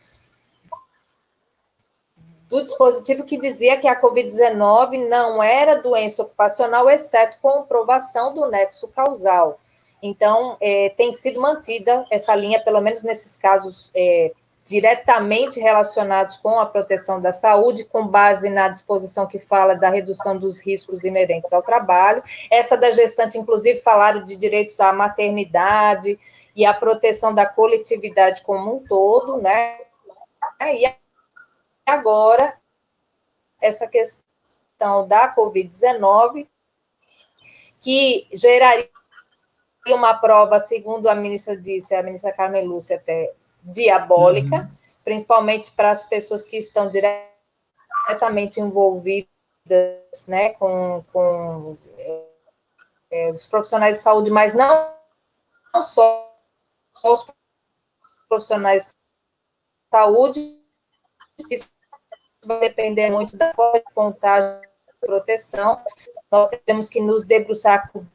do 2.50 2.64
dispositivo 2.64 3.24
que 3.24 3.38
dizia 3.38 3.78
que 3.78 3.88
a 3.88 4.00
Covid-19 4.00 5.08
não 5.08 5.44
era 5.44 5.82
doença 5.82 6.24
ocupacional, 6.24 6.90
exceto 6.90 7.40
comprovação 7.42 8.34
do 8.34 8.50
nexo 8.50 8.88
causal. 8.88 9.60
Então, 10.02 10.58
é, 10.62 10.90
tem 10.90 11.12
sido 11.12 11.42
mantida 11.42 12.06
essa 12.12 12.34
linha, 12.36 12.64
pelo 12.64 12.82
menos 12.82 13.04
nesses 13.04 13.36
casos 13.36 13.92
é, 13.94 14.32
diretamente 14.68 15.62
relacionados 15.62 16.36
com 16.36 16.60
a 16.60 16.66
proteção 16.66 17.22
da 17.22 17.32
saúde, 17.32 17.86
com 17.86 18.06
base 18.06 18.50
na 18.50 18.68
disposição 18.68 19.26
que 19.26 19.40
fala 19.40 19.76
da 19.76 19.90
redução 19.90 20.38
dos 20.38 20.60
riscos 20.60 21.06
inerentes 21.06 21.54
ao 21.54 21.64
trabalho. 21.64 22.22
Essa 22.52 22.76
da 22.76 22.92
gestante, 22.92 23.38
inclusive, 23.38 23.80
falaram 23.80 24.26
de 24.26 24.36
direitos 24.36 24.78
à 24.82 24.92
maternidade 24.92 26.20
e 26.54 26.66
à 26.66 26.74
proteção 26.74 27.34
da 27.34 27.46
coletividade 27.46 28.42
como 28.42 28.76
um 28.76 28.86
todo, 28.86 29.38
né? 29.38 29.78
E 30.62 30.94
agora, 31.86 32.58
essa 33.62 33.88
questão 33.88 35.08
da 35.08 35.34
Covid-19, 35.34 36.46
que 37.80 38.28
geraria 38.34 38.90
uma 39.88 40.16
prova, 40.16 40.60
segundo 40.60 41.08
a 41.08 41.16
ministra 41.16 41.56
disse, 41.56 41.96
a 41.96 42.04
ministra 42.04 42.34
Carmen 42.34 42.66
Lúcia 42.66 42.98
até 42.98 43.34
diabólica, 43.68 44.56
uhum. 44.56 44.70
principalmente 45.04 45.72
para 45.72 45.92
as 45.92 46.04
pessoas 46.04 46.46
que 46.46 46.58
estão 46.58 46.90
diretamente 46.90 48.60
envolvidas 48.60 49.28
né, 50.28 50.54
com, 50.54 51.04
com 51.12 51.78
é, 53.12 53.32
os 53.32 53.48
profissionais 53.48 53.98
de 53.98 54.04
saúde, 54.04 54.32
mas 54.32 54.54
não, 54.54 54.94
não 55.74 55.84
só, 55.84 56.36
só 56.96 57.14
os 57.14 57.28
profissionais 58.30 58.94
de 58.94 59.98
saúde, 59.98 60.62
isso 61.50 61.70
vai 62.46 62.60
depender 62.60 63.10
muito 63.10 63.36
da 63.36 63.54
forma 63.54 63.80
de 63.80 63.94
contagem 63.94 64.62
e 64.88 65.06
proteção. 65.06 65.82
Nós 66.32 66.50
temos 66.66 66.90
que 66.90 67.02
nos 67.02 67.26
debruçar 67.26 67.92
com 67.92 68.06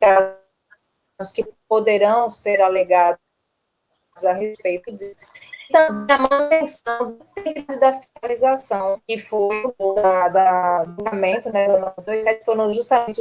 casos 0.00 1.32
que 1.32 1.44
poderão 1.68 2.28
ser 2.30 2.60
alegados 2.60 3.20
a 4.24 4.32
respeito 4.32 4.92
de 4.92 5.16
também 5.72 6.14
a 6.14 6.18
manutenção 6.18 7.18
da 7.80 7.94
fiscalização, 7.94 9.00
que 9.08 9.18
foi 9.18 9.72
o 9.78 9.94
da, 9.94 10.28
da, 10.28 10.84
do 10.84 10.96
julgamento, 10.96 11.50
né, 11.50 11.66
do 11.66 11.92
27, 12.06 12.44
foram 12.44 12.72
justamente 12.72 13.20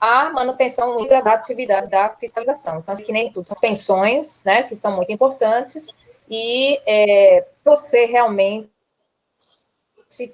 a 0.00 0.30
manutenção 0.30 0.96
da 1.06 1.32
atividade 1.32 1.88
da 1.88 2.10
fiscalização. 2.18 2.80
Então, 2.80 2.94
que 2.96 3.12
nem 3.12 3.32
tudo 3.32 3.46
são 3.46 3.56
pensões, 3.58 4.42
né, 4.44 4.64
que 4.64 4.74
são 4.74 4.96
muito 4.96 5.12
importantes, 5.12 5.94
e 6.28 6.80
é, 6.84 7.46
você 7.64 8.06
realmente 8.06 8.68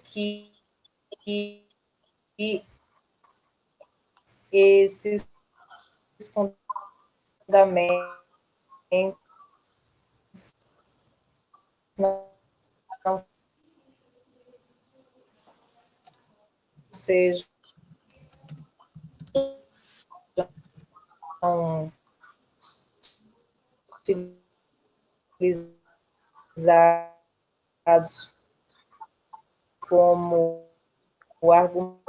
que, 0.05 0.51
que, 1.25 1.63
que 2.37 2.65
esses 4.53 5.29
fundamentos 7.47 8.21
não, 12.01 12.31
sejam 16.91 17.47
utilizados 25.41 25.81
como 29.81 30.69
o 31.41 31.53
argumento. 31.53 32.01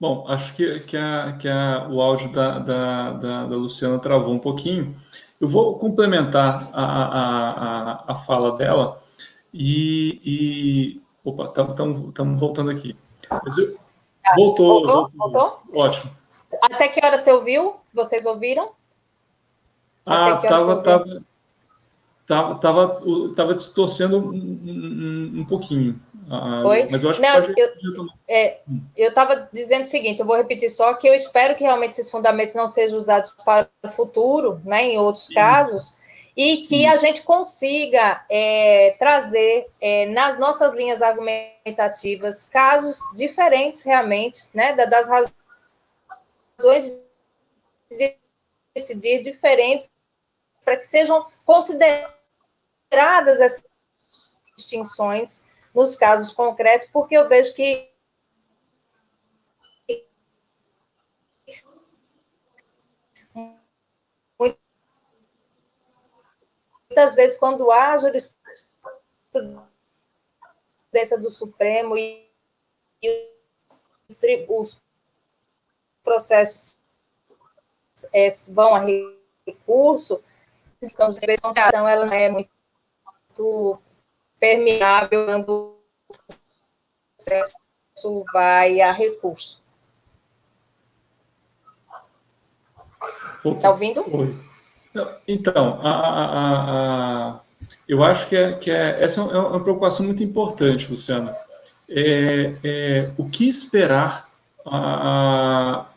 Bom, 0.00 0.26
acho 0.26 0.56
que, 0.56 0.80
que, 0.80 0.96
a, 0.96 1.36
que 1.38 1.48
a, 1.48 1.88
o 1.88 2.00
áudio 2.00 2.32
da, 2.32 2.58
da, 2.58 3.12
da, 3.12 3.46
da 3.46 3.56
Luciana 3.56 4.00
travou 4.00 4.34
um 4.34 4.38
pouquinho. 4.38 5.00
Eu 5.42 5.48
vou 5.48 5.76
complementar 5.76 6.70
a, 6.72 6.84
a, 6.84 8.12
a, 8.12 8.14
fala 8.14 8.56
dela 8.56 9.02
e. 9.52 10.20
e 10.24 11.02
opa, 11.24 11.52
estamos 11.60 12.38
voltando 12.38 12.70
aqui. 12.70 12.96
Eu, 13.58 13.76
ah, 14.24 14.34
voltou, 14.36 14.86
voltou, 14.86 15.10
voltou? 15.16 15.52
Ótimo. 15.74 16.12
Até 16.62 16.86
que 16.86 17.04
hora 17.04 17.18
você 17.18 17.32
ouviu? 17.32 17.74
Vocês 17.92 18.24
ouviram? 18.24 18.70
Ah, 20.06 20.38
estava 20.40 20.80
tava, 22.32 22.54
tava, 22.58 22.88
tava, 22.88 23.34
tava 23.36 23.54
distorcendo 23.54 24.18
um, 24.18 24.30
um, 24.32 25.40
um 25.40 25.46
pouquinho. 25.46 26.00
Ah, 26.30 26.60
Foi? 26.62 26.88
Mas 26.90 27.02
eu 27.02 27.10
acho 27.10 27.20
Não, 27.20 27.42
que 27.42 27.68
pode... 27.68 28.10
É, 28.28 28.60
eu 28.96 29.10
estava 29.10 29.48
dizendo 29.52 29.82
o 29.82 29.86
seguinte, 29.86 30.20
eu 30.20 30.26
vou 30.26 30.36
repetir 30.36 30.70
só 30.70 30.94
que 30.94 31.06
eu 31.06 31.14
espero 31.14 31.54
que 31.54 31.64
realmente 31.64 31.92
esses 31.92 32.10
fundamentos 32.10 32.54
não 32.54 32.68
sejam 32.68 32.96
usados 32.96 33.34
para 33.44 33.68
o 33.82 33.88
futuro, 33.88 34.60
né, 34.64 34.82
em 34.84 34.98
outros 34.98 35.26
Sim. 35.26 35.34
casos, 35.34 35.96
e 36.34 36.58
que 36.58 36.66
Sim. 36.66 36.86
a 36.86 36.96
gente 36.96 37.22
consiga 37.22 38.24
é, 38.30 38.96
trazer 38.98 39.66
é, 39.80 40.06
nas 40.06 40.38
nossas 40.38 40.74
linhas 40.74 41.02
argumentativas 41.02 42.46
casos 42.46 42.98
diferentes 43.14 43.82
realmente, 43.82 44.40
né, 44.54 44.74
das 44.74 45.06
razões 45.06 45.32
de 47.90 48.16
decidir 48.74 49.22
diferentes 49.22 49.90
para 50.64 50.76
que 50.76 50.86
sejam 50.86 51.26
consideradas 51.44 52.21
essas 53.40 53.64
distinções 54.56 55.42
nos 55.74 55.96
casos 55.96 56.32
concretos, 56.32 56.86
porque 56.88 57.16
eu 57.16 57.28
vejo 57.28 57.54
que 57.54 57.90
muitas 66.92 67.14
vezes 67.14 67.38
quando 67.38 67.70
há 67.70 67.96
jurisprudência 67.96 69.58
do 71.18 71.30
Supremo 71.30 71.96
e, 71.96 72.30
os 74.48 74.80
processos 76.04 76.76
é, 78.12 78.28
vão 78.50 78.74
a 78.74 78.80
recurso, 79.46 80.22
investigação 80.82 81.88
ela 81.88 82.04
não 82.04 82.12
é 82.12 82.28
muito 82.28 82.50
permeável 84.38 85.26
quando 85.26 85.76
o 86.08 86.16
processo 87.16 88.24
vai 88.32 88.80
a 88.80 88.92
recurso. 88.92 89.62
Está 93.44 93.70
ouvindo? 93.70 94.04
Então, 95.26 95.80
a, 95.82 95.90
a, 95.90 96.24
a, 97.36 97.40
eu 97.88 98.04
acho 98.04 98.28
que, 98.28 98.36
é, 98.36 98.52
que 98.52 98.70
é, 98.70 99.02
essa 99.02 99.20
é 99.20 99.24
uma 99.24 99.60
preocupação 99.60 100.06
muito 100.06 100.22
importante, 100.22 100.90
Luciana. 100.90 101.36
É, 101.88 102.54
é, 102.62 103.10
o 103.16 103.28
que 103.28 103.48
esperar 103.48 104.30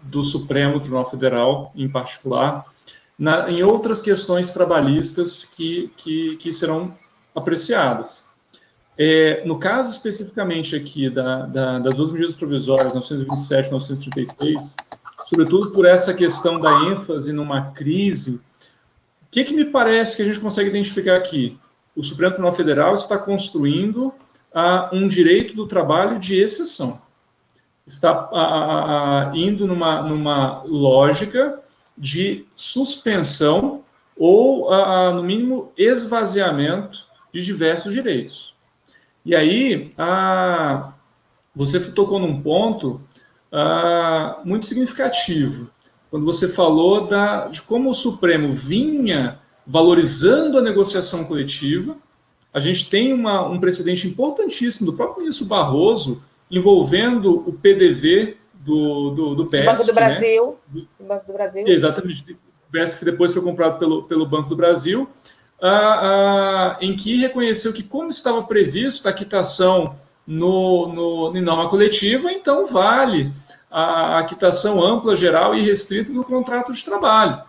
do 0.01 0.23
Supremo 0.23 0.79
Tribunal 0.79 1.09
Federal, 1.09 1.71
em 1.75 1.87
particular, 1.87 2.65
na, 3.17 3.49
em 3.49 3.61
outras 3.63 4.01
questões 4.01 4.51
trabalhistas 4.51 5.45
que, 5.45 5.91
que, 5.95 6.37
que 6.37 6.51
serão 6.51 6.91
apreciadas. 7.35 8.25
É, 8.97 9.43
no 9.45 9.59
caso 9.59 9.89
especificamente 9.89 10.75
aqui 10.75 11.09
da, 11.09 11.45
da, 11.45 11.79
das 11.79 11.93
duas 11.95 12.11
medidas 12.11 12.33
provisórias, 12.33 12.95
927 12.95 13.67
e 13.67 13.71
936, 13.71 14.75
sobretudo 15.27 15.73
por 15.73 15.85
essa 15.85 16.13
questão 16.13 16.59
da 16.59 16.71
ênfase 16.85 17.33
numa 17.33 17.71
crise, 17.71 18.35
o 18.35 19.29
que, 19.29 19.43
que 19.43 19.53
me 19.53 19.65
parece 19.65 20.15
que 20.15 20.21
a 20.21 20.25
gente 20.25 20.39
consegue 20.39 20.69
identificar 20.69 21.17
aqui? 21.17 21.59
O 21.93 22.01
Supremo 22.01 22.31
Tribunal 22.31 22.55
Federal 22.55 22.95
está 22.95 23.17
construindo 23.17 24.07
uh, 24.07 24.93
um 24.95 25.09
direito 25.09 25.53
do 25.55 25.67
trabalho 25.67 26.17
de 26.17 26.35
exceção. 26.37 27.01
Está 27.85 28.29
uh, 28.31 29.31
uh, 29.31 29.35
indo 29.35 29.67
numa, 29.67 30.01
numa 30.03 30.63
lógica 30.63 31.61
de 31.97 32.45
suspensão 32.55 33.81
ou, 34.17 34.69
no 35.13 35.21
mínimo, 35.21 35.73
esvaziamento 35.77 37.04
de 37.35 37.43
diversos 37.43 37.93
direitos. 37.93 38.55
E 39.25 39.35
aí, 39.35 39.91
a, 39.97 40.93
você 41.53 41.79
tocou 41.91 42.17
num 42.17 42.41
ponto 42.41 43.01
a, 43.51 44.39
muito 44.45 44.65
significativo, 44.65 45.69
quando 46.09 46.25
você 46.25 46.47
falou 46.47 47.07
da, 47.07 47.47
de 47.47 47.61
como 47.61 47.89
o 47.89 47.93
Supremo 47.93 48.53
vinha 48.53 49.37
valorizando 49.67 50.57
a 50.57 50.61
negociação 50.61 51.25
coletiva. 51.25 51.97
A 52.53 52.59
gente 52.61 52.89
tem 52.89 53.11
uma, 53.11 53.45
um 53.49 53.59
precedente 53.59 54.07
importantíssimo 54.07 54.85
do 54.85 54.95
próprio 54.95 55.23
ministro 55.23 55.45
Barroso 55.45 56.23
envolvendo 56.49 57.49
o 57.49 57.51
PDV 57.51 58.37
do, 58.53 59.09
do, 59.09 59.35
do. 59.35 59.43
Banco 59.45 59.81
do 59.81 59.87
né? 59.87 59.93
Brasil. 59.93 60.57
Né? 60.73 60.83
Banco 61.01 61.27
do 61.27 61.33
Brasil. 61.33 61.67
Exatamente. 61.67 62.21
O 62.31 62.97
que 62.97 63.05
depois 63.05 63.33
foi 63.33 63.41
comprado 63.41 63.77
pelo, 63.77 64.03
pelo 64.03 64.25
Banco 64.25 64.47
do 64.47 64.55
Brasil, 64.55 65.09
ah, 65.61 65.69
ah, 65.69 66.77
em 66.81 66.95
que 66.95 67.17
reconheceu 67.17 67.71
que, 67.73 67.83
como 67.83 68.09
estava 68.09 68.43
prevista 68.43 69.09
a 69.09 69.13
quitação 69.13 69.95
no, 70.25 70.87
no, 70.87 71.37
em 71.37 71.41
norma 71.41 71.69
coletiva, 71.69 72.31
então 72.31 72.65
vale 72.65 73.31
a, 73.69 74.19
a 74.19 74.23
quitação 74.23 74.83
ampla, 74.83 75.15
geral 75.15 75.55
e 75.55 75.65
restrita 75.65 76.11
do 76.11 76.23
contrato 76.23 76.71
de 76.71 76.83
trabalho. 76.83 77.41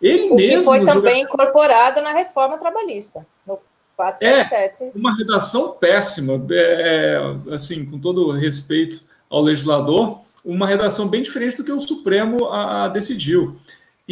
Ele 0.00 0.30
o 0.30 0.36
mesmo 0.36 0.58
que 0.58 0.64
foi 0.64 0.84
também 0.84 1.22
incorporado 1.22 2.00
na 2.00 2.12
reforma 2.12 2.58
trabalhista, 2.58 3.26
no 3.46 3.58
477. 3.96 4.84
É, 4.84 4.98
uma 4.98 5.14
redação 5.14 5.72
péssima, 5.72 6.42
é, 6.50 7.18
assim, 7.52 7.84
com 7.84 7.98
todo 7.98 8.30
respeito 8.32 9.02
ao 9.28 9.42
legislador, 9.42 10.20
uma 10.42 10.66
redação 10.66 11.06
bem 11.06 11.20
diferente 11.20 11.56
do 11.58 11.64
que 11.64 11.72
o 11.72 11.80
Supremo 11.80 12.46
a, 12.46 12.84
a 12.84 12.88
decidiu. 12.88 13.56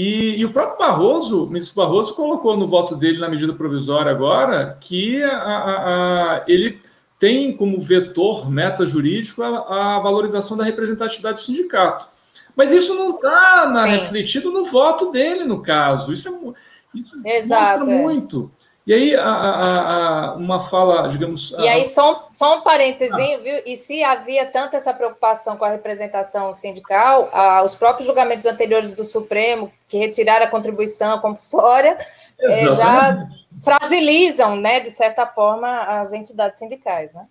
E, 0.00 0.36
e, 0.36 0.44
o 0.44 0.52
próprio 0.52 0.78
Barroso, 0.78 1.42
o 1.42 1.46
ministro 1.48 1.74
Barroso, 1.74 2.14
colocou 2.14 2.56
no 2.56 2.68
voto 2.68 2.94
dele 2.94 3.18
na 3.18 3.28
medida 3.28 3.52
provisória 3.52 4.12
agora 4.12 4.78
que 4.80 5.20
a, 5.24 5.32
a, 5.32 6.44
ele 6.46 6.80
tem 7.18 7.56
como 7.56 7.80
vetor 7.80 8.48
meta 8.48 8.86
jurídico 8.86 9.42
a, 9.42 9.98
valorização 9.98 10.56
da 10.56 10.62
representatividade 10.62 11.40
do 11.40 11.44
sindicato. 11.44 12.08
Mas 12.54 12.70
isso 12.70 12.94
não 12.94 13.08
está 13.08 13.84
refletido 13.86 14.52
no 14.52 14.66
voto 14.66 15.10
dele, 15.10 15.42
no 15.42 15.62
caso. 15.62 16.12
Isso, 16.12 16.28
é, 16.28 16.98
isso 17.00 17.20
Exato, 17.24 17.80
mostra 17.80 17.92
é. 17.92 18.00
muito. 18.00 18.52
E 18.88 18.94
aí, 18.94 19.14
a, 19.14 19.22
a, 19.22 20.30
a, 20.30 20.34
uma 20.36 20.58
fala, 20.58 21.06
digamos. 21.08 21.50
E 21.58 21.68
aí, 21.68 21.86
só, 21.86 22.26
só 22.30 22.56
um 22.56 22.62
parênteses, 22.62 23.12
ah. 23.12 23.18
viu? 23.18 23.62
E 23.66 23.76
se 23.76 24.02
havia 24.02 24.46
tanta 24.46 24.78
essa 24.78 24.94
preocupação 24.94 25.58
com 25.58 25.64
a 25.66 25.68
representação 25.68 26.54
sindical, 26.54 27.30
os 27.66 27.74
próprios 27.74 28.06
julgamentos 28.06 28.46
anteriores 28.46 28.92
do 28.92 29.04
Supremo, 29.04 29.70
que 29.86 29.98
retiraram 29.98 30.46
a 30.46 30.48
contribuição 30.48 31.18
compulsória, 31.18 31.98
é, 32.40 32.64
já 32.76 33.28
fragilizam, 33.62 34.56
né, 34.56 34.80
de 34.80 34.90
certa 34.90 35.26
forma, 35.26 35.68
as 35.68 36.14
entidades 36.14 36.58
sindicais, 36.58 37.12
né? 37.12 37.26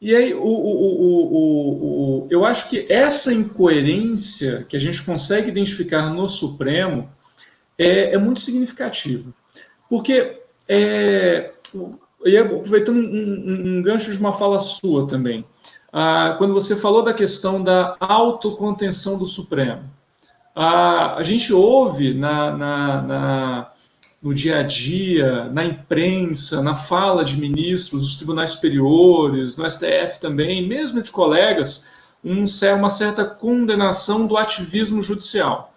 E 0.00 0.14
aí, 0.14 0.32
o, 0.32 0.46
o, 0.46 2.22
o, 2.22 2.26
eu 2.30 2.44
acho 2.44 2.70
que 2.70 2.86
essa 2.88 3.32
incoerência 3.32 4.64
que 4.68 4.76
a 4.76 4.80
gente 4.80 5.02
consegue 5.02 5.48
identificar 5.48 6.08
no 6.08 6.28
Supremo 6.28 7.08
é, 7.76 8.14
é 8.14 8.18
muito 8.18 8.38
significativa. 8.38 9.32
Porque, 9.92 10.40
é, 10.66 11.52
e 12.24 12.38
aproveitando 12.38 12.96
um, 12.96 13.76
um, 13.76 13.82
gancho 13.82 14.10
de 14.10 14.18
uma 14.18 14.32
fala 14.32 14.58
sua 14.58 15.06
também, 15.06 15.44
ah, 15.92 16.34
quando 16.38 16.54
você 16.54 16.74
falou 16.74 17.02
da 17.02 17.12
questão 17.12 17.62
da 17.62 17.94
autocontenção 18.00 19.18
do 19.18 19.26
Supremo, 19.26 19.82
ah, 20.56 21.16
a 21.16 21.22
gente 21.22 21.52
ouve 21.52 22.14
na, 22.14 22.56
na, 22.56 23.02
na, 23.02 23.72
no 24.22 24.32
dia 24.32 24.60
a 24.60 24.62
dia, 24.62 25.50
na 25.50 25.62
imprensa, 25.62 26.62
na 26.62 26.74
fala 26.74 27.22
de 27.22 27.36
ministros 27.36 28.02
dos 28.02 28.16
tribunais 28.16 28.52
superiores, 28.52 29.58
no 29.58 29.68
STF 29.68 30.18
também, 30.18 30.66
mesmo 30.66 31.00
entre 31.00 31.12
colegas, 31.12 31.86
um, 32.24 32.46
uma 32.78 32.88
certa 32.88 33.26
condenação 33.26 34.26
do 34.26 34.38
ativismo 34.38 35.02
judicial. 35.02 35.70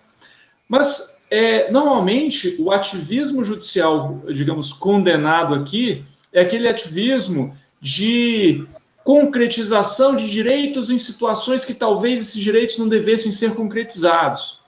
Mas 0.69 1.14
é, 1.35 1.69
normalmente, 1.69 2.55
o 2.57 2.71
ativismo 2.71 3.43
judicial, 3.43 4.21
digamos, 4.27 4.71
condenado 4.71 5.53
aqui, 5.53 6.05
é 6.31 6.39
aquele 6.39 6.65
ativismo 6.65 7.53
de 7.81 8.65
concretização 9.03 10.15
de 10.15 10.29
direitos 10.29 10.89
em 10.89 10.97
situações 10.97 11.65
que 11.65 11.73
talvez 11.73 12.21
esses 12.21 12.41
direitos 12.41 12.77
não 12.77 12.87
devessem 12.87 13.33
ser 13.33 13.53
concretizados. 13.53 14.61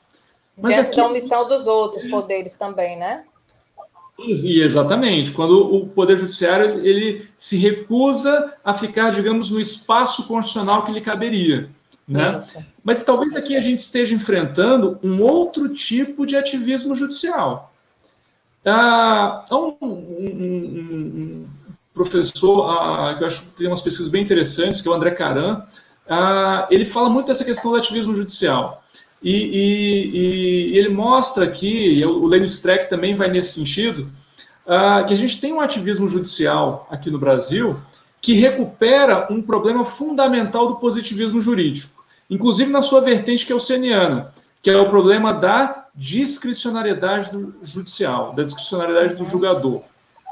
Mas 0.57 0.73
Diante 0.73 0.89
aqui... 0.89 0.97
da 0.97 1.07
omissão 1.07 1.47
dos 1.47 1.67
outros 1.67 2.05
poderes 2.05 2.57
também, 2.57 2.99
né? 2.99 3.23
Exatamente, 4.19 5.31
quando 5.31 5.73
o 5.73 5.87
Poder 5.87 6.17
Judiciário 6.17 6.85
ele 6.85 7.29
se 7.37 7.55
recusa 7.55 8.53
a 8.61 8.73
ficar, 8.73 9.11
digamos, 9.11 9.49
no 9.49 9.59
espaço 9.59 10.27
constitucional 10.27 10.83
que 10.83 10.91
lhe 10.91 10.99
caberia. 10.99 11.69
Né? 12.07 12.39
Mas 12.83 13.03
talvez 13.03 13.35
aqui 13.35 13.57
a 13.57 13.61
gente 13.61 13.79
esteja 13.79 14.15
enfrentando 14.15 14.97
um 15.03 15.21
outro 15.21 15.67
tipo 15.69 16.25
de 16.25 16.37
ativismo 16.37 16.95
judicial. 16.95 17.73
Ah, 18.65 19.43
há 19.49 19.55
um, 19.57 19.77
um, 19.81 20.25
um, 20.25 21.47
professor, 21.93 22.69
ah, 22.69 23.15
que 23.15 23.23
eu 23.23 23.27
acho 23.27 23.41
que 23.41 23.47
tem 23.51 23.67
umas 23.67 23.81
pesquisas 23.81 24.11
bem 24.11 24.23
interessantes, 24.23 24.81
que 24.81 24.87
é 24.87 24.91
o 24.91 24.93
André 24.93 25.11
Caran, 25.11 25.65
ah, 26.09 26.67
ele 26.71 26.85
fala 26.85 27.09
muito 27.09 27.27
dessa 27.27 27.43
questão 27.43 27.71
do 27.71 27.77
ativismo 27.77 28.15
judicial. 28.15 28.83
E, 29.21 29.33
e, 29.33 30.17
e 30.73 30.77
ele 30.77 30.89
mostra 30.89 31.45
aqui, 31.45 31.99
e 31.99 32.05
o 32.05 32.25
Lênin 32.25 32.45
Streck 32.45 32.89
também 32.89 33.15
vai 33.15 33.29
nesse 33.29 33.53
sentido, 33.53 34.07
ah, 34.67 35.03
que 35.03 35.13
a 35.13 35.17
gente 35.17 35.41
tem 35.41 35.51
um 35.51 35.61
ativismo 35.61 36.07
judicial 36.07 36.87
aqui 36.89 37.09
no 37.09 37.19
Brasil 37.19 37.71
que 38.21 38.33
recupera 38.33 39.31
um 39.31 39.41
problema 39.41 39.85
fundamental 39.85 40.67
do 40.67 40.75
positivismo 40.75 41.39
jurídico, 41.39 41.96
inclusive 42.29 42.71
na 42.71 42.81
sua 42.81 43.01
vertente 43.01 43.45
que 43.45 43.51
é 43.51 43.55
o 43.55 43.59
seniana, 43.59 44.31
que 44.61 44.69
é 44.69 44.77
o 44.77 44.89
problema 44.89 45.33
da 45.33 45.87
discricionariedade 45.95 47.31
do 47.31 47.55
judicial, 47.63 48.33
da 48.35 48.43
discricionariedade 48.43 49.15
do 49.15 49.25
julgador. 49.25 49.81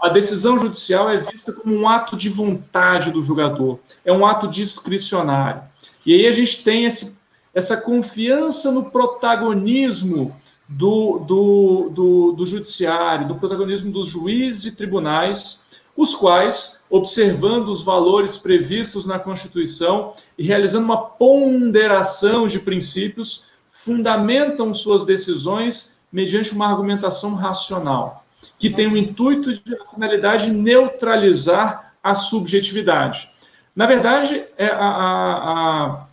A 0.01 0.09
decisão 0.09 0.57
judicial 0.59 1.09
é 1.09 1.17
vista 1.17 1.53
como 1.53 1.73
um 1.73 1.87
ato 1.87 2.15
de 2.15 2.29
vontade 2.29 3.11
do 3.11 3.23
julgador, 3.23 3.79
é 4.03 4.11
um 4.11 4.25
ato 4.25 4.47
discricionário. 4.47 5.63
E 6.05 6.13
aí 6.13 6.27
a 6.27 6.31
gente 6.31 6.63
tem 6.63 6.85
esse, 6.85 7.17
essa 7.53 7.77
confiança 7.77 8.71
no 8.71 8.91
protagonismo 8.91 10.35
do, 10.67 11.19
do, 11.19 11.89
do, 11.89 12.31
do 12.33 12.45
judiciário, 12.45 13.27
do 13.27 13.35
protagonismo 13.35 13.91
dos 13.91 14.07
juízes 14.07 14.65
e 14.65 14.75
tribunais, 14.75 15.63
os 15.95 16.13
quais, 16.13 16.74
observando 16.89 17.69
os 17.69 17.83
valores 17.83 18.37
previstos 18.37 19.07
na 19.07 19.19
Constituição 19.19 20.13
e 20.37 20.43
realizando 20.43 20.85
uma 20.85 21.01
ponderação 21.01 22.47
de 22.47 22.59
princípios, 22.59 23.45
fundamentam 23.67 24.73
suas 24.73 25.05
decisões 25.05 25.95
mediante 26.11 26.53
uma 26.53 26.67
argumentação 26.67 27.35
racional, 27.35 28.23
que 28.57 28.69
tem 28.69 28.87
o 28.87 28.97
intuito 28.97 29.53
de 29.53 29.75
a 29.75 29.85
finalidade 29.93 30.45
de 30.45 30.51
neutralizar 30.51 31.93
a 32.03 32.13
subjetividade. 32.13 33.29
Na 33.75 33.85
verdade, 33.85 34.43
é, 34.57 34.67
a, 34.67 34.77
a, 34.77 35.51
a, 35.51 36.05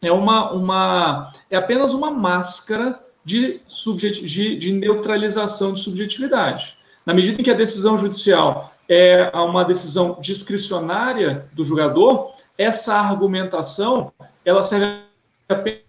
é, 0.00 0.12
uma, 0.12 0.52
uma, 0.52 1.32
é 1.50 1.56
apenas 1.56 1.92
uma 1.92 2.10
máscara 2.10 3.00
de, 3.24 3.60
subjet, 3.66 4.24
de, 4.24 4.56
de 4.56 4.72
neutralização 4.72 5.72
de 5.72 5.80
subjetividade. 5.80 6.76
Na 7.04 7.12
medida 7.12 7.40
em 7.40 7.44
que 7.44 7.50
a 7.50 7.54
decisão 7.54 7.98
judicial 7.98 8.72
é 8.88 9.30
uma 9.36 9.64
decisão 9.64 10.16
discricionária 10.20 11.48
do 11.52 11.62
julgador, 11.62 12.32
essa 12.56 12.94
argumentação 12.94 14.12
ela 14.44 14.62
serve 14.62 15.02
apenas 15.48 15.82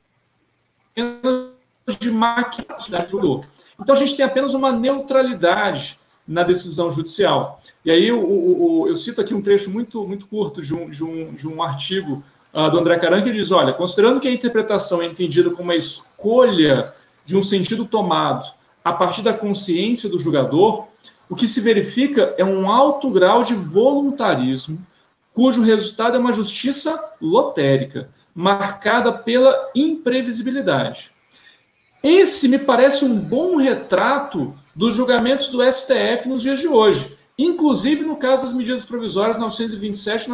de 1.99 2.11
maquiagem 2.11 2.75
do 2.75 3.09
julgador. 3.09 3.45
Então 3.79 3.95
a 3.95 3.97
gente 3.97 4.15
tem 4.15 4.25
apenas 4.25 4.53
uma 4.53 4.71
neutralidade 4.71 5.97
na 6.27 6.43
decisão 6.43 6.91
judicial. 6.91 7.61
E 7.83 7.89
aí 7.89 8.07
eu, 8.07 8.19
eu, 8.19 8.85
eu 8.89 8.95
cito 8.95 9.21
aqui 9.21 9.33
um 9.33 9.41
trecho 9.41 9.71
muito, 9.71 10.05
muito 10.05 10.27
curto 10.27 10.61
de 10.61 10.75
um, 10.75 10.89
de 10.89 11.03
um, 11.03 11.33
de 11.33 11.47
um 11.47 11.63
artigo 11.63 12.23
uh, 12.53 12.69
do 12.69 12.79
André 12.79 12.99
Caran 12.99 13.23
que 13.23 13.31
diz: 13.31 13.51
olha, 13.51 13.73
considerando 13.73 14.19
que 14.19 14.27
a 14.27 14.31
interpretação 14.31 15.01
é 15.01 15.05
entendida 15.05 15.49
como 15.49 15.63
uma 15.63 15.75
escolha 15.75 16.93
de 17.25 17.35
um 17.35 17.41
sentido 17.41 17.85
tomado 17.85 18.58
a 18.89 18.93
partir 18.93 19.21
da 19.21 19.33
consciência 19.33 20.09
do 20.09 20.17
julgador, 20.17 20.87
o 21.29 21.35
que 21.35 21.47
se 21.47 21.61
verifica 21.61 22.33
é 22.37 22.43
um 22.43 22.69
alto 22.69 23.09
grau 23.11 23.43
de 23.43 23.53
voluntarismo, 23.53 24.83
cujo 25.31 25.61
resultado 25.61 26.17
é 26.17 26.19
uma 26.19 26.33
justiça 26.33 26.99
lotérica, 27.21 28.09
marcada 28.33 29.23
pela 29.23 29.69
imprevisibilidade. 29.75 31.11
Esse 32.03 32.47
me 32.47 32.57
parece 32.57 33.05
um 33.05 33.15
bom 33.15 33.57
retrato 33.57 34.55
dos 34.75 34.95
julgamentos 34.95 35.49
do 35.49 35.61
STF 35.61 36.27
nos 36.27 36.41
dias 36.41 36.59
de 36.59 36.67
hoje, 36.67 37.15
inclusive 37.37 38.03
no 38.03 38.15
caso 38.15 38.43
das 38.43 38.53
medidas 38.53 38.85
provisórias 38.85 39.39
927 39.39 40.29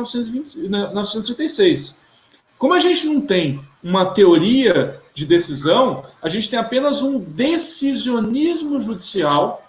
e 0.60 0.70
936. 0.70 2.06
Como 2.58 2.74
a 2.74 2.80
gente 2.80 3.06
não 3.06 3.20
tem 3.20 3.60
uma 3.86 4.08
teoria 4.08 5.00
de 5.14 5.26
decisão, 5.26 6.04
a 6.22 6.28
gente 6.28 6.50
tem 6.50 6.60
apenas 6.60 7.04
um 7.04 7.20
decisionismo 7.20 8.82
judicial 8.82 9.64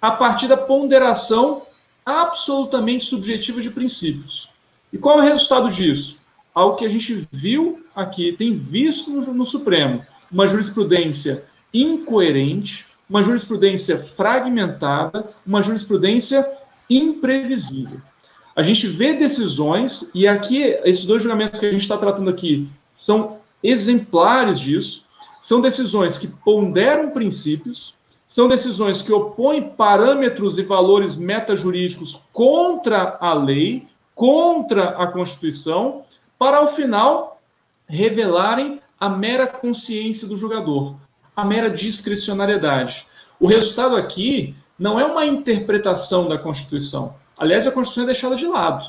a 0.00 0.10
partir 0.10 0.48
da 0.48 0.56
ponderação 0.56 1.62
absolutamente 2.04 3.06
subjetiva 3.06 3.62
de 3.62 3.70
princípios. 3.70 4.50
E 4.92 4.98
qual 4.98 5.18
é 5.18 5.22
o 5.22 5.24
resultado 5.24 5.70
disso? 5.70 6.20
ao 6.54 6.76
que 6.76 6.84
a 6.84 6.88
gente 6.88 7.26
viu 7.30 7.82
aqui, 7.94 8.32
tem 8.32 8.52
visto 8.54 9.10
no, 9.10 9.20
no 9.32 9.46
Supremo, 9.46 10.04
uma 10.30 10.46
jurisprudência 10.46 11.44
incoerente, 11.72 12.86
uma 13.08 13.22
jurisprudência 13.22 13.98
fragmentada, 13.98 15.22
uma 15.46 15.62
jurisprudência 15.62 16.46
imprevisível. 16.88 18.00
A 18.54 18.62
gente 18.62 18.86
vê 18.86 19.14
decisões, 19.14 20.10
e 20.14 20.28
aqui, 20.28 20.62
esses 20.84 21.06
dois 21.06 21.22
julgamentos 21.22 21.58
que 21.58 21.66
a 21.66 21.72
gente 21.72 21.80
está 21.80 21.96
tratando 21.96 22.28
aqui 22.28 22.68
são 22.94 23.40
exemplares 23.62 24.58
disso, 24.58 25.08
são 25.40 25.60
decisões 25.60 26.18
que 26.18 26.28
ponderam 26.28 27.10
princípios, 27.10 27.94
são 28.28 28.48
decisões 28.48 29.02
que 29.02 29.12
opõem 29.12 29.70
parâmetros 29.70 30.58
e 30.58 30.62
valores 30.62 31.16
metajurídicos 31.16 32.22
contra 32.32 33.18
a 33.20 33.34
lei, 33.34 33.88
contra 34.14 34.90
a 34.90 35.06
Constituição, 35.06 36.02
para 36.38 36.58
ao 36.58 36.68
final 36.68 37.40
revelarem 37.86 38.80
a 38.98 39.08
mera 39.08 39.46
consciência 39.46 40.26
do 40.26 40.36
jogador, 40.36 40.96
a 41.36 41.44
mera 41.44 41.68
discricionariedade. 41.68 43.06
O 43.38 43.46
resultado 43.46 43.96
aqui 43.96 44.54
não 44.78 44.98
é 44.98 45.04
uma 45.04 45.26
interpretação 45.26 46.28
da 46.28 46.38
Constituição. 46.38 47.14
Aliás, 47.36 47.66
a 47.66 47.72
Constituição 47.72 48.04
é 48.04 48.06
deixada 48.06 48.36
de 48.36 48.46
lado. 48.46 48.86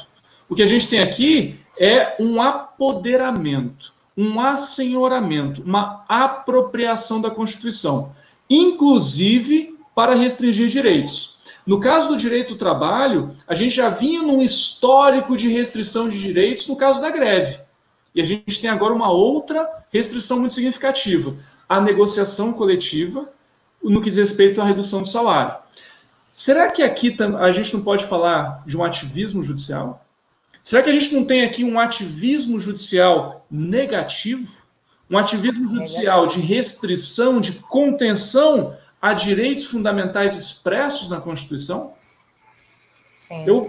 O 0.48 0.56
que 0.56 0.62
a 0.62 0.68
gente 0.68 0.88
tem 0.88 1.00
aqui 1.00 1.60
é 1.80 2.16
um 2.20 2.42
apoderamento, 2.42 3.94
um 4.16 4.40
assenhoramento, 4.40 5.64
uma 5.64 6.02
apropriação 6.08 7.20
da 7.20 7.32
Constituição, 7.32 8.14
inclusive 8.50 9.78
para 9.96 10.16
restringir 10.16 10.70
direitos. 10.70 11.38
No 11.66 11.80
caso 11.80 12.10
do 12.10 12.18
direito 12.18 12.54
do 12.54 12.58
trabalho, 12.58 13.32
a 13.48 13.54
gente 13.54 13.76
já 13.76 13.90
vinha 13.90 14.22
num 14.22 14.42
histórico 14.42 15.36
de 15.36 15.48
restrição 15.48 16.10
de 16.10 16.20
direitos 16.20 16.68
no 16.68 16.76
caso 16.76 17.02
da 17.02 17.10
greve. 17.10 17.60
E 18.14 18.22
a 18.22 18.24
gente 18.24 18.62
tem 18.62 18.70
agora 18.70 18.94
uma 18.94 19.10
outra 19.10 19.68
restrição 19.92 20.40
muito 20.40 20.54
significativa: 20.54 21.34
a 21.68 21.80
negociação 21.80 22.54
coletiva 22.54 23.28
no 23.82 24.02
que 24.02 24.10
diz 24.10 24.20
respeito 24.20 24.62
à 24.62 24.66
redução 24.66 25.02
do 25.02 25.08
salário. 25.08 25.58
Será 26.34 26.70
que 26.70 26.82
aqui 26.82 27.16
a 27.40 27.52
gente 27.52 27.74
não 27.74 27.84
pode 27.84 28.06
falar 28.06 28.64
de 28.66 28.76
um 28.76 28.84
ativismo 28.84 29.44
judicial? 29.44 30.03
Será 30.64 30.82
que 30.82 30.90
a 30.90 30.94
gente 30.94 31.14
não 31.14 31.26
tem 31.26 31.44
aqui 31.44 31.64
um 31.64 31.80
ativismo 31.80 32.58
judicial 32.58 33.46
negativo? 33.52 34.64
Um 35.10 35.18
ativismo 35.18 35.68
judicial 35.68 36.26
de 36.26 36.40
restrição, 36.40 37.40
de 37.40 37.60
contenção 37.64 38.76
a 39.02 39.14
direitos 39.14 39.66
fundamentais 39.66 40.34
expressos 40.36 41.10
na 41.10 41.20
Constituição? 41.20 41.94
Sim. 43.20 43.44
Eu, 43.46 43.68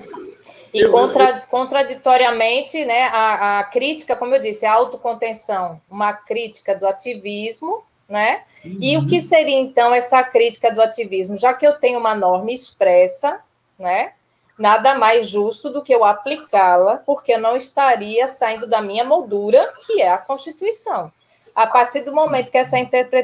e 0.72 0.88
contra, 0.88 1.40
contraditoriamente, 1.42 2.84
né, 2.84 3.04
a, 3.04 3.60
a, 3.60 3.64
crítica, 3.64 4.16
como 4.16 4.34
eu 4.34 4.42
disse, 4.42 4.64
a 4.66 4.72
autocontenção, 4.72 5.80
uma 5.90 6.12
crítica 6.12 6.76
do 6.76 6.86
ativismo, 6.86 7.84
né? 8.08 8.42
Uhum. 8.64 8.78
E 8.80 8.96
o 8.96 9.06
que 9.06 9.20
seria 9.20 9.58
então 9.58 9.94
essa 9.94 10.22
crítica 10.22 10.72
do 10.72 10.82
ativismo? 10.82 11.36
Já 11.36 11.54
que 11.54 11.66
eu 11.66 11.74
tenho 11.74 11.98
uma 11.98 12.14
norma 12.14 12.50
expressa, 12.50 13.40
né? 13.78 14.12
Nada 14.58 14.94
mais 14.94 15.28
justo 15.28 15.70
do 15.70 15.82
que 15.82 15.94
eu 15.94 16.04
aplicá-la, 16.04 16.98
porque 16.98 17.32
eu 17.34 17.40
não 17.40 17.56
estaria 17.56 18.28
saindo 18.28 18.68
da 18.68 18.80
minha 18.80 19.04
moldura, 19.04 19.72
que 19.84 20.00
é 20.00 20.10
a 20.10 20.18
Constituição 20.18 21.10
a 21.54 21.66
partir 21.66 22.00
do 22.00 22.12
momento 22.12 22.50
que 22.50 22.58
essa, 22.58 22.76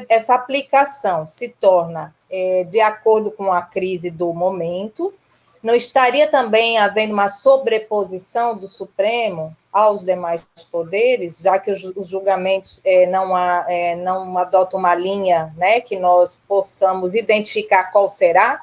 essa 0.07 0.35
aplicação 0.35 1.27
se 1.27 1.49
torna 1.49 2.15
é, 2.29 2.63
de 2.63 2.79
acordo 2.79 3.31
com 3.31 3.51
a 3.51 3.61
crise 3.61 4.09
do 4.09 4.33
momento, 4.33 5.13
não 5.61 5.75
estaria 5.75 6.27
também 6.29 6.79
havendo 6.79 7.13
uma 7.13 7.27
sobreposição 7.27 8.57
do 8.57 8.67
Supremo 8.67 9.55
aos 9.71 10.03
demais 10.03 10.43
poderes, 10.71 11.39
já 11.39 11.59
que 11.59 11.71
os, 11.71 11.83
os 11.83 12.07
julgamentos 12.07 12.81
é, 12.85 13.05
não, 13.05 13.35
há, 13.35 13.65
é, 13.67 13.95
não 13.95 14.37
adotam 14.37 14.79
uma 14.79 14.95
linha 14.95 15.53
né, 15.57 15.81
que 15.81 15.99
nós 15.99 16.41
possamos 16.47 17.13
identificar 17.15 17.91
qual 17.91 18.09
será? 18.09 18.61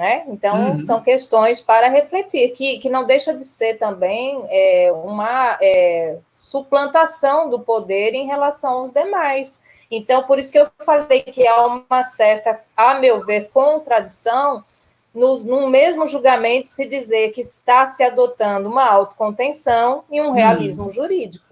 Né? 0.00 0.24
Então, 0.28 0.70
uhum. 0.70 0.78
são 0.78 1.02
questões 1.02 1.60
para 1.60 1.86
refletir, 1.86 2.52
que, 2.52 2.78
que 2.78 2.88
não 2.88 3.04
deixa 3.04 3.34
de 3.34 3.44
ser 3.44 3.74
também 3.74 4.42
é, 4.48 4.90
uma 5.04 5.58
é, 5.60 6.16
suplantação 6.32 7.50
do 7.50 7.60
poder 7.60 8.14
em 8.14 8.26
relação 8.26 8.78
aos 8.78 8.92
demais. 8.92 9.60
Então, 9.90 10.22
por 10.22 10.38
isso 10.38 10.50
que 10.50 10.58
eu 10.58 10.70
falei 10.86 11.20
que 11.20 11.46
há 11.46 11.66
uma 11.66 12.02
certa, 12.02 12.58
a 12.74 12.94
meu 12.94 13.26
ver, 13.26 13.50
contradição 13.52 14.64
no, 15.12 15.40
no 15.40 15.68
mesmo 15.68 16.06
julgamento 16.06 16.70
se 16.70 16.86
dizer 16.86 17.32
que 17.32 17.42
está 17.42 17.86
se 17.86 18.02
adotando 18.02 18.70
uma 18.70 18.86
autocontenção 18.86 20.04
e 20.10 20.18
um 20.22 20.28
uhum. 20.28 20.32
realismo 20.32 20.86
hum. 20.86 20.90
jurídico 20.90 21.44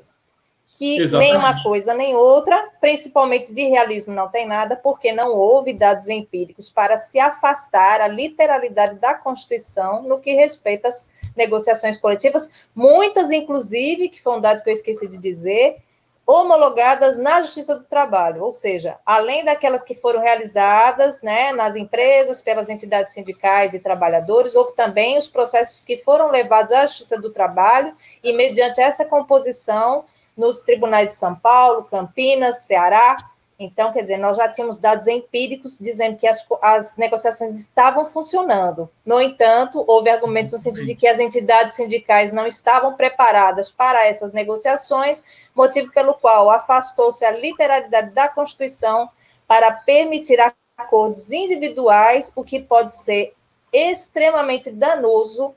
que 0.79 1.01
Exatamente. 1.01 1.33
nem 1.33 1.41
uma 1.41 1.61
coisa 1.65 1.93
nem 1.93 2.15
outra, 2.15 2.71
principalmente 2.81 3.53
de 3.53 3.65
realismo 3.65 4.15
não 4.15 4.29
tem 4.29 4.47
nada, 4.47 4.77
porque 4.77 5.11
não 5.11 5.35
houve 5.35 5.73
dados 5.73 6.09
empíricos 6.09 6.71
para 6.71 6.97
se 6.97 7.19
afastar 7.19 8.01
a 8.01 8.07
literalidade 8.07 8.95
da 9.01 9.13
Constituição 9.13 10.05
no 10.05 10.21
que 10.21 10.35
respeita 10.35 10.87
às 10.87 11.33
negociações 11.37 11.99
coletivas, 11.99 12.69
muitas, 12.77 13.33
inclusive, 13.33 14.09
que 14.09 14.23
foi 14.23 14.37
um 14.37 14.41
dado 14.41 14.63
que 14.63 14.71
eu 14.71 14.73
esqueci 14.73 15.09
de 15.09 15.19
dizer, 15.19 15.79
homologadas 16.25 17.19
na 17.19 17.43
Justiça 17.43 17.75
do 17.75 17.87
Trabalho, 17.87 18.45
ou 18.45 18.53
seja, 18.53 18.99
além 19.05 19.45
daquelas 19.45 19.83
que 19.83 19.97
foram 19.97 20.21
realizadas 20.21 21.23
né, 21.23 21.53
nas 21.53 21.75
empresas, 21.75 22.41
pelas 22.41 22.69
entidades 22.69 23.15
sindicais 23.15 23.75
e 23.75 23.81
trabalhadores, 23.81 24.55
houve 24.55 24.77
também 24.77 25.19
os 25.19 25.27
processos 25.27 25.85
que 25.85 25.97
foram 25.97 26.31
levados 26.31 26.71
à 26.73 26.87
Justiça 26.87 27.21
do 27.21 27.33
Trabalho, 27.33 27.93
e 28.23 28.33
mediante 28.33 28.81
essa 28.81 29.05
composição 29.05 30.05
nos 30.39 30.63
tribunais 30.63 31.09
de 31.09 31.15
São 31.15 31.35
Paulo, 31.35 31.83
Campinas, 31.83 32.63
Ceará. 32.63 33.17
Então, 33.59 33.93
quer 33.93 34.03
dizer, 34.03 34.19
nós 34.19 34.37
já 34.37 34.49
tínhamos 34.49 34.79
dados 34.79 35.09
empíricos 35.09 35.77
dizendo 35.79 36.17
que 36.17 36.29
as, 36.29 36.47
as 36.63 36.97
negociações 36.97 37.57
estavam 37.57 38.07
funcionando. 38.07 38.89
No 39.05 39.21
entanto, 39.21 39.83
houve 39.85 40.09
argumentos 40.09 40.53
no 40.53 40.61
sentido 40.61 40.87
de 40.87 40.95
que 40.95 41.09
as 41.09 41.19
entidades 41.19 41.75
sindicais 41.75 42.31
não 42.31 42.47
estavam 42.47 42.95
preparadas 42.95 43.69
para 43.69 44.07
essas 44.07 44.33
negociações, 44.33 45.51
motivo 45.57 45.93
pelo 45.93 46.15
qual 46.15 46.49
afastou-se 46.51 47.25
a 47.25 47.33
literalidade 47.33 48.13
da 48.13 48.29
Constituição 48.29 49.11
para 49.49 49.73
permitir 49.73 50.39
acordos 50.77 51.33
individuais, 51.33 52.33
o 52.37 52.45
que 52.45 52.61
pode 52.61 52.95
ser 52.95 53.35
extremamente 53.73 54.71
danoso 54.71 55.53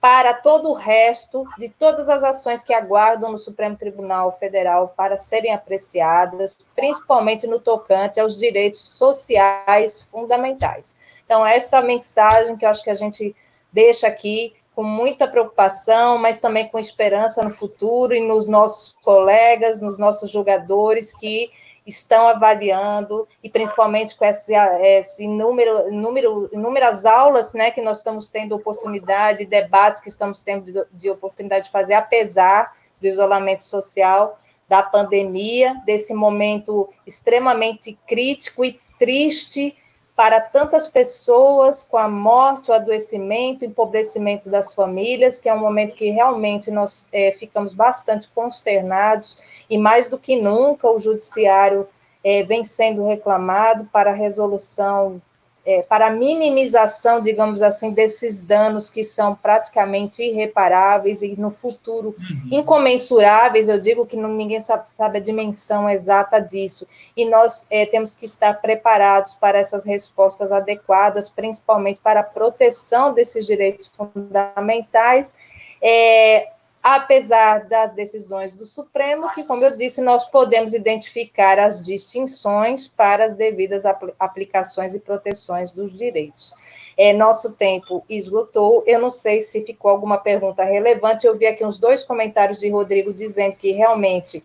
para 0.00 0.34
todo 0.34 0.70
o 0.70 0.74
resto 0.74 1.44
de 1.58 1.68
todas 1.68 2.08
as 2.08 2.22
ações 2.22 2.62
que 2.62 2.74
aguardam 2.74 3.32
no 3.32 3.38
Supremo 3.38 3.76
Tribunal 3.76 4.32
Federal 4.38 4.92
para 4.96 5.18
serem 5.18 5.52
apreciadas, 5.52 6.56
principalmente 6.74 7.46
no 7.46 7.58
tocante 7.58 8.20
aos 8.20 8.38
direitos 8.38 8.80
sociais 8.80 10.02
fundamentais. 10.02 10.96
Então, 11.24 11.44
essa 11.44 11.80
mensagem 11.80 12.56
que 12.56 12.64
eu 12.64 12.68
acho 12.68 12.84
que 12.84 12.90
a 12.90 12.94
gente 12.94 13.34
deixa 13.72 14.06
aqui 14.06 14.54
com 14.76 14.84
muita 14.84 15.26
preocupação, 15.26 16.18
mas 16.18 16.38
também 16.38 16.68
com 16.68 16.78
esperança 16.78 17.42
no 17.42 17.50
futuro 17.50 18.12
e 18.12 18.20
nos 18.20 18.46
nossos 18.46 18.94
colegas, 19.02 19.80
nos 19.80 19.98
nossos 19.98 20.30
jogadores 20.30 21.14
que 21.14 21.50
estão 21.86 22.26
avaliando, 22.26 23.26
e 23.42 23.48
principalmente 23.48 24.16
com 24.16 24.24
esse, 24.24 24.52
esse 24.54 25.28
número, 25.28 25.90
número, 25.92 26.50
inúmeras 26.52 27.04
aulas 27.04 27.54
né, 27.54 27.70
que 27.70 27.80
nós 27.80 27.98
estamos 27.98 28.28
tendo 28.28 28.56
oportunidade, 28.56 29.46
debates 29.46 30.00
que 30.00 30.08
estamos 30.08 30.40
tendo 30.40 30.72
de, 30.72 30.84
de 30.92 31.10
oportunidade 31.10 31.66
de 31.66 31.70
fazer, 31.70 31.94
apesar 31.94 32.72
do 33.00 33.06
isolamento 33.06 33.62
social, 33.62 34.36
da 34.68 34.82
pandemia, 34.82 35.80
desse 35.86 36.12
momento 36.12 36.88
extremamente 37.06 37.96
crítico 38.06 38.64
e 38.64 38.80
triste 38.98 39.76
para 40.16 40.40
tantas 40.40 40.86
pessoas 40.88 41.82
com 41.82 41.98
a 41.98 42.08
morte, 42.08 42.70
o 42.70 42.74
adoecimento, 42.74 43.62
o 43.62 43.68
empobrecimento 43.68 44.48
das 44.48 44.74
famílias, 44.74 45.38
que 45.38 45.48
é 45.48 45.52
um 45.52 45.60
momento 45.60 45.94
que 45.94 46.08
realmente 46.08 46.70
nós 46.70 47.10
é, 47.12 47.32
ficamos 47.32 47.74
bastante 47.74 48.26
consternados, 48.34 49.66
e 49.68 49.76
mais 49.76 50.08
do 50.08 50.18
que 50.18 50.40
nunca 50.40 50.90
o 50.90 50.98
judiciário 50.98 51.86
é, 52.24 52.42
vem 52.42 52.64
sendo 52.64 53.04
reclamado 53.04 53.84
para 53.92 54.10
a 54.10 54.14
resolução 54.14 55.20
é, 55.66 55.82
para 55.82 56.10
minimização, 56.10 57.20
digamos 57.20 57.60
assim, 57.60 57.90
desses 57.90 58.38
danos 58.38 58.88
que 58.88 59.02
são 59.02 59.34
praticamente 59.34 60.22
irreparáveis 60.22 61.22
e 61.22 61.34
no 61.38 61.50
futuro 61.50 62.14
uhum. 62.18 62.58
incomensuráveis. 62.60 63.68
Eu 63.68 63.80
digo 63.80 64.06
que 64.06 64.16
não, 64.16 64.28
ninguém 64.28 64.60
sabe, 64.60 64.88
sabe, 64.88 65.18
a 65.18 65.20
dimensão 65.20 65.90
exata 65.90 66.38
disso. 66.40 66.86
E 67.16 67.28
nós 67.28 67.66
é, 67.68 67.84
temos 67.84 68.14
que 68.14 68.24
estar 68.24 68.54
preparados 68.60 69.34
para 69.34 69.58
essas 69.58 69.84
respostas 69.84 70.52
adequadas, 70.52 71.28
principalmente 71.28 72.00
para 72.00 72.20
a 72.20 72.24
proteção 72.24 73.12
desses 73.12 73.44
direitos 73.44 73.88
fundamentais. 73.88 75.34
É, 75.82 76.48
apesar 76.88 77.64
das 77.64 77.92
decisões 77.92 78.54
do 78.54 78.64
Supremo, 78.64 79.28
que, 79.32 79.42
como 79.42 79.64
eu 79.64 79.74
disse, 79.74 80.00
nós 80.00 80.26
podemos 80.26 80.72
identificar 80.72 81.58
as 81.58 81.84
distinções 81.84 82.86
para 82.86 83.24
as 83.24 83.34
devidas 83.34 83.82
aplicações 84.20 84.94
e 84.94 85.00
proteções 85.00 85.72
dos 85.72 85.98
direitos. 85.98 86.54
É, 86.96 87.12
nosso 87.12 87.54
tempo 87.54 88.04
esgotou. 88.08 88.84
Eu 88.86 89.00
não 89.00 89.10
sei 89.10 89.42
se 89.42 89.66
ficou 89.66 89.90
alguma 89.90 90.18
pergunta 90.18 90.62
relevante. 90.62 91.26
Eu 91.26 91.36
vi 91.36 91.48
aqui 91.48 91.64
uns 91.64 91.76
dois 91.76 92.04
comentários 92.04 92.60
de 92.60 92.70
Rodrigo 92.70 93.12
dizendo 93.12 93.56
que 93.56 93.72
realmente 93.72 94.44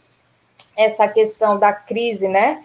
essa 0.75 1.07
questão 1.07 1.59
da 1.59 1.71
crise, 1.71 2.27
né? 2.27 2.63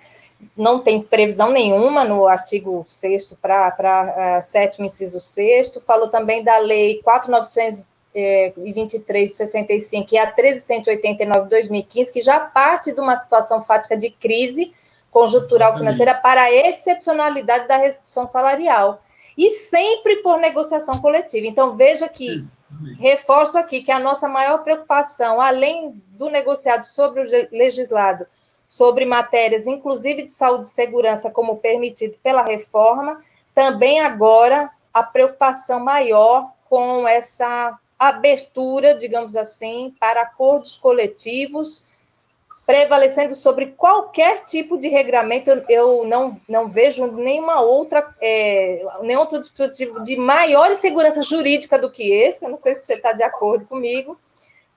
Não 0.57 0.83
tem 0.83 1.03
previsão 1.03 1.51
nenhuma 1.51 2.03
no 2.03 2.27
artigo 2.27 2.83
6 2.89 3.35
para 3.43 4.39
uh, 4.39 4.43
sétimo 4.43 4.87
inciso 4.87 5.21
6 5.21 5.81
falou 5.87 6.09
também 6.09 6.43
da 6.43 6.57
lei 6.57 7.03
4900 7.03 7.89
é, 8.19 8.55
e 8.57 8.73
2365 8.73 10.15
e 10.15 10.19
a 10.19 10.25
1389 10.25 11.43
de 11.43 11.51
2015, 11.51 12.11
que 12.11 12.23
já 12.23 12.41
parte 12.41 12.95
de 12.95 12.99
uma 12.99 13.15
situação 13.15 13.63
fática 13.63 13.95
de 13.95 14.09
crise 14.09 14.73
conjuntural 15.11 15.77
financeira 15.77 16.15
para 16.15 16.43
a 16.43 16.53
excepcionalidade 16.53 17.69
da 17.69 17.77
redução 17.77 18.27
salarial. 18.27 19.01
E 19.37 19.51
sempre 19.51 20.17
por 20.23 20.39
negociação 20.39 20.99
coletiva. 20.99 21.47
Então, 21.47 21.77
veja 21.77 22.09
que, 22.09 22.43
reforço 22.99 23.59
aqui, 23.59 23.83
que 23.83 23.93
a 23.93 23.99
nossa 23.99 24.27
maior 24.31 24.65
preocupação, 24.65 25.39
além 25.39 26.03
do 26.13 26.31
negociado 26.31 26.85
sobre 26.85 27.21
o 27.21 27.49
legislado, 27.53 28.27
sobre 28.67 29.05
matérias, 29.05 29.67
inclusive 29.67 30.23
de 30.23 30.33
saúde 30.33 30.69
e 30.69 30.73
segurança, 30.73 31.31
como 31.31 31.59
permitido 31.59 32.17
pela 32.23 32.43
reforma, 32.43 33.19
também 33.55 34.01
agora 34.01 34.71
a 34.93 35.03
preocupação 35.03 35.81
maior 35.81 36.51
com 36.69 37.07
essa 37.07 37.79
abertura, 37.99 38.95
digamos 38.95 39.37
assim, 39.37 39.95
para 39.99 40.23
acordos 40.23 40.77
coletivos, 40.77 41.85
prevalecendo 42.67 43.35
sobre 43.37 43.69
qualquer 43.69 44.41
tipo 44.41 44.77
de 44.77 44.89
regramento. 44.89 45.49
Eu, 45.49 45.65
eu 45.69 46.05
não, 46.05 46.41
não 46.49 46.69
vejo 46.69 47.07
nenhuma 47.07 47.61
outra, 47.61 48.15
é, 48.21 48.85
nenhum 49.03 49.21
outro 49.21 49.41
dispositivo 49.41 50.03
de 50.03 50.17
maior 50.17 50.75
segurança 50.75 51.23
jurídica 51.23 51.79
do 51.79 51.91
que 51.91 52.11
esse. 52.13 52.45
Eu 52.45 52.51
não 52.51 52.57
sei 52.57 52.75
se 52.75 52.85
você 52.87 52.95
está 52.95 53.13
de 53.13 53.23
acordo 53.23 53.67
comigo, 53.67 54.19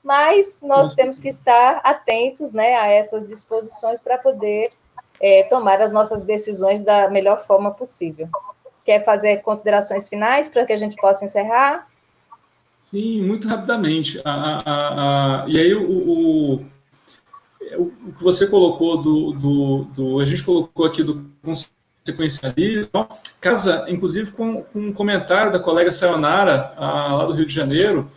mas 0.04 0.60
nós 0.62 0.94
temos 0.94 1.20
que 1.20 1.28
estar 1.28 1.82
atentos 1.84 2.54
né, 2.54 2.76
a 2.76 2.88
essas 2.88 3.26
disposições 3.26 4.00
para 4.00 4.20
poder 4.20 4.72
é, 5.20 5.44
tomar 5.50 5.82
as 5.82 5.92
nossas 5.92 6.24
decisões 6.24 6.84
da 6.84 7.10
melhor 7.10 7.46
forma 7.46 7.72
possível. 7.72 8.30
Quer 8.86 9.04
fazer 9.04 9.42
considerações 9.42 10.08
finais 10.08 10.48
para 10.48 10.66
que 10.66 10.74
a 10.74 10.78
gente 10.78 10.96
possa 10.96 11.26
encerrar? 11.26 11.89
Sim, 12.90 13.22
muito 13.22 13.48
rapidamente. 13.48 14.20
A, 14.26 14.32
a, 14.32 15.44
a, 15.44 15.46
e 15.48 15.60
aí, 15.60 15.74
o, 15.76 15.92
o, 15.92 16.54
o, 17.78 17.92
que 18.18 18.24
você 18.24 18.48
colocou 18.48 19.02
do, 19.02 19.32
do, 19.34 19.84
do, 19.96 20.20
A 20.20 20.26
gente 20.26 20.44
colocou 20.44 20.86
aqui 20.86 21.04
do 21.04 21.30
consequencialismo, 21.44 23.08
casa, 23.40 23.86
inclusive, 23.88 24.32
com, 24.32 24.64
com 24.64 24.80
um 24.80 24.94
comentário 24.94 25.52
da 25.52 25.60
colega 25.60 25.92
Sayonara, 25.92 26.74
lá 26.80 27.26
do 27.26 27.34
Rio 27.34 27.46
de 27.46 27.54
Janeiro, 27.54 28.10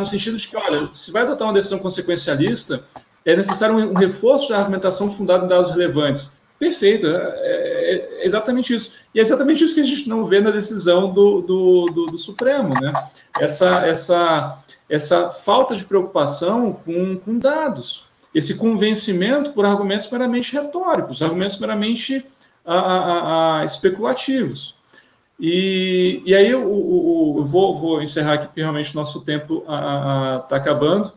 no 0.00 0.06
sentido 0.06 0.36
de 0.36 0.48
que, 0.48 0.56
olha, 0.56 0.92
se 0.92 1.12
vai 1.12 1.22
adotar 1.22 1.46
uma 1.46 1.54
decisão 1.54 1.78
consequencialista, 1.78 2.84
é 3.24 3.36
necessário 3.36 3.76
um, 3.76 3.90
um 3.90 3.94
reforço 3.94 4.48
da 4.48 4.58
argumentação 4.58 5.08
fundada 5.08 5.44
em 5.44 5.48
dados 5.48 5.70
relevantes. 5.70 6.35
Perfeito, 6.58 7.06
é, 7.06 7.10
é, 7.12 7.94
é, 7.94 8.26
exatamente 8.26 8.74
isso. 8.74 8.94
E 9.14 9.18
é 9.18 9.22
exatamente 9.22 9.62
isso 9.62 9.74
que 9.74 9.80
a 9.80 9.84
gente 9.84 10.08
não 10.08 10.24
vê 10.24 10.40
na 10.40 10.50
decisão 10.50 11.12
do, 11.12 11.42
do, 11.42 11.86
do, 11.86 12.06
do 12.06 12.18
Supremo, 12.18 12.72
né? 12.80 12.92
Essa, 13.38 13.86
essa, 13.86 14.64
essa 14.88 15.28
falta 15.30 15.76
de 15.76 15.84
preocupação 15.84 16.72
com, 16.84 17.16
com 17.18 17.38
dados, 17.38 18.10
esse 18.34 18.54
convencimento 18.54 19.52
por 19.52 19.66
argumentos 19.66 20.10
meramente 20.10 20.52
retóricos, 20.52 21.20
argumentos 21.20 21.58
meramente 21.58 22.24
a, 22.64 22.74
a, 22.74 23.60
a, 23.60 23.64
especulativos. 23.64 24.76
E, 25.38 26.22
e 26.24 26.34
aí 26.34 26.50
eu, 26.50 26.62
eu, 26.62 27.34
eu 27.38 27.44
vou, 27.44 27.76
vou, 27.76 28.02
encerrar 28.02 28.34
aqui, 28.34 28.46
porque 28.46 28.62
realmente 28.62 28.94
nosso 28.94 29.22
tempo 29.24 29.58
está 29.60 30.56
acabando. 30.56 31.12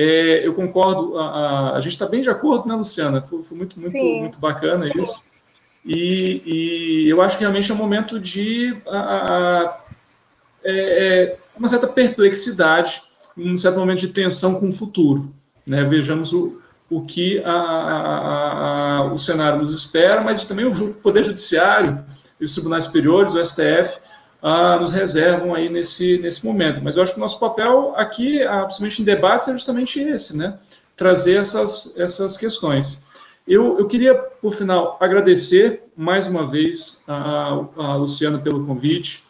É, 0.00 0.46
eu 0.46 0.54
concordo, 0.54 1.18
a, 1.18 1.24
a, 1.24 1.76
a 1.76 1.80
gente 1.80 1.94
está 1.94 2.06
bem 2.06 2.20
de 2.20 2.30
acordo, 2.30 2.68
né, 2.68 2.74
Luciana? 2.76 3.20
Foi, 3.20 3.42
foi 3.42 3.58
muito, 3.58 3.80
muito, 3.80 3.96
muito 3.96 4.38
bacana 4.38 4.84
Sim. 4.84 5.02
isso. 5.02 5.20
E, 5.84 6.40
e, 6.46 7.08
eu 7.08 7.20
acho 7.20 7.36
que 7.36 7.42
realmente 7.42 7.68
é 7.68 7.74
um 7.74 7.78
momento 7.78 8.20
de 8.20 8.80
a, 8.86 9.80
é, 10.62 10.72
é, 10.72 11.36
uma 11.56 11.66
certa 11.66 11.88
perplexidade, 11.88 13.02
um 13.36 13.58
certo 13.58 13.80
momento 13.80 13.98
de 13.98 14.08
tensão 14.10 14.60
com 14.60 14.68
o 14.68 14.72
futuro. 14.72 15.34
Né? 15.66 15.82
Vejamos 15.82 16.32
o, 16.32 16.62
o 16.88 17.04
que 17.04 17.42
a, 17.44 19.10
o 19.12 19.18
cenário 19.18 19.58
nos 19.58 19.76
espera, 19.76 20.20
mas 20.20 20.44
também 20.44 20.64
o 20.64 20.94
Poder 20.94 21.24
Judiciário 21.24 22.04
e 22.40 22.44
os 22.44 22.52
tribunais 22.52 22.84
superiores, 22.84 23.34
o 23.34 23.44
STF, 23.44 23.98
ah, 24.42 24.78
nos 24.80 24.92
reservam 24.92 25.54
aí 25.54 25.68
nesse, 25.68 26.18
nesse 26.18 26.44
momento. 26.44 26.80
Mas 26.82 26.96
eu 26.96 27.02
acho 27.02 27.12
que 27.12 27.18
o 27.18 27.20
nosso 27.20 27.40
papel 27.40 27.92
aqui, 27.96 28.42
ah, 28.42 28.62
principalmente 28.62 29.02
em 29.02 29.04
debates, 29.04 29.48
é 29.48 29.52
justamente 29.52 30.00
esse, 30.00 30.36
né? 30.36 30.58
Trazer 30.96 31.36
essas, 31.36 31.98
essas 31.98 32.36
questões. 32.36 33.02
Eu, 33.46 33.78
eu 33.78 33.86
queria, 33.86 34.14
por 34.14 34.52
final, 34.52 34.98
agradecer 35.00 35.84
mais 35.96 36.26
uma 36.26 36.46
vez 36.46 37.02
a, 37.06 37.64
a 37.76 37.96
Luciana 37.96 38.38
pelo 38.38 38.64
convite, 38.66 39.24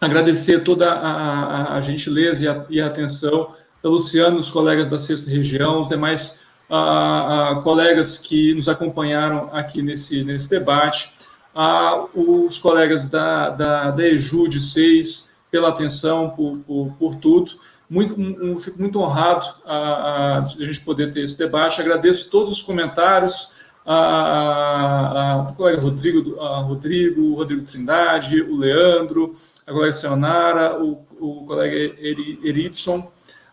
agradecer 0.00 0.62
toda 0.62 0.90
a, 0.90 1.10
a, 1.10 1.74
a 1.74 1.80
gentileza 1.80 2.44
e 2.44 2.48
a, 2.48 2.66
e 2.70 2.80
a, 2.80 2.86
atenção 2.86 3.52
da 3.82 3.90
Luciano, 3.90 4.38
os 4.38 4.50
colegas 4.50 4.88
da 4.88 4.98
sexta 4.98 5.30
região, 5.30 5.80
os 5.80 5.88
demais 5.88 6.40
colegas 7.64 8.16
que 8.16 8.54
nos 8.54 8.68
acompanharam 8.68 9.50
aqui 9.52 9.82
nesse, 9.82 10.22
nesse 10.22 10.48
debate 10.48 11.12
a 11.54 12.06
os 12.14 12.58
colegas 12.58 13.08
da, 13.08 13.50
da, 13.50 13.90
da 13.90 14.02
EJUD 14.02 14.60
6 14.60 15.30
pela 15.50 15.68
atenção, 15.68 16.30
por, 16.30 16.58
por, 16.58 16.92
por 16.98 17.14
tudo. 17.16 17.52
Muito, 17.88 18.14
um, 18.20 18.58
fico 18.58 18.78
muito 18.80 19.00
honrado 19.00 19.46
a, 19.66 20.38
a, 20.38 20.40
gente 20.42 20.80
poder 20.82 21.12
ter 21.12 21.22
esse 21.22 21.36
debate. 21.36 21.80
Agradeço 21.80 22.30
todos 22.30 22.50
os 22.50 22.62
comentários, 22.62 23.52
a, 23.84 25.48
a, 25.48 25.52
colega 25.54 25.80
Rodrigo, 25.80 26.40
a 26.40 26.60
Rodrigo, 26.60 27.34
Rodrigo 27.34 27.66
Trindade, 27.66 28.42
o 28.42 28.56
Leandro, 28.56 29.34
a 29.66 29.72
colega 29.72 29.92
Sayonara, 29.92 30.80
o, 30.80 31.04
o 31.18 31.46
colega 31.46 31.74
Eri, 31.74 32.72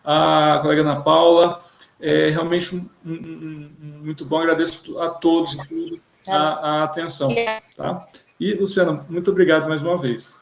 a 0.04 0.60
colega 0.62 0.82
Ana 0.82 1.02
Paula. 1.02 1.62
É 2.00 2.30
realmente 2.30 2.76
um, 2.76 2.88
um, 3.04 3.12
um, 3.12 3.72
muito 4.04 4.24
bom. 4.24 4.38
Agradeço 4.38 5.00
a 5.00 5.10
todos 5.10 5.58
a, 6.30 6.82
a 6.82 6.84
atenção. 6.84 7.30
Tá? 7.76 8.08
E, 8.40 8.54
Luciana, 8.54 9.06
muito 9.10 9.32
obrigado 9.32 9.68
mais 9.68 9.82
uma 9.82 9.98
vez. 9.98 10.40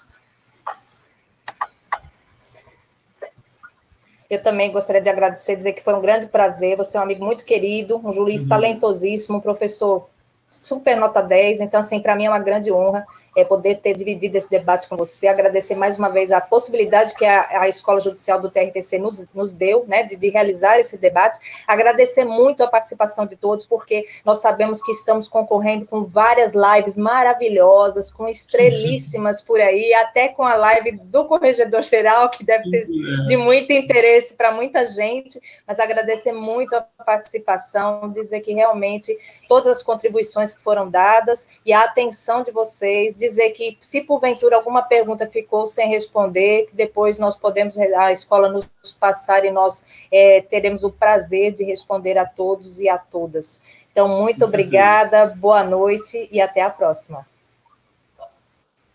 Eu 4.29 4.41
também 4.41 4.71
gostaria 4.71 5.01
de 5.01 5.09
agradecer, 5.09 5.55
dizer 5.55 5.73
que 5.73 5.83
foi 5.83 5.93
um 5.93 6.01
grande 6.01 6.27
prazer. 6.27 6.75
Você 6.77 6.97
é 6.97 6.99
um 6.99 7.03
amigo 7.03 7.23
muito 7.23 7.45
querido, 7.45 8.01
um 8.03 8.11
juiz 8.11 8.43
uhum. 8.43 8.49
talentosíssimo, 8.49 9.37
um 9.37 9.41
professor 9.41 10.09
super 10.49 10.95
nota 10.97 11.21
10, 11.21 11.61
então, 11.61 11.79
assim, 11.79 11.99
para 11.99 12.15
mim 12.15 12.25
é 12.25 12.29
uma 12.29 12.39
grande 12.39 12.71
honra 12.71 13.05
é, 13.35 13.43
poder 13.43 13.75
ter 13.81 13.95
dividido 13.95 14.37
esse 14.37 14.49
debate 14.49 14.87
com 14.87 14.95
você, 14.95 15.27
agradecer 15.27 15.75
mais 15.75 15.97
uma 15.97 16.09
vez 16.09 16.31
a 16.31 16.39
possibilidade 16.39 17.13
que 17.15 17.25
a, 17.25 17.61
a 17.61 17.67
Escola 17.67 17.99
Judicial 17.99 18.39
do 18.39 18.49
TRTC 18.49 18.97
nos, 18.97 19.27
nos 19.33 19.53
deu, 19.53 19.85
né, 19.87 20.03
de, 20.03 20.15
de, 20.15 20.29
realizar 20.29 20.79
esse 20.79 20.97
debate, 20.97 21.63
agradecer 21.67 22.25
muito 22.25 22.63
a 22.63 22.67
participação 22.67 23.25
de 23.25 23.35
todos, 23.35 23.65
porque 23.65 24.05
nós 24.23 24.39
sabemos 24.39 24.81
que 24.81 24.91
estamos 24.91 25.27
concorrendo 25.27 25.85
com 25.85 26.03
várias 26.05 26.53
lives 26.53 26.97
maravilhosas, 26.97 28.11
com 28.11 28.27
estrelíssimas 28.27 29.41
por 29.41 29.59
aí, 29.59 29.93
até 29.93 30.29
com 30.29 30.43
a 30.43 30.55
live 30.55 30.91
do 31.03 31.25
Corregedor 31.25 31.81
Geral, 31.81 32.29
que 32.29 32.43
deve 32.43 32.69
ter 32.69 32.85
de 32.85 33.37
muito 33.37 33.71
interesse 33.71 34.33
para 34.33 34.51
muita 34.51 34.85
gente, 34.85 35.39
mas 35.67 35.79
agradecer 35.79 36.31
muito 36.31 36.75
a 36.75 36.81
participação, 36.81 38.09
dizer 38.11 38.41
que 38.41 38.53
realmente 38.53 39.15
todas 39.47 39.67
as 39.67 39.83
contribuições 39.83 40.53
que 40.53 40.61
foram 40.61 40.89
dadas 40.89 41.59
e 41.65 41.73
a 41.73 41.83
atenção 41.83 42.43
de 42.43 42.51
vocês, 42.51 43.15
dizer 43.27 43.51
que 43.51 43.77
se 43.81 44.01
porventura 44.01 44.55
alguma 44.55 44.81
pergunta 44.81 45.27
ficou 45.27 45.67
sem 45.67 45.89
responder, 45.89 46.67
que 46.67 46.75
depois 46.75 47.17
nós 47.19 47.35
podemos, 47.35 47.77
a 47.77 48.11
escola 48.11 48.49
nos 48.49 48.69
passar 48.99 49.45
e 49.45 49.51
nós 49.51 50.07
é, 50.11 50.41
teremos 50.41 50.83
o 50.83 50.91
prazer 50.91 51.53
de 51.53 51.63
responder 51.63 52.17
a 52.17 52.25
todos 52.25 52.79
e 52.79 52.87
a 52.87 52.97
todas. 52.97 53.85
Então, 53.91 54.07
muito 54.07 54.45
obrigada, 54.45 55.27
boa 55.27 55.63
noite 55.63 56.29
e 56.31 56.39
até 56.39 56.61
a 56.61 56.69
próxima. 56.69 57.25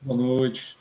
Boa 0.03 0.17
noite. 0.17 0.80